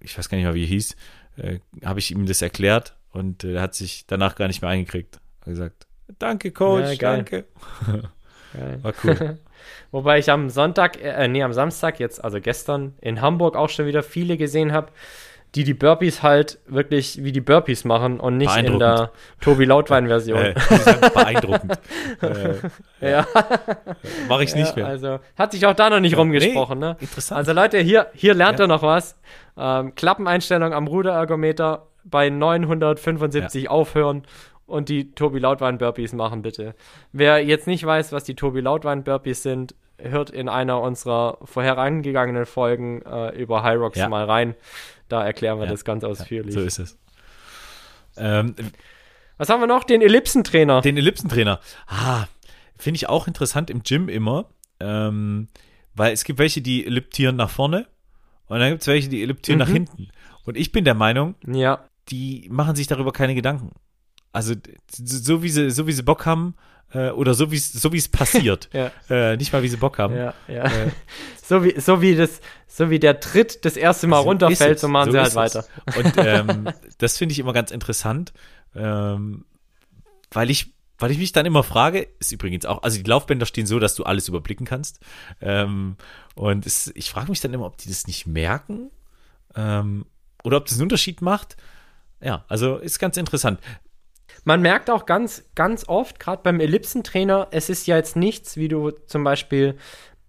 ich 0.00 0.16
weiß 0.16 0.28
gar 0.28 0.36
nicht 0.36 0.44
mehr, 0.44 0.54
wie 0.54 0.64
er 0.64 0.68
hieß, 0.68 0.96
äh, 1.36 1.58
habe 1.84 1.98
ich 1.98 2.10
ihm 2.10 2.26
das 2.26 2.42
erklärt 2.42 2.96
und 3.12 3.44
äh, 3.44 3.54
er 3.54 3.62
hat 3.62 3.74
sich 3.74 4.06
danach 4.06 4.36
gar 4.36 4.48
nicht 4.48 4.62
mehr 4.62 4.70
eingekriegt. 4.70 5.16
Er 5.16 5.40
hat 5.40 5.46
gesagt, 5.46 5.86
danke 6.18 6.52
Coach, 6.52 6.92
ja, 6.92 6.96
danke. 6.96 7.46
War 8.82 8.94
cool. 9.04 9.38
Wobei 9.90 10.18
ich 10.18 10.30
am 10.30 10.50
Sonntag, 10.50 11.02
äh, 11.02 11.28
nee, 11.28 11.42
am 11.42 11.52
Samstag 11.52 11.98
jetzt, 12.00 12.22
also 12.22 12.40
gestern, 12.40 12.94
in 13.00 13.20
Hamburg 13.20 13.56
auch 13.56 13.68
schon 13.68 13.86
wieder 13.86 14.02
viele 14.02 14.36
gesehen 14.36 14.72
habe, 14.72 14.88
die 15.54 15.64
die 15.64 15.74
Burpees 15.74 16.22
halt 16.22 16.58
wirklich 16.66 17.24
wie 17.24 17.32
die 17.32 17.40
Burpees 17.40 17.84
machen 17.84 18.20
und 18.20 18.36
nicht 18.36 18.56
in 18.56 18.78
der 18.78 19.10
Tobi 19.40 19.64
Lautwein-Version. 19.64 20.40
Äh, 20.70 21.10
beeindruckend. 21.10 21.78
äh, 23.00 23.10
ja. 23.10 23.26
Mache 24.28 24.44
ich 24.44 24.54
nicht 24.54 24.76
mehr. 24.76 24.86
Also 24.86 25.18
hat 25.36 25.52
sich 25.52 25.66
auch 25.66 25.74
da 25.74 25.90
noch 25.90 26.00
nicht 26.00 26.16
rumgesprochen. 26.16 26.78
Nee, 26.78 26.86
ne? 26.86 26.96
Interessant. 27.00 27.38
Also 27.38 27.52
Leute, 27.52 27.78
hier, 27.78 28.06
hier 28.14 28.34
lernt 28.34 28.58
ja. 28.58 28.64
ihr 28.64 28.68
noch 28.68 28.82
was. 28.82 29.16
Ähm, 29.58 29.94
Klappeneinstellung 29.94 30.72
am 30.72 30.86
Ruderergometer 30.86 31.86
bei 32.04 32.30
975 32.30 33.64
ja. 33.64 33.70
aufhören 33.70 34.22
und 34.70 34.88
die 34.88 35.12
Tobi 35.12 35.38
Lautwein 35.38 35.78
Burpees 35.78 36.12
machen, 36.12 36.42
bitte. 36.42 36.74
Wer 37.12 37.44
jetzt 37.44 37.66
nicht 37.66 37.84
weiß, 37.84 38.12
was 38.12 38.24
die 38.24 38.34
Tobi 38.34 38.60
Lautwein 38.60 39.04
Burpees 39.04 39.42
sind, 39.42 39.74
hört 39.98 40.30
in 40.30 40.48
einer 40.48 40.80
unserer 40.80 41.38
vorherangegangenen 41.44 42.46
Folgen 42.46 43.02
äh, 43.02 43.30
über 43.36 43.62
High 43.62 43.78
Rocks 43.78 43.98
ja. 43.98 44.08
mal 44.08 44.24
rein. 44.24 44.54
Da 45.08 45.24
erklären 45.24 45.58
wir 45.58 45.64
ja. 45.64 45.70
das 45.70 45.84
ganz 45.84 46.04
ausführlich. 46.04 46.54
so 46.54 46.60
ist 46.60 46.78
es. 46.78 46.98
Ähm, 48.16 48.54
was 49.36 49.48
haben 49.48 49.60
wir 49.60 49.66
noch? 49.66 49.84
Den 49.84 50.02
Ellipsentrainer. 50.02 50.80
Den 50.80 50.96
Ellipsentrainer. 50.96 51.60
Ah, 51.86 52.26
finde 52.78 52.96
ich 52.96 53.08
auch 53.08 53.26
interessant 53.26 53.70
im 53.70 53.82
Gym 53.82 54.08
immer. 54.08 54.46
Ähm, 54.78 55.48
weil 55.94 56.12
es 56.12 56.24
gibt 56.24 56.38
welche, 56.38 56.62
die 56.62 56.86
elliptieren 56.86 57.36
nach 57.36 57.50
vorne 57.50 57.86
und 58.46 58.58
dann 58.58 58.70
gibt 58.70 58.82
es 58.82 58.88
welche, 58.88 59.08
die 59.08 59.22
elliptieren 59.22 59.58
mhm. 59.58 59.64
nach 59.64 59.72
hinten. 59.72 60.08
Und 60.44 60.56
ich 60.56 60.72
bin 60.72 60.84
der 60.84 60.94
Meinung, 60.94 61.34
ja. 61.46 61.84
die 62.08 62.48
machen 62.50 62.74
sich 62.74 62.86
darüber 62.86 63.12
keine 63.12 63.34
Gedanken. 63.34 63.70
Also 64.32 64.54
so 64.96 65.42
wie 65.42 65.48
sie, 65.48 65.70
so 65.70 65.86
wie 65.86 65.92
sie 65.92 66.02
Bock 66.02 66.26
haben 66.26 66.54
äh, 66.92 67.10
oder 67.10 67.34
so 67.34 67.50
wie 67.50 67.56
es 67.56 67.72
so 67.72 67.92
wie 67.92 67.98
es 67.98 68.08
passiert, 68.08 68.68
ja. 68.72 68.90
äh, 69.08 69.36
nicht 69.36 69.52
mal 69.52 69.62
wie 69.62 69.68
sie 69.68 69.76
Bock 69.76 69.98
haben. 69.98 70.16
Ja, 70.16 70.34
ja. 70.48 70.64
Äh, 70.64 70.90
so 71.42 71.64
wie 71.64 71.80
so 71.80 72.00
wie 72.00 72.14
das, 72.14 72.40
so 72.66 72.90
wie 72.90 72.98
der 72.98 73.20
Tritt 73.20 73.64
das 73.64 73.76
erste 73.76 74.06
Mal 74.06 74.22
so 74.22 74.28
runterfällt, 74.28 74.78
so 74.78 74.88
machen 74.88 75.06
so 75.06 75.12
sie 75.12 75.20
halt 75.20 75.34
weiter. 75.34 75.64
Und 75.96 76.14
ähm, 76.16 76.68
das 76.98 77.18
finde 77.18 77.32
ich 77.32 77.38
immer 77.38 77.52
ganz 77.52 77.70
interessant, 77.70 78.32
ähm, 78.74 79.44
weil 80.30 80.50
ich 80.50 80.72
weil 81.00 81.10
ich 81.10 81.18
mich 81.18 81.32
dann 81.32 81.46
immer 81.46 81.62
frage, 81.62 82.06
ist 82.18 82.30
übrigens 82.30 82.66
auch, 82.66 82.82
also 82.82 82.98
die 82.98 83.08
Laufbänder 83.08 83.46
stehen 83.46 83.66
so, 83.66 83.78
dass 83.78 83.94
du 83.94 84.04
alles 84.04 84.28
überblicken 84.28 84.66
kannst. 84.66 85.00
Ähm, 85.40 85.96
und 86.34 86.66
es, 86.66 86.92
ich 86.94 87.10
frage 87.10 87.30
mich 87.30 87.40
dann 87.40 87.54
immer, 87.54 87.64
ob 87.64 87.78
die 87.78 87.88
das 87.88 88.06
nicht 88.06 88.26
merken 88.26 88.90
ähm, 89.56 90.04
oder 90.44 90.58
ob 90.58 90.66
das 90.66 90.74
einen 90.74 90.82
Unterschied 90.82 91.22
macht. 91.22 91.56
Ja, 92.20 92.44
also 92.48 92.76
ist 92.76 92.98
ganz 92.98 93.16
interessant. 93.16 93.60
Man 94.44 94.62
merkt 94.62 94.90
auch 94.90 95.06
ganz, 95.06 95.44
ganz 95.54 95.88
oft, 95.88 96.18
gerade 96.18 96.42
beim 96.42 96.60
Ellipsentrainer, 96.60 97.48
es 97.50 97.68
ist 97.68 97.86
ja 97.86 97.96
jetzt 97.96 98.16
nichts, 98.16 98.56
wie 98.56 98.68
du 98.68 98.90
zum 98.90 99.24
Beispiel, 99.24 99.76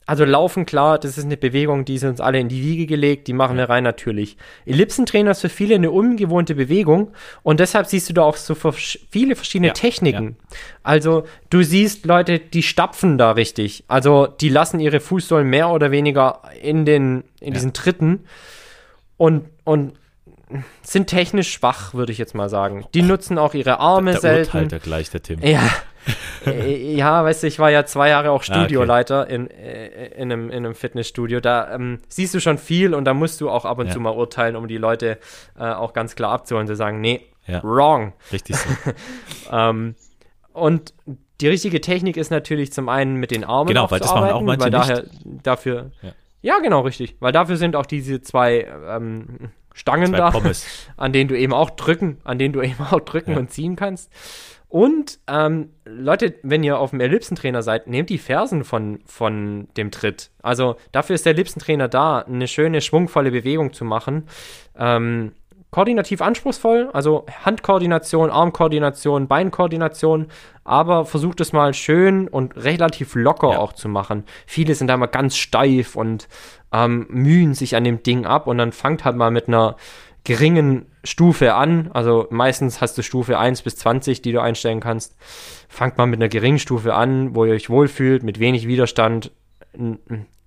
also 0.06 0.26
Laufen, 0.26 0.65
klar, 0.65 0.99
das 0.99 1.18
ist 1.18 1.23
eine 1.23 1.38
Bewegung, 1.38 1.86
die 1.86 1.95
ist 1.95 2.03
uns 2.03 2.19
alle 2.19 2.40
in 2.40 2.49
die 2.49 2.61
Wiege 2.61 2.86
gelegt, 2.86 3.28
die 3.28 3.34
machen 3.34 3.56
wir 3.56 3.69
rein 3.69 3.84
natürlich. 3.84 4.36
Ellipsentrainer 4.65 5.32
ist 5.32 5.41
für 5.41 5.49
viele 5.49 5.76
eine 5.76 5.91
ungewohnte 5.91 6.56
Bewegung 6.56 7.14
und 7.44 7.60
deshalb 7.60 7.88
siehst 7.88 8.10
du 8.10 8.14
da 8.14 8.23
auch 8.23 8.36
so 8.36 8.56
viele 8.56 9.36
verschiedene 9.36 9.68
ja, 9.68 9.73
Techniken. 9.73 10.36
Ja. 10.40 10.57
Also 10.84 11.23
du 11.49 11.64
siehst 11.64 12.06
Leute, 12.06 12.40
die 12.40 12.64
stapfen 12.64 13.18
da 13.18 13.32
richtig. 13.32 13.86
Also 13.88 14.28
die 14.28 14.49
lassen 14.49 14.80
ihre 14.80 14.99
Fußsohlen 14.99 15.48
mehr 15.48 15.69
oder 15.69 15.91
weniger 15.91 16.41
in 16.61 16.84
den, 16.84 17.23
in 17.40 17.49
ja. 17.49 17.53
diesen 17.53 17.72
Tritten 17.72 18.26
und, 19.18 19.45
und 19.64 19.94
sind 20.82 21.07
technisch 21.07 21.52
schwach, 21.52 21.94
würde 21.94 22.11
ich 22.11 22.18
jetzt 22.18 22.36
mal 22.36 22.49
sagen. 22.49 22.86
Die 22.94 23.02
nutzen 23.02 23.38
auch 23.38 23.53
ihre 23.53 23.80
Arme 23.80 24.11
der 24.11 24.19
selten. 24.22 24.48
urteilt 24.57 24.73
er 24.73 24.80
gleich, 24.80 25.10
der 25.10 25.22
Tim. 25.23 25.40
Ja. 25.41 25.61
Äh, 26.48 26.95
ja, 26.95 27.23
weißt 27.23 27.44
du, 27.44 27.48
ich 27.48 27.60
war 27.60 27.69
ja 27.69 27.86
zwei 27.86 28.10
Jahre 28.10 28.32
auch 28.32 28.41
Ah, 28.48 28.53
okay. 28.53 28.61
Studioleiter 28.61 29.28
in, 29.28 29.49
äh, 29.52 30.07
in, 30.15 30.32
einem, 30.32 30.49
in 30.49 30.65
einem 30.65 30.73
Fitnessstudio. 30.76 31.40
Da 31.41 31.73
ähm, 31.76 31.99
siehst 32.07 32.34
du 32.34 32.40
schon 32.40 32.57
viel 32.57 32.95
und 32.95 33.06
da 33.06 33.14
musst 33.14 33.40
du 33.41 33.49
auch 33.52 33.65
ab 33.65 33.78
und 33.78 33.86
Ja. 33.88 33.94
zu 33.94 33.99
mal 33.99 34.10
urteilen, 34.15 34.56
um 34.56 34.68
die 34.68 34.78
Leute 34.78 35.19
äh, 35.60 35.64
auch 35.64 35.94
ganz 35.94 36.15
klar 36.15 36.32
abzuholen, 36.32 36.65
zu 36.68 36.76
sagen, 36.76 37.02
nee, 37.02 37.22
Ja. 37.45 37.61
wrong. 37.64 38.14
Richtig 38.32 38.56
so. 38.56 38.69
Ähm, 39.52 39.95
und 40.53 40.94
die 41.41 41.48
richtige 41.48 41.82
Technik 41.82 42.18
ist 42.18 42.32
natürlich 42.32 42.72
zum 42.73 42.90
einen 42.90 43.15
mit 43.15 43.32
den 43.32 43.44
Armen 43.44 43.68
Genau, 43.68 43.90
weil 43.91 43.99
das 43.99 44.14
machen 44.14 44.32
auch 44.32 44.41
manche 44.41 44.64
weil 44.64 44.72
daher 44.72 45.03
dafür 45.23 45.91
Ja. 46.02 46.10
ja. 46.41 46.60
genau 46.60 46.82
richtig, 46.82 47.15
weil 47.19 47.32
dafür 47.32 47.57
sind 47.57 47.76
auch 47.76 47.86
diese 47.86 48.22
zwei 48.22 48.68
ähm, 48.90 49.49
Stangen 49.73 50.11
da, 50.11 50.31
Pommes. 50.31 50.65
an 50.98 51.14
denen 51.14 51.27
du 51.27 51.38
eben 51.38 51.53
auch 51.53 51.69
drücken, 51.72 52.18
an 52.23 52.38
denen 52.39 52.53
du 52.53 52.61
eben 52.64 52.84
auch 52.91 52.99
drücken 53.02 53.31
Ja. 53.34 53.38
und 53.39 53.52
ziehen 53.52 53.76
kannst. 53.76 54.11
Und 54.68 55.19
ähm, 55.27 55.72
Leute, 55.84 56.35
wenn 56.43 56.64
ihr 56.64 56.80
auf 56.80 56.91
dem 56.91 57.02
Ellipsentrainer 57.02 57.61
seid, 57.61 57.88
nehmt 57.88 58.10
die 58.10 58.18
Fersen 58.18 58.64
von, 58.64 58.99
von 59.06 59.68
dem 59.76 59.91
Tritt. 59.91 60.31
Also 60.41 60.77
dafür 60.93 61.15
ist 61.15 61.26
der 61.26 61.34
Ellipsentrainer 61.34 61.89
da, 61.89 62.19
eine 62.19 62.48
schöne, 62.48 62.80
schwungvolle 62.80 63.31
Bewegung 63.31 63.73
zu 63.73 63.84
machen. 63.84 64.27
Ähm, 64.77 65.34
koordinativ 65.72 66.22
anspruchsvoll, 66.22 66.89
also 66.93 67.26
Handkoordination, 67.43 68.30
Armkoordination, 68.30 69.27
Beinkoordination, 69.27 70.27
aber 70.64 71.06
versucht 71.06 71.41
es 71.41 71.52
mal 71.53 71.73
schön 71.73 72.27
und 72.30 72.56
relativ 72.56 73.15
locker 73.15 73.52
Ja. 73.52 73.60
auch 73.60 73.73
zu 73.73 73.89
machen. 73.89 74.23
Viele 74.45 74.76
sind 74.76 74.88
da 74.88 74.95
mal 74.98 75.07
ganz 75.07 75.35
steif 75.35 75.95
und 75.98 76.27
ähm, 76.72 77.07
mühen 77.10 77.53
sich 77.53 77.76
an 77.76 77.84
dem 77.84 78.03
Ding 78.03 78.26
ab 78.26 78.48
und 78.48 78.57
dann 78.57 78.72
fangt 78.72 79.03
halt 79.06 79.15
mal 79.15 79.31
mit 79.31 79.48
einer 79.48 79.76
geringen 80.23 80.85
Stufe 81.03 81.56
an. 81.56 81.89
Also 81.93 82.27
meistens 82.30 82.81
hast 82.81 82.98
du 82.98 83.02
Stufe 83.02 83.39
1 83.39 83.64
bis 83.64 83.76
20, 83.77 84.22
die 84.22 84.31
du 84.31 84.41
einstellen 84.41 84.80
kannst. 84.80 85.15
Fangt 85.68 85.98
mal 85.98 86.06
mit 86.06 86.19
einer 86.19 86.30
geringen 86.30 86.60
Stufe 86.60 86.93
an, 86.93 87.35
wo 87.35 87.45
ihr 87.45 87.53
euch 87.53 87.69
wohlfühlt, 87.69 88.23
mit 88.23 88.39
wenig 88.39 88.68
Widerstand. 88.68 89.31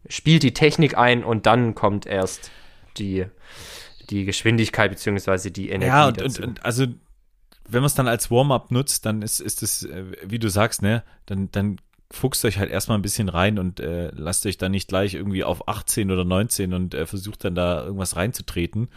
Spielt 0.08 0.42
die 0.42 0.54
Technik 0.54 0.96
ein 0.96 1.24
und 1.24 1.46
dann 1.46 1.74
kommt 1.74 2.06
erst 2.06 2.50
die, 2.98 3.26
die 4.10 4.24
Geschwindigkeit 4.24 4.90
beziehungsweise 4.90 5.50
die 5.50 5.70
Energie 5.70 5.86
Ja, 5.88 6.06
und, 6.08 6.18
und, 6.18 6.26
dazu. 6.26 6.42
und 6.42 6.64
also, 6.64 6.86
wenn 7.66 7.80
man 7.80 7.86
es 7.86 7.94
dann 7.94 8.06
als 8.06 8.30
Warm-up 8.30 8.70
nutzt, 8.70 9.06
dann 9.06 9.22
ist, 9.22 9.40
ist 9.40 9.62
es, 9.62 9.84
äh, 9.84 10.04
wie 10.22 10.38
du 10.38 10.48
sagst, 10.48 10.82
ne, 10.82 11.02
dann, 11.26 11.50
dann 11.50 11.78
fuchst 12.14 12.44
euch 12.44 12.58
halt 12.58 12.70
erstmal 12.70 12.98
ein 12.98 13.02
bisschen 13.02 13.28
rein 13.28 13.58
und 13.58 13.80
äh, 13.80 14.10
lasst 14.14 14.46
euch 14.46 14.56
dann 14.56 14.72
nicht 14.72 14.88
gleich 14.88 15.14
irgendwie 15.14 15.44
auf 15.44 15.68
18 15.68 16.10
oder 16.10 16.24
19 16.24 16.72
und 16.72 16.94
äh, 16.94 17.06
versucht 17.06 17.44
dann 17.44 17.54
da 17.54 17.84
irgendwas 17.84 18.16
reinzutreten. 18.16 18.88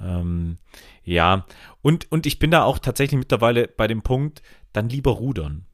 Ähm, 0.00 0.56
ja, 1.04 1.46
und, 1.82 2.10
und 2.10 2.26
ich 2.26 2.38
bin 2.38 2.50
da 2.50 2.64
auch 2.64 2.78
tatsächlich 2.78 3.18
mittlerweile 3.18 3.68
bei 3.68 3.86
dem 3.86 4.02
Punkt, 4.02 4.42
dann 4.72 4.88
lieber 4.88 5.12
rudern. 5.12 5.66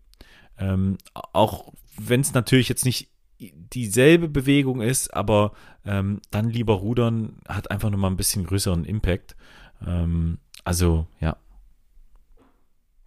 Ähm, 0.58 0.98
auch 1.32 1.72
wenn 1.98 2.22
es 2.22 2.32
natürlich 2.32 2.68
jetzt 2.68 2.84
nicht 2.84 3.10
dieselbe 3.38 4.28
Bewegung 4.28 4.80
ist, 4.80 5.12
aber 5.12 5.52
ähm, 5.84 6.20
dann 6.30 6.48
lieber 6.48 6.74
rudern 6.74 7.36
hat 7.46 7.70
einfach 7.70 7.90
nochmal 7.90 8.10
ein 8.10 8.16
bisschen 8.16 8.46
größeren 8.46 8.84
Impact. 8.84 9.36
Ähm, 9.86 10.38
also, 10.64 11.06
ja. 11.20 11.36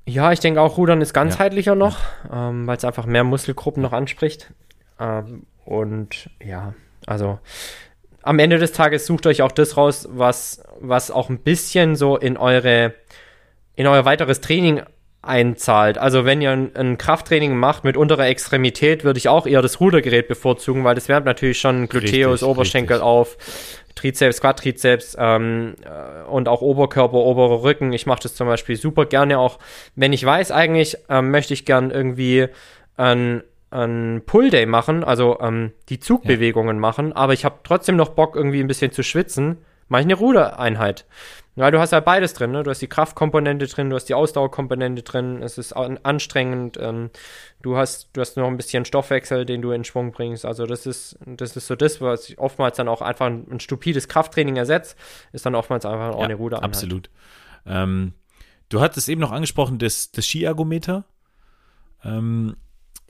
Ja, 0.09 0.31
ich 0.31 0.39
denke 0.39 0.59
auch, 0.59 0.77
Rudern 0.77 1.01
ist 1.01 1.13
ganzheitlicher 1.13 1.75
noch, 1.75 1.99
ähm, 2.33 2.65
weil 2.65 2.77
es 2.77 2.83
einfach 2.83 3.05
mehr 3.05 3.23
Muskelgruppen 3.23 3.83
noch 3.83 3.93
anspricht. 3.93 4.51
Ähm, 4.99 5.45
und 5.65 6.31
ja, 6.43 6.73
also 7.05 7.37
am 8.23 8.39
Ende 8.39 8.57
des 8.57 8.71
Tages 8.71 9.05
sucht 9.05 9.27
euch 9.27 9.43
auch 9.43 9.51
das 9.51 9.77
raus, 9.77 10.09
was, 10.11 10.63
was 10.79 11.11
auch 11.11 11.29
ein 11.29 11.37
bisschen 11.37 11.95
so 11.95 12.17
in 12.17 12.37
eure, 12.37 12.95
in 13.75 13.85
euer 13.85 14.03
weiteres 14.03 14.41
Training 14.41 14.81
einzahlt. 15.21 15.97
Also 15.97 16.23
wenn 16.23 16.41
ihr 16.41 16.51
ein, 16.51 16.75
ein 16.75 16.97
Krafttraining 16.97 17.55
macht 17.55 17.83
mit 17.83 17.97
unterer 17.97 18.27
Extremität, 18.27 19.03
würde 19.03 19.17
ich 19.17 19.27
auch 19.27 19.45
eher 19.45 19.61
das 19.61 19.79
Rudergerät 19.79 20.27
bevorzugen, 20.27 20.83
weil 20.83 20.95
das 20.95 21.09
wärmt 21.09 21.25
natürlich 21.25 21.59
schon 21.59 21.89
Gluteus, 21.89 22.33
Richtig, 22.33 22.47
Oberschenkel 22.47 22.95
richtig. 22.97 23.05
auf, 23.07 23.37
Trizeps, 23.95 24.39
Quadrizeps 24.39 25.17
ähm, 25.19 25.75
äh, 25.83 26.29
und 26.29 26.47
auch 26.47 26.61
Oberkörper, 26.61 27.17
oberer 27.17 27.63
Rücken. 27.63 27.91
Ich 27.91 28.05
mache 28.05 28.21
das 28.23 28.35
zum 28.35 28.47
Beispiel 28.47 28.77
super 28.77 29.05
gerne 29.05 29.39
auch, 29.39 29.59
wenn 29.95 30.13
ich 30.13 30.25
weiß, 30.25 30.51
eigentlich 30.51 30.97
ähm, 31.09 31.31
möchte 31.31 31.53
ich 31.53 31.65
gern 31.65 31.91
irgendwie 31.91 32.47
ein, 32.95 33.43
ein 33.71 34.21
Pull-Day 34.25 34.65
machen, 34.67 35.03
also 35.03 35.37
ähm, 35.41 35.73
die 35.89 35.99
Zugbewegungen 35.99 36.79
machen, 36.79 37.11
aber 37.11 37.33
ich 37.33 37.43
habe 37.43 37.59
trotzdem 37.65 37.97
noch 37.97 38.09
Bock, 38.09 38.37
irgendwie 38.37 38.61
ein 38.61 38.67
bisschen 38.67 38.93
zu 38.93 39.03
schwitzen, 39.03 39.57
mache 39.89 40.01
ich 40.01 40.07
eine 40.07 40.15
Rudereinheit. 40.15 41.05
Ja, 41.59 41.71
du 41.71 41.79
hast 41.79 41.91
ja 41.91 41.99
beides 41.99 42.33
drin, 42.33 42.51
ne? 42.51 42.63
Du 42.63 42.71
hast 42.71 42.81
die 42.81 42.87
Kraftkomponente 42.87 43.67
drin, 43.67 43.89
du 43.89 43.97
hast 43.97 44.05
die 44.05 44.13
Ausdauerkomponente 44.13 45.03
drin, 45.03 45.43
es 45.43 45.57
ist 45.57 45.73
an 45.73 45.99
anstrengend, 46.03 46.77
ähm, 46.79 47.09
du 47.61 47.75
hast, 47.75 48.11
du 48.13 48.21
hast 48.21 48.37
noch 48.37 48.47
ein 48.47 48.55
bisschen 48.55 48.85
Stoffwechsel, 48.85 49.45
den 49.45 49.61
du 49.61 49.71
in 49.71 49.83
Schwung 49.83 50.13
bringst. 50.13 50.45
Also 50.45 50.65
das 50.65 50.85
ist, 50.85 51.19
das 51.25 51.57
ist 51.57 51.67
so 51.67 51.75
das, 51.75 51.99
was 51.99 52.29
ich 52.29 52.39
oftmals 52.39 52.77
dann 52.77 52.87
auch 52.87 53.01
einfach 53.01 53.25
ein, 53.25 53.45
ein 53.51 53.59
stupides 53.59 54.07
Krafttraining 54.07 54.55
ersetzt, 54.55 54.97
ist 55.33 55.45
dann 55.45 55.53
oftmals 55.53 55.85
einfach 55.85 56.15
auch 56.15 56.23
eine 56.23 56.35
Rudereinheit. 56.35 56.69
Absolut. 56.69 57.09
Ähm, 57.65 58.13
du 58.69 58.79
hattest 58.79 59.09
eben 59.09 59.19
noch 59.19 59.33
angesprochen, 59.33 59.79
das, 59.79 60.11
das 60.11 60.25
Skiergometer. 60.25 61.03
Ähm, 62.05 62.55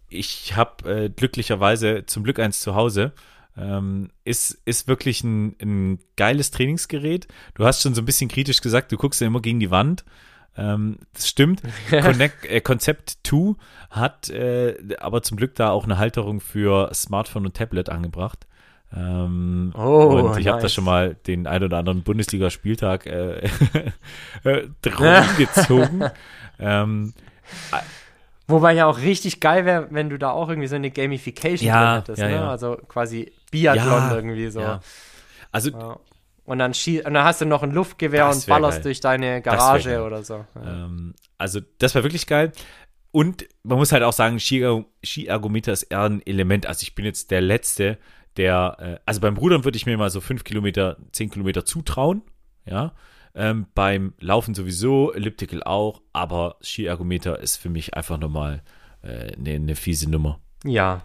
ich 0.09 0.55
habe 0.55 0.91
äh, 0.91 1.09
glücklicherweise 1.09 2.07
zum 2.07 2.23
Glück 2.23 2.39
eins 2.39 2.61
zu 2.61 2.73
Hause. 2.73 3.13
Ähm, 3.59 4.09
ist, 4.23 4.51
ist 4.65 4.87
wirklich 4.87 5.23
ein, 5.23 5.55
ein 5.61 5.99
geiles 6.15 6.51
Trainingsgerät. 6.51 7.27
Du 7.55 7.65
hast 7.65 7.81
schon 7.81 7.93
so 7.93 8.01
ein 8.01 8.05
bisschen 8.05 8.29
kritisch 8.29 8.61
gesagt, 8.61 8.91
du 8.91 8.97
guckst 8.97 9.19
ja 9.19 9.27
immer 9.27 9.41
gegen 9.41 9.59
die 9.59 9.71
Wand. 9.71 10.05
Ähm, 10.55 10.99
das 11.13 11.27
stimmt. 11.27 11.61
Connect, 11.89 12.45
äh, 12.45 12.61
Concept 12.61 13.17
2 13.23 13.55
hat 13.89 14.29
äh, 14.29 14.75
aber 14.99 15.23
zum 15.23 15.37
Glück 15.37 15.55
da 15.55 15.71
auch 15.71 15.83
eine 15.83 15.97
Halterung 15.97 16.39
für 16.39 16.89
Smartphone 16.93 17.45
und 17.45 17.55
Tablet 17.55 17.89
angebracht. 17.89 18.47
Ähm, 18.95 19.73
Oh, 19.75 20.29
und 20.31 20.39
ich 20.39 20.47
habe 20.47 20.57
da 20.57 20.63
nice. 20.63 20.73
schon 20.73 20.83
mal 20.83 21.15
den 21.27 21.45
ein 21.45 21.63
oder 21.63 21.77
anderen 21.77 22.03
Bundesligaspieltag 22.03 23.05
äh, 23.05 23.39
äh, 24.43 24.67
gezogen. 25.37 26.03
ähm, 26.59 27.13
Wobei 28.49 28.73
ja 28.73 28.85
auch 28.87 28.97
richtig 28.99 29.39
geil 29.39 29.65
wäre, 29.65 29.87
wenn 29.91 30.09
du 30.09 30.17
da 30.17 30.31
auch 30.31 30.49
irgendwie 30.49 30.67
so 30.67 30.75
eine 30.75 30.91
Gamification 30.91 31.67
Ja, 31.67 31.83
drin 31.93 31.99
hättest, 32.01 32.21
ja, 32.21 32.27
ne? 32.27 32.35
ja. 32.35 32.49
Also 32.49 32.77
quasi 32.87 33.31
Biathlon 33.51 34.11
irgendwie 34.11 34.49
so. 34.49 34.79
Also. 35.51 35.97
Und 36.45 36.57
dann, 36.57 36.73
schie 36.73 37.03
und 37.03 37.13
dann 37.13 37.23
hast 37.25 37.41
du 37.41 37.45
noch 37.45 37.61
ein 37.61 37.71
Luftgewehr 37.71 38.27
und 38.27 38.45
ballerst 38.47 38.77
geil. 38.79 38.83
durch 38.83 38.99
deine 39.01 39.41
Garage 39.43 40.03
oder 40.03 40.23
so. 40.23 40.45
Ähm, 40.59 41.13
also 41.37 41.59
das 41.77 41.93
war 41.93 42.01
wirklich 42.03 42.25
geil. 42.25 42.51
Und 43.11 43.45
man 43.63 43.77
muss 43.77 43.91
halt 43.91 44.01
auch 44.01 44.13
sagen, 44.13 44.39
Ski- 44.39 44.83
Skiergometer 45.03 45.71
ist 45.73 45.83
eher 45.83 46.01
ein 46.03 46.25
Element. 46.25 46.65
Also 46.65 46.81
ich 46.83 46.95
bin 46.95 47.05
jetzt 47.05 47.29
der 47.29 47.41
Letzte, 47.41 47.99
der, 48.37 48.77
äh, 48.79 48.99
also 49.05 49.21
beim 49.21 49.37
Rudern 49.37 49.63
würde 49.63 49.77
ich 49.77 49.85
mir 49.85 49.95
mal 49.97 50.09
so 50.09 50.21
fünf 50.21 50.43
Kilometer, 50.43 50.97
zehn 51.11 51.29
Kilometer 51.29 51.65
zutrauen. 51.65 52.23
Ja. 52.65 52.93
Ähm, 53.35 53.67
beim 53.75 54.13
Laufen 54.19 54.53
sowieso, 54.55 55.13
Elliptical 55.13 55.63
auch, 55.63 56.01
aber 56.13 56.55
Skiergometer 56.61 57.39
ist 57.39 57.57
für 57.57 57.69
mich 57.69 57.93
einfach 57.93 58.17
nochmal 58.17 58.61
äh, 59.03 59.33
eine, 59.37 59.51
eine 59.55 59.75
fiese 59.75 60.09
Nummer. 60.09 60.39
Ja. 60.63 61.01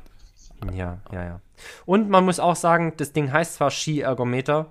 Ja, 0.73 0.99
ja, 1.13 1.25
ja. 1.25 1.41
Und 1.85 2.09
man 2.09 2.25
muss 2.25 2.41
auch 2.41 2.57
sagen, 2.57 2.95
das 2.97 3.13
Ding 3.13 3.31
heißt 3.33 3.55
zwar 3.55 3.71
Skiergometer, 3.71 4.71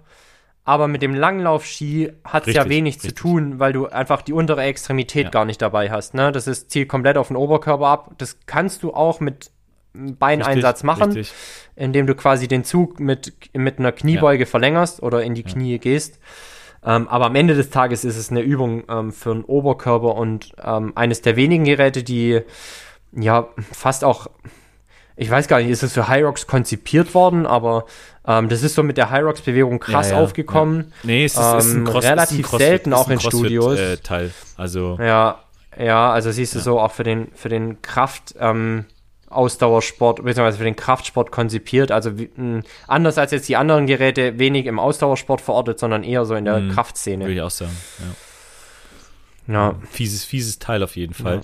aber 0.66 0.88
mit 0.88 1.02
dem 1.02 1.14
Langlauf-Ski 1.14 2.12
hat 2.24 2.48
es 2.48 2.56
ja 2.56 2.62
Richtig, 2.64 2.78
wenig 2.78 3.00
zu 3.00 3.08
richtig. 3.08 3.22
tun, 3.22 3.60
weil 3.60 3.74
du 3.74 3.88
einfach 3.88 4.22
die 4.22 4.34
untere 4.34 4.64
Extremität 4.64 5.26
Ja. 5.26 5.30
gar 5.30 5.46
nicht 5.46 5.62
dabei 5.62 5.92
hast. 5.92 6.14
Ne? 6.14 6.32
Das 6.32 6.48
ist, 6.48 6.72
zielt 6.72 6.90
komplett 6.90 7.18
auf 7.18 7.28
den 7.28 7.36
Oberkörper 7.38 7.86
ab. 7.86 8.12
Das 8.18 8.38
kannst 8.46 8.82
du 8.82 8.94
auch 8.94 9.20
mit 9.20 9.52
Beineinsatz 9.94 10.78
Richtig, 10.80 10.84
machen, 10.86 11.12
richtig. 11.12 11.34
indem 11.76 12.08
du 12.08 12.16
quasi 12.16 12.48
den 12.48 12.64
Zug 12.64 13.00
mit, 13.00 13.34
mit 13.54 13.78
einer 13.78 13.92
Kniebeuge 13.92 14.46
verlängerst 14.46 15.04
oder 15.04 15.22
in 15.24 15.36
die 15.36 15.44
Knie 15.44 15.78
gehst. 15.80 16.20
Ähm, 16.86 17.08
aber 17.08 17.28
am 17.28 17.36
Ende 17.36 17.56
des 17.56 17.70
Tages 17.70 18.04
ist 18.04 18.18
es 18.18 18.30
eine 18.30 18.42
Übung 18.42 18.84
ähm, 18.90 19.12
für 19.12 19.34
den 19.34 19.44
Oberkörper 19.44 20.16
und 20.16 20.54
ähm, 20.64 20.92
eines 20.96 21.22
der 21.22 21.36
wenigen 21.36 21.64
Geräte, 21.64 22.04
die 22.04 22.42
ja 23.14 23.48
fast 23.72 24.04
auch, 24.04 24.28
ich 25.16 25.30
weiß 25.30 25.48
gar 25.48 25.60
nicht, 25.60 25.70
ist 25.70 25.84
es 25.84 25.94
für 25.94 26.10
Hyrox 26.10 26.48
konzipiert 26.48 27.14
worden, 27.14 27.46
aber 27.46 27.86
ähm, 28.28 28.50
das 28.50 28.64
ist 28.64 28.76
so 28.76 28.84
mit 28.84 28.98
der 28.98 29.12
Hyrox-Bewegung 29.12 29.80
krass 29.80 30.10
Ja, 30.10 30.18
ja, 30.18 30.24
aufgekommen. 30.24 30.92
Nee, 31.04 31.26
es 31.26 31.34
ist, 31.34 31.40
ist 31.40 31.74
ein 31.74 31.78
Ähm, 31.80 31.86
Cross, 31.86 32.04
relativ 32.06 32.46
ist 32.48 32.54
ein 32.54 32.60
selten 32.60 32.94
auch 32.94 33.10
in 33.10 33.20
Studios. 33.20 33.80
Äh, 33.80 33.98
Teil. 33.98 34.32
Also 34.58 34.98
Ja, 35.00 35.40
ja, 35.80 36.12
also 36.12 36.32
siehst 36.32 36.56
du 36.56 36.60
so 36.60 36.80
auch 36.80 36.92
für 36.92 37.04
den, 37.04 37.30
für 37.34 37.50
den 37.50 37.82
Kraft, 37.82 38.36
ähm, 38.40 38.86
Ausdauersport, 39.34 40.24
beziehungsweise 40.24 40.58
für 40.58 40.64
den 40.64 40.76
Kraftsport 40.76 41.32
konzipiert. 41.32 41.92
Also 41.92 42.18
wie, 42.18 42.30
anders 42.88 43.18
als 43.18 43.32
jetzt 43.32 43.50
die 43.50 43.56
anderen 43.58 43.88
Geräte, 43.88 44.40
wenig 44.40 44.66
im 44.66 44.80
Ausdauersport 44.80 45.42
verortet, 45.42 45.80
sondern 45.80 46.04
eher 46.04 46.26
so 46.26 46.36
in 46.36 46.46
der 46.46 46.60
Mhm. 46.60 46.72
Kraftszene. 46.72 47.26
würde 47.26 47.34
ich 47.34 47.42
auch 47.42 47.50
sagen. 47.50 47.76
Ja. 49.48 49.54
Ja. 49.54 49.76
Fieses, 49.90 50.24
fieses 50.24 50.60
Teil 50.60 50.84
auf 50.84 50.96
jeden 50.96 51.14
Fall. 51.14 51.42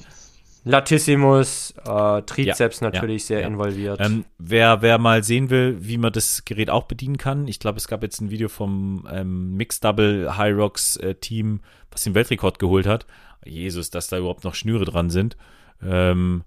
Latissimus, 0.65 1.73
äh, 1.85 2.21
Trizeps 2.23 2.79
ja, 2.79 2.87
natürlich 2.87 3.23
ja, 3.23 3.27
sehr 3.27 3.41
ja. 3.41 3.47
involviert. 3.47 3.99
Ähm, 4.01 4.25
wer, 4.37 4.81
wer 4.81 4.97
mal 4.97 5.23
sehen 5.23 5.49
will, 5.49 5.77
wie 5.79 5.97
man 5.97 6.11
das 6.11 6.45
Gerät 6.45 6.69
auch 6.69 6.83
bedienen 6.83 7.17
kann, 7.17 7.47
ich 7.47 7.59
glaube, 7.59 7.77
es 7.77 7.87
gab 7.87 8.03
jetzt 8.03 8.21
ein 8.21 8.29
Video 8.29 8.49
vom 8.49 9.07
ähm, 9.11 9.55
Mixed 9.55 9.83
Double 9.83 10.37
High 10.37 10.55
Rocks 10.55 10.97
äh, 10.97 11.15
Team, 11.15 11.61
was 11.91 12.03
den 12.03 12.13
Weltrekord 12.13 12.59
geholt 12.59 12.87
hat. 12.87 13.05
Jesus, 13.45 13.89
dass 13.89 14.07
da 14.07 14.17
überhaupt 14.17 14.43
noch 14.43 14.53
Schnüre 14.53 14.85
dran 14.85 15.09
sind. 15.09 15.37
Ähm, 15.83 16.43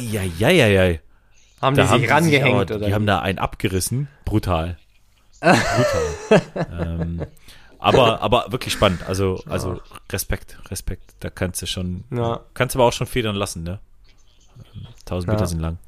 ja, 0.00 0.22
ja, 0.22 0.48
ja, 0.50 0.66
ja. 0.66 0.98
Haben 1.60 1.76
da 1.76 1.82
die 1.84 2.00
sich 2.00 2.10
rangehängt? 2.10 2.68
Sich, 2.68 2.76
oder 2.76 2.86
die 2.86 2.94
haben 2.94 3.06
da 3.06 3.20
einen 3.20 3.38
abgerissen. 3.38 4.08
Brutal. 4.24 4.76
Brutal. 5.40 6.42
ähm, 6.72 7.26
aber, 7.78 8.22
aber 8.22 8.46
wirklich 8.50 8.72
spannend. 8.72 9.06
Also, 9.06 9.42
also 9.46 9.80
Respekt, 10.10 10.58
Respekt. 10.70 11.14
Da 11.20 11.30
kannst 11.30 11.60
du 11.62 11.66
schon, 11.66 12.04
ja. 12.10 12.40
kannst 12.54 12.74
aber 12.74 12.84
auch 12.84 12.92
schon 12.92 13.06
federn 13.06 13.36
lassen, 13.36 13.62
ne? 13.62 13.80
1000 15.00 15.28
Meter 15.28 15.40
ja. 15.40 15.46
sind 15.46 15.60
lang. 15.60 15.78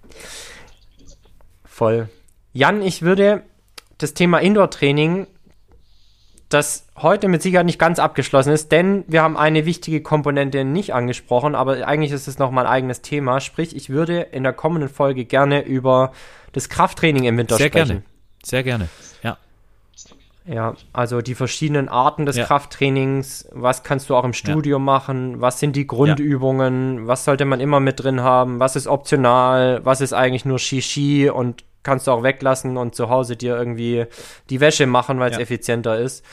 Voll. 1.64 2.08
Jan, 2.52 2.82
ich 2.82 3.02
würde 3.02 3.42
das 3.98 4.14
Thema 4.14 4.38
Indoor-Training, 4.38 5.26
das 6.48 6.86
heute 6.96 7.28
mit 7.28 7.42
Sicherheit 7.42 7.66
nicht 7.66 7.78
ganz 7.78 7.98
abgeschlossen 7.98 8.52
ist, 8.52 8.70
denn 8.70 9.04
wir 9.08 9.22
haben 9.22 9.36
eine 9.36 9.66
wichtige 9.66 10.00
Komponente 10.00 10.64
nicht 10.64 10.94
angesprochen, 10.94 11.54
aber 11.54 11.86
eigentlich 11.86 12.12
ist 12.12 12.28
es 12.28 12.38
nochmal 12.38 12.66
ein 12.66 12.72
eigenes 12.72 13.02
Thema. 13.02 13.40
Sprich, 13.40 13.74
ich 13.74 13.90
würde 13.90 14.20
in 14.20 14.44
der 14.44 14.52
kommenden 14.52 14.88
Folge 14.88 15.24
gerne 15.24 15.64
über 15.64 16.12
das 16.52 16.68
Krafttraining 16.68 17.24
im 17.24 17.36
Winter 17.36 17.56
Sehr 17.56 17.68
sprechen. 17.68 18.04
Sehr 18.42 18.62
gerne. 18.62 18.88
Sehr 18.88 18.88
gerne. 18.88 18.88
Ja. 19.22 19.38
Ja, 20.48 20.74
also 20.92 21.22
die 21.22 21.34
verschiedenen 21.34 21.88
Arten 21.88 22.24
des 22.24 22.36
ja. 22.36 22.44
Krafttrainings, 22.44 23.48
was 23.50 23.82
kannst 23.82 24.08
du 24.08 24.14
auch 24.14 24.22
im 24.22 24.32
Studio 24.32 24.76
ja. 24.76 24.82
machen, 24.82 25.40
was 25.40 25.58
sind 25.58 25.74
die 25.74 25.88
Grundübungen, 25.88 26.98
ja. 26.98 27.06
was 27.08 27.24
sollte 27.24 27.44
man 27.44 27.58
immer 27.58 27.80
mit 27.80 28.00
drin 28.00 28.20
haben, 28.20 28.60
was 28.60 28.76
ist 28.76 28.86
optional, 28.86 29.84
was 29.84 30.00
ist 30.00 30.12
eigentlich 30.12 30.44
nur 30.44 30.60
Shishi 30.60 31.28
und 31.28 31.64
kannst 31.86 32.08
du 32.08 32.10
auch 32.10 32.24
weglassen 32.24 32.76
und 32.76 32.96
zu 32.96 33.08
Hause 33.08 33.36
dir 33.36 33.56
irgendwie 33.56 34.06
die 34.50 34.60
Wäsche 34.60 34.86
machen, 34.88 35.20
weil 35.20 35.30
es 35.30 35.38
effizienter 35.38 35.98
ist. 35.98 36.24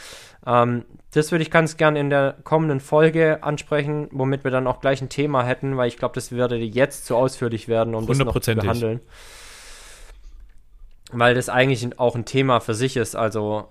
Ähm, 0.47 0.83
das 1.13 1.31
würde 1.31 1.43
ich 1.43 1.51
ganz 1.51 1.77
gern 1.77 1.95
in 1.95 2.09
der 2.09 2.35
kommenden 2.43 2.79
Folge 2.79 3.43
ansprechen, 3.43 4.07
womit 4.11 4.43
wir 4.43 4.49
dann 4.49 4.65
auch 4.65 4.81
gleich 4.81 5.01
ein 5.01 5.09
Thema 5.09 5.45
hätten, 5.45 5.77
weil 5.77 5.87
ich 5.87 5.97
glaube, 5.97 6.15
das 6.15 6.31
würde 6.31 6.57
jetzt 6.57 7.05
zu 7.05 7.15
ausführlich 7.15 7.67
werden, 7.67 7.93
um 7.93 8.07
das 8.07 8.17
noch 8.17 8.39
zu 8.39 8.55
behandeln. 8.55 8.99
Weil 11.11 11.35
das 11.35 11.49
eigentlich 11.49 11.99
auch 11.99 12.15
ein 12.15 12.25
Thema 12.25 12.59
für 12.59 12.73
sich 12.73 12.97
ist. 12.97 13.15
Also 13.15 13.67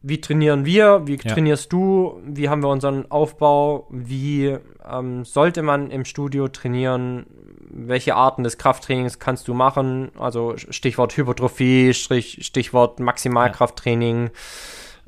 wie 0.00 0.22
trainieren 0.22 0.64
wir, 0.64 1.06
wie 1.06 1.18
ja. 1.22 1.34
trainierst 1.34 1.70
du, 1.70 2.18
wie 2.24 2.48
haben 2.48 2.62
wir 2.62 2.70
unseren 2.70 3.10
Aufbau, 3.10 3.86
wie 3.90 4.56
ähm, 4.90 5.24
sollte 5.26 5.62
man 5.62 5.90
im 5.90 6.06
Studio 6.06 6.48
trainieren, 6.48 7.26
welche 7.70 8.14
Arten 8.14 8.44
des 8.44 8.58
Krafttrainings 8.58 9.18
kannst 9.18 9.48
du 9.48 9.54
machen, 9.54 10.10
also 10.18 10.54
Stichwort 10.56 11.16
Hypertrophie, 11.16 11.94
Stichwort 11.94 13.00
Maximalkrafttraining, 13.00 14.30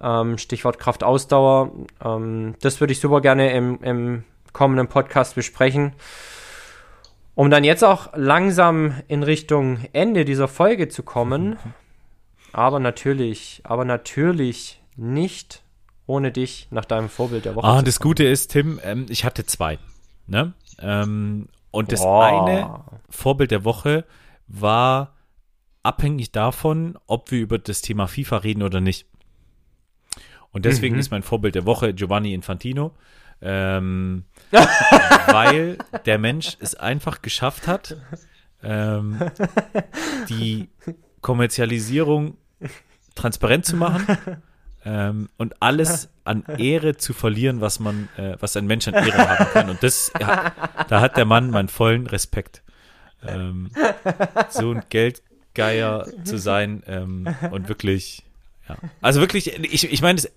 ähm, 0.03 0.39
Stichwort 0.39 0.79
Kraftausdauer. 0.79 1.73
Ähm, 2.05 2.55
das 2.61 2.81
würde 2.81 2.93
ich 2.93 3.01
super 3.01 3.21
gerne 3.21 3.53
im, 3.53 3.83
im 3.83 4.25
kommenden 4.53 4.89
Podcast 4.89 5.35
besprechen. 5.35 5.93
Um 7.35 7.51
dann 7.51 7.63
jetzt 7.63 7.85
auch 7.85 8.09
langsam 8.17 8.95
in 9.07 9.23
Richtung 9.23 9.85
Ende 9.93 10.25
dieser 10.25 10.49
Folge 10.49 10.89
zu 10.89 11.05
kommen, 11.05 11.57
aber 12.53 12.81
natürlich, 12.81 13.61
aber 13.63 13.85
natürlich 13.85 14.81
nicht 14.97 15.63
ohne 16.07 16.33
dich 16.33 16.67
nach 16.71 16.85
deinem 16.85 17.09
Vorbild 17.09 17.45
der 17.45 17.55
Woche. 17.55 17.67
Ah, 17.67 17.83
das 17.83 18.01
Gute 18.01 18.25
ist, 18.25 18.49
Tim, 18.51 18.81
ähm, 18.83 19.07
ich 19.09 19.25
hatte 19.25 19.47
zwei. 19.47 19.79
Ne? 20.27 20.53
Ähm, 20.81 21.49
und 21.71 21.93
das 21.93 22.01
Boah. 22.01 22.27
eine 22.27 22.85
Vorbild 23.09 23.51
der 23.51 23.65
Woche 23.65 24.05
war 24.47 25.15
abhängig 25.83 26.33
davon, 26.33 26.99
ob 27.07 27.31
wir 27.31 27.41
über 27.41 27.59
das 27.59 27.83
Thema 27.83 28.07
FIFA 28.07 28.39
reden 28.39 28.63
oder 28.63 28.81
nicht. 28.81 29.07
Und 30.51 30.65
deswegen 30.65 30.95
mhm. 30.95 31.01
ist 31.01 31.11
mein 31.11 31.23
Vorbild 31.23 31.55
der 31.55 31.67
Woche 31.67 31.95
Giovanni 31.95 32.35
Infantino. 32.35 32.93
Ähm, 33.41 34.25
weil 34.51 35.79
der 36.07 36.19
Mensch 36.19 36.57
es 36.59 36.75
einfach 36.75 37.23
geschafft 37.23 37.69
hat, 37.69 37.97
ähm, 38.65 39.31
die 40.29 40.69
Kommerzialisierung 41.21 42.37
transparent 43.15 43.65
zu 43.65 43.77
machen 43.77 44.07
ähm, 44.85 45.29
und 45.37 45.61
alles 45.61 46.09
an 46.25 46.45
Ehre 46.59 46.97
zu 46.97 47.13
verlieren, 47.13 47.61
was 47.61 47.81
man, 47.81 48.09
äh, 48.17 48.37
was 48.41 48.57
ein 48.57 48.67
Mensch 48.67 48.87
an 48.89 48.95
Ehre 48.95 49.29
haben 49.29 49.47
kann. 49.53 49.71
Und 49.71 49.83
das, 49.83 50.13
ja, 50.21 50.53
da 50.89 51.01
hat 51.01 51.17
der 51.17 51.25
Mann 51.25 51.51
meinen 51.51 51.69
vollen 51.69 52.07
Respekt. 52.07 52.63
Ähm, 53.27 53.71
so 54.51 54.73
ein 54.73 54.83
Geldgeier 54.89 56.07
zu 56.25 56.39
sein 56.39 56.83
ähm, 56.87 57.27
und 57.51 57.69
wirklich, 57.69 58.23
ja. 58.69 58.77
Also 59.01 59.21
wirklich, 59.21 59.59
ich, 59.65 59.91
ich 59.91 60.03
meine 60.03 60.19
es, 60.19 60.31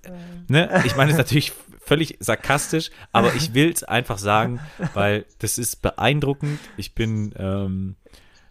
ne, 0.48 0.82
ich 0.86 0.96
meine 0.96 1.12
es 1.12 1.18
natürlich 1.18 1.52
völlig 1.80 2.18
sarkastisch, 2.20 2.90
aber 3.12 3.34
ich 3.36 3.54
will 3.54 3.70
es 3.70 3.84
einfach 3.84 4.18
sagen, 4.18 4.60
weil 4.94 5.26
das 5.40 5.58
ist 5.58 5.82
beeindruckend. 5.82 6.60
Ich 6.78 6.96
bin 6.96 7.34
ähm, 7.38 7.96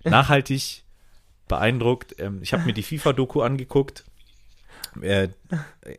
nachhaltig 0.04 0.84
beeindruckt. 1.48 2.14
Ähm, 2.18 2.40
ich 2.42 2.52
habe 2.52 2.64
mir 2.64 2.74
die 2.74 2.82
FIFA-Doku 2.82 3.40
angeguckt 3.40 4.04
äh, 5.00 5.28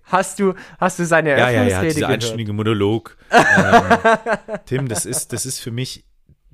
hast 0.03 0.39
du, 0.39 0.53
hast 0.80 0.99
du 0.99 1.05
seine 1.05 1.31
Eröffnungsrede 1.31 1.69
ja, 1.69 1.77
ja, 1.77 1.84
ja, 1.84 1.93
dieser 1.93 2.07
einstündige 2.07 2.53
Monolog. 2.53 3.18
ähm, 3.31 3.97
Tim, 4.65 4.88
das 4.88 5.05
ist, 5.05 5.34
das 5.34 5.45
ist 5.45 5.59
für 5.59 5.72
mich 5.72 6.05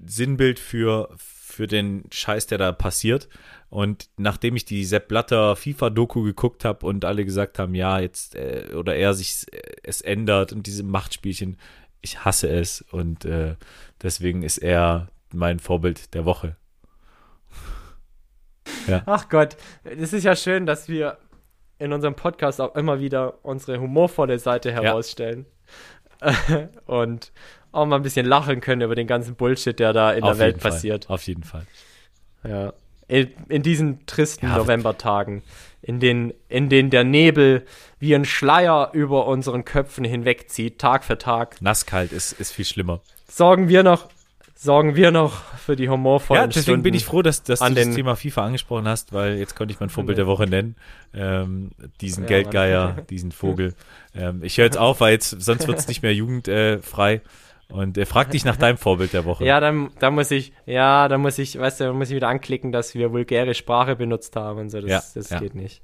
Sinnbild 0.06 0.60
für, 0.60 1.10
für 1.18 1.68
den 1.68 2.04
Scheiß, 2.12 2.48
der 2.48 2.58
da 2.58 2.72
passiert. 2.72 3.28
Und 3.70 4.10
nachdem 4.18 4.56
ich 4.56 4.66
die 4.66 4.86
Sepp 4.86 5.10
Blatter 5.10 5.56
FIFA-Doku 5.56 6.24
geguckt 6.24 6.64
habe 6.64 6.86
und 6.86 7.04
alle 7.04 7.26
gesagt 7.26 7.60
haben, 7.60 7.76
ja, 7.76 8.00
jetzt, 8.00 8.36
äh, 8.36 8.74
oder 8.76 8.96
er 8.96 9.14
sich, 9.14 9.46
äh, 9.52 9.62
es 9.84 10.02
ändert 10.02 10.54
und 10.54 10.68
diese 10.68 10.84
Machtspielchen, 10.84 11.58
ich 12.02 12.24
hasse 12.24 12.50
es. 12.50 12.82
Und 12.82 13.26
äh, 13.26 13.56
deswegen 14.02 14.44
ist 14.44 14.60
er 14.60 15.10
mein 15.34 15.60
Vorbild 15.60 16.14
der 16.14 16.26
Woche. 16.26 16.56
Ja. 18.88 19.04
Ach 19.06 19.28
Gott, 19.30 19.58
es 19.84 20.14
ist 20.14 20.24
ja 20.24 20.36
schön, 20.36 20.66
dass 20.66 20.88
wir 20.88 21.18
in 21.80 21.94
unserem 21.94 22.16
Podcast 22.16 22.60
auch 22.62 22.76
immer 22.76 23.00
wieder 23.00 23.36
unsere 23.44 23.80
humorvolle 23.80 24.40
Seite 24.40 24.72
herausstellen. 24.72 25.46
Ja. 26.22 26.70
und 26.86 27.32
auch 27.72 27.86
mal 27.86 27.98
ein 27.98 28.02
bisschen 28.02 28.26
lachen 28.26 28.60
können 28.62 28.82
über 28.82 28.96
den 28.96 29.08
ganzen 29.08 29.36
Bullshit, 29.36 29.78
der 29.78 29.94
da 29.94 30.14
in 30.14 30.24
Auf 30.24 30.32
der 30.32 30.40
Welt 30.40 30.62
Fall. 30.62 30.72
passiert. 30.72 31.10
Auf 31.10 31.24
jeden 31.24 31.44
Fall. 31.44 31.66
Ja. 32.44 32.74
In, 33.08 33.32
in 33.48 33.62
diesen 33.62 34.06
tristen 34.06 34.48
ja, 34.48 34.58
Novembertagen, 34.58 35.44
in 35.82 36.00
denen, 36.00 36.34
in 36.50 36.70
denen 36.70 36.90
der 36.90 37.04
Nebel 37.04 37.66
wie 38.00 38.14
ein 38.16 38.26
Schleier 38.26 38.90
über 38.94 39.28
unseren 39.28 39.64
Köpfen 39.64 40.04
hinwegzieht, 40.04 40.80
Tag 40.80 41.06
für 41.06 41.18
Tag. 41.18 41.62
Nasskalt 41.62 42.12
ist, 42.12 42.34
ist 42.34 42.52
viel 42.52 42.66
schlimmer. 42.66 43.00
Sorgen 43.30 43.70
wir 43.70 43.84
noch 43.84 44.10
sorgen 44.58 44.96
wir 44.96 45.12
noch 45.12 45.44
für 45.56 45.76
die 45.76 45.88
humorvollen 45.88 46.42
Ja, 46.42 46.48
deswegen 46.48 46.64
Stunden 46.64 46.84
bin 46.84 46.94
ich 46.94 47.06
froh, 47.06 47.22
dass, 47.22 47.44
dass 47.44 47.60
du 47.60 47.74
das 47.74 47.96
Thema 47.96 48.16
FIFA 48.16 48.46
angesprochen 48.46 48.88
hast, 48.88 49.14
weil 49.14 49.38
jetzt 49.38 49.56
konnte 49.56 49.74
ich 49.74 49.80
mein 49.80 49.90
Vorbild 49.90 50.18
der 50.18 50.28
Woche 50.28 50.48
nennen. 50.48 50.76
Ähm, 51.14 51.72
diesen 52.02 52.24
ja, 52.24 52.30
Geldgeier, 52.30 52.94
Mann. 52.96 53.08
diesen 53.10 53.32
Vogel. 53.32 53.76
Ähm, 54.16 54.44
ich 54.44 54.58
höre 54.58 54.66
jetzt 54.66 54.78
auf, 54.78 55.00
weil 55.00 55.14
jetzt, 55.14 55.30
sonst 55.30 55.68
wird 55.68 55.78
es 55.78 55.88
nicht 55.88 56.02
mehr 56.02 56.14
jugendfrei. 56.14 57.14
Äh, 57.14 57.22
und 57.70 57.98
er 57.98 58.06
fragt 58.06 58.34
dich 58.34 58.46
nach 58.46 58.56
deinem 58.56 58.78
Vorbild 58.78 59.14
der 59.14 59.26
Woche. 59.26 59.46
Ja, 59.46 59.60
dann, 59.60 59.92
dann 60.00 60.16
muss 60.16 60.32
ich, 60.32 60.54
ja, 60.66 61.08
dann 61.10 61.22
muss 61.22 61.38
ich, 61.38 61.60
weißt 61.60 61.82
du, 61.82 61.94
muss 61.94 62.10
ich 62.10 62.16
wieder 62.16 62.30
anklicken, 62.30 62.72
dass 62.72 62.96
wir 62.96 63.12
vulgäre 63.12 63.54
Sprache 63.54 63.96
benutzt 63.96 64.36
haben 64.38 64.60
und 64.60 64.70
so. 64.70 64.80
Das, 64.80 64.90
ja, 64.90 65.02
das 65.14 65.30
ja. 65.30 65.40
geht 65.40 65.54
nicht. 65.54 65.82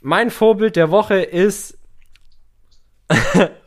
Mein 0.00 0.30
Vorbild 0.30 0.74
der 0.74 0.90
Woche 0.90 1.22
ist 1.22 1.78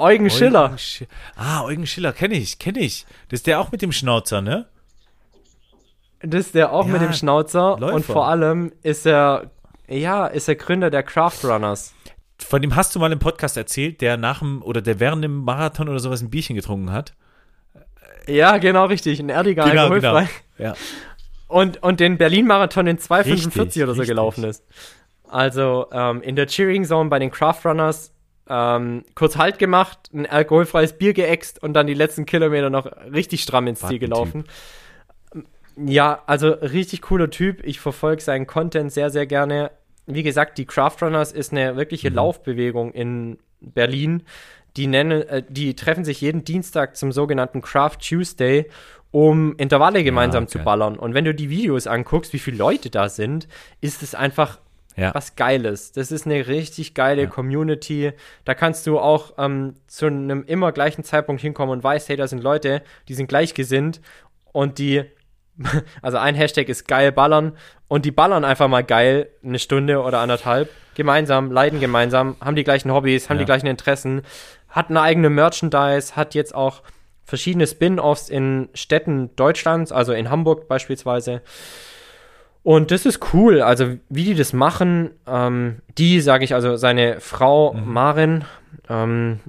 Eugen 0.00 0.30
Schiller. 0.30 0.66
Eugen 0.66 0.78
Sch 0.78 1.04
ah, 1.36 1.64
Eugen 1.64 1.86
Schiller, 1.86 2.12
kenne 2.12 2.34
ich, 2.34 2.58
kenne 2.58 2.80
ich. 2.80 3.06
Das 3.28 3.40
ist 3.40 3.46
der 3.46 3.60
auch 3.60 3.70
mit 3.70 3.82
dem 3.82 3.92
Schnauzer, 3.92 4.40
ne? 4.40 4.66
Das 6.22 6.46
ist 6.46 6.54
der 6.54 6.72
auch 6.72 6.86
ja, 6.86 6.92
mit 6.92 7.02
dem 7.02 7.12
Schnauzer. 7.12 7.76
Läufer. 7.78 7.94
Und 7.94 8.04
vor 8.04 8.26
allem 8.26 8.72
ist 8.82 9.06
er, 9.06 9.50
ja, 9.88 10.26
ist 10.26 10.48
er 10.48 10.56
Gründer 10.56 10.90
der 10.90 11.02
Craft 11.02 11.44
Runners. 11.44 11.94
Von 12.38 12.62
dem 12.62 12.76
hast 12.76 12.94
du 12.94 12.98
mal 12.98 13.12
im 13.12 13.18
Podcast 13.18 13.56
erzählt, 13.56 14.00
der 14.00 14.16
nach 14.16 14.40
dem 14.40 14.62
oder 14.62 14.82
der 14.82 15.00
während 15.00 15.24
dem 15.24 15.44
Marathon 15.44 15.88
oder 15.88 15.98
sowas 15.98 16.20
ein 16.22 16.30
Bierchen 16.30 16.56
getrunken 16.56 16.92
hat. 16.92 17.14
Ja, 18.26 18.58
genau 18.58 18.86
richtig. 18.86 19.18
Ein 19.18 19.28
erdiger 19.28 19.64
genau, 19.64 19.82
alkoholfrei. 19.82 20.28
Genau. 20.56 20.70
Ja. 20.70 20.74
Und, 21.48 21.82
und 21.82 22.00
den 22.00 22.16
Berlin-Marathon 22.16 22.86
in 22.86 22.98
2,45 22.98 23.58
oder 23.58 23.68
so 23.68 23.82
richtig. 23.82 24.08
gelaufen 24.08 24.44
ist. 24.44 24.64
Also 25.28 25.86
ähm, 25.90 26.22
in 26.22 26.36
der 26.36 26.46
Cheering 26.46 26.84
Zone 26.84 27.08
bei 27.08 27.18
den 27.18 27.30
Craft 27.30 27.60
Runners 27.64 28.12
ähm, 28.50 29.04
kurz 29.14 29.36
Halt 29.36 29.58
gemacht, 29.58 30.10
ein 30.12 30.26
alkoholfreies 30.26 30.98
Bier 30.98 31.12
geäxt 31.12 31.62
und 31.62 31.72
dann 31.72 31.86
die 31.86 31.94
letzten 31.94 32.26
Kilometer 32.26 32.68
noch 32.68 32.86
richtig 33.12 33.42
stramm 33.42 33.68
ins 33.68 33.80
Ziel 33.80 34.00
gelaufen. 34.00 34.44
Ja, 35.76 36.22
also 36.26 36.48
richtig 36.48 37.00
cooler 37.02 37.30
Typ. 37.30 37.64
Ich 37.64 37.78
verfolge 37.80 38.20
seinen 38.20 38.46
Content 38.48 38.92
sehr, 38.92 39.10
sehr 39.10 39.26
gerne. 39.26 39.70
Wie 40.06 40.24
gesagt, 40.24 40.58
die 40.58 40.66
Craft 40.66 40.96
Runners 41.02 41.30
ist 41.30 41.52
eine 41.52 41.76
wirkliche 41.76 42.10
mhm. 42.10 42.16
Laufbewegung 42.16 42.92
in 42.92 43.38
Berlin, 43.60 44.24
die 44.76 44.88
nennen, 44.88 45.22
äh, 45.22 45.42
die 45.48 45.76
treffen 45.76 46.04
sich 46.04 46.20
jeden 46.20 46.44
Dienstag 46.44 46.96
zum 46.96 47.12
sogenannten 47.12 47.62
Craft 47.62 47.98
Tuesday, 48.00 48.68
um 49.12 49.54
Intervalle 49.56 50.02
gemeinsam 50.02 50.44
Ja, 50.44 50.48
zu 50.48 50.58
geil. 50.58 50.64
ballern. 50.64 50.98
Und 50.98 51.14
wenn 51.14 51.24
du 51.24 51.34
die 51.34 51.50
Videos 51.50 51.86
anguckst, 51.86 52.32
wie 52.32 52.38
viele 52.38 52.56
Leute 52.56 52.90
da 52.90 53.08
sind, 53.08 53.46
ist 53.80 54.02
es 54.02 54.14
einfach 54.14 54.58
Ja. 54.96 55.14
was 55.14 55.36
Geiles. 55.36 55.92
Das 55.92 56.10
ist 56.12 56.26
eine 56.26 56.46
richtig 56.46 56.94
geile 56.94 57.22
Ja. 57.22 57.28
Community. 57.28 58.12
Da 58.44 58.54
kannst 58.54 58.86
du 58.86 58.98
auch 58.98 59.34
ähm, 59.38 59.74
zu 59.86 60.06
einem 60.06 60.44
immer 60.44 60.72
gleichen 60.72 61.04
Zeitpunkt 61.04 61.40
hinkommen 61.40 61.72
und 61.72 61.84
weißt, 61.84 62.08
hey, 62.08 62.16
da 62.16 62.26
sind 62.26 62.42
Leute, 62.42 62.82
die 63.08 63.14
sind 63.14 63.28
gleichgesinnt 63.28 64.00
und 64.52 64.78
die, 64.78 65.04
also 66.02 66.18
ein 66.18 66.34
Hashtag 66.34 66.68
ist 66.68 66.88
geil 66.88 67.12
ballern 67.12 67.56
und 67.88 68.04
die 68.04 68.10
ballern 68.10 68.44
einfach 68.44 68.68
mal 68.68 68.82
geil 68.84 69.28
eine 69.44 69.58
Stunde 69.58 70.00
oder 70.02 70.18
anderthalb 70.18 70.68
gemeinsam, 70.94 71.50
leiden 71.50 71.80
gemeinsam, 71.80 72.36
haben 72.40 72.56
die 72.56 72.64
gleichen 72.64 72.92
Hobbys, 72.92 73.30
haben 73.30 73.36
Ja. 73.36 73.42
die 73.42 73.46
gleichen 73.46 73.66
Interessen, 73.68 74.22
hat 74.68 74.90
eine 74.90 75.00
eigene 75.00 75.30
Merchandise, 75.30 76.16
hat 76.16 76.34
jetzt 76.34 76.54
auch 76.54 76.82
verschiedene 77.24 77.66
Spin-offs 77.66 78.28
in 78.28 78.68
Städten 78.74 79.34
Deutschlands, 79.36 79.92
also 79.92 80.12
in 80.12 80.30
Hamburg 80.30 80.66
beispielsweise. 80.68 81.42
Und 82.62 82.90
das 82.90 83.06
ist 83.06 83.32
cool, 83.32 83.62
also 83.62 83.94
wie 84.10 84.24
die 84.24 84.34
das 84.34 84.52
machen, 84.52 85.12
ähm, 85.26 85.76
die, 85.96 86.20
sage 86.20 86.44
ich, 86.44 86.52
also 86.54 86.76
seine 86.76 87.18
Frau 87.20 87.72
Marin, 87.72 88.44
ähm, 88.88 89.40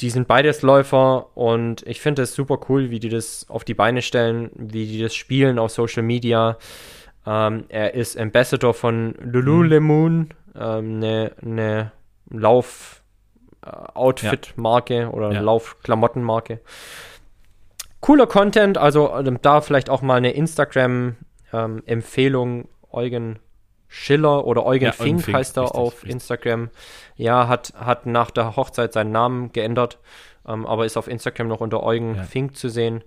die 0.00 0.10
sind 0.10 0.26
beides 0.26 0.62
Läufer 0.62 1.36
und 1.36 1.86
ich 1.86 2.00
finde 2.00 2.22
es 2.22 2.34
super 2.34 2.58
cool, 2.68 2.90
wie 2.90 2.98
die 2.98 3.10
das 3.10 3.46
auf 3.48 3.62
die 3.62 3.74
Beine 3.74 4.02
stellen, 4.02 4.50
wie 4.56 4.86
die 4.86 5.00
das 5.00 5.14
spielen 5.14 5.60
auf 5.60 5.70
Social 5.70 6.02
Media. 6.02 6.58
Ähm, 7.24 7.66
er 7.68 7.94
ist 7.94 8.18
Ambassador 8.18 8.74
von 8.74 9.14
Lululemon, 9.22 10.30
eine 10.54 11.32
ne 11.40 11.92
Lauf-Outfit-Marke 12.30 15.10
oder 15.10 15.32
Ja. 15.32 15.40
Lauf-Klamottenmarke. 15.40 16.60
Cooler 18.00 18.26
Content, 18.26 18.78
also 18.78 19.12
da 19.42 19.60
vielleicht 19.60 19.88
auch 19.88 20.02
mal 20.02 20.16
eine 20.16 20.32
Instagram-Empfehlung. 21.52 22.68
Eugen 22.90 23.38
Schiller 23.88 24.46
oder 24.46 24.66
Eugen 24.66 24.86
Ja, 24.86 24.92
Fink, 24.92 25.22
Fink, 25.22 25.36
heißt 25.36 25.56
er 25.56 25.64
richtig, 25.64 25.78
auf 25.80 25.92
richtig. 25.94 26.10
Instagram. 26.10 26.70
Ja, 27.16 27.48
hat, 27.48 27.72
hat 27.76 28.06
nach 28.06 28.30
der 28.30 28.56
Hochzeit 28.56 28.92
seinen 28.92 29.12
Namen 29.12 29.52
geändert, 29.52 29.98
ähm, 30.46 30.66
aber 30.66 30.84
ist 30.86 30.96
auf 30.96 31.08
Instagram 31.08 31.48
noch 31.48 31.60
unter 31.60 31.82
Eugen 31.82 32.16
Ja. 32.16 32.22
Fink 32.24 32.56
zu 32.56 32.68
sehen. 32.68 33.02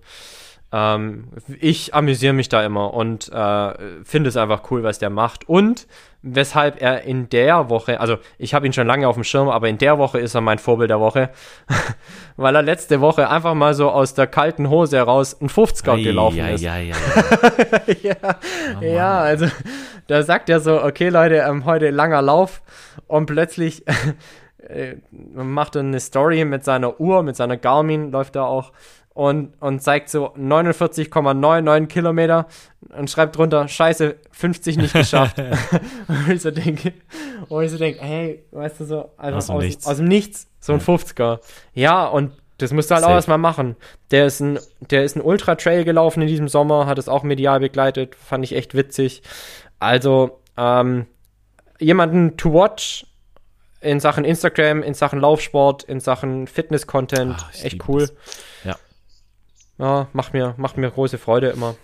Ähm, 0.72 1.28
ich 1.60 1.94
amüsiere 1.94 2.32
mich 2.32 2.48
da 2.48 2.64
immer 2.64 2.92
und 2.92 3.32
äh, 3.32 3.74
finde 4.04 4.28
es 4.28 4.36
einfach 4.36 4.70
cool, 4.70 4.82
was 4.82 4.98
der 4.98 5.10
macht. 5.10 5.48
Und 5.48 5.86
weshalb 6.22 6.82
er 6.82 7.02
in 7.02 7.28
der 7.28 7.70
Woche, 7.70 8.00
also 8.00 8.18
ich 8.36 8.52
habe 8.52 8.66
ihn 8.66 8.72
schon 8.72 8.86
lange 8.86 9.06
auf 9.06 9.14
dem 9.14 9.22
Schirm, 9.22 9.48
aber 9.48 9.68
in 9.68 9.78
der 9.78 9.98
Woche 9.98 10.18
ist 10.18 10.34
er 10.34 10.40
mein 10.40 10.58
Vorbild 10.58 10.90
der 10.90 10.98
Woche, 10.98 11.30
weil 12.36 12.54
er 12.56 12.62
letzte 12.62 13.00
Woche 13.00 13.30
einfach 13.30 13.54
mal 13.54 13.74
so 13.74 13.90
aus 13.90 14.14
der 14.14 14.26
kalten 14.26 14.68
Hose 14.68 14.96
heraus 14.96 15.40
ein 15.40 15.48
50er 15.48 16.02
gelaufen 16.02 16.38
ja, 16.38 16.48
ist. 16.48 16.62
ja, 16.62 16.76
ja, 16.78 16.94
ja, 18.02 18.16
Oh 18.80 18.84
ja, 18.84 19.20
also 19.20 19.46
da 20.08 20.22
sagt 20.24 20.50
er 20.50 20.58
so, 20.58 20.82
okay 20.82 21.10
Leute, 21.10 21.36
ähm, 21.36 21.64
heute 21.64 21.90
langer 21.90 22.22
Lauf. 22.22 22.62
Und 23.06 23.26
plötzlich 23.26 23.84
äh, 24.58 24.96
macht 25.32 25.76
er 25.76 25.80
eine 25.80 26.00
Story 26.00 26.44
mit 26.44 26.64
seiner 26.64 27.00
Uhr, 27.00 27.22
mit 27.22 27.36
seiner 27.36 27.56
Garmin, 27.56 28.10
läuft 28.10 28.34
er 28.34 28.46
auch 28.46 28.72
und, 29.16 29.54
und 29.60 29.80
zeigt 29.82 30.10
so 30.10 30.34
49,99 30.34 31.86
Kilometer 31.86 32.46
und 32.96 33.10
schreibt 33.10 33.36
drunter, 33.36 33.66
scheiße, 33.66 34.16
50 34.30 34.76
nicht 34.76 34.92
geschafft. 34.92 35.38
und 36.08 36.30
ich 36.30 36.42
so 36.42 36.50
denke, 36.50 36.92
und 37.48 37.64
ich 37.64 37.70
so 37.70 37.78
denke, 37.78 38.00
hey, 38.02 38.44
weißt 38.52 38.80
du 38.80 38.84
so, 38.84 39.10
einfach 39.16 39.38
Aus 39.38 39.48
aus, 39.50 39.62
Nichts. 39.62 39.86
aus 39.86 39.96
dem 39.96 40.08
Nichts, 40.08 40.48
so 40.60 40.74
ein 40.74 40.80
50er. 40.80 41.40
Ja, 41.72 42.06
und 42.06 42.32
das 42.58 42.72
musst 42.72 42.90
du 42.90 42.94
halt 42.94 43.04
auch 43.04 43.08
Safe. 43.08 43.16
erstmal 43.16 43.38
machen. 43.38 43.76
Der 44.10 44.26
ist 44.26 44.40
ein, 44.40 44.58
der 44.80 45.04
ist 45.04 45.16
ein 45.16 45.22
Ultra-Trail 45.22 45.84
gelaufen 45.84 46.20
in 46.20 46.28
diesem 46.28 46.48
Sommer, 46.48 46.84
hat 46.86 46.98
es 46.98 47.08
auch 47.08 47.22
medial 47.22 47.60
begleitet, 47.60 48.14
fand 48.14 48.44
ich 48.44 48.54
echt 48.54 48.74
witzig. 48.74 49.22
Also, 49.78 50.40
ähm, 50.58 51.06
jemanden 51.78 52.36
to 52.36 52.52
watch 52.52 53.06
in 53.80 54.00
Sachen 54.00 54.24
Instagram, 54.24 54.82
in 54.82 54.94
Sachen 54.94 55.20
Laufsport, 55.20 55.84
in 55.84 56.00
Sachen 56.00 56.46
Fitness-Content, 56.46 57.36
Ah, 57.38 57.50
echt 57.62 57.88
cool. 57.88 58.00
das. 58.00 58.14
Ja. 59.78 60.08
Macht 60.12 60.32
mir, 60.32 60.54
macht 60.56 60.76
mir 60.76 60.90
große 60.90 61.18
Freude 61.18 61.48
immer. 61.50 61.74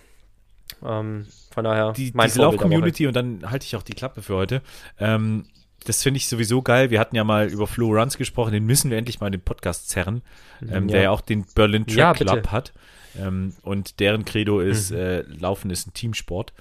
Ähm, 0.85 1.27
von 1.51 1.63
daher, 1.63 1.91
die, 1.93 2.11
mein 2.13 2.27
diese. 2.27 2.41
Lauf-Community 2.41 3.07
und 3.07 3.15
dann 3.15 3.49
halte 3.49 3.65
ich 3.65 3.75
auch 3.75 3.83
die 3.83 3.93
Klappe 3.93 4.21
für 4.21 4.35
heute. 4.35 4.61
Ähm, 4.99 5.45
das 5.85 6.01
finde 6.01 6.17
ich 6.17 6.27
sowieso 6.27 6.61
geil. 6.61 6.89
Wir 6.89 6.99
hatten 6.99 7.15
ja 7.15 7.23
mal 7.23 7.47
über 7.47 7.67
Flo 7.67 7.89
Runs 7.93 8.17
gesprochen, 8.17 8.53
den 8.53 8.65
müssen 8.65 8.89
wir 8.89 8.97
endlich 8.97 9.19
mal 9.19 9.27
in 9.27 9.33
den 9.33 9.41
Podcast 9.41 9.89
zerren, 9.89 10.21
ähm, 10.61 10.87
Ja. 10.87 10.93
der 10.93 11.01
ja 11.03 11.09
auch 11.11 11.21
den 11.21 11.45
Berlin 11.55 11.85
Track 11.85 11.97
Ja. 11.97 12.13
Club 12.13 12.47
hat. 12.47 12.73
Ähm, 13.19 13.53
und 13.61 13.99
deren 13.99 14.25
Credo 14.25 14.59
ist, 14.59 14.91
Mhm. 14.91 14.97
äh, 14.97 15.21
Laufen 15.21 15.69
ist 15.69 15.87
ein 15.87 15.93
Teamsport. 15.93 16.53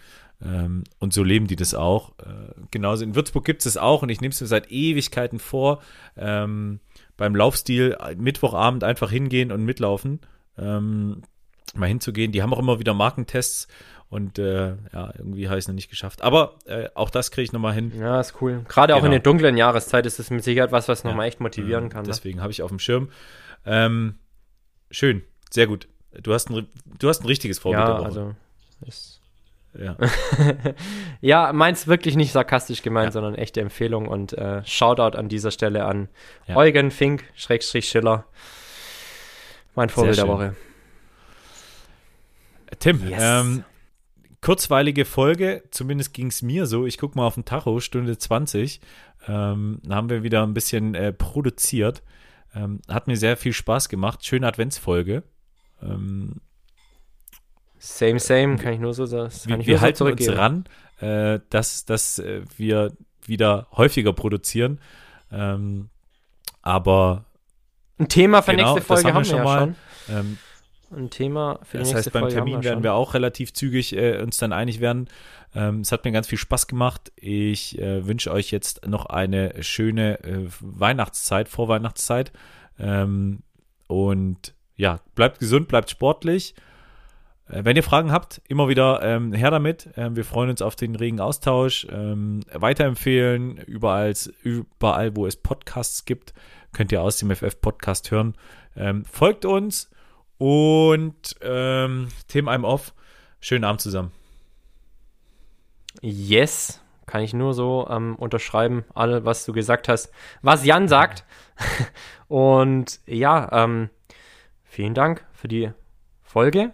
Ähm, 0.45 0.83
und 0.99 1.13
so 1.15 1.23
leben 1.23 1.47
die 1.47 1.55
das 1.57 1.73
auch. 1.73 2.11
Äh, 2.19 2.25
genauso 2.73 3.05
in 3.05 3.15
Würzburg 3.15 3.45
gibt 3.45 3.61
es 3.61 3.67
es 3.67 3.77
auch 3.77 4.03
und 4.03 4.09
ich 4.09 4.21
nehme 4.21 4.33
es 4.33 4.41
mir 4.41 4.49
seit 4.49 4.71
Ewigkeiten 4.73 5.39
vor, 5.39 5.81
ähm, 6.17 6.81
beim 7.17 7.37
Laufstil 7.37 7.97
äh, 8.01 8.17
Mittwochabend 8.17 8.83
einfach 8.83 9.11
hingehen 9.11 9.53
und 9.53 9.65
mitlaufen. 9.65 10.21
Ähm, 10.59 11.23
mal 11.75 11.87
hinzugehen. 11.87 12.33
Die 12.33 12.43
haben 12.43 12.53
auch 12.53 12.59
immer 12.59 12.79
wieder 12.79 12.93
Markentests 12.95 13.69
und 14.11 14.39
äh, 14.39 14.75
ja, 14.93 15.13
irgendwie 15.17 15.49
habe 15.49 15.59
ich 15.59 15.65
es 15.65 15.69
noch 15.69 15.75
nicht 15.75 15.89
geschafft. 15.89 16.21
Aber 16.23 16.57
äh, 16.67 16.89
auch 16.95 17.09
das 17.09 17.31
kriege 17.31 17.45
ich 17.45 17.53
nochmal 17.53 17.73
hin. 17.73 17.93
Ja, 17.99 18.21
ist 18.21 18.35
cool. 18.43 18.65
Gerade 18.69 18.95
auch 18.95 18.99
in 18.99 19.05
Genau. 19.05 19.13
der 19.13 19.21
dunklen 19.21 19.57
Jahreszeit 19.57 20.05
ist 20.05 20.19
es 20.19 20.29
mit 20.31 20.45
Sicherheit 20.45 20.71
was, 20.73 20.89
was 20.89 21.03
Ja. 21.03 21.09
nochmal 21.11 21.29
echt 21.29 21.41
motivieren 21.41 21.89
kann. 21.89 22.03
Ne? 22.03 22.09
Deswegen 22.09 22.41
habe 22.43 22.51
ich 22.53 22.63
auf 22.63 22.69
dem 22.69 22.79
Schirm. 22.79 23.09
Ähm, 23.65 24.17
schön, 24.91 25.23
sehr 25.51 25.67
gut. 25.67 25.89
Du 26.23 26.35
hast 26.35 26.51
ein, 26.51 26.67
du 26.99 27.09
hast 27.09 27.23
ein 27.23 27.27
richtiges 27.27 27.59
Vorbild 27.59 27.87
Ja, 27.89 27.97
also. 28.03 28.35
Ist, 28.87 29.21
ja. 29.79 29.97
ja, 31.23 31.53
meins 31.55 31.87
wirklich 31.87 32.17
nicht 32.17 32.33
sarkastisch 32.33 32.83
gemeint, 32.83 33.07
Ja. 33.07 33.13
sondern 33.13 33.35
echte 33.35 33.63
Empfehlung 33.63 34.09
und 34.09 34.35
äh, 34.35 34.63
Shoutout 34.67 35.17
an 35.17 35.29
dieser 35.31 35.51
Stelle 35.51 35.87
an 35.87 36.09
Ja. 36.47 36.57
Eugen 36.57 36.91
Fink, 36.91 37.25
Schrägstrich 37.35 37.89
Schiller. 37.89 38.27
Mein 39.75 39.89
Vorbild 39.89 40.17
der. 40.17 40.29
Woche. 40.29 40.57
Tim, 42.79 43.09
Yes. 43.09 43.21
ähm, 43.23 43.65
kurzweilige 44.41 45.05
Folge, 45.05 45.63
zumindest 45.71 46.15
ging 46.15 46.29
es 46.29 46.43
mir 46.43 46.67
so. 46.67 46.87
Ich 46.87 46.99
gucke 46.99 47.17
mal 47.17 47.27
auf 47.27 47.35
den 47.35 47.45
Tacho, 47.45 47.81
Stunde 47.81 48.17
20. 48.19 48.81
Ähm, 49.29 49.81
da 49.85 49.95
haben 49.95 50.11
wir 50.11 50.23
wieder 50.23 50.43
ein 50.43 50.55
bisschen 50.55 50.95
äh, 50.95 51.13
produziert. 51.13 52.03
Ähm, 52.55 52.81
hat 52.89 53.07
mir 53.07 53.17
sehr 53.17 53.37
viel 53.37 53.53
Spaß 53.53 53.89
gemacht. 53.89 54.25
Schöne 54.25 54.47
Adventsfolge. 54.47 55.23
Ähm, 55.83 56.41
Same, 57.79 58.21
same, 58.21 58.59
kann 58.59 58.75
ich 58.75 58.79
nur 58.79 58.95
so 58.95 59.07
sagen. 59.07 59.33
wir 59.49 59.67
wir 59.67 59.81
halten 59.81 60.05
uns 60.05 60.29
ran, 60.29 60.65
äh, 61.01 61.41
dass, 61.51 61.85
dass 61.85 62.21
äh, 62.21 62.43
wir 62.57 62.93
wieder 63.27 63.67
häufiger 63.73 64.13
produzieren. 64.13 64.81
Ähm, 65.33 65.89
aber 66.63 67.25
Ein 68.03 68.09
Thema 68.09 68.43
für 68.43 68.53
Genau, 68.53 68.75
nächste 68.75 68.89
das 68.95 69.03
Folge 69.03 69.15
haben 69.15 69.15
wir 69.15 69.15
haben 69.15 69.25
wir 69.25 69.25
schon 69.25 69.39
ja 69.39 69.45
mal. 69.45 69.75
schon. 70.07 70.17
ähm, 70.17 70.39
Ein 70.95 71.11
Thema 71.11 71.59
für 71.63 71.79
die 71.79 71.85
Das 71.85 71.89
nächste 71.93 71.97
heißt, 71.99 72.13
beim 72.13 72.21
Folge 72.23 72.35
Termin 72.37 72.55
wir 72.57 72.65
werden 72.65 72.77
schon. 72.79 72.83
wir 72.85 72.95
auch 72.95 73.15
relativ 73.15 73.53
zügig 73.55 73.97
äh, 73.97 74.19
uns 74.21 74.37
dann 74.37 74.53
einig 74.53 74.81
werden. 74.81 75.09
Ähm, 75.55 75.81
es 75.81 75.93
hat 75.93 76.05
mir 76.05 76.13
ganz 76.13 76.27
viel 76.27 76.39
Spaß 76.39 76.67
gemacht. 76.67 77.13
Ich 77.17 77.79
äh, 77.79 78.07
wünsche 78.07 78.33
euch 78.33 78.51
jetzt 78.51 78.87
noch 78.87 79.07
eine 79.07 79.63
schöne 79.63 80.23
äh, 80.25 80.47
Weihnachtszeit, 80.61 81.49
Vorweihnachtszeit. 81.49 82.33
Ähm, 82.79 83.41
und 83.87 84.55
ja, 84.77 85.01
bleibt 85.15 85.39
gesund, 85.39 85.69
bleibt 85.69 85.91
sportlich. 85.91 86.55
Äh, 87.49 87.65
Wenn 87.65 87.77
ihr 87.77 87.83
Fragen 87.83 88.11
habt, 88.13 88.41
immer 88.49 88.69
wieder 88.69 89.03
ähm, 89.03 89.33
her 89.35 89.51
damit. 89.51 89.91
Ähm, 89.97 90.17
wir 90.17 90.25
freuen 90.25 90.49
uns 90.51 90.63
auf 90.63 90.75
den 90.77 90.97
regen 90.97 91.21
Austausch. 91.21 91.87
Ähm, 91.91 92.41
weiterempfehlen, 92.53 93.59
überall, 93.59 94.15
überall, 94.43 95.15
wo 95.17 95.27
es 95.27 95.37
Podcasts 95.37 96.05
gibt, 96.07 96.33
könnt 96.73 96.93
ihr 96.93 97.03
aus 97.03 97.19
dem 97.19 97.35
FF 97.35 97.61
Podcast 97.61 98.11
hören. 98.11 98.35
Ähm, 98.77 99.05
folgt 99.05 99.45
uns 99.45 99.91
und 100.39 101.37
ähm, 101.41 102.09
Tim 102.29 102.49
I'm 102.49 102.65
off. 102.65 102.95
Schönen 103.41 103.65
Abend 103.65 103.81
zusammen. 103.81 104.13
Yes, 106.01 106.81
kann 107.07 107.23
ich 107.23 107.35
nur 107.35 107.55
so 107.55 107.87
ähm, 107.91 108.17
unterschreiben, 108.17 108.85
alle, 108.95 109.25
was 109.25 109.45
du 109.45 109.53
gesagt 109.53 109.89
hast, 109.89 110.11
was 110.41 110.65
Jan 110.65 110.89
sagt. 110.89 111.25
Und 112.29 113.01
ja, 113.07 113.51
ähm, 113.53 113.91
vielen 114.65 114.95
Dank 114.95 115.27
für 115.33 115.49
die 115.49 115.71
Folge 116.23 116.73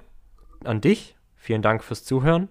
an 0.65 0.81
dich. 0.81 1.17
Vielen 1.35 1.63
Dank 1.63 1.83
fürs 1.83 2.05
Zuhören. 2.05 2.49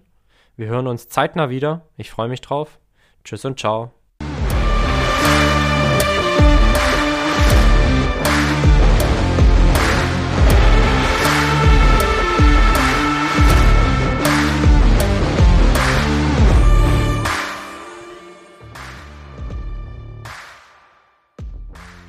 Wir 0.57 0.67
hören 0.67 0.87
uns 0.87 1.07
zeitnah 1.07 1.49
wieder. 1.49 1.87
Ich 1.95 2.11
freue 2.11 2.29
mich 2.29 2.41
drauf. 2.41 2.79
Tschüss 3.23 3.45
und 3.45 3.59
ciao. 3.59 3.96